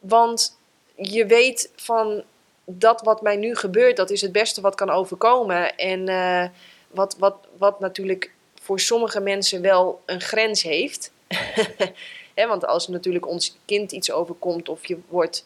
Want 0.00 0.58
je 0.94 1.26
weet 1.26 1.70
van 1.76 2.22
dat 2.64 3.00
wat 3.00 3.22
mij 3.22 3.36
nu 3.36 3.56
gebeurt, 3.56 3.96
dat 3.96 4.10
is 4.10 4.20
het 4.20 4.32
beste 4.32 4.60
wat 4.60 4.74
kan 4.74 4.90
overkomen. 4.90 5.76
En 5.76 6.08
eh, 6.08 6.48
wat, 6.88 7.16
wat, 7.18 7.36
wat 7.58 7.80
natuurlijk 7.80 8.32
voor 8.60 8.80
sommige 8.80 9.20
mensen 9.20 9.62
wel 9.62 10.02
een 10.06 10.20
grens 10.20 10.62
heeft. 10.62 11.10
Want 12.34 12.66
als 12.66 12.88
natuurlijk 12.88 13.26
ons 13.26 13.56
kind 13.64 13.92
iets 13.92 14.10
overkomt 14.10 14.68
of 14.68 14.86
je 14.86 14.98
wordt 15.08 15.44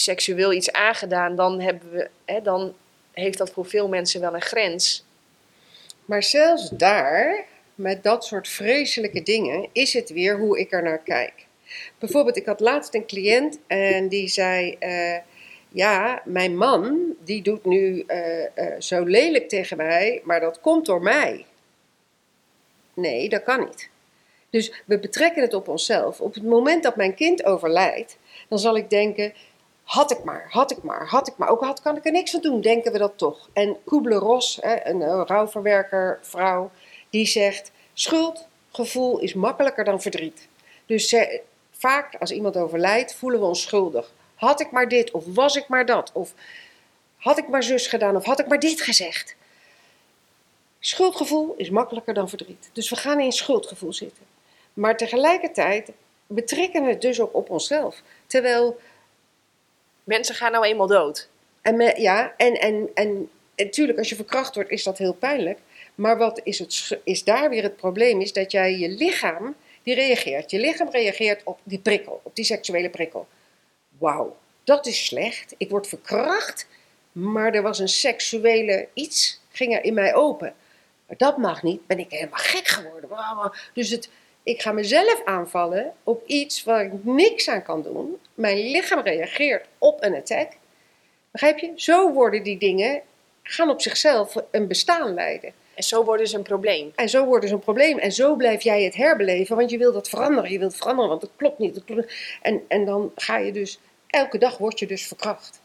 seksueel 0.00 0.52
iets 0.52 0.72
aangedaan, 0.72 1.36
dan, 1.36 1.60
hebben 1.60 1.90
we, 1.90 2.08
hè, 2.24 2.42
dan 2.42 2.74
heeft 3.12 3.38
dat 3.38 3.50
voor 3.50 3.66
veel 3.66 3.88
mensen 3.88 4.20
wel 4.20 4.34
een 4.34 4.40
grens. 4.40 5.04
Maar 6.04 6.22
zelfs 6.22 6.68
daar, 6.68 7.44
met 7.74 8.02
dat 8.02 8.24
soort 8.24 8.48
vreselijke 8.48 9.22
dingen, 9.22 9.68
is 9.72 9.92
het 9.92 10.10
weer 10.10 10.38
hoe 10.38 10.58
ik 10.58 10.72
er 10.72 10.82
naar 10.82 10.98
kijk. 10.98 11.46
Bijvoorbeeld, 11.98 12.36
ik 12.36 12.46
had 12.46 12.60
laatst 12.60 12.94
een 12.94 13.06
cliënt 13.06 13.58
en 13.66 14.08
die 14.08 14.28
zei: 14.28 14.76
eh, 14.78 15.16
Ja, 15.68 16.22
mijn 16.24 16.56
man 16.56 17.14
die 17.24 17.42
doet 17.42 17.64
nu 17.64 18.04
eh, 18.06 18.44
eh, 18.44 18.80
zo 18.80 19.04
lelijk 19.04 19.48
tegen 19.48 19.76
mij, 19.76 20.20
maar 20.24 20.40
dat 20.40 20.60
komt 20.60 20.86
door 20.86 21.02
mij. 21.02 21.44
Nee, 22.94 23.28
dat 23.28 23.42
kan 23.42 23.60
niet. 23.60 23.88
Dus 24.50 24.82
we 24.84 24.98
betrekken 24.98 25.42
het 25.42 25.54
op 25.54 25.68
onszelf. 25.68 26.20
Op 26.20 26.34
het 26.34 26.44
moment 26.44 26.82
dat 26.82 26.96
mijn 26.96 27.14
kind 27.14 27.44
overlijdt, 27.44 28.18
dan 28.48 28.58
zal 28.58 28.76
ik 28.76 28.90
denken: 28.90 29.32
had 29.88 30.10
ik 30.10 30.24
maar, 30.24 30.46
had 30.50 30.70
ik 30.70 30.82
maar, 30.82 31.06
had 31.06 31.28
ik 31.28 31.36
maar. 31.36 31.48
Ook 31.48 31.60
had, 31.60 31.82
kan 31.82 31.96
ik 31.96 32.06
er 32.06 32.12
niks 32.12 32.34
aan 32.34 32.40
doen, 32.40 32.60
denken 32.60 32.92
we 32.92 32.98
dat 32.98 33.12
toch. 33.18 33.48
En 33.52 33.76
Kubler-Ross, 33.84 34.58
een 34.62 35.02
eh, 35.02 35.22
rouwverwerker, 35.26 36.18
vrouw, 36.22 36.70
die 37.10 37.26
zegt: 37.26 37.70
schuldgevoel 37.92 39.18
is 39.18 39.34
makkelijker 39.34 39.84
dan 39.84 40.00
verdriet. 40.00 40.48
Dus 40.86 41.14
vaak 41.70 42.14
als 42.14 42.30
iemand 42.30 42.56
overlijdt, 42.56 43.14
voelen 43.14 43.40
we 43.40 43.46
ons 43.46 43.62
schuldig. 43.62 44.12
Had 44.34 44.60
ik 44.60 44.70
maar 44.70 44.88
dit, 44.88 45.10
of 45.10 45.24
was 45.26 45.56
ik 45.56 45.68
maar 45.68 45.86
dat, 45.86 46.10
of 46.12 46.34
had 47.16 47.38
ik 47.38 47.48
maar 47.48 47.62
zus 47.62 47.86
gedaan, 47.86 48.16
of 48.16 48.24
had 48.24 48.40
ik 48.40 48.46
maar 48.46 48.60
dit 48.60 48.80
gezegd. 48.80 49.36
Schuldgevoel 50.78 51.54
is 51.56 51.70
makkelijker 51.70 52.14
dan 52.14 52.28
verdriet. 52.28 52.70
Dus 52.72 52.90
we 52.90 52.96
gaan 52.96 53.20
in 53.20 53.32
schuldgevoel 53.32 53.92
zitten. 53.92 54.22
Maar 54.72 54.96
tegelijkertijd 54.96 55.90
betrekken 56.26 56.84
we 56.84 56.88
het 56.88 57.00
dus 57.00 57.20
ook 57.20 57.34
op 57.34 57.50
onszelf. 57.50 58.02
Terwijl 58.26 58.78
Mensen 60.08 60.34
gaan 60.34 60.52
nou 60.52 60.64
eenmaal 60.64 60.86
dood. 60.86 61.28
En, 61.62 62.00
ja, 62.00 62.34
en, 62.36 62.54
en, 62.54 62.90
en 62.94 63.30
natuurlijk, 63.56 63.98
als 63.98 64.08
je 64.08 64.14
verkracht 64.14 64.54
wordt, 64.54 64.70
is 64.70 64.82
dat 64.82 64.98
heel 64.98 65.12
pijnlijk. 65.12 65.58
Maar 65.94 66.18
wat 66.18 66.40
is, 66.44 66.58
het, 66.58 66.98
is 67.04 67.24
daar 67.24 67.50
weer 67.50 67.62
het 67.62 67.76
probleem? 67.76 68.20
Is 68.20 68.32
dat 68.32 68.52
jij 68.52 68.78
je 68.78 68.88
lichaam, 68.88 69.54
die 69.82 69.94
reageert. 69.94 70.50
Je 70.50 70.58
lichaam 70.58 70.90
reageert 70.90 71.40
op 71.44 71.58
die 71.62 71.78
prikkel, 71.78 72.20
op 72.22 72.36
die 72.36 72.44
seksuele 72.44 72.90
prikkel. 72.90 73.26
Wauw, 73.98 74.36
dat 74.64 74.86
is 74.86 75.04
slecht. 75.04 75.54
Ik 75.56 75.70
word 75.70 75.86
verkracht, 75.86 76.66
maar 77.12 77.52
er 77.54 77.62
was 77.62 77.78
een 77.78 77.88
seksuele 77.88 78.88
iets, 78.94 79.40
ging 79.50 79.74
er 79.74 79.84
in 79.84 79.94
mij 79.94 80.14
open. 80.14 80.54
Maar 81.06 81.16
dat 81.16 81.36
mag 81.36 81.62
niet, 81.62 81.86
ben 81.86 81.98
ik 81.98 82.10
helemaal 82.10 82.38
gek 82.38 82.66
geworden. 82.68 83.10
Dus 83.74 83.90
het, 83.90 84.08
ik 84.48 84.62
ga 84.62 84.72
mezelf 84.72 85.22
aanvallen 85.24 85.92
op 86.04 86.26
iets 86.26 86.64
waar 86.64 86.84
ik 86.84 86.92
niks 87.02 87.48
aan 87.48 87.62
kan 87.62 87.82
doen. 87.82 88.18
Mijn 88.34 88.70
lichaam 88.70 89.00
reageert 89.00 89.66
op 89.78 90.02
een 90.02 90.14
attack. 90.14 90.52
Begrijp 91.30 91.58
je? 91.58 91.72
Zo 91.76 92.12
worden 92.12 92.42
die 92.42 92.58
dingen, 92.58 93.02
gaan 93.42 93.70
op 93.70 93.80
zichzelf 93.80 94.34
een 94.50 94.68
bestaan 94.68 95.14
leiden. 95.14 95.52
En 95.74 95.82
zo 95.82 96.04
worden 96.04 96.26
ze 96.26 96.36
een 96.36 96.42
probleem. 96.42 96.92
En 96.94 97.08
zo 97.08 97.24
wordt 97.24 97.42
dus 97.42 97.50
een 97.50 97.58
probleem. 97.58 97.98
En 97.98 98.12
zo 98.12 98.34
blijf 98.36 98.62
jij 98.62 98.82
het 98.82 98.94
herbeleven, 98.94 99.56
want 99.56 99.70
je 99.70 99.78
wil 99.78 99.92
dat 99.92 100.08
veranderen. 100.08 100.50
Je 100.50 100.58
wilt 100.58 100.76
veranderen, 100.76 101.10
want 101.10 101.22
het 101.22 101.30
klopt 101.36 101.58
niet. 101.58 101.74
Het 101.74 101.84
klopt 101.84 102.00
niet. 102.00 102.38
En, 102.42 102.62
en 102.68 102.84
dan 102.84 103.12
ga 103.16 103.38
je 103.38 103.52
dus, 103.52 103.78
elke 104.06 104.38
dag 104.38 104.58
word 104.58 104.78
je 104.78 104.86
dus 104.86 105.06
verkracht. 105.06 105.60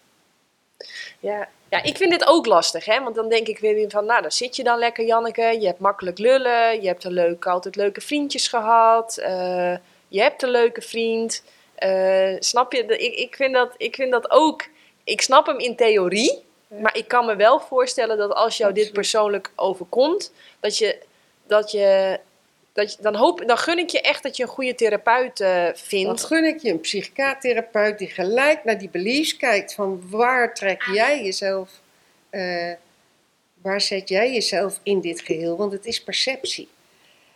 Ja. 1.19 1.49
ja, 1.69 1.83
ik 1.83 1.97
vind 1.97 2.11
dit 2.11 2.27
ook 2.27 2.45
lastig, 2.45 2.85
hè? 2.85 3.03
want 3.03 3.15
dan 3.15 3.29
denk 3.29 3.47
ik 3.47 3.59
weer 3.59 3.89
van, 3.89 4.05
nou, 4.05 4.21
daar 4.21 4.31
zit 4.31 4.55
je 4.55 4.63
dan 4.63 4.79
lekker, 4.79 5.05
Janneke. 5.05 5.57
Je 5.59 5.65
hebt 5.65 5.79
makkelijk 5.79 6.17
lullen, 6.17 6.81
je 6.81 6.87
hebt 6.87 7.03
een 7.03 7.13
leuke, 7.13 7.49
altijd 7.49 7.75
leuke 7.75 8.01
vriendjes 8.01 8.47
gehad, 8.47 9.17
eh, 9.17 9.75
je 10.07 10.21
hebt 10.21 10.43
een 10.43 10.49
leuke 10.49 10.81
vriend. 10.81 11.43
Eh, 11.75 12.35
snap 12.39 12.73
je? 12.73 12.85
Ik, 12.85 13.15
ik, 13.15 13.35
vind 13.35 13.53
dat, 13.53 13.73
ik 13.77 13.95
vind 13.95 14.11
dat 14.11 14.31
ook, 14.31 14.65
ik 15.03 15.21
snap 15.21 15.45
hem 15.45 15.59
in 15.59 15.75
theorie, 15.75 16.43
maar 16.67 16.97
ik 16.97 17.07
kan 17.07 17.25
me 17.25 17.35
wel 17.35 17.59
voorstellen 17.59 18.17
dat 18.17 18.33
als 18.33 18.57
jou 18.57 18.73
dit 18.73 18.93
persoonlijk 18.93 19.51
overkomt, 19.55 20.31
dat 20.59 20.77
je, 20.77 20.99
dat 21.47 21.71
je, 21.71 22.19
dat 22.73 22.97
dan, 23.01 23.15
hoop, 23.15 23.47
dan 23.47 23.57
gun 23.57 23.77
ik 23.77 23.89
je 23.89 24.01
echt 24.01 24.23
dat 24.23 24.37
je 24.37 24.43
een 24.43 24.49
goede 24.49 24.75
therapeut 24.75 25.39
eh, 25.39 25.65
Dan 25.65 25.75
vindt. 25.77 26.23
gun 26.23 26.45
ik 26.45 26.61
je 26.61 26.71
een 26.71 26.79
psychiatherapeut 26.79 27.97
die 27.99 28.07
gelijk 28.09 28.63
naar 28.63 28.77
die 28.77 28.89
beliefs 28.89 29.37
kijkt 29.37 29.73
van 29.73 30.01
waar 30.09 30.53
trek 30.53 30.83
jij 30.93 31.23
jezelf, 31.23 31.69
eh, 32.29 32.71
waar 33.61 33.81
zet 33.81 34.09
jij 34.09 34.33
jezelf 34.33 34.79
in 34.83 35.01
dit 35.01 35.21
geheel? 35.21 35.57
Want 35.57 35.71
het 35.71 35.85
is 35.85 36.03
perceptie. 36.03 36.67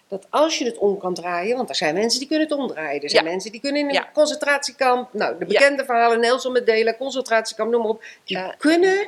Dat 0.09 0.25
als 0.29 0.57
je 0.57 0.65
het 0.65 0.77
om 0.77 0.97
kan 0.97 1.13
draaien, 1.13 1.57
want 1.57 1.69
er 1.69 1.75
zijn 1.75 1.93
mensen 1.93 2.19
die 2.19 2.27
kunnen 2.27 2.47
het 2.49 2.57
omdraaien. 2.57 3.01
Er 3.01 3.09
zijn 3.09 3.23
Ja. 3.23 3.29
mensen 3.29 3.51
die 3.51 3.61
kunnen 3.61 3.81
in 3.81 3.87
een 3.87 3.93
Ja. 3.93 4.09
concentratiekamp, 4.13 5.13
nou 5.13 5.37
de 5.39 5.45
Ja. 5.47 5.59
bekende 5.59 5.85
verhalen, 5.85 6.19
Nelson 6.19 6.51
Mandela, 6.51 6.93
concentratiekamp, 6.95 7.71
noem 7.71 7.81
maar 7.81 7.89
op. 7.91 8.03
Die 8.23 8.55
kunnen 8.57 9.07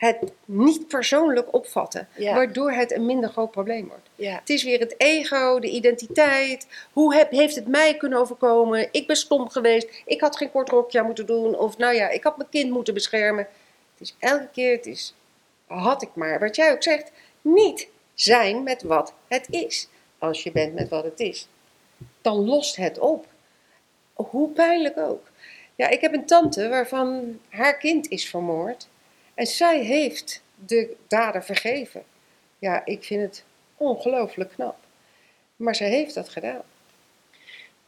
het 0.00 0.32
niet 0.44 0.88
persoonlijk 0.88 1.54
opvatten, 1.54 2.08
Ja. 2.16 2.34
waardoor 2.34 2.72
het 2.72 2.92
een 2.92 3.06
minder 3.06 3.30
groot 3.30 3.50
probleem 3.50 3.86
wordt. 3.88 4.08
Ja. 4.14 4.34
Het 4.38 4.48
is 4.48 4.62
weer 4.62 4.80
het 4.80 4.94
ego, 4.98 5.58
de 5.58 5.68
identiteit. 5.70 6.66
Hoe 6.92 7.14
heb, 7.14 7.30
heeft 7.30 7.54
het 7.54 7.66
mij 7.66 7.96
kunnen 7.96 8.18
overkomen? 8.18 8.88
Ik 8.92 9.06
ben 9.06 9.16
stom 9.16 9.48
geweest. 9.48 9.88
Ik 10.04 10.20
had 10.20 10.36
geen 10.36 10.50
kort 10.50 10.68
rokje 10.68 10.98
aan 10.98 11.06
moeten 11.06 11.26
doen. 11.26 11.58
Of 11.58 11.76
nou 11.78 11.94
ja, 11.94 12.08
ik 12.08 12.24
had 12.24 12.36
mijn 12.36 12.48
kind 12.48 12.70
moeten 12.70 12.94
beschermen. 12.94 13.46
Het 13.92 14.08
is 14.08 14.16
elke 14.18 14.48
keer, 14.52 14.72
het 14.76 14.86
is, 14.86 15.14
had 15.66 16.02
ik 16.02 16.10
maar, 16.14 16.38
wat 16.38 16.56
jij 16.56 16.72
ook 16.72 16.82
zegt, 16.82 17.10
niet 17.42 17.88
zijn 18.14 18.62
met 18.62 18.82
wat 18.82 19.14
het 19.28 19.46
is. 19.50 19.88
Als 20.18 20.42
je 20.42 20.52
bent 20.52 20.74
met 20.74 20.88
wat 20.88 21.04
het 21.04 21.20
is. 21.20 21.48
Dan 22.22 22.44
lost 22.44 22.76
het 22.76 22.98
op. 22.98 23.26
Hoe 24.14 24.48
pijnlijk 24.48 24.98
ook. 24.98 25.28
Ja, 25.74 25.88
ik 25.88 26.00
heb 26.00 26.12
een 26.12 26.26
tante 26.26 26.68
waarvan 26.68 27.38
haar 27.48 27.78
kind 27.78 28.08
is 28.08 28.28
vermoord. 28.28 28.88
En 29.40 29.46
zij 29.46 29.80
heeft 29.80 30.42
de 30.54 30.96
dader 31.08 31.44
vergeven. 31.44 32.04
Ja, 32.58 32.84
ik 32.84 33.04
vind 33.04 33.22
het 33.22 33.44
ongelooflijk 33.76 34.50
knap. 34.50 34.76
Maar 35.56 35.74
zij 35.74 35.88
heeft 35.88 36.14
dat 36.14 36.28
gedaan. 36.28 36.62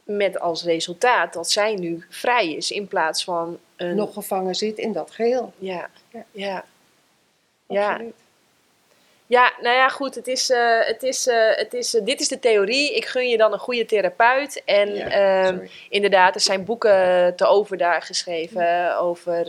Met 0.03 0.39
als 0.39 0.63
resultaat 0.63 1.33
dat 1.33 1.51
zij 1.51 1.75
nu 1.75 2.05
vrij 2.09 2.53
is 2.53 2.71
in 2.71 2.87
plaats 2.87 3.23
van 3.23 3.59
een. 3.75 3.95
Nog 3.95 4.13
gevangen 4.13 4.55
zit 4.55 4.77
in 4.77 4.93
dat 4.93 5.11
geheel. 5.11 5.53
Ja, 5.57 5.89
Ja. 6.11 6.25
ja. 6.31 6.65
Ja. 7.67 7.91
Absoluut. 7.91 8.15
Ja, 9.25 9.53
nou 9.61 9.75
ja, 9.75 9.89
goed. 9.89 10.15
Het 10.15 10.27
is, 10.27 10.49
eh, 10.49 10.79
het 10.79 11.03
is, 11.03 11.27
eh, 11.27 11.55
het 11.55 11.73
is, 11.73 11.95
eh, 11.95 12.05
dit 12.05 12.19
is 12.19 12.27
de 12.27 12.39
theorie. 12.39 12.95
Ik 12.95 13.05
gun 13.05 13.29
je 13.29 13.37
dan 13.37 13.53
een 13.53 13.59
goede 13.59 13.85
therapeut. 13.85 14.61
En 14.65 14.95
Ja, 14.95 15.59
inderdaad, 15.89 16.35
er 16.35 16.41
zijn 16.41 16.63
boeken 16.63 17.35
te 17.35 17.45
over 17.45 17.77
daar 17.77 18.01
geschreven 18.01 18.97
over 18.97 19.47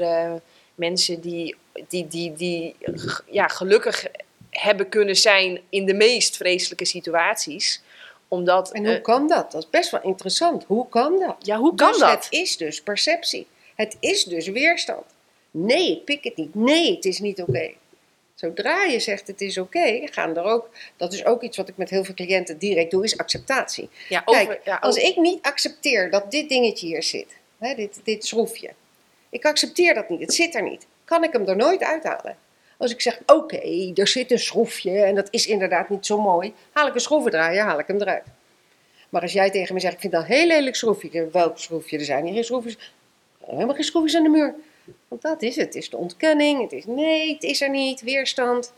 mensen 0.75 1.21
die, 1.21 1.57
die, 1.89 2.09
die, 2.09 2.33
die 2.33 2.77
ja, 3.31 3.49
gelukkig 3.49 4.07
hebben 4.51 4.89
kunnen 4.89 5.17
zijn 5.17 5.61
in 5.69 5.87
de 5.87 5.95
meest 5.95 6.37
vreselijke 6.37 6.85
situaties. 6.85 7.83
Omdat, 8.29 8.73
En 8.73 8.85
hoe 8.85 8.95
eh, 8.95 9.03
kan 9.03 9.29
dat? 9.29 9.53
Dat 9.53 9.63
is 9.63 9.71
best 9.71 9.91
wel 9.91 10.03
interessant. 10.03 10.65
Hoe 10.65 10.89
kan 10.89 11.19
dat? 11.19 11.37
ja, 11.39 11.57
hoe 11.57 11.75
kan 11.75 11.91
dus 11.91 12.01
dat? 12.01 12.11
het 12.11 12.27
is 12.31 12.57
dus 12.57 12.83
perceptie. 12.83 13.47
Het 13.75 13.97
is 14.01 14.25
dus 14.25 14.49
weerstand. 14.49 15.05
Nee, 15.51 15.91
ik 15.91 16.05
pik 16.05 16.25
het 16.25 16.37
niet. 16.37 16.55
Nee, 16.55 16.95
het 16.95 17.05
is 17.05 17.19
niet 17.19 17.43
oké. 17.43 17.73
Zodra 18.35 18.85
je 18.85 19.01
zegt 19.01 19.27
het 19.27 19.41
is 19.41 19.59
oké, 19.59 20.01
gaan 20.05 20.37
er 20.37 20.45
ook... 20.45 20.71
Dat 20.97 21.13
is 21.13 21.25
ook 21.25 21.43
iets 21.43 21.57
wat 21.57 21.69
ik 21.69 21.77
met 21.77 21.91
heel 21.91 22.05
veel 22.05 22.15
cliënten 22.15 22.59
direct 22.59 22.91
doe, 22.91 23.05
is 23.05 23.19
acceptatie. 23.19 23.89
Ja, 24.09 24.21
Kijk, 24.21 24.61
ja, 24.65 24.77
Als 24.77 24.97
ik 24.97 25.17
niet 25.17 25.43
accepteer 25.43 26.11
dat 26.11 26.31
dit 26.31 26.49
dingetje 26.49 26.87
hier 26.87 27.03
zit, 27.03 27.37
hè, 27.59 27.75
dit, 27.75 28.01
dit 28.05 28.27
schroefje. 28.27 28.71
Ik 29.31 29.45
accepteer 29.45 29.95
dat 29.95 30.09
niet, 30.09 30.21
het 30.21 30.35
zit 30.35 30.55
er 30.55 30.63
niet. 30.63 30.87
Kan 31.05 31.25
ik 31.25 31.33
hem 31.33 31.49
er 31.49 31.57
nooit 31.57 31.83
uithalen. 31.83 32.37
Als 32.79 32.93
ik 32.93 33.01
zeg, 33.01 33.21
oké, 33.27 33.93
er 33.95 34.09
zit 34.09 34.31
een 34.31 34.39
schroefje 34.39 35.01
en 35.01 35.15
dat 35.15 35.29
is 35.31 35.47
inderdaad 35.47 35.89
niet 35.89 36.07
zo 36.07 36.21
mooi. 36.21 36.55
Haal 36.73 36.87
ik 36.87 36.95
een 36.95 37.01
schroevendraaier, 37.01 37.63
haal 37.63 37.79
ik 37.79 37.87
hem 37.87 38.01
eruit. 38.01 38.25
Maar 39.09 39.23
als 39.23 39.33
jij 39.33 39.51
tegen 39.51 39.75
me 39.75 39.81
zegt, 39.81 39.95
ik 39.95 40.01
vind 40.01 40.13
dat 40.13 40.23
een 40.23 40.29
heel 40.29 40.47
lelijk 40.47 40.77
schroefje. 40.77 41.29
Welk 41.31 41.59
schroefje? 41.59 41.99
Er 41.99 42.05
zijn 42.05 42.25
hier 42.25 42.35
geen 42.35 42.45
schroefjes. 42.45 42.93
Helemaal 43.45 43.75
geen 43.75 43.85
schroefjes 43.85 44.17
aan 44.17 44.23
de 44.23 44.29
muur. 44.29 44.55
Want 45.09 45.23
dat 45.23 45.43
is 45.43 45.57
het. 45.57 45.65
Het 45.65 45.75
is 45.75 45.91
de 45.91 45.97
ontkenning. 45.97 46.63
Het 46.63 46.73
is 46.73 46.85
nee, 46.87 47.33
het 47.33 47.43
is 47.43 47.61
er 47.61 47.71
niet. 47.71 48.01
Weerstand. 48.01 48.73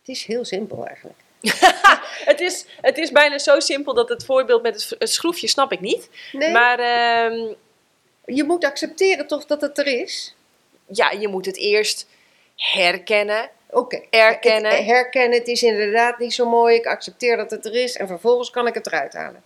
Het 0.00 0.08
is 0.08 0.24
heel 0.24 0.44
simpel 0.44 0.86
eigenlijk. 0.86 1.18
het, 2.30 2.40
is, 2.40 2.66
het 2.80 2.98
is 2.98 3.12
bijna 3.12 3.38
zo 3.38 3.60
simpel 3.60 3.94
dat 3.94 4.08
het 4.08 4.24
voorbeeld 4.24 4.62
met 4.62 4.94
het, 4.98 5.10
schroefje 5.10 5.48
snap 5.48 5.72
ik 5.72 5.80
niet. 5.80 6.10
Nee, 6.32 6.52
Maar 6.52 6.78
ehm, 6.78 7.54
je 8.24 8.44
moet 8.44 8.64
accepteren 8.64 9.26
toch 9.26 9.46
dat 9.46 9.60
het 9.60 9.78
er 9.78 9.86
is. 9.86 10.34
Ja, 10.86 11.10
je 11.10 11.28
moet 11.28 11.46
het 11.46 11.56
eerst 11.56 12.06
herkennen. 12.56 13.50
Oké. 13.70 14.00
Erkennen. 14.10 14.70
Het- 14.76 14.84
herkennen, 14.84 15.38
het 15.38 15.48
is 15.48 15.62
inderdaad 15.62 16.18
niet 16.18 16.34
zo 16.34 16.48
mooi. 16.48 16.74
Ik 16.76 16.86
accepteer 16.86 17.36
dat 17.36 17.50
het 17.50 17.64
er 17.66 17.74
is. 17.74 17.96
En 17.96 18.06
vervolgens 18.06 18.50
kan 18.50 18.66
ik 18.66 18.74
het 18.74 18.86
eruit 18.86 19.12
halen. 19.12 19.42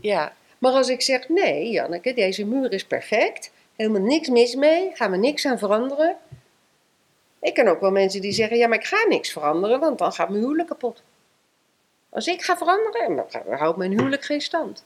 Ja, 0.00 0.32
Maar 0.58 0.72
als 0.72 0.88
ik 0.88 1.02
zeg, 1.02 1.28
nee 1.28 1.70
Janneke, 1.70 2.14
deze 2.14 2.44
muur 2.44 2.72
is 2.72 2.84
perfect. 2.84 3.50
Helemaal 3.76 4.00
niks 4.00 4.28
mis 4.28 4.54
mee. 4.54 4.90
Gaan 4.94 5.10
we 5.10 5.16
niks 5.16 5.46
aan 5.46 5.58
veranderen. 5.58 6.16
Ik 7.40 7.54
ken 7.54 7.68
ook 7.68 7.80
wel 7.80 7.90
mensen 7.90 8.20
die 8.20 8.32
zeggen, 8.32 8.56
ja 8.56 8.66
maar 8.68 8.78
ik 8.78 8.84
ga 8.86 9.04
niks 9.08 9.32
veranderen. 9.32 9.80
Want 9.80 9.98
dan 9.98 10.12
gaat 10.12 10.28
mijn 10.28 10.42
huwelijk 10.42 10.68
kapot. 10.68 11.02
Als 12.08 12.26
ik 12.26 12.42
ga 12.42 12.56
veranderen, 12.56 13.16
dan 13.16 13.54
houdt 13.56 13.78
mijn 13.78 13.90
huwelijk 13.90 14.24
geen 14.24 14.40
stand. 14.40 14.84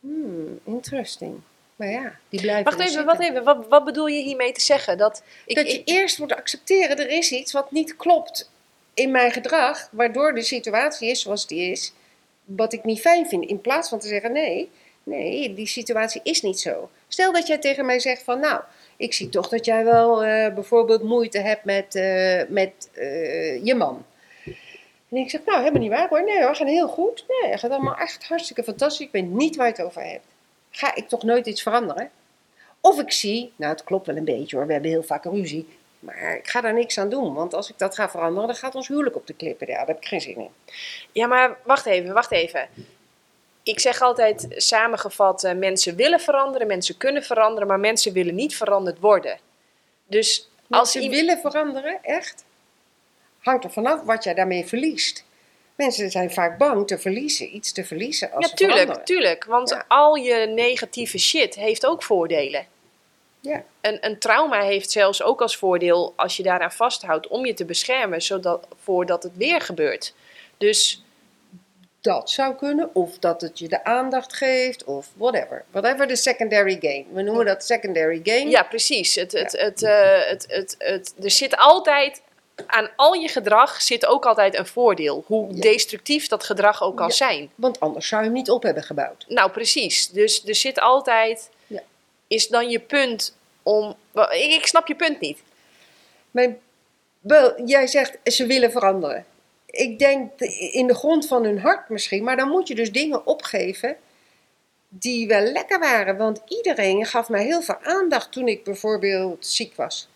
Hmm, 0.00 0.60
interesting. 0.64 1.40
Maar 1.82 1.90
ja, 1.90 2.12
die 2.28 2.40
blijven 2.40 2.64
wacht 2.64 2.88
even, 2.88 3.04
wacht 3.04 3.20
even. 3.20 3.44
Wat, 3.44 3.66
wat 3.68 3.84
bedoel 3.84 4.06
je 4.06 4.22
hiermee 4.22 4.52
te 4.52 4.60
zeggen? 4.60 4.98
Dat, 4.98 5.22
ik, 5.46 5.56
dat 5.56 5.72
je 5.72 5.78
ik- 5.78 5.88
eerst 5.88 6.18
moet 6.18 6.34
accepteren, 6.34 6.98
er 6.98 7.08
is 7.08 7.32
iets 7.32 7.52
wat 7.52 7.70
niet 7.70 7.96
klopt 7.96 8.50
in 8.94 9.10
mijn 9.10 9.30
gedrag, 9.30 9.88
waardoor 9.92 10.34
de 10.34 10.42
situatie 10.42 11.08
is 11.08 11.20
zoals 11.22 11.46
die 11.46 11.70
is, 11.70 11.92
wat 12.44 12.72
ik 12.72 12.84
niet 12.84 13.00
fijn 13.00 13.26
vind. 13.26 13.44
In 13.44 13.60
plaats 13.60 13.88
van 13.88 13.98
te 13.98 14.08
zeggen, 14.08 14.32
nee, 14.32 14.70
nee, 15.02 15.54
die 15.54 15.66
situatie 15.66 16.20
is 16.24 16.42
niet 16.42 16.60
zo. 16.60 16.90
Stel 17.08 17.32
dat 17.32 17.46
jij 17.46 17.58
tegen 17.58 17.86
mij 17.86 18.00
zegt 18.00 18.22
van, 18.22 18.40
nou, 18.40 18.60
ik 18.96 19.12
zie 19.12 19.28
toch 19.28 19.48
dat 19.48 19.64
jij 19.64 19.84
wel 19.84 20.24
eh, 20.24 20.54
bijvoorbeeld 20.54 21.02
moeite 21.02 21.38
hebt 21.38 21.64
met, 21.64 21.94
eh, 21.94 22.42
met 22.48 22.88
eh, 22.92 23.64
je 23.64 23.74
man. 23.74 24.04
En 25.08 25.16
ik 25.16 25.30
zeg, 25.30 25.40
nou, 25.44 25.58
helemaal 25.58 25.80
niet 25.80 25.90
waar 25.90 26.08
hoor. 26.08 26.24
Nee 26.24 26.42
hoor, 26.42 26.56
gaat 26.56 26.68
heel 26.68 26.88
goed. 26.88 27.24
Nee, 27.28 27.50
het 27.50 27.60
gaat 27.60 27.70
allemaal 27.70 27.96
echt 27.96 28.24
hartstikke 28.24 28.62
fantastisch. 28.62 29.06
Ik 29.06 29.12
weet 29.12 29.30
niet 29.30 29.56
waar 29.56 29.66
je 29.66 29.72
het 29.72 29.82
over 29.82 30.02
hebt. 30.02 30.24
Ga 30.74 30.94
ik 30.94 31.08
toch 31.08 31.22
nooit 31.22 31.46
iets 31.46 31.62
veranderen? 31.62 32.10
Of 32.80 33.00
ik 33.00 33.12
zie, 33.12 33.52
nou 33.56 33.72
het 33.72 33.84
klopt 33.84 34.06
wel 34.06 34.16
een 34.16 34.24
beetje 34.24 34.56
hoor, 34.56 34.66
we 34.66 34.72
hebben 34.72 34.90
heel 34.90 35.02
vaak 35.02 35.24
ruzie. 35.24 35.68
Maar 35.98 36.36
ik 36.36 36.48
ga 36.48 36.60
daar 36.60 36.74
niks 36.74 36.98
aan 36.98 37.08
doen, 37.08 37.34
want 37.34 37.54
als 37.54 37.70
ik 37.70 37.78
dat 37.78 37.94
ga 37.94 38.10
veranderen, 38.10 38.46
dan 38.46 38.56
gaat 38.56 38.74
ons 38.74 38.88
huwelijk 38.88 39.16
op 39.16 39.26
de 39.26 39.34
klippen. 39.34 39.66
Ja, 39.66 39.76
daar 39.76 39.86
heb 39.86 39.96
ik 39.96 40.06
geen 40.06 40.20
zin 40.20 40.36
in. 40.36 40.50
ja, 41.12 41.26
maar 41.26 41.56
wacht 41.64 41.86
even, 41.86 42.14
wacht 42.14 42.30
even. 42.30 42.68
Ik 43.62 43.80
zeg 43.80 44.00
altijd 44.00 44.46
samengevat, 44.48 45.44
eh, 45.44 45.54
mensen 45.54 45.96
willen 45.96 46.20
veranderen, 46.20 46.66
mensen 46.66 46.96
kunnen 46.96 47.22
veranderen, 47.22 47.68
maar 47.68 47.80
mensen 47.80 48.12
willen 48.12 48.34
niet 48.34 48.56
veranderd 48.56 48.98
worden. 48.98 49.38
Dus 50.06 50.48
als 50.68 50.78
Als 50.78 50.92
ze 50.92 51.08
willen 51.08 51.38
veranderen, 51.38 51.98
echt, 52.02 52.44
hangt 53.38 53.64
er 53.64 53.70
vanaf 53.70 54.02
wat 54.02 54.24
jij 54.24 54.34
daarmee 54.34 54.66
verliest. 54.66 55.24
Mensen 55.76 56.10
zijn 56.10 56.30
vaak 56.32 56.58
bang 56.58 56.86
te 56.86 56.98
verliezen, 56.98 57.54
iets 57.56 57.72
te 57.72 57.84
verliezen 57.84 58.32
als 58.32 58.48
Ja, 58.48 58.54
tuurlijk, 58.54 58.78
veranderen. 58.78 59.04
tuurlijk. 59.06 59.44
Want 59.44 59.68
Ja. 59.70 59.84
al 59.88 60.14
je 60.14 60.46
negatieve 60.46 61.18
shit 61.18 61.54
heeft 61.54 61.86
ook 61.86 62.02
voordelen. 62.02 62.66
Ja. 63.40 63.62
Een, 63.80 63.98
een 64.00 64.18
trauma 64.18 64.60
heeft 64.62 64.90
zelfs 64.90 65.22
ook 65.22 65.40
als 65.42 65.56
voordeel, 65.56 66.12
als 66.16 66.36
je 66.36 66.42
daaraan 66.42 66.72
vasthoudt, 66.72 67.28
om 67.28 67.46
je 67.46 67.54
te 67.54 67.64
beschermen 67.64 68.22
zodat, 68.22 68.66
voordat 68.82 69.22
het 69.22 69.36
weer 69.36 69.60
gebeurt. 69.60 70.14
Dus 70.58 71.02
Dat 72.00 72.30
zou 72.30 72.54
kunnen, 72.54 72.94
of 72.94 73.18
dat 73.18 73.40
het 73.40 73.58
je 73.58 73.68
de 73.68 73.84
aandacht 73.84 74.32
geeft, 74.36 74.84
of 74.84 75.08
whatever. 75.16 75.64
Whatever 75.70 76.06
the 76.06 76.16
secondary 76.16 76.76
gain. 76.80 77.06
We 77.12 77.22
noemen 77.22 77.46
dat 77.46 77.64
secondary 77.64 78.20
gain. 78.22 78.50
ja, 78.50 78.62
precies. 78.62 79.14
Het, 79.14 79.32
het, 79.32 79.52
het, 79.52 79.82
eh, 79.82 80.20
het, 80.28 80.44
het, 80.48 80.74
het, 80.78 81.14
er 81.22 81.30
zit 81.30 81.56
altijd, 81.56 82.22
aan 82.66 82.90
al 82.96 83.12
je 83.12 83.28
gedrag 83.28 83.82
zit 83.82 84.06
ook 84.06 84.26
altijd 84.26 84.58
een 84.58 84.66
voordeel. 84.66 85.24
Hoe 85.26 85.54
Ja. 85.54 85.60
destructief 85.60 86.28
dat 86.28 86.44
gedrag 86.44 86.82
ook 86.82 86.96
kan 86.96 87.06
Ja. 87.06 87.12
zijn. 87.14 87.50
Want 87.54 87.80
anders 87.80 88.08
zou 88.08 88.20
je 88.22 88.26
hem 88.28 88.36
niet 88.36 88.50
op 88.50 88.62
hebben 88.62 88.82
gebouwd. 88.82 89.24
Nou, 89.28 89.50
precies. 89.50 90.08
Dus 90.08 90.46
er 90.46 90.54
zit 90.54 90.80
altijd, 90.80 91.50
Ja. 91.66 91.82
is 92.26 92.48
dan 92.48 92.68
je 92.70 92.78
punt 92.80 93.36
om, 93.62 93.94
ik, 94.14 94.52
ik 94.52 94.66
snap 94.66 94.86
je 94.88 94.94
punt 94.94 95.20
niet. 95.20 95.38
Mijn, 96.30 96.58
wel, 97.20 97.62
jij 97.64 97.86
zegt 97.86 98.18
ze 98.24 98.46
willen 98.46 98.70
veranderen. 98.70 99.26
Ik 99.66 99.98
denk 99.98 100.38
de- 100.38 100.70
in 100.72 100.86
de 100.86 100.94
grond 100.94 101.26
van 101.26 101.44
hun 101.44 101.58
hart 101.60 101.88
misschien, 101.88 102.24
maar 102.24 102.36
dan 102.36 102.48
moet 102.48 102.68
je 102.68 102.74
dus 102.74 102.92
dingen 102.92 103.26
opgeven 103.26 103.96
die 104.88 105.26
wel 105.26 105.40
lekker 105.42 105.78
waren. 105.78 106.16
Want 106.16 106.40
iedereen 106.48 107.06
gaf 107.06 107.28
mij 107.28 107.44
heel 107.44 107.62
veel 107.62 107.78
aandacht 107.82 108.32
toen 108.32 108.48
ik 108.48 108.64
bijvoorbeeld 108.64 109.46
ziek 109.46 109.76
was. 109.76 110.08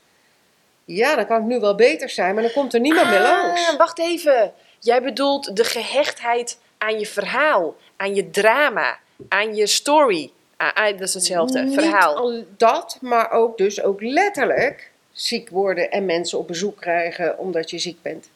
Ja, 0.87 1.15
dan 1.17 1.27
kan 1.27 1.41
ik 1.41 1.47
nu 1.47 1.61
wel 1.61 1.75
beter 1.75 2.09
zijn, 2.09 2.35
maar 2.35 2.43
dan 2.43 2.53
komt 2.53 2.75
er 2.75 2.81
niemand 2.81 3.09
meer 3.11 3.21
langs. 3.21 3.69
Ah, 3.69 3.77
wacht 3.79 3.99
even. 3.99 4.53
Jij 4.81 5.03
bedoelt 5.03 5.57
de 5.57 5.65
gehechtheid 5.65 6.59
aan 6.79 6.99
je 6.99 7.07
verhaal, 7.07 7.77
aan 7.97 8.15
je 8.15 8.31
drama, 8.31 8.99
aan 9.29 9.55
je 9.55 9.67
story. 9.67 10.31
Ah, 10.57 10.73
ah, 10.75 10.91
dat 10.91 11.01
is 11.09 11.15
hetzelfde, 11.15 11.63
Niet 11.63 11.75
verhaal. 11.75 12.17
al 12.17 12.45
dat, 12.57 12.99
maar 13.01 13.31
ook 13.31 13.59
dus 13.59 13.83
ook 13.83 14.01
letterlijk 14.03 14.91
ziek 15.13 15.49
worden 15.49 15.91
en 15.91 16.05
mensen 16.05 16.39
op 16.39 16.47
bezoek 16.47 16.81
krijgen 16.81 17.39
omdat 17.39 17.71
je 17.71 17.79
ziek 17.79 18.03
bent. 18.03 18.29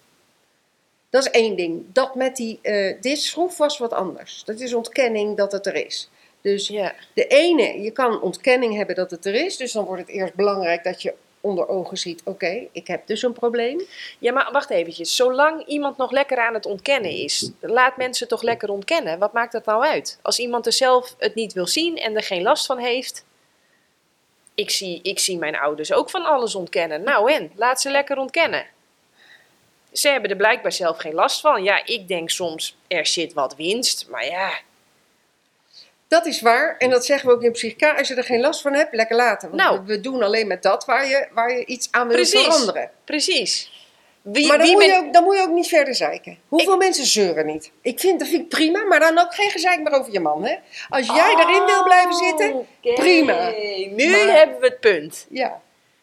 Dat 1.11 1.23
is 1.27 1.31
één 1.31 1.57
ding. 1.57 1.85
Dat 1.93 2.15
met 2.15 2.37
die, 2.37 2.59
eh, 2.63 2.95
dit 3.01 3.19
schroef 3.21 3.57
was 3.57 3.79
wat 3.79 3.93
anders. 3.93 4.43
Dat 4.45 4.61
is 4.61 4.75
ontkenning 4.75 5.37
dat 5.37 5.53
het 5.53 5.67
er 5.67 5.75
is. 5.87 6.11
Dus 6.41 6.69
Ja. 6.69 6.93
de 7.15 7.27
ene, 7.27 7.81
je 7.83 7.91
kan 7.91 8.21
ontkenning 8.21 8.77
hebben 8.77 8.95
dat 8.95 9.11
het 9.11 9.25
er 9.27 9.35
is. 9.35 9.57
Dus 9.57 9.73
dan 9.73 9.85
wordt 9.85 10.01
het 10.03 10.11
eerst 10.11 10.35
belangrijk 10.35 10.85
dat 10.85 11.03
je 11.03 11.15
onder 11.41 11.69
ogen 11.69 11.97
ziet, 11.97 12.23
oké, 12.25 12.67
ik 12.73 12.87
heb 12.87 13.07
dus 13.07 13.23
een 13.23 13.33
probleem. 13.33 13.83
ja, 14.19 14.33
maar 14.33 14.53
wacht 14.53 14.71
eventjes. 14.71 15.17
Zolang 15.17 15.67
iemand 15.67 15.97
nog 15.97 16.11
lekker 16.11 16.39
aan 16.39 16.55
het 16.55 16.67
ontkennen 16.67 17.11
is, 17.11 17.51
laat 17.61 17.97
mensen 17.97 18.29
toch 18.29 18.43
lekker 18.43 18.71
ontkennen. 18.71 19.19
Wat 19.19 19.33
maakt 19.33 19.53
dat 19.53 19.65
nou 19.65 19.85
uit? 19.85 20.19
Als 20.23 20.39
iemand 20.39 20.67
er 20.67 20.73
zelf 20.73 21.15
het 21.19 21.35
niet 21.35 21.53
wil 21.53 21.67
zien 21.67 21.97
en 21.97 22.17
er 22.17 22.23
geen 22.23 22.43
last 22.43 22.67
van 22.67 22.79
heeft. 22.79 23.25
Ik 24.55 24.71
zie, 24.71 25.01
ik 25.03 25.19
zie 25.19 25.39
mijn 25.39 25.57
ouders 25.57 25.93
ook 25.93 26.11
van 26.11 26.25
alles 26.25 26.55
ontkennen. 26.55 27.03
Nou 27.03 27.33
en, 27.33 27.53
laat 27.55 27.81
ze 27.81 27.91
lekker 27.91 28.19
ontkennen. 28.19 28.67
Ze 29.93 30.09
hebben 30.09 30.31
er 30.31 30.37
blijkbaar 30.37 30.73
zelf 30.73 30.99
geen 30.99 31.15
last 31.15 31.41
van. 31.41 31.63
Ja, 31.63 31.87
ik 31.87 32.09
denk 32.09 32.31
soms, 32.31 32.77
er 32.89 33.07
zit 33.07 33.33
wat 33.33 33.57
winst. 33.57 34.07
Maar 34.09 34.27
ja, 34.27 34.53
Dat 36.11 36.27
is 36.27 36.41
waar. 36.41 36.77
En 36.79 36.91
dat 36.91 37.05
zeggen 37.05 37.29
we 37.29 37.35
ook 37.35 37.43
in 37.43 37.53
psychica. 37.53 37.97
Als 37.97 38.09
je 38.09 38.15
er 38.15 38.25
geen 38.25 38.41
last 38.41 38.61
van 38.61 38.73
hebt, 38.75 38.95
lekker 38.95 39.17
laten. 39.17 39.49
Want 39.51 39.63
Nou. 39.63 39.81
we, 39.87 40.01
doen 40.01 40.23
alleen 40.23 40.47
met 40.47 40.63
dat 40.63 40.85
waar 40.85 41.07
je, 41.09 41.27
waar 41.33 41.53
je 41.57 41.65
iets 41.65 41.89
aan 41.91 42.09
wil 42.09 42.25
veranderen. 42.27 42.91
precies. 43.05 43.79
Wie, 44.23 44.47
Maar 44.47 44.59
dan 44.59 44.67
wie 44.67 44.77
moet, 44.77 44.85
je 44.85 44.97
ook, 45.07 45.13
dan 45.13 45.25
moet 45.25 45.37
je 45.37 45.43
ook 45.43 45.51
niet 45.55 45.67
verder 45.69 45.95
zeiken. 45.95 46.39
Hoeveel 46.49 46.77
mensen 46.77 47.05
zeuren 47.07 47.47
niet? 47.47 47.71
Ik 47.83 48.01
vind, 48.01 48.19
dat 48.21 48.29
vind 48.29 48.43
ik 48.43 48.49
prima, 48.49 48.85
maar 48.85 49.01
dan 49.01 49.19
ook 49.19 49.35
geen 49.35 49.51
gezeik 49.51 49.81
meer 49.83 49.93
over 49.93 50.13
je 50.13 50.21
man. 50.21 50.45
Hè? 50.45 50.55
Als 50.89 51.07
jij 51.07 51.35
erin 51.39 51.65
wil 51.65 51.83
blijven 51.83 52.15
zitten, 52.15 52.53
Oké, 52.55 52.93
prima. 52.95 53.49
Nu 53.97 54.11
Maar- 54.11 54.37
hebben 54.37 54.61
we 54.61 54.67
het 54.67 54.81
punt. 54.81 55.27
ja. 55.31 55.61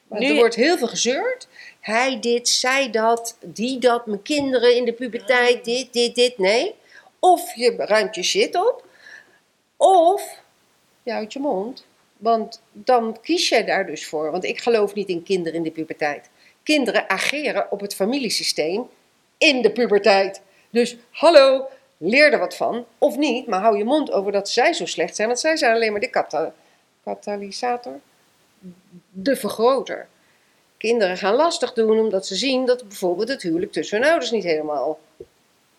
Maar 0.08 0.20
Nu- 0.20 0.28
er 0.30 0.36
wordt 0.36 0.56
heel 0.56 0.78
veel 0.78 0.88
gezeurd. 0.88 1.48
Hij 1.80 2.20
dit, 2.20 2.50
zij 2.50 2.90
dat, 2.90 3.38
die 3.42 3.80
dat, 3.80 4.06
mijn 4.06 4.22
kinderen 4.22 4.76
in 4.76 4.86
de 4.86 4.94
puberteit, 4.94 5.66
dit, 5.66 5.94
dit, 5.94 6.16
dit. 6.16 6.38
Nee. 6.38 6.76
Of 7.20 7.56
je 7.56 7.74
ruimt 7.78 8.16
je 8.16 8.24
shit 8.24 8.56
op. 8.56 8.86
Of 9.78 10.42
je 11.04 11.12
houdt 11.12 11.34
je 11.34 11.40
mond. 11.40 11.86
Want 12.18 12.62
dan 12.72 13.18
kies 13.22 13.50
jij 13.50 13.66
daar 13.66 13.86
dus 13.86 14.08
voor. 14.08 14.32
Want 14.32 14.44
ik 14.44 14.62
geloof 14.62 14.94
niet 14.94 15.10
in 15.10 15.24
kinderen 15.24 15.58
in 15.58 15.64
de 15.64 15.72
puberteit. 15.72 16.30
kinderen 16.64 17.10
ageren 17.10 17.72
op 17.72 17.80
het 17.80 17.96
familiesysteem 17.96 18.90
in 19.38 19.62
de 19.62 19.72
puberteit. 19.72 20.42
Dus 20.70 20.98
hallo, 21.12 21.68
leer 21.98 22.34
er 22.34 22.40
wat 22.40 22.56
van. 22.56 22.86
Of 22.98 23.18
niet, 23.18 23.48
maar 23.48 23.60
hou 23.60 23.78
je 23.78 23.84
mond 23.84 24.12
over 24.12 24.32
dat 24.32 24.50
zij 24.50 24.74
zo 24.74 24.86
slecht 24.86 25.16
zijn. 25.16 25.28
Want 25.28 25.40
zij 25.40 25.58
zijn 25.58 25.74
alleen 25.74 25.92
maar 25.92 26.02
de 26.02 26.10
kata 26.10 26.54
katalysator. 27.04 28.00
De 29.12 29.36
vergroter. 29.36 30.08
Kinderen 30.78 31.18
gaan 31.18 31.36
lastig 31.36 31.74
doen 31.74 32.00
omdat 32.00 32.28
ze 32.28 32.36
zien 32.36 32.66
dat 32.66 32.88
bijvoorbeeld 32.88 33.30
het 33.30 33.42
huwelijk 33.42 33.72
tussen 33.72 34.02
hun 34.02 34.10
ouders 34.10 34.32
niet 34.32 34.44
helemaal 34.44 35.00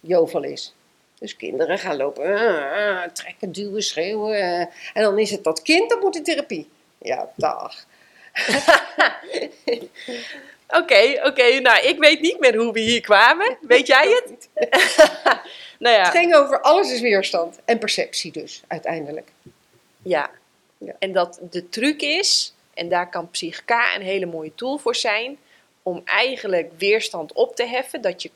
jovel 0.00 0.42
is. 0.42 0.74
Dus 1.18 1.36
kinderen 1.36 1.78
gaan 1.78 1.96
lopen, 1.96 2.24
ah, 2.24 3.02
ah, 3.02 3.10
trekken, 3.12 3.52
duwen, 3.52 3.82
schreeuwen. 3.82 4.34
eh, 4.34 4.60
en 4.94 5.02
dan 5.02 5.18
is 5.18 5.30
het 5.30 5.44
dat 5.44 5.62
kind 5.62 5.90
dat 5.90 6.00
moet 6.00 6.16
in 6.16 6.22
therapie. 6.22 6.68
Ja, 6.98 7.28
dag. 7.36 7.74
Oké, 10.68 11.20
oké. 11.24 11.60
Nou, 11.60 11.86
ik 11.86 11.98
weet 11.98 12.20
niet 12.20 12.40
meer 12.40 12.56
hoe 12.56 12.72
we 12.72 12.80
hier 12.80 13.00
kwamen. 13.00 13.58
Weet 13.60 13.86
jij 13.86 14.08
het? 14.08 14.48
nou 15.78 15.96
ja. 15.96 16.02
Het 16.02 16.16
ging 16.16 16.34
over 16.34 16.60
alles 16.60 16.92
is 16.92 17.00
weerstand. 17.00 17.58
En 17.64 17.78
perceptie 17.78 18.32
dus, 18.32 18.62
uiteindelijk. 18.66 19.30
Ja. 20.02 20.30
Ja. 20.78 20.94
En 20.98 21.12
dat 21.12 21.38
de 21.50 21.68
truc 21.68 22.00
is, 22.02 22.54
en 22.74 22.88
daar 22.88 23.10
kan 23.10 23.30
Psychica 23.30 23.94
een 23.94 24.02
hele 24.02 24.26
mooie 24.26 24.54
tool 24.54 24.78
voor 24.78 24.96
zijn, 24.96 25.38
om 25.82 26.02
eigenlijk 26.04 26.70
weerstand 26.78 27.32
op 27.32 27.56
te 27.56 27.66
heffen. 27.66 28.00
Dat 28.00 28.22
je 28.22 28.30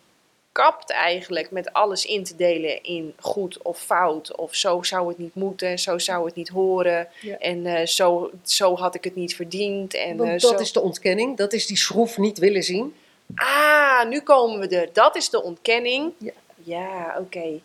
kapt 0.52 0.90
eigenlijk 0.90 1.50
met 1.50 1.72
alles 1.72 2.06
in 2.06 2.24
te 2.24 2.36
delen 2.36 2.82
in 2.82 3.14
goed 3.20 3.62
of 3.62 3.78
fout. 3.78 4.36
Of 4.36 4.54
zo 4.54 4.82
zou 4.82 5.08
het 5.08 5.18
niet 5.18 5.34
moeten, 5.34 5.78
zo 5.78 5.98
zou 5.98 6.26
het 6.26 6.34
niet 6.34 6.48
horen. 6.48 7.08
Ja. 7.20 7.38
En 7.38 7.66
eh, 7.66 7.86
zo, 7.86 8.30
zo 8.42 8.76
had 8.76 8.94
ik 8.94 9.04
het 9.04 9.14
niet 9.14 9.36
verdiend. 9.36 9.94
En, 9.94 10.16
Want 10.16 10.30
eh, 10.30 10.38
dat 10.38 10.50
zo... 10.50 10.56
is 10.58 10.72
de 10.72 10.80
ontkenning. 10.80 11.36
Dat 11.36 11.52
is 11.52 11.66
die 11.66 11.76
schroef 11.76 12.18
niet 12.18 12.38
willen 12.38 12.62
zien. 12.62 12.94
Ah, 13.34 14.08
nu 14.08 14.20
komen 14.20 14.60
we 14.60 14.76
er. 14.76 14.88
Dat 14.92 15.16
is 15.16 15.30
de 15.30 15.42
ontkenning. 15.42 16.12
Ja. 16.18 16.32
Ja, 16.64 17.16
oké. 17.18 17.60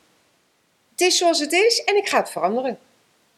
Het 0.92 1.02
is 1.02 1.18
zoals 1.18 1.40
het 1.40 1.52
is 1.52 1.84
en 1.84 1.98
ik 1.98 2.10
ga 2.10 2.18
het 2.18 2.30
veranderen. 2.30 2.80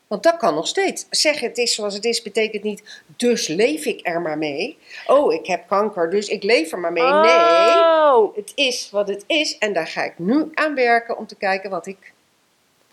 Want 0.09 0.23
dat 0.23 0.37
kan 0.37 0.55
nog 0.55 0.67
steeds. 0.67 1.05
Zeggen 1.09 1.47
het 1.47 1.57
is 1.57 1.75
zoals 1.75 1.93
het 1.93 2.05
is 2.05 2.21
betekent 2.21 2.63
niet, 2.63 3.01
dus 3.05 3.47
leef 3.47 3.85
ik 3.85 3.99
er 4.03 4.21
maar 4.21 4.37
mee. 4.37 4.77
Oh, 5.07 5.33
ik 5.33 5.45
heb 5.45 5.67
kanker, 5.67 6.09
dus 6.09 6.27
ik 6.27 6.43
leef 6.43 6.71
er 6.71 6.79
maar 6.79 6.91
mee. 6.91 7.11
Nee, 7.13 7.75
Oh, 8.11 8.35
het 8.35 8.51
is 8.55 8.89
wat 8.91 9.07
het 9.07 9.23
is 9.27 9.57
en 9.57 9.73
daar 9.73 9.87
ga 9.87 10.03
ik 10.03 10.13
nu 10.19 10.49
aan 10.53 10.75
werken 10.75 11.17
om 11.17 11.27
te 11.27 11.35
kijken 11.35 11.69
wat 11.69 11.87
ik 11.87 12.13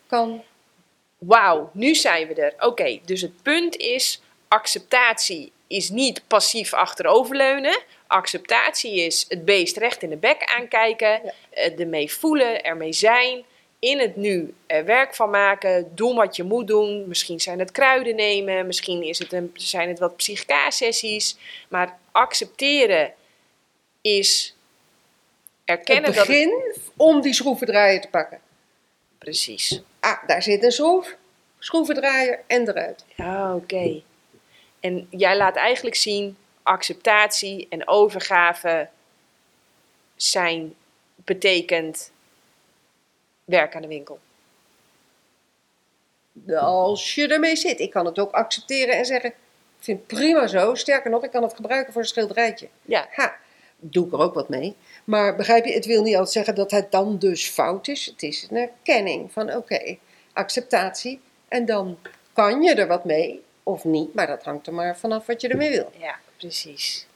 kan. 0.07 0.43
wauw, 1.19 1.71
nu 1.73 1.95
zijn 1.95 2.29
we 2.29 2.35
er. 2.35 2.55
Oké, 2.69 2.99
dus 3.05 3.21
het 3.21 3.43
punt 3.43 3.77
is, 3.77 4.23
acceptatie 4.49 5.53
is 5.67 5.91
niet 5.91 6.23
passief 6.27 6.75
achteroverleunen. 6.75 7.79
Acceptatie 8.07 9.01
is 9.01 9.25
het 9.29 9.45
beest 9.45 9.77
recht 9.77 10.03
in 10.03 10.11
de 10.11 10.17
bek 10.17 10.43
aankijken, 10.59 11.09
Ja. 11.25 11.33
eh, 11.51 11.81
ermee 11.81 12.13
voelen, 12.13 12.63
ermee 12.63 12.93
zijn, 12.93 13.45
in 13.87 13.99
het 13.99 14.17
nu 14.17 14.55
er 14.67 14.85
werk 14.85 15.15
van 15.15 15.31
maken, 15.31 15.91
doen 15.95 16.17
wat 16.17 16.37
je 16.37 16.43
moet 16.43 16.67
doen. 16.67 17.09
Misschien 17.09 17.41
zijn 17.41 17.59
het 17.59 17.71
kruiden 17.71 18.17
nemen, 18.17 18.67
misschien 18.67 19.03
is 19.03 19.19
het 19.19 19.33
een, 19.33 19.51
zijn 19.55 19.89
het 19.89 19.99
wat 19.99 20.17
psychica-sessies. 20.17 21.37
Maar 21.69 21.99
accepteren 22.13 23.13
is 24.01 24.57
erkennen 25.65 26.05
het 26.05 26.15
dat 26.15 26.27
het... 26.27 26.37
begin 26.37 26.75
om 26.97 27.21
die 27.21 27.33
schroevendraaier 27.33 28.01
te 28.01 28.09
pakken. 28.09 28.41
Precies. 29.19 29.83
Ah, 30.01 30.27
daar 30.27 30.43
zit 30.43 30.63
een 30.63 30.73
schroef, 30.73 31.17
schroevendraaier 31.59 32.41
en 32.47 32.69
eruit. 32.69 33.05
Ja, 33.17 33.55
oké. 33.55 34.03
En 34.81 35.07
jij 35.11 35.37
laat 35.37 35.57
eigenlijk 35.57 35.97
zien, 35.97 36.37
acceptatie 36.63 37.67
en 37.71 37.89
overgave 37.89 38.89
zijn, 40.17 40.75
betekent 41.15 42.11
werk 43.47 43.75
aan 43.75 43.83
de 43.83 43.89
winkel. 43.89 44.19
Als 46.57 47.15
je 47.15 47.29
ermee 47.29 47.57
zit. 47.57 47.81
Ik 47.81 47.91
kan 47.91 48.07
het 48.07 48.19
ook 48.19 48.33
accepteren 48.33 48.95
en 48.95 49.05
zeggen, 49.05 49.31
ik 49.31 49.37
vind 49.79 49.99
het 49.99 50.07
prima 50.07 50.47
zo. 50.47 50.75
Sterker 50.75 51.11
nog, 51.11 51.25
ik 51.25 51.31
kan 51.31 51.43
het 51.43 51.55
gebruiken 51.55 51.93
voor 51.93 52.03
een 52.03 52.09
schilderijtje. 52.09 52.69
Ja, 52.83 53.07
Ha, 53.11 53.37
doe 53.79 54.07
ik 54.07 54.13
er 54.13 54.19
ook 54.19 54.35
wat 54.35 54.49
mee. 54.49 54.77
Maar 55.05 55.37
begrijp 55.37 55.65
je, 55.65 55.73
het 55.73 55.87
wil 55.87 56.03
niet 56.03 56.15
altijd 56.15 56.33
zeggen 56.33 56.55
dat 56.55 56.71
het 56.71 56.91
dan 56.91 57.19
dus 57.19 57.49
fout 57.49 57.89
is. 57.89 58.07
Het 58.07 58.23
is 58.23 58.47
een 58.51 58.57
erkenning 58.57 59.33
van 59.33 59.55
oké, 59.55 59.97
acceptatie. 60.33 61.21
En 61.49 61.65
dan 61.65 61.99
kan 62.33 62.63
je 62.63 62.75
er 62.75 62.87
wat 62.87 63.05
mee 63.05 63.43
of 63.63 63.85
niet. 63.85 64.15
Maar 64.15 64.27
dat 64.27 64.45
hangt 64.45 64.67
er 64.67 64.75
maar 64.75 64.99
vanaf 64.99 65.27
wat 65.27 65.41
je 65.41 65.49
ermee 65.49 65.71
wil. 65.71 65.93
ja, 65.99 66.19
precies. 66.37 67.07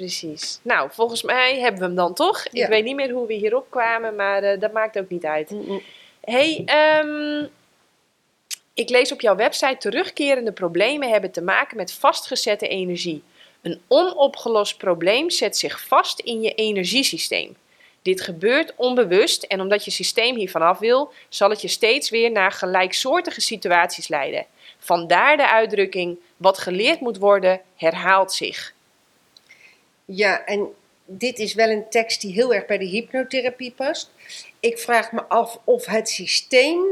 Precies. 0.00 0.60
Nou, 0.62 0.90
volgens 0.92 1.22
mij 1.22 1.58
hebben 1.58 1.80
we 1.80 1.86
hem 1.86 1.94
dan 1.94 2.14
toch. 2.14 2.46
Ja. 2.52 2.62
Ik 2.62 2.68
weet 2.68 2.84
niet 2.84 2.94
meer 2.94 3.10
hoe 3.10 3.26
we 3.26 3.34
hierop 3.34 3.66
kwamen, 3.70 4.14
maar 4.16 4.42
eh, 4.42 4.60
dat 4.60 4.72
maakt 4.72 4.98
ook 4.98 5.08
niet 5.08 5.24
uit. 5.24 5.54
hey, 6.20 6.62
ehm, 6.66 7.46
ik 8.74 8.88
lees 8.88 9.12
op 9.12 9.20
jouw 9.20 9.36
website 9.36 9.76
terugkerende 9.78 10.52
problemen 10.52 11.10
hebben 11.10 11.30
te 11.30 11.42
maken 11.42 11.76
met 11.76 11.92
vastgezette 11.92 12.68
energie. 12.68 13.22
Een 13.62 13.80
onopgelost 13.88 14.76
probleem 14.76 15.30
zet 15.30 15.56
zich 15.56 15.86
vast 15.86 16.20
in 16.20 16.40
je 16.40 16.54
energiesysteem. 16.54 17.56
Dit 18.02 18.20
gebeurt 18.20 18.72
onbewust 18.76 19.42
en 19.42 19.60
omdat 19.60 19.84
je 19.84 19.90
systeem 19.90 20.36
hiervan 20.36 20.62
af 20.62 20.78
wil, 20.78 21.12
zal 21.28 21.50
het 21.50 21.60
je 21.60 21.68
steeds 21.68 22.10
weer 22.10 22.30
naar 22.30 22.52
gelijksoortige 22.52 23.40
situaties 23.40 24.08
leiden. 24.08 24.46
Vandaar 24.78 25.36
de 25.36 25.48
uitdrukking: 25.48 26.18
wat 26.36 26.58
geleerd 26.58 27.00
moet 27.00 27.18
worden, 27.18 27.60
herhaalt 27.76 28.32
zich. 28.32 28.74
Ja, 30.12 30.44
en 30.44 30.74
dit 31.04 31.38
is 31.38 31.54
wel 31.54 31.68
een 31.68 31.88
tekst 31.88 32.20
die 32.20 32.32
heel 32.32 32.54
erg 32.54 32.66
bij 32.66 32.78
de 32.78 32.84
hypnotherapie 32.84 33.72
past. 33.72 34.10
Ik 34.60 34.78
vraag 34.78 35.12
me 35.12 35.22
af 35.22 35.58
of 35.64 35.86
het 35.86 36.08
systeem 36.08 36.84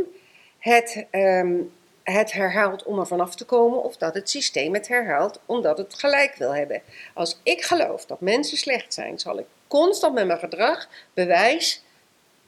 het, 0.58 1.06
ehm, 1.10 1.56
het 2.02 2.32
herhaalt 2.32 2.82
om 2.84 2.98
er 2.98 3.06
vanaf 3.06 3.36
te 3.36 3.44
komen, 3.44 3.82
of 3.82 3.96
dat 3.96 4.14
het 4.14 4.30
systeem 4.30 4.74
het 4.74 4.88
herhaalt 4.88 5.40
omdat 5.46 5.78
het 5.78 5.94
gelijk 5.94 6.34
wil 6.34 6.54
hebben. 6.54 6.82
Als 7.14 7.40
ik 7.42 7.62
geloof 7.62 8.06
dat 8.06 8.20
mensen 8.20 8.56
slecht 8.56 8.94
zijn, 8.94 9.18
zal 9.18 9.38
ik 9.38 9.46
constant 9.68 10.14
met 10.14 10.26
mijn 10.26 10.38
gedrag 10.38 10.88
bewijs 11.14 11.82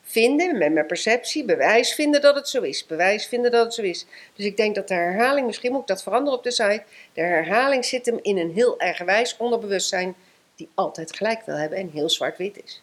vinden, 0.03 0.59
met 0.59 0.73
mijn 0.73 0.87
perceptie, 0.87 1.45
bewijs 1.45 1.95
vinden 1.95 2.21
dat 2.21 2.35
het 2.35 2.49
zo 2.49 2.63
is. 2.63 2.87
Bewijs 2.87 3.27
vinden 3.27 3.51
dat 3.51 3.65
het 3.65 3.75
zo 3.75 3.83
is. 3.83 4.07
Dus 4.35 4.45
ik 4.45 4.57
denk 4.57 4.75
dat 4.75 4.89
de 4.89 4.95
herhaling, 4.95 5.47
misschien 5.47 5.73
moet 5.73 5.81
ik 5.81 5.87
dat 5.87 6.03
veranderen 6.03 6.39
op 6.39 6.45
de 6.45 6.51
site, 6.51 6.83
de 7.13 7.21
herhaling 7.21 7.85
zit 7.85 8.07
hem 8.07 8.19
in 8.23 8.39
een 8.39 8.53
heel 8.53 8.79
eigenwijs 8.79 9.37
onderbewustzijn 9.37 10.15
die 10.61 10.69
altijd 10.75 11.17
gelijk 11.17 11.43
wil 11.47 11.55
hebben 11.57 11.79
en 11.79 11.91
heel 11.91 12.11
zwart-wit 12.11 12.61
is. 12.65 12.83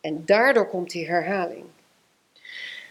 En 0.00 0.24
daardoor 0.24 0.68
komt 0.68 0.90
die 0.90 1.06
herhaling. 1.06 1.64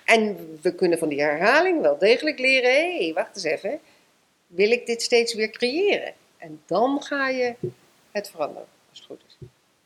En 0.06 0.57
we 0.61 0.76
kunnen 0.76 0.98
van 0.98 1.10
die 1.10 1.22
herhaling 1.22 1.82
wel 1.82 1.98
degelijk 1.98 2.40
leren, 2.40 2.72
hé, 2.72 2.98
hey, 2.98 3.14
wacht 3.14 3.36
eens 3.36 3.44
even, 3.44 3.80
wil 4.48 4.72
ik 4.72 4.86
dit 4.86 5.02
steeds 5.02 5.34
weer 5.34 5.49
creëren? 5.49 6.14
En 6.38 6.61
dan 6.65 7.02
ga 7.03 7.30
je 7.30 7.56
het 8.11 8.30
veranderen, 8.30 8.68
als 8.90 8.99
het 8.99 9.07
goed 9.07 9.22
is. 9.28 9.38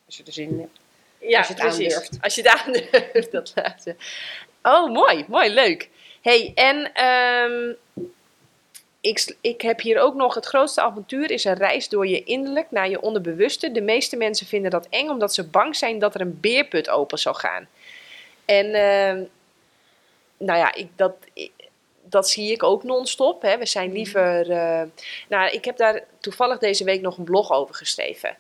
Als 0.06 0.18
je 0.18 0.24
er 0.24 0.34
zin 0.34 0.50
in 0.50 0.60
hebt. 0.60 0.80
Ja, 1.20 1.38
Als 1.38 1.48
je 1.48 1.54
het 1.54 1.64
precies. 1.64 1.94
aandurft. 1.94 2.18
Als 2.22 2.36
je 2.36 2.42
het 2.42 2.52
aandurft, 2.62 3.32
dat 3.38 3.52
laatste. 3.56 3.96
Oh, 4.64 4.92
mooi, 4.92 5.26
mooi, 5.28 5.50
leuk. 5.50 5.90
hey, 6.22 6.52
en 6.56 6.94
ehm, 6.94 7.74
ik, 9.02 9.36
ik 9.41 9.61
heb 9.61 9.80
hier 9.82 9.99
ook 9.99 10.14
nog 10.14 10.34
het 10.36 10.45
grootste 10.45 10.82
avontuur 10.82 11.32
is 11.32 11.44
een 11.44 11.53
reis 11.56 11.90
door 11.90 12.07
je 12.07 12.23
innerlijk 12.23 12.72
naar 12.72 12.90
je 12.90 13.02
onderbewuste. 13.02 13.72
De 13.72 13.82
meeste 13.82 14.15
mensen 14.18 14.48
vinden 14.48 14.72
dat 14.72 14.88
eng 14.90 15.10
omdat 15.10 15.34
ze 15.34 15.48
bang 15.48 15.76
zijn 15.76 15.99
dat 15.99 16.15
er 16.15 16.22
een 16.22 16.40
beerput 16.40 16.90
open 16.90 17.19
zal 17.19 17.34
gaan. 17.34 17.68
En 18.45 18.65
ehm, 18.73 19.23
nou 20.38 20.60
ja, 20.60 20.73
ik, 20.73 20.88
dat, 20.95 21.14
ik- 21.34 21.52
dat 22.03 22.30
zie 22.30 22.52
ik 22.52 22.64
ook 22.64 22.84
non-stop. 22.84 23.41
Hè. 23.41 23.57
We 23.57 23.65
zijn 23.65 23.91
liever. 23.91 24.52
eh, 24.52 24.82
nou, 25.30 25.49
ik 25.52 25.65
heb 25.65 25.78
daar 25.78 26.03
toevallig 26.19 26.57
deze 26.57 26.84
week 26.84 27.02
nog 27.02 27.18
een 27.18 27.23
blog 27.23 27.52
over 27.52 27.76
geschreven. 27.76 28.38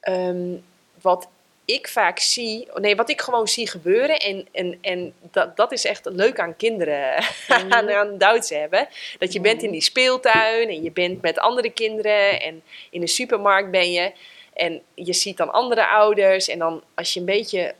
Ehm, 0.00 0.54
wat 1.00 1.28
ik 1.66 1.88
vaak 1.88 2.18
zie, 2.18 2.68
nee, 2.74 2.96
wat 2.96 3.10
ik 3.10 3.20
gewoon 3.20 3.48
zie 3.48 3.68
gebeuren, 3.68 4.16
en, 4.16 4.48
en, 4.52 4.78
en 4.80 5.14
dat, 5.30 5.56
dat 5.56 5.72
is 5.72 5.84
echt 5.84 6.04
leuk 6.04 6.40
aan 6.40 6.56
kinderen, 6.56 7.24
aan, 7.68 7.90
aan 7.90 8.18
Duits 8.18 8.50
hebben. 8.50 8.88
Dat 9.18 9.32
je 9.32 9.40
bent 9.40 9.62
in 9.62 9.70
die 9.70 9.80
speeltuin 9.80 10.68
en 10.68 10.82
je 10.82 10.90
bent 10.90 11.22
met 11.22 11.38
andere 11.38 11.70
kinderen 11.70 12.40
en 12.40 12.62
in 12.90 13.00
de 13.00 13.06
supermarkt 13.06 13.70
ben 13.70 13.92
je. 13.92 14.12
En 14.52 14.82
je 14.94 15.12
ziet 15.12 15.36
dan 15.36 15.52
andere 15.52 15.86
ouders 15.86 16.48
en 16.48 16.58
dan 16.58 16.82
als 16.94 17.14
je 17.14 17.20
een 17.20 17.26
beetje 17.26 17.74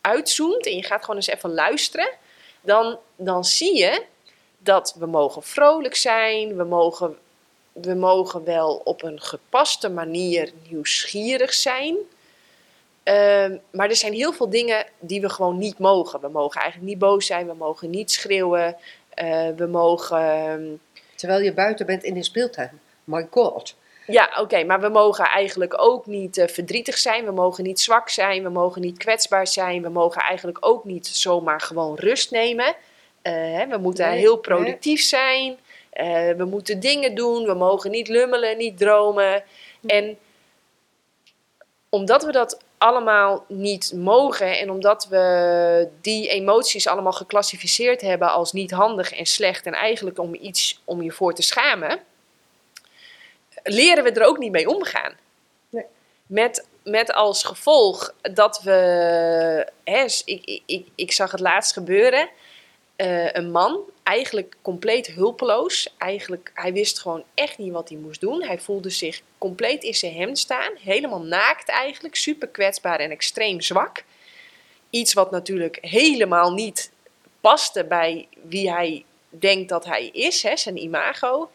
uitzoomt 0.00 0.66
en 0.66 0.76
je 0.76 0.82
gaat 0.82 1.00
gewoon 1.00 1.16
eens 1.16 1.26
even 1.26 1.54
luisteren, 1.54 2.10
dan, 2.60 2.98
dan 3.16 3.44
zie 3.44 3.78
je 3.78 4.02
dat 4.58 4.94
we 4.98 5.06
mogen 5.06 5.42
vrolijk 5.42 5.96
zijn, 5.96 6.56
we 6.56 6.64
mogen, 6.64 7.18
we 7.72 7.94
mogen 7.94 8.44
wel 8.44 8.80
op 8.84 9.02
een 9.02 9.20
gepaste 9.20 9.88
manier 9.88 10.52
nieuwsgierig 10.68 11.54
zijn. 11.54 11.96
Ehm, 13.06 13.56
maar 13.70 13.88
er 13.88 13.96
zijn 13.96 14.12
heel 14.12 14.32
veel 14.32 14.50
dingen 14.50 14.86
die 14.98 15.20
we 15.20 15.28
gewoon 15.28 15.58
niet 15.58 15.78
mogen. 15.78 16.20
We 16.20 16.28
mogen 16.28 16.60
eigenlijk 16.60 16.90
niet 16.90 16.98
boos 16.98 17.26
zijn, 17.26 17.46
we 17.46 17.54
mogen 17.54 17.90
niet 17.90 18.10
schreeuwen, 18.10 18.76
eh, 19.14 19.48
we 19.56 19.66
mogen. 19.66 20.18
ehm, 20.20 20.64
Terwijl 21.14 21.40
je 21.40 21.52
buiten 21.52 21.86
bent 21.86 22.02
in 22.02 22.16
een 22.16 22.24
speeltuin. 22.24 22.80
My 23.04 23.26
god. 23.30 23.74
Ja, 24.06 24.30
oké, 24.40 24.64
maar 24.64 24.80
we 24.80 24.88
mogen 24.88 25.24
eigenlijk 25.24 25.74
ook 25.82 26.06
niet 26.06 26.38
eh, 26.38 26.48
verdrietig 26.48 26.98
zijn. 26.98 27.24
We 27.24 27.30
mogen 27.30 27.64
niet 27.64 27.80
zwak 27.80 28.08
zijn. 28.08 28.42
We 28.42 28.48
mogen 28.48 28.80
niet 28.80 28.98
kwetsbaar 28.98 29.46
zijn. 29.46 29.82
We 29.82 29.88
mogen 29.88 30.20
eigenlijk 30.22 30.58
ook 30.60 30.84
niet 30.84 31.06
zomaar 31.06 31.60
gewoon 31.60 31.94
rust 31.96 32.30
nemen. 32.30 32.74
Eh, 33.22 33.32
hè, 33.32 33.66
we 33.66 33.76
moeten 33.78 34.08
Nee, 34.08 34.18
heel 34.18 34.36
productief 34.38 35.02
zijn. 35.02 35.56
We 36.36 36.44
moeten 36.50 36.80
dingen 36.80 37.14
doen. 37.14 37.44
We 37.44 37.54
mogen 37.54 37.90
niet 37.90 38.08
lummelen, 38.08 38.56
niet 38.56 38.78
dromen. 38.78 39.44
En 39.86 40.18
omdat 41.88 42.24
we 42.24 42.32
dat 42.32 42.64
allemaal 42.78 43.44
niet 43.48 43.92
mogen 43.94 44.58
en 44.58 44.70
omdat 44.70 45.06
we 45.10 45.88
die 46.00 46.28
emoties 46.28 46.86
allemaal 46.88 47.12
geclassificeerd 47.12 48.00
hebben 48.00 48.30
als 48.30 48.52
niet 48.52 48.70
handig 48.70 49.12
en 49.12 49.26
slecht 49.26 49.66
en 49.66 49.72
eigenlijk 49.72 50.18
om 50.18 50.34
iets 50.34 50.80
om 50.84 51.02
je 51.02 51.10
voor 51.10 51.34
te 51.34 51.42
schamen, 51.42 52.00
leren 53.62 54.04
we 54.04 54.10
er 54.10 54.26
ook 54.26 54.38
niet 54.38 54.52
mee 54.52 54.68
omgaan. 54.68 55.14
Nee. 55.68 55.84
Met, 56.26 56.66
met 56.82 57.12
als 57.12 57.44
gevolg 57.44 58.14
dat 58.22 58.60
we, 58.62 58.72
hè, 59.84 60.04
ik, 60.24 60.44
ik, 60.44 60.62
ik, 60.66 60.88
ik 60.94 61.12
zag 61.12 61.30
het 61.30 61.40
laatst 61.40 61.72
gebeuren, 61.72 62.28
eh, 62.96 63.32
een 63.32 63.50
man, 63.50 63.80
eigenlijk 64.06 64.56
compleet 64.62 65.06
hulpeloos. 65.06 65.94
Eigenlijk, 65.98 66.50
hij 66.54 66.72
wist 66.72 66.98
gewoon 67.00 67.24
echt 67.34 67.58
niet 67.58 67.72
wat 67.72 67.88
hij 67.88 67.98
moest 67.98 68.20
doen. 68.20 68.42
Hij 68.42 68.58
voelde 68.58 68.90
zich 68.90 69.20
compleet 69.38 69.82
in 69.82 69.94
zijn 69.94 70.14
hemd 70.14 70.38
staan. 70.38 70.72
Helemaal 70.80 71.20
naakt 71.22 71.68
eigenlijk. 71.68 72.16
Super 72.16 72.48
kwetsbaar 72.48 73.00
en 73.00 73.10
extreem 73.10 73.60
zwak. 73.60 74.04
Iets 74.90 75.12
wat 75.12 75.30
natuurlijk 75.30 75.78
helemaal 75.80 76.52
niet 76.52 76.90
paste 77.40 77.84
bij 77.84 78.28
wie 78.48 78.70
hij 78.72 79.04
denkt 79.28 79.68
dat 79.68 79.84
hij 79.84 80.06
is, 80.06 80.42
hè, 80.42 80.56
zijn 80.56 80.76
imago. 80.76 81.50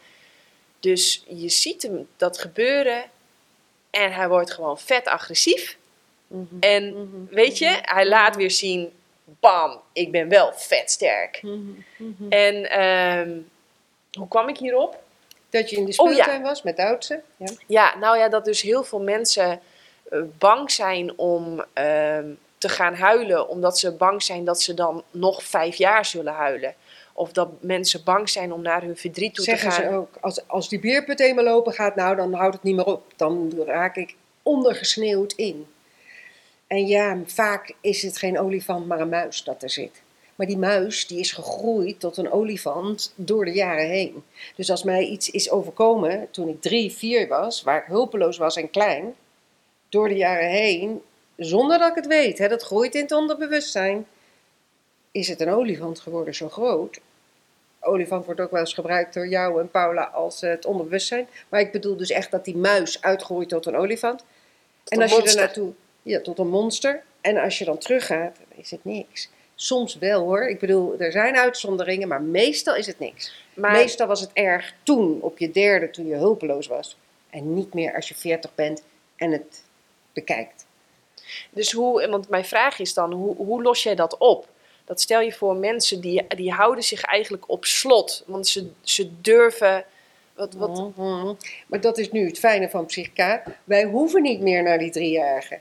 Dus 0.80 1.24
je 1.28 1.48
ziet 1.48 1.82
hem 1.82 2.08
dat 2.16 2.38
gebeuren 2.38 3.04
en 3.90 4.12
hij 4.12 4.28
wordt 4.28 4.52
gewoon 4.52 4.78
vet 4.78 5.06
agressief. 5.06 5.76
Mhm. 6.26 6.44
En 6.60 6.92
Mhm. 6.92 7.34
weet 7.34 7.58
je, 7.58 7.78
hij 7.82 8.06
laat 8.08 8.36
weer 8.36 8.50
zien, 8.50 8.92
bam, 9.40 9.80
ik 9.92 10.10
ben 10.12 10.28
wel 10.28 10.52
vet 10.54 10.90
sterk. 10.90 11.42
Mhm. 11.42 11.58
Mhm. 11.96 12.32
En 12.32 12.70
ehm, 12.70 13.38
hoe 14.18 14.28
kwam 14.28 14.48
ik 14.48 14.56
hierop? 14.58 15.02
Dat 15.50 15.70
je 15.70 15.76
in 15.76 15.84
de 15.84 15.94
Oh, 15.96 16.06
ja. 16.08 16.12
speeltuin 16.12 16.42
was 16.42 16.62
met 16.62 16.78
Oudse. 16.78 17.20
Ja. 17.36 17.46
Ja, 17.66 17.96
nou 17.98 18.18
ja, 18.18 18.28
dat 18.28 18.44
dus 18.44 18.62
heel 18.62 18.84
veel 18.84 19.00
mensen 19.00 19.60
eh, 20.10 20.18
bang 20.38 20.70
zijn 20.70 21.18
om 21.18 21.64
ehm, 21.72 22.26
te 22.58 22.68
gaan 22.68 22.94
huilen, 22.94 23.48
omdat 23.48 23.78
ze 23.78 23.92
bang 23.92 24.22
zijn 24.22 24.44
dat 24.44 24.60
ze 24.60 24.74
dan 24.74 25.02
nog 25.10 25.42
vijf 25.44 25.76
jaar 25.76 26.04
zullen 26.04 26.32
huilen. 26.32 26.74
Of 27.12 27.32
dat 27.32 27.48
mensen 27.60 28.04
bang 28.04 28.28
zijn 28.28 28.52
om 28.52 28.62
naar 28.62 28.82
hun 28.82 28.96
verdriet 28.96 29.34
toe 29.34 29.44
Zeggen 29.44 29.68
te 29.68 29.74
gaan. 29.74 29.90
ze 29.90 29.96
ook, 29.96 30.08
als, 30.20 30.48
als 30.48 30.68
die 30.68 30.80
beerput 30.80 31.20
eenmaal 31.20 31.44
lopen 31.44 31.72
gaat, 31.72 31.96
nou 31.96 32.16
dan 32.16 32.32
houdt 32.34 32.54
het 32.54 32.62
niet 32.62 32.76
meer 32.76 32.84
op. 32.86 33.04
Dan 33.16 33.52
raak 33.66 33.96
ik 33.96 34.14
ondergesneeuwd 34.42 35.32
in. 35.32 35.66
En 36.72 36.86
ja, 36.86 37.18
vaak 37.24 37.74
is 37.80 38.02
het 38.02 38.18
geen 38.18 38.38
olifant, 38.38 38.86
maar 38.86 39.00
een 39.00 39.08
muis 39.08 39.44
dat 39.44 39.62
er 39.62 39.70
zit. 39.70 40.02
Maar 40.34 40.46
die 40.46 40.58
muis 40.58 41.06
die 41.06 41.18
is 41.18 41.32
gegroeid 41.32 42.00
tot 42.00 42.16
een 42.16 42.30
olifant 42.30 43.12
door 43.14 43.44
de 43.44 43.52
jaren 43.52 43.88
heen. 43.88 44.24
Dus 44.56 44.70
als 44.70 44.82
mij 44.82 45.04
iets 45.04 45.30
is 45.30 45.50
overkomen 45.50 46.28
toen 46.30 46.48
ik 46.48 46.60
drie, 46.60 46.92
vier 46.92 47.28
was, 47.28 47.62
waar 47.62 47.78
ik 47.78 47.86
hulpeloos 47.86 48.38
was 48.38 48.56
en 48.56 48.70
klein, 48.70 49.14
door 49.88 50.08
de 50.08 50.16
jaren 50.16 50.48
heen, 50.48 51.02
zonder 51.36 51.78
dat 51.78 51.88
ik 51.88 51.94
het 51.94 52.06
weet, 52.06 52.38
hè, 52.38 52.48
dat 52.48 52.62
groeit 52.62 52.94
in 52.94 53.02
het 53.02 53.12
onderbewustzijn, 53.12 54.06
is 55.10 55.28
het 55.28 55.40
een 55.40 55.52
olifant 55.52 56.00
geworden 56.00 56.34
zo 56.34 56.48
groot. 56.48 57.00
Olifant 57.80 58.24
wordt 58.24 58.40
ook 58.40 58.50
wel 58.50 58.60
eens 58.60 58.74
gebruikt 58.74 59.14
door 59.14 59.28
jou 59.28 59.60
en 59.60 59.70
Paula 59.70 60.02
als 60.02 60.42
eh, 60.42 60.50
het 60.50 60.64
onderbewustzijn. 60.64 61.28
Maar 61.48 61.60
ik 61.60 61.72
bedoel 61.72 61.96
dus 61.96 62.10
echt 62.10 62.30
dat 62.30 62.44
die 62.44 62.56
muis 62.56 63.02
uitgroeit 63.02 63.48
tot 63.48 63.66
een 63.66 63.76
olifant. 63.76 64.24
en 64.88 65.02
als 65.02 65.16
je 65.16 65.22
er 65.22 65.36
naartoe, 65.36 65.72
ja, 66.02 66.20
tot 66.20 66.38
een 66.38 66.48
monster. 66.48 67.02
En 67.20 67.36
als 67.36 67.58
je 67.58 67.64
dan 67.64 67.78
teruggaat, 67.78 68.36
dan 68.36 68.58
is 68.58 68.70
het 68.70 68.84
niks. 68.84 69.30
Soms 69.54 69.98
wel 69.98 70.20
hoor. 70.20 70.48
Ik 70.48 70.58
bedoel, 70.58 70.94
er 70.98 71.12
zijn 71.12 71.36
uitzonderingen, 71.36 72.08
maar 72.08 72.22
meestal 72.22 72.74
is 72.74 72.86
het 72.86 72.98
niks. 72.98 73.44
Maar 73.54 73.72
Meestal 73.72 74.06
was 74.06 74.20
het 74.20 74.30
erg 74.32 74.74
toen, 74.82 75.20
op 75.20 75.38
je 75.38 75.50
derde, 75.50 75.90
toen 75.90 76.06
je 76.06 76.14
hulpeloos 76.14 76.66
was. 76.66 76.96
En 77.30 77.54
niet 77.54 77.74
meer 77.74 77.94
als 77.94 78.08
je 78.08 78.14
veertig 78.14 78.54
bent 78.54 78.82
en 79.16 79.32
het 79.32 79.62
bekijkt. 80.12 80.66
Dus 81.50 81.72
hoe, 81.72 82.08
want 82.08 82.28
mijn 82.28 82.44
vraag 82.44 82.78
is 82.78 82.94
dan, 82.94 83.12
hoe, 83.12 83.36
hoe 83.36 83.62
los 83.62 83.82
jij 83.82 83.94
dat 83.94 84.18
op? 84.18 84.48
Dat 84.84 85.00
stel 85.00 85.20
je 85.20 85.32
voor 85.32 85.56
mensen 85.56 86.00
die, 86.00 86.26
die 86.26 86.52
houden 86.52 86.84
zich 86.84 87.02
eigenlijk 87.02 87.48
op 87.48 87.64
slot. 87.64 88.22
Want 88.26 88.48
ze, 88.48 88.70
ze 88.80 89.20
durven. 89.20 89.84
Wat, 90.34 90.54
wat, 90.54 90.96
Mhm. 90.96 91.34
Maar 91.66 91.80
dat 91.80 91.98
is 91.98 92.10
nu 92.10 92.26
het 92.26 92.38
fijne 92.38 92.70
van 92.70 92.86
Psychica. 92.86 93.42
Wij 93.64 93.84
hoeven 93.84 94.22
niet 94.22 94.40
meer 94.40 94.62
naar 94.62 94.78
die 94.78 94.90
driejarigen. 94.90 95.60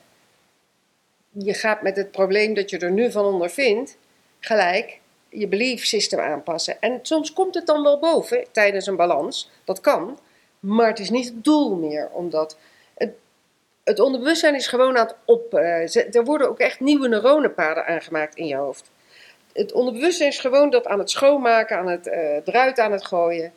Je 1.31 1.53
gaat 1.53 1.81
met 1.81 1.95
het 1.95 2.11
probleem 2.11 2.53
dat 2.53 2.69
je 2.69 2.77
er 2.77 2.91
nu 2.91 3.11
van 3.11 3.25
ondervindt, 3.25 3.97
gelijk 4.39 4.99
je 5.29 5.47
belief 5.47 5.85
system 5.85 6.19
aanpassen. 6.19 6.81
En 6.81 6.99
soms 7.01 7.33
komt 7.33 7.55
het 7.55 7.65
dan 7.65 7.83
wel 7.83 7.99
boven 7.99 8.45
tijdens 8.51 8.87
een 8.87 8.95
balans. 8.95 9.49
Dat 9.63 9.81
kan. 9.81 10.19
Maar 10.59 10.87
het 10.87 10.99
is 10.99 11.09
niet 11.09 11.25
het 11.25 11.43
doel 11.43 11.75
meer. 11.75 12.09
Omdat 12.11 12.57
het, 12.93 13.11
het 13.83 13.99
onderbewustzijn 13.99 14.55
is 14.55 14.67
gewoon 14.67 14.97
aan 14.97 15.05
het 15.05 15.15
op... 15.25 15.53
eh, 15.53 16.15
er 16.15 16.23
worden 16.23 16.49
ook 16.49 16.59
echt 16.59 16.79
nieuwe 16.79 17.07
neuronenpaden 17.07 17.85
aangemaakt 17.85 18.35
in 18.35 18.47
je 18.47 18.55
hoofd. 18.55 18.89
Het 19.53 19.71
onderbewustzijn 19.71 20.29
is 20.29 20.39
gewoon 20.39 20.69
dat 20.69 20.87
aan 20.87 20.99
het 20.99 21.09
schoonmaken, 21.09 21.77
aan 21.77 21.87
het 21.87 22.07
eruit 22.45 22.79
aan 22.79 22.91
het 22.91 23.05
gooien. 23.05 23.53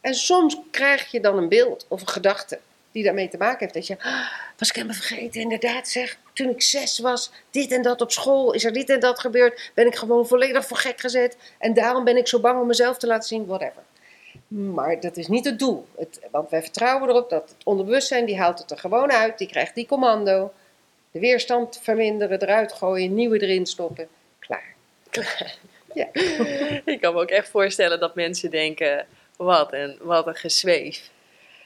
En 0.00 0.14
soms 0.14 0.60
krijg 0.70 1.10
je 1.10 1.20
dan 1.20 1.36
een 1.36 1.48
beeld 1.48 1.86
of 1.88 2.00
een 2.00 2.08
gedachte 2.08 2.58
die 2.98 3.06
daarmee 3.06 3.28
te 3.28 3.36
maken 3.36 3.58
heeft. 3.58 3.74
Dat 3.74 3.86
je, 3.86 3.96
"Ah, 3.98 4.30
was 4.58 4.68
ik 4.68 4.74
helemaal 4.74 4.96
vergeten, 4.96 5.40
inderdaad 5.40 5.88
zeg, 5.88 6.18
toen 6.32 6.48
ik 6.48 6.62
zes 6.62 6.98
was, 6.98 7.30
dit 7.50 7.72
en 7.72 7.82
dat 7.82 8.00
op 8.00 8.10
school, 8.10 8.52
is 8.52 8.64
er 8.64 8.72
dit 8.72 8.90
en 8.90 9.00
dat 9.00 9.20
gebeurd, 9.20 9.70
ben 9.74 9.86
ik 9.86 9.96
gewoon 9.96 10.26
volledig 10.26 10.66
voor 10.66 10.76
gek 10.76 11.00
gezet. 11.00 11.36
En 11.58 11.74
daarom 11.74 12.04
ben 12.04 12.16
ik 12.16 12.26
zo 12.28 12.40
bang 12.40 12.60
om 12.60 12.66
mezelf 12.66 12.98
te 12.98 13.06
laten 13.06 13.28
zien, 13.28 13.46
whatever. 13.46 13.82
Maar 14.48 15.00
dat 15.00 15.16
is 15.16 15.28
niet 15.28 15.44
het 15.44 15.58
doel. 15.58 15.86
Het, 15.96 16.20
want 16.30 16.50
wij 16.50 16.62
vertrouwen 16.62 17.08
erop 17.08 17.30
dat 17.30 17.48
het 17.48 17.64
onderbewustzijn, 17.64 18.24
die 18.24 18.38
haalt 18.38 18.58
het 18.58 18.70
er 18.70 18.78
gewoon 18.78 19.12
uit, 19.12 19.38
die 19.38 19.48
krijgt 19.48 19.74
die 19.74 19.86
commando. 19.86 20.52
De 21.10 21.18
weerstand 21.18 21.80
verminderen, 21.82 22.42
eruit 22.42 22.72
gooien, 22.72 23.14
nieuwe 23.14 23.42
erin 23.42 23.66
stoppen. 23.66 24.08
Klaar. 24.38 24.74
Ja. 25.94 26.08
ik 26.84 27.00
kan 27.00 27.14
me 27.14 27.20
ook 27.20 27.28
echt 27.28 27.48
voorstellen 27.48 28.00
dat 28.00 28.14
mensen 28.14 28.50
denken: 28.50 29.06
wat 29.36 29.72
een, 29.72 29.98
wat 30.00 30.26
een 30.26 30.34
gezweef. 30.34 31.10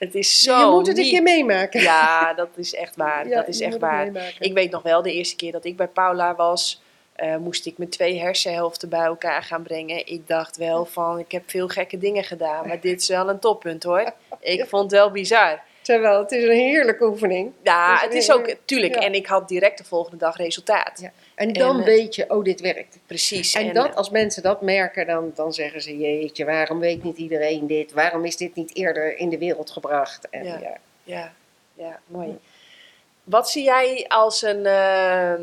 Het 0.04 0.14
is 0.14 0.40
zo. 0.40 0.58
je 0.58 0.66
moet 0.66 0.86
het 0.86 0.98
een 0.98 1.10
keer 1.10 1.22
meemaken. 1.22 1.80
Ja, 1.80 2.34
dat 2.34 2.48
is 2.56 2.74
echt 2.74 2.96
waar. 2.96 3.26
Ja, 3.28 3.36
dat 3.36 3.48
is 3.48 3.60
echt 3.60 3.78
waar. 3.78 4.34
Ik 4.38 4.52
weet 4.52 4.70
nog 4.70 4.82
wel, 4.82 5.02
de 5.02 5.12
eerste 5.12 5.36
keer 5.36 5.52
dat 5.52 5.64
ik 5.64 5.76
bij 5.76 5.88
Paula 5.88 6.34
was, 6.34 6.82
eh, 7.12 7.36
moest 7.36 7.66
ik 7.66 7.78
mijn 7.78 7.90
twee 7.90 8.20
hersenhelften 8.20 8.88
bij 8.88 9.04
elkaar 9.04 9.42
gaan 9.42 9.62
brengen. 9.62 10.06
Ik 10.06 10.28
dacht 10.28 10.56
wel 10.56 10.84
van, 10.84 11.18
ik 11.18 11.32
heb 11.32 11.42
veel 11.50 11.68
gekke 11.68 11.98
dingen 11.98 12.24
gedaan, 12.24 12.66
maar 12.66 12.80
dit 12.80 13.00
is 13.00 13.08
wel 13.08 13.28
een 13.28 13.38
toppunt 13.38 13.82
hoor. 13.82 14.12
Ik 14.40 14.66
vond 14.68 14.82
het 14.82 14.92
wel 15.00 15.10
bizar. 15.10 15.60
Terwijl 15.82 16.18
het 16.18 16.32
is 16.32 16.42
een 16.42 16.50
heerlijke 16.50 17.04
oefening. 17.04 17.52
Ja, 17.62 17.98
het 18.00 18.14
is 18.14 18.30
ook, 18.32 18.54
tuurlijk. 18.64 18.94
ja. 18.94 19.00
En 19.00 19.14
ik 19.14 19.26
had 19.26 19.48
direct 19.48 19.78
de 19.78 19.84
volgende 19.84 20.16
dag 20.16 20.36
resultaat. 20.36 21.00
Ja. 21.00 21.12
En 21.42 21.52
dan 21.52 21.78
En, 21.78 21.84
weet 21.84 22.14
je, 22.14 22.30
oh, 22.30 22.44
dit 22.44 22.60
werkt. 22.60 22.98
Precies. 23.06 23.54
En, 23.54 23.72
dat, 23.72 23.94
als 23.94 24.10
mensen 24.10 24.42
dat 24.42 24.62
merken, 24.62 25.06
dan, 25.06 25.32
dan 25.34 25.52
zeggen 25.52 25.82
ze: 25.82 25.98
Jeetje, 25.98 26.44
waarom 26.44 26.78
weet 26.78 27.02
niet 27.02 27.18
iedereen 27.18 27.66
dit? 27.66 27.92
Waarom 27.92 28.24
is 28.24 28.36
dit 28.36 28.54
niet 28.54 28.74
eerder 28.74 29.16
in 29.16 29.28
de 29.28 29.38
wereld 29.38 29.70
gebracht? 29.70 30.28
En, 30.28 30.44
Ja. 30.44 30.58
ja. 30.58 30.78
Ja, 31.04 31.32
ja, 31.74 32.00
mooi. 32.06 32.38
Wat 33.24 33.50
zie 33.50 33.64
jij 33.64 34.04
als 34.08 34.42
een, 34.42 34.66
eh, 34.66 35.34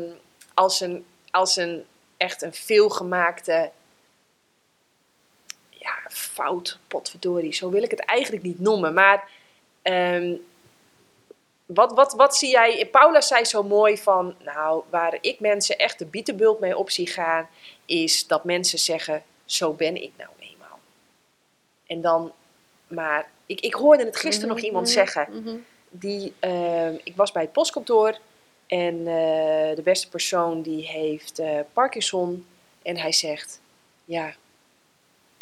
als 0.54 0.80
een, 0.80 1.04
als 1.30 1.56
een 1.56 1.84
echt 2.16 2.42
een 2.42 2.52
veelgemaakte 2.52 3.70
ja, 5.70 5.94
fout, 6.08 6.78
potverdorie, 6.88 7.54
zo 7.54 7.70
wil 7.70 7.82
ik 7.82 7.90
het 7.90 8.00
eigenlijk 8.00 8.42
niet 8.42 8.60
noemen. 8.60 8.94
Maar 8.94 9.28
ehm, 9.82 10.34
wat, 11.74 11.92
wat, 11.92 12.12
wat 12.12 12.36
zie 12.36 12.50
jij, 12.50 12.88
Paula 12.90 13.20
zei 13.20 13.44
zo 13.44 13.62
mooi 13.62 13.98
van, 13.98 14.34
nou, 14.44 14.82
waar 14.90 15.18
ik 15.20 15.40
mensen 15.40 15.78
echt 15.78 15.98
de 15.98 16.06
bietenbult 16.06 16.60
mee 16.60 16.76
op 16.76 16.90
zie 16.90 17.06
gaan, 17.06 17.48
is 17.84 18.26
dat 18.26 18.44
mensen 18.44 18.78
zeggen, 18.78 19.22
zo 19.44 19.72
ben 19.72 20.02
ik 20.02 20.12
nou 20.16 20.30
eenmaal. 20.38 20.78
En 21.86 22.00
dan, 22.00 22.32
maar, 22.86 23.30
ik, 23.46 23.60
ik 23.60 23.74
hoorde 23.74 24.04
het 24.04 24.16
gisteren 24.16 24.48
nog 24.48 24.60
iemand 24.60 24.88
zeggen, 24.90 25.28
Mhm. 25.30 25.56
die, 25.88 26.32
ehm, 26.38 26.94
ik 27.04 27.16
was 27.16 27.32
bij 27.32 27.42
het 27.42 27.52
postkantoor 27.52 28.18
en 28.66 28.98
eh, 28.98 29.76
de 29.76 29.82
beste 29.84 30.08
persoon 30.08 30.62
die 30.62 30.86
heeft 30.86 31.38
eh, 31.38 31.58
Parkinson 31.72 32.46
en 32.82 32.96
hij 32.96 33.12
zegt, 33.12 33.60
ja, 34.04 34.34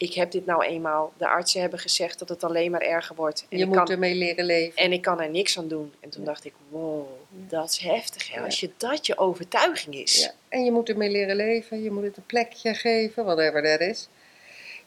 ik 0.01 0.15
heb 0.15 0.31
dit 0.31 0.47
nou 0.47 0.65
eenmaal. 0.65 1.13
De 1.17 1.29
artsen 1.29 1.61
hebben 1.61 1.79
gezegd 1.79 2.19
dat 2.19 2.29
het 2.29 2.45
alleen 2.45 2.71
maar 2.71 2.81
erger 2.81 3.17
wordt. 3.17 3.47
En, 3.49 3.57
Je 3.59 3.63
ik, 3.63 3.69
moet 3.69 3.77
kan, 3.77 3.89
ermee 3.89 4.15
leren 4.15 4.45
leven. 4.45 4.77
en 4.77 4.93
ik 4.93 5.03
kan 5.03 5.21
er 5.21 5.31
niks 5.31 5.59
aan 5.59 5.69
doen. 5.69 5.93
En 6.01 6.11
toen 6.11 6.25
dacht 6.25 6.45
ik, 6.45 6.53
wow, 6.69 7.07
dat 7.31 7.71
is 7.71 7.79
heftig. 7.79 8.33
Hè? 8.33 8.41
Als 8.41 8.61
je 8.61 8.71
dat 8.77 9.07
je 9.07 9.19
overtuiging 9.19 9.95
is. 9.95 10.21
Ja. 10.23 10.31
En 10.49 10.65
je 10.65 10.73
moet 10.73 10.89
ermee 10.89 11.11
leren 11.11 11.37
leven. 11.37 11.83
Je 11.83 11.91
moet 11.91 12.03
het 12.03 12.17
een 12.17 12.27
plekje 12.27 12.75
geven, 12.75 13.25
whatever 13.25 13.63
dat 13.63 13.81
is. 13.81 14.09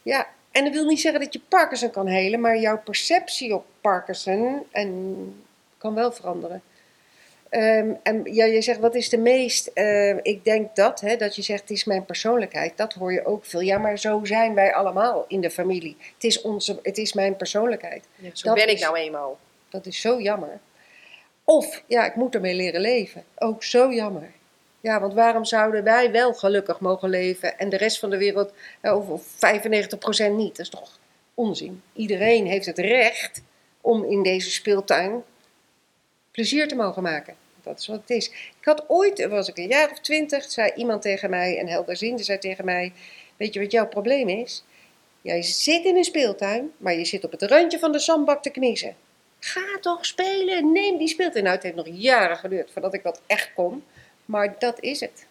Ja, 0.01 0.27
En 0.51 0.63
dat 0.63 0.73
wil 0.73 0.85
niet 0.85 1.01
zeggen 1.01 1.21
dat 1.21 1.33
je 1.33 1.41
Parkinson 1.47 1.91
kan 1.91 2.07
helen, 2.07 2.39
maar 2.39 2.59
jouw 2.59 2.81
perceptie 2.81 3.55
op 3.55 3.65
Parkinson 3.81 4.63
en, 4.71 5.43
kan 5.77 5.93
wel 5.93 6.11
veranderen. 6.11 6.61
Ehm, 7.51 7.93
en 8.03 8.21
ja, 8.23 8.45
je 8.45 8.61
zegt, 8.61 8.79
wat 8.79 8.95
is 8.95 9.09
de 9.09 9.17
meest... 9.17 9.67
eh, 9.67 10.17
ik 10.21 10.43
denk 10.43 10.75
dat, 10.75 11.01
hè, 11.01 11.15
dat 11.15 11.35
je 11.35 11.41
zegt, 11.41 11.61
het 11.61 11.69
is 11.69 11.83
mijn 11.83 12.05
persoonlijkheid. 12.05 12.77
Dat 12.77 12.93
hoor 12.93 13.13
je 13.13 13.25
ook 13.25 13.45
veel. 13.45 13.59
Ja, 13.59 13.77
maar 13.77 13.99
zo 13.99 14.19
zijn 14.23 14.53
wij 14.53 14.73
allemaal 14.73 15.25
in 15.27 15.41
de 15.41 15.51
familie. 15.51 15.97
Het 16.13 16.23
is, 16.23 16.41
onze, 16.41 16.79
het 16.83 16.97
is 16.97 17.13
mijn 17.13 17.35
persoonlijkheid. 17.35 18.03
Zo 18.33 18.47
Dat 18.47 18.55
ben 18.55 18.69
ik 18.69 18.79
nou 18.79 18.97
eenmaal. 18.97 19.39
Dat 19.69 19.85
is 19.85 20.01
zo 20.01 20.21
jammer. 20.21 20.59
Of, 21.43 21.83
ja, 21.87 22.05
ik 22.05 22.15
moet 22.15 22.35
ermee 22.35 22.55
leren 22.55 22.81
leven. 22.81 23.23
Ook 23.35 23.63
zo 23.63 23.91
jammer. 23.91 24.31
Ja, 24.81 24.99
want 24.99 25.13
waarom 25.13 25.45
zouden 25.45 25.83
wij 25.83 26.11
wel 26.11 26.33
gelukkig 26.33 26.79
mogen 26.79 27.09
leven 27.09 27.59
en 27.59 27.69
de 27.69 27.77
rest 27.77 27.99
van 27.99 28.09
de 28.09 28.17
wereld, 28.17 28.53
of, 28.81 29.09
of 29.09 29.25
95% 29.25 30.31
niet? 30.31 30.57
Dat 30.57 30.65
is 30.65 30.69
toch 30.69 30.99
onzin. 31.33 31.81
Iedereen 31.93 32.45
heeft 32.45 32.65
het 32.65 32.79
recht 32.79 33.41
om 33.81 34.03
in 34.03 34.23
deze 34.23 34.51
speeltuin 34.51 35.23
plezier 36.31 36.67
te 36.67 36.75
mogen 36.75 37.03
maken. 37.03 37.35
Dat 37.63 37.79
is 37.79 37.87
wat 37.87 37.99
het 37.99 38.09
is. 38.09 38.27
Ik 38.59 38.65
had 38.65 38.83
ooit, 38.87 39.27
was 39.27 39.49
ik 39.49 39.57
een 39.57 39.67
jaar 39.67 39.91
of 39.91 39.99
twintig, 39.99 40.51
zei 40.51 40.71
iemand 40.75 41.01
tegen 41.01 41.29
mij, 41.29 41.57
en 41.57 41.67
helderziende 41.67 42.23
zei 42.23 42.37
tegen 42.37 42.65
mij, 42.65 42.93
weet 43.37 43.53
je 43.53 43.59
wat 43.59 43.71
jouw 43.71 43.87
probleem 43.87 44.29
is? 44.29 44.63
Jij 45.21 45.41
zit 45.41 45.85
in 45.85 45.95
een 45.95 46.03
speeltuin, 46.03 46.71
maar 46.77 46.93
je 46.93 47.05
zit 47.05 47.23
op 47.23 47.31
het 47.31 47.41
randje 47.41 47.79
van 47.79 47.91
de 47.91 47.99
zandbak 47.99 48.43
te 48.43 48.49
kniezen. 48.49 48.95
Ga 49.39 49.79
toch 49.81 50.05
spelen, 50.05 50.71
neem 50.71 50.97
die 50.97 51.07
speeltuin. 51.07 51.43
Nou, 51.43 51.55
het 51.55 51.63
heeft 51.63 51.75
nog 51.75 51.87
jaren 51.91 52.37
geduurd 52.37 52.71
voordat 52.71 52.93
ik 52.93 53.03
dat 53.03 53.21
echt 53.27 53.53
kon, 53.53 53.83
maar 54.25 54.55
dat 54.59 54.79
is 54.79 54.99
het. 54.99 55.27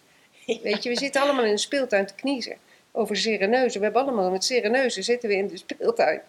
Weet 0.62 0.82
je, 0.82 0.88
we 0.88 0.98
zitten 0.98 1.22
allemaal 1.22 1.44
in 1.44 1.50
een 1.50 1.58
speeltuin 1.58 2.06
te 2.06 2.14
kniezen. 2.14 2.56
Over 2.92 3.16
sereneuzen. 3.16 3.78
We 3.78 3.84
hebben 3.84 4.02
allemaal 4.02 4.30
met 4.30 4.44
sereneuzen 4.44 5.04
zitten 5.04 5.28
we 5.28 5.34
in 5.34 5.46
de 5.46 5.56
speeltuin. 5.56 6.22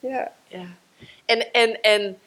Ja, 0.00 0.32
Ja. 0.48 0.76
En, 1.24 1.52
en, 1.52 1.80
en 1.80 2.18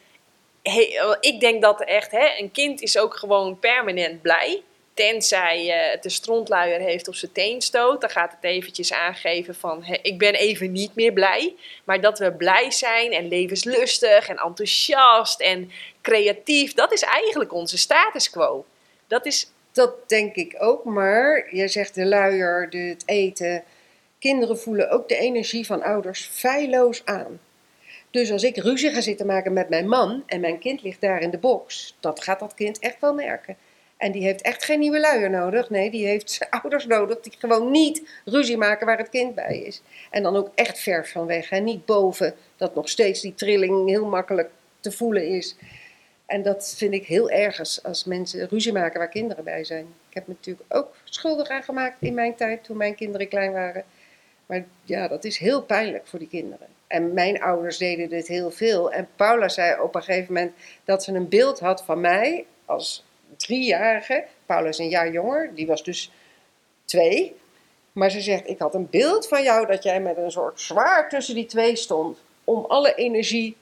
ik 1.20 1.40
denk 1.40 1.62
dat 1.62 1.82
echt, 1.82 2.12
hè, 2.12 2.28
een 2.38 2.52
kind 2.52 2.82
is 2.82 2.98
ook 2.98 3.16
gewoon 3.16 3.60
permanent 3.60 4.22
blij. 4.22 4.64
Tenzij 4.94 5.70
eh, 5.70 5.92
het 5.92 6.06
een 6.06 6.12
strontluier 6.12 6.80
heeft 6.80 7.08
of 7.08 7.16
zijn 7.16 7.32
teen 7.32 7.62
stoot. 7.62 8.02
Dan 8.02 8.10
gaat 8.10 8.32
het 8.32 8.44
eventjes 8.44 8.94
aangeven 8.94 9.56
van 9.56 9.84
ik 10.02 10.18
ben 10.18 10.34
even 10.34 10.72
niet 10.72 10.96
meer 10.96 11.14
blij. 11.14 11.56
Maar 11.84 12.02
dat 12.02 12.20
we 12.20 12.34
blij 12.34 12.72
zijn 12.72 13.12
en 13.12 13.28
levenslustig 13.28 14.28
en 14.28 14.38
enthousiast 14.38 15.42
en 15.42 15.72
creatief. 16.02 16.74
Dat 16.74 16.94
is 16.94 17.02
eigenlijk 17.02 17.54
onze 17.54 17.78
status 17.78 18.30
quo. 18.30 18.66
Dat 19.08 19.26
is, 19.26 19.52
dat 19.72 20.10
denk 20.10 20.36
ik 20.36 20.56
ook. 20.60 20.84
Maar 20.84 21.56
je 21.56 21.68
zegt 21.68 21.96
de 21.96 22.06
luier, 22.06 22.68
het 22.72 23.04
eten. 23.06 23.64
Kinderen 24.20 24.60
voelen 24.60 24.90
ook 24.90 25.10
de 25.10 25.18
energie 25.18 25.66
van 25.66 25.84
ouders 25.84 26.30
feilloos 26.32 27.02
aan. 27.06 27.40
Dus 28.12 28.32
als 28.32 28.44
ik 28.44 28.58
ruzie 28.58 28.92
ga 28.92 29.02
zitten 29.02 29.26
maken 29.26 29.54
met 29.54 29.70
mijn 29.70 29.88
man 29.88 30.24
en 30.26 30.40
mijn 30.40 30.60
kind 30.60 30.82
ligt 30.82 31.02
daar 31.02 31.22
in 31.22 31.30
de 31.30 31.38
box, 31.38 31.98
dat 32.00 32.24
gaat 32.24 32.40
dat 32.40 32.54
kind 32.54 32.80
echt 32.80 33.00
wel 33.00 33.14
merken. 33.14 33.58
En 33.98 34.12
die 34.12 34.24
heeft 34.24 34.42
echt 34.42 34.64
geen 34.64 34.80
nieuwe 34.80 35.00
luier 35.00 35.30
nodig. 35.30 35.70
Nee, 35.70 35.92
die 35.92 36.06
heeft 36.06 36.48
ouders 36.62 36.86
nodig 36.86 37.20
die 37.20 37.34
gewoon 37.38 37.72
niet 37.72 38.22
ruzie 38.26 38.58
maken 38.58 38.86
waar 38.86 38.98
het 38.98 39.10
kind 39.10 39.36
bij 39.36 39.58
is. 39.58 39.82
En 40.10 40.24
dan 40.24 40.36
ook 40.36 40.52
echt 40.56 40.80
ver 40.80 41.08
van 41.08 41.26
weg. 41.26 41.52
En 41.52 41.64
niet 41.64 41.86
boven, 41.86 42.36
dat 42.56 42.76
nog 42.76 42.90
steeds 42.90 43.22
die 43.22 43.34
trilling 43.34 43.90
heel 43.90 44.06
makkelijk 44.06 44.50
te 44.80 44.92
voelen 44.92 45.28
is. 45.28 45.56
En 46.26 46.44
dat 46.44 46.74
vind 46.78 46.94
ik 46.94 47.06
heel 47.06 47.30
erg 47.30 47.60
als, 47.60 47.84
als 47.84 48.04
mensen 48.04 48.48
ruzie 48.48 48.74
maken 48.74 49.00
waar 49.00 49.10
kinderen 49.10 49.44
bij 49.44 49.64
zijn. 49.64 49.86
Ik 50.10 50.14
heb 50.14 50.28
me 50.28 50.34
natuurlijk 50.34 50.76
ook 50.76 50.96
schuldig 51.04 51.48
aan 51.48 51.64
gemaakt 51.64 51.98
in 52.00 52.14
mijn 52.14 52.36
tijd 52.36 52.64
toen 52.64 52.78
mijn 52.78 52.96
kinderen 52.96 53.28
klein 53.28 53.52
waren. 53.52 53.84
Maar 54.46 54.66
ja, 54.84 55.08
dat 55.08 55.24
is 55.24 55.38
heel 55.38 55.62
pijnlijk 55.62 56.08
voor 56.08 56.20
die 56.20 56.28
kinderen. 56.28 56.68
En 56.92 57.14
mijn 57.14 57.42
ouders 57.42 57.78
deden 57.78 58.10
dit 58.10 58.28
heel 58.28 58.52
veel. 58.52 58.92
En 58.92 59.08
Paula 59.16 59.50
zei 59.50 59.82
op 59.82 59.96
een 59.96 60.04
gegeven 60.04 60.34
moment 60.34 60.54
dat 60.84 61.04
ze 61.04 61.14
een 61.14 61.30
beeld 61.30 61.60
had 61.60 61.84
van 61.84 62.02
mij 62.02 62.46
als 62.66 63.06
driejarige. 63.38 64.26
Paula 64.46 64.68
is 64.68 64.78
een 64.78 64.90
jaar 64.90 65.12
jonger, 65.12 65.52
die 65.56 65.68
was 65.68 65.84
dus 65.84 66.12
twee. 66.86 67.36
Maar 67.92 68.12
ze 68.12 68.22
zegt, 68.22 68.50
ik 68.50 68.60
had 68.60 68.76
een 68.76 68.90
beeld 68.90 69.28
van 69.28 69.44
jou 69.44 69.68
dat 69.68 69.84
jij 69.84 70.02
met 70.02 70.18
een 70.18 70.32
soort 70.32 70.62
zwaard 70.62 71.10
tussen 71.10 71.36
die 71.36 71.46
twee 71.46 71.76
stond. 71.76 72.18
Om 72.44 72.66
alle 72.66 72.96
energie 72.96 73.56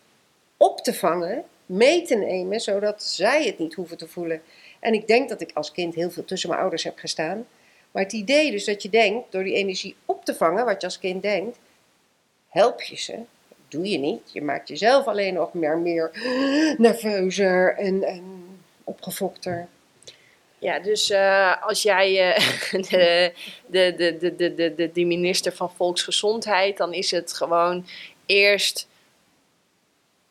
op 0.58 0.80
te 0.80 0.94
vangen, 0.94 1.44
mee 1.66 2.02
te 2.02 2.16
nemen, 2.16 2.60
zodat 2.60 3.04
zij 3.04 3.46
het 3.46 3.60
niet 3.60 3.74
hoeven 3.74 3.98
te 3.98 4.08
voelen. 4.08 4.42
En 4.80 4.94
ik 4.94 5.08
denk 5.08 5.30
dat 5.30 5.42
ik 5.42 5.52
als 5.54 5.72
kind 5.72 5.96
heel 5.96 6.12
veel 6.12 6.26
tussen 6.26 6.50
mijn 6.50 6.62
ouders 6.62 6.84
heb 6.84 6.98
gestaan. 6.98 7.48
Maar 7.92 8.04
het 8.04 8.14
idee 8.14 8.52
dus 8.52 8.66
dat 8.66 8.82
je 8.82 8.90
denkt, 8.90 9.32
door 9.32 9.44
die 9.44 9.54
energie 9.54 9.96
op 10.06 10.26
te 10.26 10.36
vangen, 10.36 10.66
wat 10.66 10.82
je 10.82 10.88
als 10.88 11.00
kind 11.00 11.22
denkt, 11.22 11.58
help 12.50 12.82
je 12.82 12.98
ze. 12.98 13.20
Doe 13.68 13.90
je 13.90 13.98
niet. 13.98 14.32
Je 14.32 14.42
maakt 14.42 14.68
jezelf 14.68 15.06
alleen 15.06 15.34
nog 15.34 15.54
meer, 15.54 15.78
meer 15.78 16.12
nerveuzer 16.78 17.76
en, 17.78 18.04
en 18.04 18.24
opgefokter. 18.84 19.68
Ja, 20.60 20.80
dus 20.80 21.10
eh, 21.10 21.64
als 21.64 21.82
jij 21.82 22.30
uh, 22.30 22.82
de, 22.90 23.34
de, 23.68 23.96
de, 24.20 24.36
de, 24.36 24.74
de, 24.76 24.92
de, 24.94 25.06
minister 25.06 25.54
van 25.54 25.72
Volksgezondheid, 25.76 26.78
dan 26.78 26.94
is 26.94 27.12
het 27.12 27.34
gewoon 27.34 27.86
eerst 28.26 28.88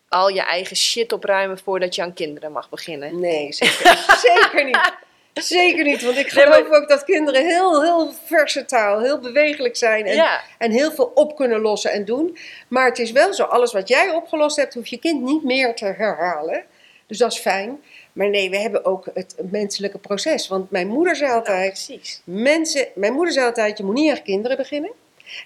al 0.08 0.28
je 0.28 0.42
eigen 0.42 0.76
shit 0.76 1.12
opruimen 1.12 1.58
voordat 1.58 1.94
je 1.94 2.02
aan 2.02 2.14
kinderen 2.14 2.52
mag 2.52 2.68
beginnen. 2.68 3.20
Nee, 3.20 3.52
zeker 3.52 4.64
niet. 4.64 4.92
Zeker 5.42 5.84
niet, 5.84 6.02
want 6.02 6.16
ik 6.16 6.34
Nee, 6.34 6.44
geloof 6.44 6.68
maar- 6.68 6.80
ook 6.80 6.88
dat 6.88 7.04
kinderen 7.04 7.46
heel, 7.46 7.82
heel 7.82 8.12
versatile, 8.24 9.00
heel 9.02 9.18
bewegelijk 9.18 9.76
zijn 9.76 10.06
en, 10.06 10.14
Ja, 10.14 10.40
en 10.58 10.70
heel 10.70 10.92
veel 10.92 11.10
op 11.14 11.36
kunnen 11.36 11.60
lossen 11.60 11.92
en 11.92 12.04
doen. 12.04 12.38
Maar 12.68 12.86
het 12.88 12.98
is 12.98 13.12
wel 13.12 13.34
zo, 13.34 13.42
alles 13.42 13.72
wat 13.72 13.88
jij 13.88 14.10
opgelost 14.10 14.56
hebt, 14.56 14.74
hoeft 14.74 14.88
je 14.88 14.98
kind 14.98 15.22
niet 15.22 15.44
meer 15.44 15.74
te 15.74 15.84
herhalen. 15.84 16.64
Dus 17.06 17.18
dat 17.18 17.32
is 17.32 17.38
fijn. 17.38 17.80
Maar 18.12 18.28
nee, 18.28 18.50
we 18.50 18.56
hebben 18.58 18.84
ook 18.84 19.06
het 19.14 19.34
menselijke 19.50 19.98
proces. 19.98 20.48
Want 20.48 20.70
mijn 20.70 20.88
moeder 20.88 21.16
zei 21.16 21.28
nou, 21.28 21.40
altijd, 21.40 21.72
precies. 21.86 22.20
mensen, 22.24 22.88
mijn 22.94 23.12
moeder 23.12 23.32
zei 23.32 23.46
altijd, 23.46 23.78
je 23.78 23.84
moet 23.84 23.94
niet 23.94 24.10
aan 24.10 24.22
kinderen 24.22 24.56
beginnen. 24.56 24.90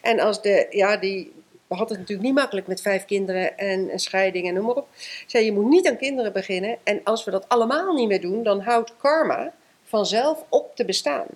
En 0.02 0.20
als 0.20 0.42
de, 0.42 0.66
ja, 0.70 0.96
die 0.96 1.32
had 1.68 1.88
het 1.88 1.98
natuurlijk 1.98 2.26
niet 2.28 2.36
makkelijk 2.36 2.66
met 2.66 2.80
vijf 2.80 3.04
kinderen 3.04 3.58
en 3.58 3.92
een 3.92 3.98
scheiding 3.98 4.48
en 4.48 4.54
noem 4.54 4.64
maar 4.64 4.74
op. 4.74 4.88
Zei, 5.26 5.44
je 5.44 5.52
moet 5.52 5.68
niet 5.68 5.88
aan 5.88 5.96
kinderen 5.96 6.32
beginnen. 6.32 6.76
En 6.82 7.00
als 7.04 7.24
we 7.24 7.30
dat 7.30 7.48
allemaal 7.48 7.94
niet 7.94 8.08
meer 8.08 8.20
doen, 8.20 8.42
dan 8.42 8.60
houdt 8.60 8.96
karma 8.96 9.52
vanzelf 9.92 10.44
op 10.48 10.76
te 10.76 10.84
bestaan. 10.84 11.26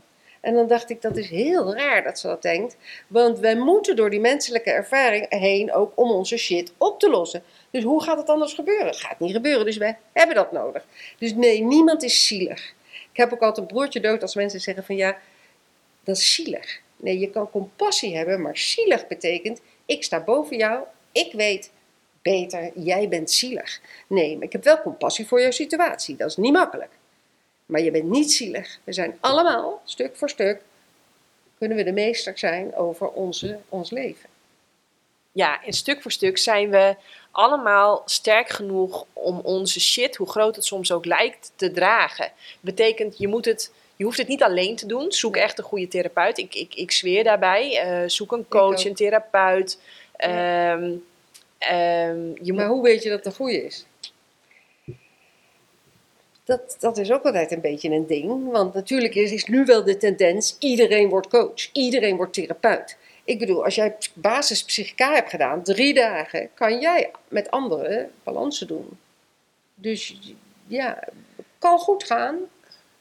En 0.41 0.55
dan 0.55 0.67
dacht 0.67 0.91
ik, 0.91 1.03
dat 1.03 1.17
is 1.17 1.29
heel 1.29 1.75
raar 1.75 2.03
dat 2.03 2.19
ze 2.19 2.27
dat 2.27 2.43
denkt. 2.43 2.77
Want 3.07 3.39
wij 3.39 3.57
moeten 3.57 3.97
door 3.97 4.11
die 4.11 4.21
menselijke 4.21 4.71
ervaring 4.71 5.27
heen 5.29 5.73
ook 5.73 5.93
om 5.95 6.11
onze 6.11 6.37
shit 6.37 6.73
op 6.79 7.01
te 7.01 7.11
lossen. 7.11 7.43
Dus 7.71 7.85
hoe 7.85 8.03
gaat 8.03 8.19
het 8.19 8.29
anders 8.29 8.55
gebeuren? 8.55 8.95
Gaat 8.95 9.21
niet 9.21 9.33
gebeuren, 9.33 9.65
dus 9.65 9.77
wij 9.77 9.99
hebben 10.13 10.35
dat 10.35 10.53
nodig. 10.53 10.85
Dus 11.19 11.35
nee, 11.35 11.63
niemand 11.63 12.03
is 12.03 12.27
zielig. 12.27 12.75
Ik 13.13 13.17
heb 13.17 13.33
ook 13.33 13.41
altijd 13.41 13.59
een 13.59 13.75
broertje 13.75 14.01
dood 14.01 14.23
als 14.23 14.35
mensen 14.35 14.61
zeggen 14.61 14.85
van 14.85 14.97
ja, 14.97 15.19
dat 16.05 16.17
is 16.17 16.35
zielig. 16.35 16.81
Nee, 16.97 17.19
je 17.19 17.31
kan 17.31 17.51
compassie 17.51 18.17
hebben, 18.17 18.43
maar 18.43 18.57
zielig 18.57 19.07
betekent, 19.07 19.61
ik 19.87 20.05
sta 20.05 20.21
boven 20.21 20.57
jou, 20.57 20.85
ik 21.13 21.33
weet 21.33 21.71
beter, 22.23 22.71
jij 22.75 23.09
bent 23.09 23.31
zielig. 23.31 23.81
Nee, 24.07 24.35
maar 24.35 24.47
ik 24.47 24.53
heb 24.53 24.65
wel 24.65 24.83
compassie 24.83 25.27
voor 25.27 25.41
jouw 25.41 25.51
situatie, 25.51 26.17
dat 26.17 26.29
is 26.31 26.37
niet 26.37 26.53
makkelijk. 26.53 26.91
Maar 27.67 27.81
je 27.81 27.91
bent 27.91 28.11
niet 28.11 28.33
zielig. 28.33 28.79
We 28.85 28.93
zijn 28.93 29.17
allemaal, 29.21 29.81
stuk 29.85 30.17
voor 30.17 30.31
stuk, 30.31 30.61
kunnen 31.59 31.77
we 31.77 31.83
de 31.83 31.93
meester 31.93 32.39
zijn 32.39 32.75
over 32.75 33.09
onze, 33.09 33.59
ons 33.69 33.91
leven. 33.91 34.29
Ja, 35.33 35.65
en 35.65 35.73
stuk 35.73 36.03
voor 36.03 36.13
stuk 36.13 36.39
zijn 36.39 36.71
we 36.71 36.97
allemaal 37.31 38.03
sterk 38.05 38.49
genoeg 38.49 39.05
om 39.13 39.41
onze 39.43 39.81
shit, 39.81 40.17
hoe 40.17 40.29
groot 40.29 40.57
het 40.57 40.65
soms 40.65 40.93
ook 40.93 41.05
lijkt, 41.05 41.53
te 41.57 41.71
dragen. 41.71 42.33
Betekent, 42.61 43.19
je, 43.19 43.29
moet 43.29 43.45
het, 43.45 43.73
je 43.97 44.05
hoeft 44.05 44.19
het 44.19 44.29
niet 44.29 44.43
alleen 44.43 44.77
te 44.77 44.87
doen. 44.87 45.13
Zoek 45.13 45.37
echt 45.37 45.59
een 45.59 45.65
goede 45.65 45.89
therapeut. 45.89 46.39
Ik, 46.39 46.55
ik, 46.55 46.75
ik 46.75 46.91
zweer 46.91 47.25
daarbij. 47.25 47.79
Eh, 47.79 48.09
zoek 48.09 48.33
een 48.33 48.49
coach, 48.49 48.85
een 48.85 48.95
therapeut. 48.95 49.79
Ehm, 50.17 50.93
ehm, 51.59 52.29
je 52.43 52.53
Maar 52.53 52.67
moet, 52.67 52.75
hoe 52.75 52.83
weet 52.83 53.03
je 53.03 53.09
dat 53.09 53.19
het 53.19 53.27
een 53.27 53.33
goede 53.33 53.65
is? 53.65 53.87
Dat, 56.47 56.77
dat 56.79 56.99
is 56.99 57.13
ook 57.13 57.25
altijd 57.25 57.53
een 57.53 57.61
beetje 57.61 57.91
een 57.91 58.07
ding. 58.07 58.51
Want 58.51 58.75
natuurlijk 58.75 59.15
is, 59.15 59.45
nu 59.45 59.65
wel 59.65 59.85
de 59.85 59.97
tendens, 59.97 60.57
iedereen 60.59 61.09
wordt 61.09 61.29
coach, 61.29 61.73
iedereen 61.73 62.17
wordt 62.17 62.33
therapeut. 62.33 62.97
Ik 63.25 63.39
bedoel, 63.39 63.65
als 63.65 63.75
jij 63.75 63.97
basis 64.15 64.65
psychica 64.65 65.15
hebt 65.15 65.31
gedaan, 65.31 65.63
drie 65.63 65.95
dagen, 65.95 66.51
kan 66.55 66.81
jij 66.81 67.11
met 67.29 67.51
anderen 67.51 68.11
balansen 68.23 68.67
doen. 68.67 68.99
Dus 69.75 70.21
ja, 70.67 71.09
kan 71.59 71.79
goed 71.79 72.05
gaan. 72.05 72.37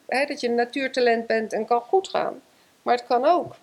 Hè, 0.07 0.26
dat 0.26 0.39
je 0.39 0.47
een 0.47 0.55
natuurtalent 0.55 1.27
bent 1.27 1.53
en 1.53 1.65
kan 1.65 1.81
goed 1.81 2.07
gaan. 2.07 2.41
Maar 2.81 2.95
het 2.95 3.07
kan 3.07 3.26
ook. 3.26 3.55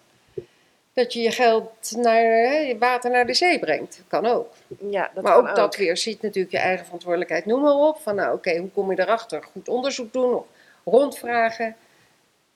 Dat 0.92 1.12
je 1.12 1.20
je 1.20 1.30
geld 1.30 1.92
naar, 1.96 2.22
je 2.62 2.78
water 2.78 3.10
naar 3.10 3.26
de 3.26 3.34
zee 3.34 3.58
brengt. 3.58 4.02
Kan 4.08 4.26
ook. 4.26 4.52
ja, 4.90 5.10
dat 5.14 5.24
maar 5.24 5.34
kan 5.34 5.48
ook, 5.48 5.56
dat 5.56 5.76
weer 5.76 5.96
ziet 5.96 6.22
natuurlijk 6.22 6.54
je 6.54 6.60
eigen 6.60 6.84
verantwoordelijkheid. 6.84 7.46
Noem 7.46 7.60
maar 7.60 7.74
op. 7.74 7.98
Van 7.98 8.14
nou, 8.14 8.34
oké, 8.34 8.56
hoe 8.56 8.70
kom 8.70 8.90
je 8.90 9.00
erachter? 9.00 9.42
Goed 9.42 9.68
onderzoek 9.68 10.12
doen 10.12 10.34
of 10.34 10.46
rondvragen. 10.84 11.76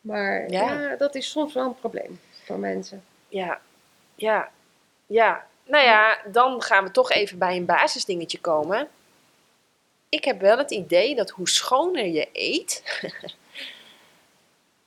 Maar 0.01 0.51
Ja. 0.51 0.73
ja. 0.73 0.97
dat 0.97 1.15
is 1.15 1.31
soms 1.31 1.55
wel 1.55 1.65
een 1.65 1.75
probleem 1.81 2.21
voor 2.45 2.59
mensen. 2.59 3.05
Ja, 3.29 3.61
ja, 4.15 4.51
ja. 5.07 5.47
Nou 5.65 5.85
ja, 5.85 6.19
dan 6.27 6.63
gaan 6.63 6.85
we 6.85 6.91
toch 6.91 7.11
even 7.11 7.39
bij 7.39 7.57
een 7.57 7.65
basisdingetje 7.65 8.41
komen. 8.41 8.89
Ik 10.09 10.25
heb 10.25 10.41
wel 10.41 10.59
het 10.59 10.71
idee 10.71 11.15
dat 11.15 11.31
hoe 11.31 11.49
schoner 11.49 12.07
je 12.07 12.29
eet, 12.33 12.83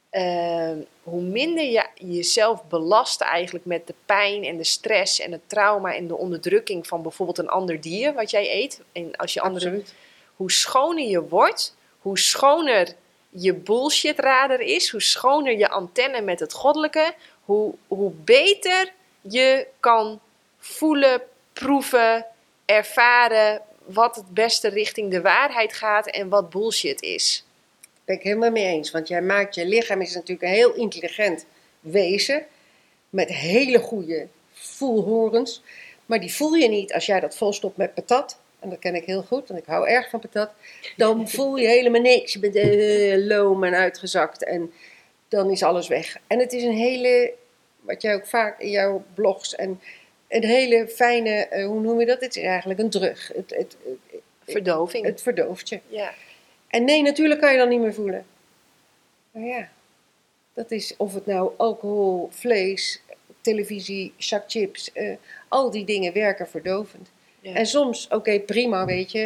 eh, 0.09 0.71
hoe 1.03 1.21
minder 1.21 1.63
je 1.63 1.87
jezelf 1.95 2.63
belast 2.63 3.21
eigenlijk 3.21 3.65
met 3.65 3.87
de 3.87 3.93
pijn 4.05 4.43
en 4.43 4.57
de 4.57 4.63
stress 4.63 5.19
en 5.19 5.31
het 5.31 5.41
trauma 5.47 5.95
en 5.95 6.07
de 6.07 6.17
onderdrukking 6.17 6.87
van 6.87 7.01
bijvoorbeeld 7.01 7.37
een 7.37 7.49
ander 7.49 7.81
dier 7.81 8.13
wat 8.13 8.31
jij 8.31 8.53
eet. 8.53 8.81
En 8.91 9.15
als 9.15 9.33
je 9.33 9.41
andere, 9.41 9.65
Absoluut. 9.65 9.93
hoe 10.35 10.51
schoner 10.51 11.07
je 11.07 11.27
wordt, 11.27 11.75
hoe 11.99 12.19
schoner 12.19 12.95
je 13.29 13.53
bullshitradar 13.53 14.61
is, 14.61 14.89
hoe 14.89 15.01
schoner 15.01 15.57
je 15.57 15.69
antenne 15.69 16.21
met 16.21 16.39
het 16.39 16.53
goddelijke, 16.53 17.13
hoe, 17.45 17.73
hoe 17.87 18.11
beter 18.11 18.91
je 19.21 19.67
kan 19.79 20.19
voelen, 20.57 21.21
proeven, 21.53 22.25
ervaren 22.65 23.61
wat 23.85 24.15
het 24.15 24.33
beste 24.33 24.69
richting 24.69 25.11
de 25.11 25.21
waarheid 25.21 25.73
gaat 25.73 26.07
en 26.07 26.29
wat 26.29 26.49
bullshit 26.49 27.01
is. 27.01 27.43
Ben 28.09 28.17
ik 28.17 28.23
helemaal 28.23 28.51
mee 28.51 28.65
eens. 28.65 28.91
Want 28.91 29.07
jij 29.07 29.21
maakt 29.21 29.55
je 29.55 29.65
lichaam 29.65 30.01
is 30.01 30.13
natuurlijk 30.13 30.41
een 30.41 30.55
heel 30.55 30.73
intelligent 30.73 31.45
wezen. 31.79 32.45
Met 33.09 33.29
hele 33.29 33.79
goede 33.79 34.27
voelhorens. 34.51 35.63
Maar 36.05 36.19
die 36.19 36.33
voel 36.33 36.53
je 36.53 36.67
niet 36.67 36.93
als 36.93 37.05
jij 37.05 37.19
dat 37.19 37.37
volstopt 37.37 37.77
met 37.77 37.93
patat. 37.93 38.39
En 38.59 38.69
dat 38.69 38.79
ken 38.79 38.95
ik 38.95 39.05
heel 39.05 39.21
goed, 39.21 39.47
want 39.47 39.59
ik 39.59 39.65
hou 39.65 39.87
erg 39.87 40.09
van 40.09 40.19
patat. 40.19 40.51
Dan 40.97 41.27
voel 41.29 41.55
je 41.55 41.67
helemaal 41.67 42.01
niks. 42.01 42.33
Je 42.33 42.39
bent 42.39 42.55
eh, 42.55 43.27
loom 43.27 43.63
en 43.63 43.73
uitgezakt. 43.73 44.43
En 44.43 44.73
dan 45.27 45.51
is 45.51 45.63
alles 45.63 45.87
weg. 45.87 46.17
En 46.27 46.39
het 46.39 46.53
is 46.53 46.63
een 46.63 46.77
hele, 46.77 47.33
wat 47.79 48.01
jij 48.01 48.15
ook 48.15 48.27
vaak 48.27 48.59
in 48.59 48.69
jouw 48.69 49.03
blogs 49.13 49.55
en 49.55 49.81
een 50.27 50.43
hele 50.43 50.87
fijne, 50.87 51.29
eh, 51.29 51.65
hoe 51.65 51.81
noem 51.81 51.99
je 51.99 52.05
dat? 52.05 52.21
Het 52.21 52.35
is 52.35 52.43
eigenlijk 52.43 52.79
een 52.79 52.89
drug. 52.89 53.27
Het, 53.27 53.49
het, 53.49 53.77
het, 53.83 54.21
Verdoving. 54.43 55.05
het 55.05 55.21
verdooft 55.21 55.69
je. 55.69 55.79
ja. 55.87 56.13
En 56.69 56.83
nee, 56.85 57.01
natuurlijk 57.01 57.39
kan 57.41 57.51
je 57.51 57.57
dan 57.57 57.69
niet 57.69 57.79
meer 57.79 57.93
voelen. 57.93 58.25
Maar 59.31 59.43
ja, 59.43 59.69
dat 60.53 60.71
is 60.71 60.93
of 60.97 61.13
het 61.13 61.25
nou 61.25 61.51
alcohol, 61.57 62.27
vlees, 62.31 63.01
televisie, 63.41 64.13
zak 64.17 64.43
chips, 64.47 64.91
eh, 64.91 65.15
al 65.47 65.71
die 65.71 65.85
dingen 65.85 66.13
werken 66.13 66.47
verdovend. 66.49 67.09
Ja. 67.41 67.53
En 67.53 67.65
soms, 67.65 68.07
oké, 68.07 68.39
prima, 68.39 68.85
weet 68.85 69.11
je. 69.11 69.19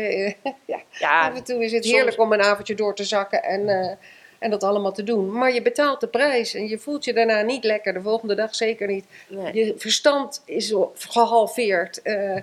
eh, 0.44 0.52
ja, 0.66 0.82
Ja, 1.00 1.28
af 1.30 1.36
en 1.38 1.44
toe 1.44 1.64
is 1.64 1.72
het 1.72 1.84
soms- 1.84 1.96
heerlijk 1.96 2.20
om 2.20 2.34
een 2.34 2.42
avondje 2.42 2.76
door 2.76 2.96
te 2.96 3.04
zakken 3.04 3.44
en, 3.44 3.70
eh, 3.70 3.92
en 4.40 4.50
dat 4.50 4.64
allemaal 4.64 4.92
te 4.94 5.04
doen. 5.04 5.32
Maar 5.38 5.54
je 5.54 5.62
betaalt 5.62 6.00
de 6.00 6.08
prijs 6.08 6.54
en 6.54 6.68
je 6.68 6.78
voelt 6.78 7.04
je 7.06 7.14
daarna 7.14 7.42
niet 7.42 7.64
lekker, 7.64 7.94
de 7.94 8.02
volgende 8.02 8.36
dag 8.36 8.56
zeker 8.56 8.88
niet. 8.88 9.06
nee. 9.28 9.54
Je 9.54 9.74
verstand 9.78 10.42
is 10.46 10.74
gehalveerd. 10.94 12.02
eh, 12.02 12.38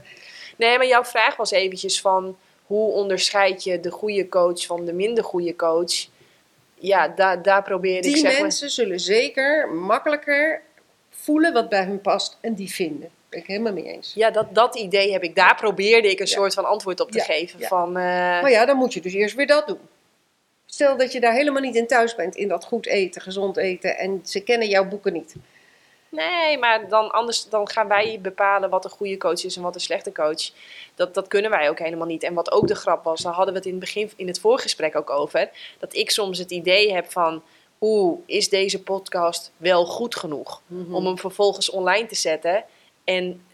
nee, 0.57 0.77
maar 0.79 0.87
jouw 0.87 1.05
vraag 1.05 1.37
was 1.37 1.51
eventjes 1.51 2.01
van 2.01 2.39
hoe 2.71 2.93
onderscheid 2.93 3.65
je 3.65 3.81
de 3.81 3.91
goede 3.91 4.29
coach 4.29 4.67
van 4.67 4.85
de 4.85 4.93
minder 4.93 5.25
goede 5.25 5.57
coach? 5.57 6.07
Ja, 6.75 7.09
daar 7.09 7.43
daar 7.43 7.63
probeerde 7.63 8.09
ik 8.09 8.15
die 8.15 8.17
zeg 8.23 8.33
maar. 8.33 8.41
mensen 8.43 8.71
zullen 8.71 9.01
zeker 9.01 9.69
makkelijker 9.69 10.63
voelen 11.11 11.53
wat 11.53 11.69
bij 11.69 11.85
hun 11.85 12.01
past 12.01 12.39
en 12.41 12.55
die 12.55 12.71
vinden. 12.71 13.09
Ben 13.29 13.41
ik 13.41 13.47
helemaal 13.47 13.73
mee 13.73 13.85
eens. 13.85 14.13
Ja, 14.15 14.31
dat, 14.31 14.55
dat 14.55 14.77
idee 14.77 15.13
heb 15.13 15.23
ik. 15.23 15.35
Daar 15.35 15.57
probeerde 15.57 16.11
ik 16.11 16.21
een 16.21 16.27
Ja. 16.27 16.33
soort 16.33 16.55
van 16.55 16.65
antwoord 16.65 17.01
op 17.01 17.11
te 17.11 17.19
Ja, 17.19 17.25
geven. 17.25 17.61
ja. 17.61 17.69
Van, 17.69 17.89
eh, 17.89 18.03
Maar 18.05 18.51
ja, 18.51 18.65
dan 18.65 18.77
moet 18.77 18.93
je 18.95 19.01
dus 19.01 19.13
eerst 19.13 19.35
weer 19.35 19.47
dat 19.47 19.67
doen. 19.67 19.79
Stel 20.67 20.97
dat 20.97 21.13
je 21.13 21.21
daar 21.21 21.33
helemaal 21.33 21.63
niet 21.63 21.75
in 21.75 21.87
thuis 21.87 22.15
bent, 22.15 22.35
in 22.37 22.49
dat 22.49 22.65
goed 22.65 22.87
eten, 22.87 23.23
gezond 23.23 23.57
eten, 23.57 23.99
en 23.99 24.21
ze 24.25 24.41
kennen 24.41 24.69
jouw 24.69 24.89
boeken 24.89 25.13
niet. 25.13 25.35
Nee, 26.11 26.59
maar 26.59 26.89
dan, 26.89 27.11
anders, 27.11 27.49
dan 27.49 27.69
gaan 27.69 27.89
wij 27.89 28.19
bepalen 28.23 28.71
wat 28.71 28.85
een 28.85 28.91
goede 28.91 29.17
coach 29.17 29.45
is 29.45 29.57
en 29.57 29.63
wat 29.63 29.75
een 29.75 29.81
slechte 29.81 30.13
coach. 30.13 30.51
Dat, 30.95 31.15
dat 31.15 31.29
kunnen 31.29 31.51
wij 31.51 31.69
ook 31.69 31.79
helemaal 31.79 32.07
niet. 32.07 32.23
En 32.23 32.35
wat 32.35 32.53
ook 32.53 32.67
de 32.67 32.75
grap 32.75 33.05
was, 33.05 33.23
daar 33.23 33.33
hadden 33.33 33.53
we 33.53 33.59
het 33.59 33.69
in 33.69 33.75
het 33.75 33.85
begin 33.85 34.13
in 34.17 34.27
het 34.27 34.41
voorgesprek 34.41 34.97
ook 34.97 35.11
over. 35.11 35.51
Dat 35.79 35.95
ik 35.95 36.11
soms 36.11 36.39
het 36.39 36.51
idee 36.51 36.93
heb 36.93 37.11
van, 37.11 37.43
oeh, 37.81 38.19
is 38.27 38.49
deze 38.49 38.83
podcast 38.83 39.53
wel 39.57 39.87
goed 39.87 40.17
genoeg? 40.17 40.63
Om 40.91 41.07
hem 41.07 41.19
vervolgens 41.19 41.71
online 41.71 42.07
te 42.07 42.15
zetten 42.15 42.65
en 43.05 43.45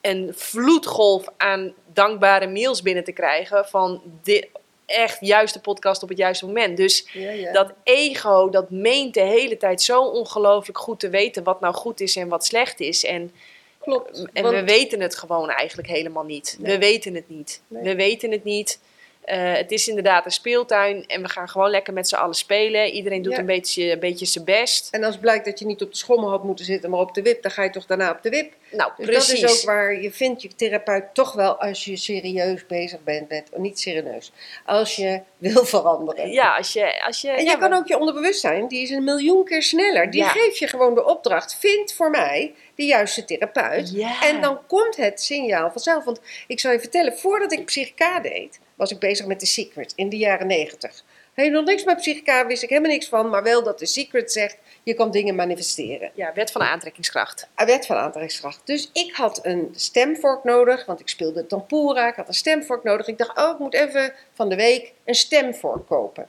een 0.00 0.32
vloedgolf 0.34 1.28
aan 1.36 1.74
dankbare 1.92 2.46
mails 2.46 2.82
binnen 2.82 3.04
te 3.04 3.12
krijgen 3.12 3.66
van 3.66 4.02
dit, 4.22 4.48
echt 4.86 5.18
juiste 5.20 5.60
podcast 5.60 6.02
op 6.02 6.08
het 6.08 6.18
juiste 6.18 6.46
moment. 6.46 6.76
Dus 6.76 7.06
dat 7.52 7.72
ego, 7.82 8.50
dat 8.50 8.70
meent 8.70 9.14
de 9.14 9.20
hele 9.20 9.56
tijd 9.56 9.82
zo 9.82 10.02
ongelooflijk 10.02 10.78
goed 10.78 11.00
te 11.00 11.08
weten 11.08 11.42
wat 11.42 11.60
nou 11.60 11.74
goed 11.74 12.00
is 12.00 12.16
en 12.16 12.28
wat 12.28 12.44
slecht 12.46 12.80
is. 12.80 13.04
En, 13.04 13.32
klopt. 13.78 14.24
en 14.32 14.42
want- 14.42 14.54
we 14.54 14.64
weten 14.64 15.00
het 15.00 15.16
gewoon 15.16 15.50
eigenlijk 15.50 15.88
helemaal 15.88 16.24
niet. 16.24 16.56
Nee. 16.60 16.72
We 16.72 16.78
weten 16.78 17.14
het 17.14 17.28
niet. 17.28 17.62
Nee. 17.68 17.82
We 17.82 17.94
weten 17.94 18.30
het 18.30 18.44
niet. 18.44 18.78
Eh, 19.24 19.52
het 19.52 19.70
is 19.70 19.88
inderdaad 19.88 20.24
een 20.24 20.30
speeltuin 20.30 21.06
en 21.06 21.22
we 21.22 21.28
gaan 21.28 21.48
gewoon 21.48 21.70
lekker 21.70 21.92
met 21.92 22.08
z'n 22.08 22.14
allen 22.14 22.34
spelen. 22.34 22.90
Iedereen 22.90 23.22
doet 23.22 23.32
Ja. 23.32 23.38
een 23.38 23.46
beetje, 23.46 23.90
een 23.92 23.98
beetje 23.98 24.26
zijn 24.26 24.44
best. 24.44 24.88
En 24.90 25.04
als 25.04 25.18
blijkt 25.18 25.44
dat 25.44 25.58
je 25.58 25.66
niet 25.66 25.82
op 25.82 25.90
de 25.90 25.96
schommel 25.96 26.30
had 26.30 26.44
moeten 26.44 26.64
zitten, 26.64 26.90
maar 26.90 27.00
op 27.00 27.14
de 27.14 27.22
wip, 27.22 27.42
dan 27.42 27.50
ga 27.50 27.62
je 27.62 27.70
toch 27.70 27.86
daarna 27.86 28.10
op 28.10 28.22
de 28.22 28.28
wip. 28.30 28.52
Nou, 28.76 28.92
Dus 28.96 29.06
precies. 29.06 29.40
dat 29.40 29.50
is 29.50 29.60
ook 29.60 29.66
waar 29.66 30.00
je 30.00 30.12
vindt 30.12 30.42
je 30.42 30.48
therapeut 30.56 31.04
toch 31.12 31.32
wel 31.32 31.60
als 31.60 31.84
je 31.84 31.96
serieus 31.96 32.66
bezig 32.66 33.02
bent 33.02 33.28
met, 33.28 33.48
oh, 33.52 33.58
niet 33.60 33.80
serieus, 33.80 34.32
als 34.64 34.96
je 34.96 35.20
wil 35.38 35.64
veranderen. 35.64 36.30
Ja, 36.30 36.54
als 36.56 36.72
je... 36.72 37.02
Als 37.04 37.20
je, 37.20 37.30
En 37.30 37.44
ja, 37.44 37.50
je 37.50 37.58
kan 37.58 37.72
ook 37.72 37.86
je 37.88 37.98
onderbewustzijn, 37.98 38.68
die 38.68 38.82
is 38.82 38.90
een 38.90 39.04
miljoen 39.04 39.44
keer 39.44 39.62
sneller. 39.62 40.10
Die 40.10 40.20
Ja. 40.20 40.28
geeft 40.28 40.58
je 40.58 40.66
gewoon 40.68 40.94
de 40.94 41.04
opdracht, 41.04 41.56
vind 41.58 41.92
voor 41.92 42.10
mij 42.10 42.54
de 42.74 42.84
juiste 42.84 43.24
therapeut. 43.24 43.90
Ja. 43.94 44.22
En 44.22 44.40
dan 44.40 44.66
komt 44.66 44.96
het 44.96 45.20
signaal 45.22 45.70
vanzelf. 45.70 46.04
Want 46.04 46.20
ik 46.46 46.60
zal 46.60 46.72
je 46.72 46.80
vertellen, 46.80 47.18
voordat 47.18 47.52
ik 47.52 47.64
Psychica 47.64 48.20
deed, 48.20 48.58
was 48.74 48.90
ik 48.90 48.98
bezig 48.98 49.26
met 49.26 49.38
The 49.38 49.46
Secret 49.46 49.92
in 49.96 50.08
de 50.08 50.16
jaren 50.16 50.46
negentig. 50.46 51.04
Helemaal 51.34 51.62
niks 51.62 51.84
met 51.84 51.96
Psychica, 51.96 52.46
wist 52.46 52.62
ik 52.62 52.68
helemaal 52.68 52.90
niks 52.90 53.08
van. 53.08 53.30
Maar 53.30 53.42
wel 53.42 53.62
dat 53.62 53.78
The 53.78 53.86
Secret 53.86 54.32
zegt, 54.32 54.56
je 54.84 54.94
kan 54.94 55.10
dingen 55.10 55.34
manifesteren. 55.34 56.10
Ja, 56.14 56.32
wet 56.34 56.50
van 56.50 56.62
aantrekkingskracht. 56.62 57.48
Een 57.54 57.66
wet 57.66 57.86
van 57.86 57.96
aantrekkingskracht. 57.96 58.60
Dus 58.64 58.90
ik 58.92 59.14
had 59.14 59.46
een 59.46 59.72
stemvork 59.74 60.44
nodig, 60.44 60.86
want 60.86 61.00
ik 61.00 61.08
speelde 61.08 61.46
tempura. 61.46 62.08
Ik 62.08 62.14
had 62.14 62.28
een 62.28 62.34
stemvork 62.34 62.84
nodig. 62.84 63.06
Ik 63.06 63.18
dacht, 63.18 63.38
oh, 63.38 63.50
ik 63.50 63.58
moet 63.58 63.74
even 63.74 64.12
van 64.32 64.48
de 64.48 64.56
week 64.56 64.92
een 65.04 65.14
stemvork 65.14 65.86
kopen. 65.86 66.28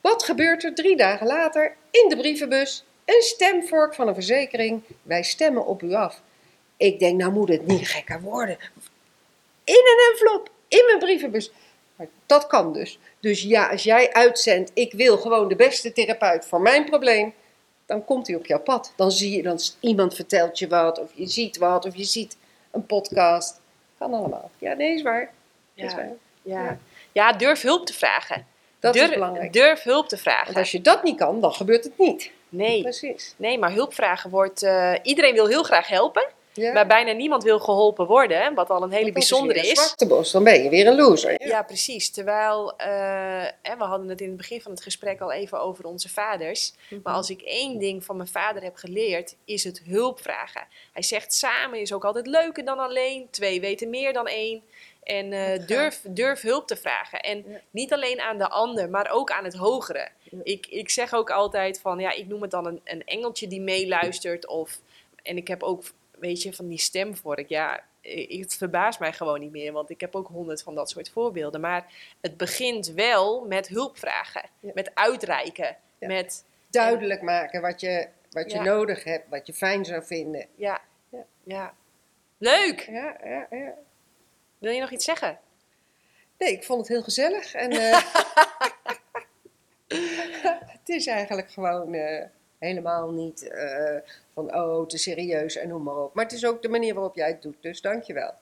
Wat 0.00 0.22
gebeurt 0.22 0.64
er 0.64 0.74
drie 0.74 0.96
dagen 0.96 1.26
later 1.26 1.76
in 1.90 2.08
de 2.08 2.16
brievenbus? 2.16 2.84
Een 3.04 3.22
stemvork 3.22 3.94
van 3.94 4.08
een 4.08 4.14
verzekering. 4.14 4.82
Wij 5.02 5.22
stemmen 5.22 5.66
op 5.66 5.82
u 5.82 5.92
af. 5.92 6.22
Ik 6.76 6.98
denk, 6.98 7.18
nou 7.18 7.32
moet 7.32 7.48
het 7.48 7.66
niet 7.66 7.88
gekker 7.88 8.20
worden. 8.20 8.58
In 9.64 9.74
een 9.74 10.10
envelop, 10.12 10.50
in 10.68 10.84
mijn 10.86 10.98
brievenbus. 10.98 11.52
Maar 11.96 12.08
dat 12.26 12.46
kan 12.46 12.72
dus. 12.72 12.98
Dus 13.22 13.42
ja, 13.42 13.68
als 13.68 13.82
jij 13.82 14.12
uitzendt, 14.12 14.70
ik 14.74 14.92
wil 14.92 15.16
gewoon 15.16 15.48
de 15.48 15.56
beste 15.56 15.92
therapeut 15.92 16.46
voor 16.46 16.60
mijn 16.60 16.84
probleem, 16.84 17.34
dan 17.86 18.04
komt 18.04 18.26
hij 18.26 18.36
op 18.36 18.46
jouw 18.46 18.60
pad. 18.60 18.92
Dan 18.96 19.10
zie 19.12 19.36
je, 19.36 19.42
dan 19.42 19.58
iemand 19.80 20.14
vertelt 20.14 20.58
je 20.58 20.68
wat, 20.68 20.98
of 20.98 21.10
je 21.14 21.26
ziet 21.26 21.56
wat, 21.56 21.86
of 21.86 21.96
je 21.96 22.04
ziet 22.04 22.36
een 22.70 22.86
podcast. 22.86 23.60
Kan 23.98 24.14
allemaal. 24.14 24.50
Ja, 24.58 24.72
nee, 24.74 24.94
is 24.94 25.02
waar. 25.02 25.30
Ja. 25.74 25.84
Is 25.84 25.94
waar. 25.94 26.12
Ja. 26.42 26.64
Ja. 26.64 26.78
ja, 27.12 27.32
durf 27.32 27.62
hulp 27.62 27.86
te 27.86 27.92
vragen. 27.92 28.46
Dat 28.80 28.92
durf, 28.92 29.08
is 29.08 29.14
belangrijk. 29.14 29.52
Durf 29.52 29.82
hulp 29.82 30.08
te 30.08 30.16
vragen. 30.16 30.46
Want 30.46 30.56
als 30.56 30.70
je 30.70 30.80
dat 30.80 31.02
niet 31.02 31.16
kan, 31.16 31.40
dan 31.40 31.52
gebeurt 31.52 31.84
het 31.84 31.98
niet. 31.98 32.30
Nee, 32.48 32.82
Precies. 32.82 33.34
nee, 33.36 33.58
maar 33.58 33.72
hulp 33.72 33.94
vragen 33.94 34.30
wordt... 34.30 34.62
eh, 34.62 34.94
iedereen 35.02 35.34
wil 35.34 35.46
heel 35.46 35.62
graag 35.62 35.88
helpen, 35.88 36.26
Ja. 36.54 36.72
maar 36.72 36.86
bijna 36.86 37.12
niemand 37.12 37.42
wil 37.42 37.58
geholpen 37.58 38.06
worden. 38.06 38.54
Wat 38.54 38.70
al 38.70 38.82
een 38.82 38.90
hele 38.90 39.06
is 39.06 39.12
bijzondere 39.12 39.60
is. 39.60 39.78
zwarte 39.78 40.06
bos, 40.06 40.30
dan 40.30 40.44
ben 40.44 40.62
je 40.62 40.68
weer 40.68 40.86
een 40.86 40.94
loser. 40.96 41.46
Ja, 41.46 41.62
precies. 41.62 42.10
Terwijl, 42.10 42.76
eh, 42.76 42.88
we 43.78 43.84
hadden 43.84 44.08
het 44.08 44.20
in 44.20 44.28
het 44.28 44.36
begin 44.36 44.60
van 44.60 44.72
het 44.72 44.82
gesprek 44.82 45.20
al 45.20 45.32
even 45.32 45.60
over 45.60 45.84
onze 45.84 46.08
vaders. 46.08 46.72
Maar 47.02 47.14
als 47.14 47.30
ik 47.30 47.40
één 47.42 47.78
ding 47.78 48.04
van 48.04 48.16
mijn 48.16 48.28
vader 48.28 48.62
heb 48.62 48.76
geleerd, 48.76 49.34
is 49.44 49.64
het 49.64 49.82
hulp 49.84 50.20
vragen. 50.20 50.66
Hij 50.92 51.02
zegt 51.02 51.34
samen 51.34 51.80
is 51.80 51.92
ook 51.92 52.04
altijd 52.04 52.26
leuker 52.26 52.64
dan 52.64 52.78
alleen. 52.78 53.26
Twee 53.30 53.60
weten 53.60 53.90
meer 53.90 54.12
dan 54.12 54.26
één. 54.26 54.62
En 55.02 55.32
eh, 55.32 55.66
durf, 55.66 56.00
durf 56.08 56.40
hulp 56.40 56.66
te 56.66 56.76
vragen. 56.76 57.20
En 57.20 57.44
Ja. 57.48 57.60
niet 57.70 57.92
alleen 57.92 58.20
aan 58.20 58.38
de 58.38 58.48
ander, 58.48 58.90
maar 58.90 59.10
ook 59.10 59.30
aan 59.30 59.44
het 59.44 59.54
hogere. 59.54 60.08
Ja. 60.22 60.38
Ik, 60.42 60.66
ik 60.66 60.90
zeg 60.90 61.14
ook 61.14 61.30
altijd 61.30 61.80
van, 61.80 61.98
ja, 61.98 62.12
ik 62.12 62.26
noem 62.26 62.42
het 62.42 62.50
dan 62.50 62.66
een, 62.66 62.80
een 62.84 63.04
engeltje 63.04 63.46
die 63.48 63.60
meeluistert. 63.60 64.46
Of, 64.46 64.78
en 65.22 65.36
ik 65.36 65.48
heb 65.48 65.62
ook, 65.62 65.82
weet 66.22 66.42
je, 66.42 66.52
van 66.52 66.68
die 66.68 66.78
stemvork. 66.78 67.48
Ja, 67.48 67.84
ik- 68.00 68.40
het 68.40 68.54
verbaast 68.56 68.98
mij 68.98 69.12
gewoon 69.12 69.40
niet 69.40 69.50
meer, 69.50 69.72
want 69.72 69.90
ik 69.90 70.00
heb 70.00 70.14
ook 70.16 70.26
honderd 70.28 70.62
van 70.62 70.74
dat 70.74 70.90
soort 70.90 71.10
voorbeelden. 71.10 71.60
Maar 71.60 71.92
het 72.20 72.36
begint 72.36 72.86
wel 72.86 73.44
met 73.44 73.68
hulp 73.68 73.98
vragen, 73.98 74.42
Ja. 74.60 74.70
met 74.74 74.90
uitreiken, 74.94 75.76
Ja. 75.98 76.06
met, 76.06 76.44
Duidelijk 76.70 77.22
maken 77.22 77.60
wat 77.60 77.80
je, 77.80 78.08
wat 78.30 78.50
je 78.50 78.56
Ja. 78.56 78.62
nodig 78.64 79.04
hebt, 79.04 79.28
wat 79.28 79.46
je 79.46 79.52
fijn 79.54 79.84
zou 79.84 80.04
vinden. 80.04 80.46
ja, 80.54 80.80
Ja. 81.08 81.24
ja. 81.44 81.74
Leuk! 82.38 82.80
Ja, 82.80 83.16
ja, 83.24 83.46
ja. 83.50 83.74
Wil 84.58 84.72
je 84.72 84.80
nog 84.80 84.90
iets 84.90 85.04
zeggen? 85.04 85.38
Nee, 86.38 86.52
ik 86.52 86.64
vond 86.64 86.78
het 86.80 86.88
heel 86.88 87.02
gezellig. 87.02 87.54
En, 87.54 87.70
eh, 87.82 88.02
het 90.76 90.88
is 90.88 91.06
eigenlijk 91.06 91.50
gewoon, 91.50 91.94
eh, 91.94 92.24
Helemaal 92.62 93.10
niet 93.10 93.48
eh, 93.48 93.96
van, 94.34 94.54
oh, 94.54 94.86
te 94.86 94.98
serieus 94.98 95.56
en 95.56 95.68
noem 95.68 95.82
maar 95.82 95.96
op. 95.96 96.14
Maar 96.14 96.24
het 96.24 96.32
is 96.32 96.46
ook 96.46 96.62
de 96.62 96.68
manier 96.68 96.94
waarop 96.94 97.14
jij 97.14 97.28
het 97.28 97.42
doet, 97.42 97.56
dus 97.60 97.80
dankjewel. 97.80 98.34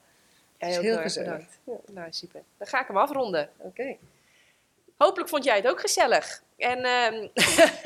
Jij 0.57 0.69
is 0.69 0.77
ook 0.77 0.83
heel 0.83 0.93
heel 0.93 1.03
erg 1.03 1.15
bedankt. 1.15 1.59
Ja, 1.63 1.73
nou, 1.91 2.07
super. 2.13 2.41
Dan 2.57 2.67
ga 2.67 2.81
ik 2.81 2.87
hem 2.87 2.97
afronden. 2.97 3.49
Oké. 3.57 3.97
Hopelijk 4.97 5.29
vond 5.29 5.43
jij 5.43 5.55
het 5.55 5.67
ook 5.67 5.79
gezellig. 5.79 6.43
En, 6.57 6.83
ehm, 6.83 7.27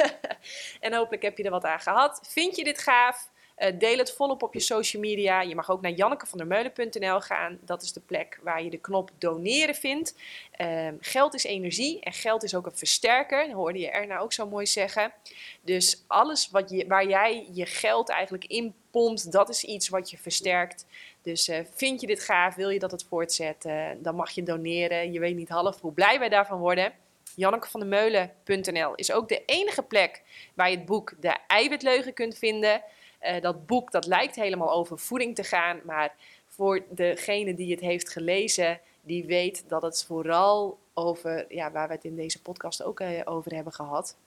en 0.85 0.93
hopelijk 0.93 1.23
heb 1.23 1.37
je 1.37 1.43
er 1.43 1.51
wat 1.51 1.63
aan 1.63 1.79
gehad. 1.79 2.19
Vind 2.27 2.55
je 2.55 2.63
dit 2.63 2.79
gaaf? 2.79 3.29
Eh, 3.55 3.73
deel 3.79 3.97
het 3.97 4.11
volop 4.11 4.43
op 4.43 4.53
je 4.53 4.59
social 4.59 5.01
media. 5.01 5.41
Je 5.41 5.55
mag 5.55 5.69
ook 5.69 5.81
naar 5.81 5.91
jannekevandermeulen.nl 5.91 7.21
gaan. 7.21 7.59
Dat 7.61 7.81
is 7.81 7.93
de 7.93 7.99
plek 7.99 8.39
waar 8.43 8.63
je 8.63 8.69
de 8.69 8.77
knop 8.77 9.11
doneren 9.17 9.75
vindt. 9.75 10.15
Ehm, 10.51 10.95
geld 10.99 11.33
is 11.33 11.43
energie 11.43 11.99
en 11.99 12.13
geld 12.13 12.43
is 12.43 12.55
ook 12.55 12.65
een 12.65 12.77
versterker. 12.77 13.45
Dat 13.45 13.55
hoorde 13.55 13.79
je 13.79 13.89
Erna 13.89 14.17
ook 14.17 14.33
zo 14.33 14.47
mooi 14.47 14.65
zeggen. 14.65 15.13
Dus 15.61 16.03
alles 16.07 16.49
wat 16.49 16.69
je, 16.69 16.87
waar 16.87 17.07
jij 17.07 17.47
je 17.53 17.65
geld 17.65 18.09
eigenlijk 18.09 18.45
in 18.45 18.73
pompt, 18.91 19.31
dat 19.31 19.49
is 19.49 19.63
iets 19.63 19.89
wat 19.89 20.09
je 20.09 20.17
versterkt. 20.17 20.85
Dus 21.21 21.47
eh, 21.47 21.59
vind 21.73 22.01
je 22.01 22.07
dit 22.07 22.19
gaaf, 22.19 22.55
wil 22.55 22.69
je 22.69 22.79
dat 22.79 22.91
het 22.91 23.05
voortzet, 23.09 23.67
dan 23.97 24.15
mag 24.15 24.31
je 24.31 24.43
doneren. 24.43 25.11
Je 25.11 25.19
weet 25.19 25.35
niet 25.35 25.49
half 25.49 25.81
hoe 25.81 25.93
blij 25.93 26.19
wij 26.19 26.29
daarvan 26.29 26.59
worden. 26.59 26.93
JannekeVanderMeulen.nl 27.35 28.95
is 28.95 29.11
ook 29.11 29.29
de 29.29 29.45
enige 29.45 29.83
plek 29.83 30.21
waar 30.53 30.69
je 30.69 30.77
het 30.77 30.85
boek 30.85 31.13
De 31.19 31.37
Eiwitleugen 31.47 32.13
kunt 32.13 32.37
vinden. 32.37 32.81
Eh, 33.25 33.41
dat 33.41 33.65
boek 33.65 33.91
dat 33.91 34.05
lijkt 34.05 34.35
helemaal 34.35 34.71
over 34.71 34.99
voeding 34.99 35.35
te 35.35 35.43
gaan, 35.43 35.81
maar 35.83 36.15
voor 36.47 36.83
degene 36.89 37.53
die 37.53 37.71
het 37.71 37.79
heeft 37.79 38.09
gelezen, 38.09 38.79
die 39.01 39.25
weet 39.25 39.63
dat 39.67 39.81
het 39.81 40.03
vooral 40.05 40.79
over, 40.93 41.53
ja, 41.53 41.71
waar 41.71 41.87
we 41.87 41.93
het 41.93 42.03
in 42.03 42.15
deze 42.15 42.41
podcast 42.41 42.83
ook 42.83 42.99
eh, 42.99 43.21
over 43.23 43.53
hebben 43.53 43.73
gehad, 43.73 44.17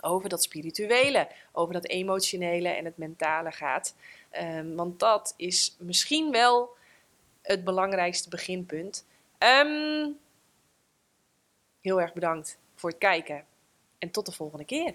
over 0.00 0.28
dat 0.28 0.42
spirituele, 0.42 1.28
over 1.52 1.74
dat 1.74 1.86
emotionele 1.86 2.68
en 2.68 2.84
het 2.84 2.96
mentale 2.96 3.52
gaat. 3.52 3.94
Ehm, 4.30 4.74
want 4.74 4.98
dat 5.00 5.34
is 5.36 5.76
misschien 5.78 6.30
wel 6.30 6.68
het 7.42 7.64
belangrijkste 7.64 8.28
beginpunt. 8.28 9.06
Ehm, 9.38 10.10
heel 11.80 12.00
erg 12.00 12.12
bedankt 12.12 12.58
voor 12.74 12.90
het 12.90 12.98
kijken 12.98 13.44
en 13.98 14.10
tot 14.10 14.26
de 14.26 14.32
volgende 14.32 14.64
keer. 14.64 14.94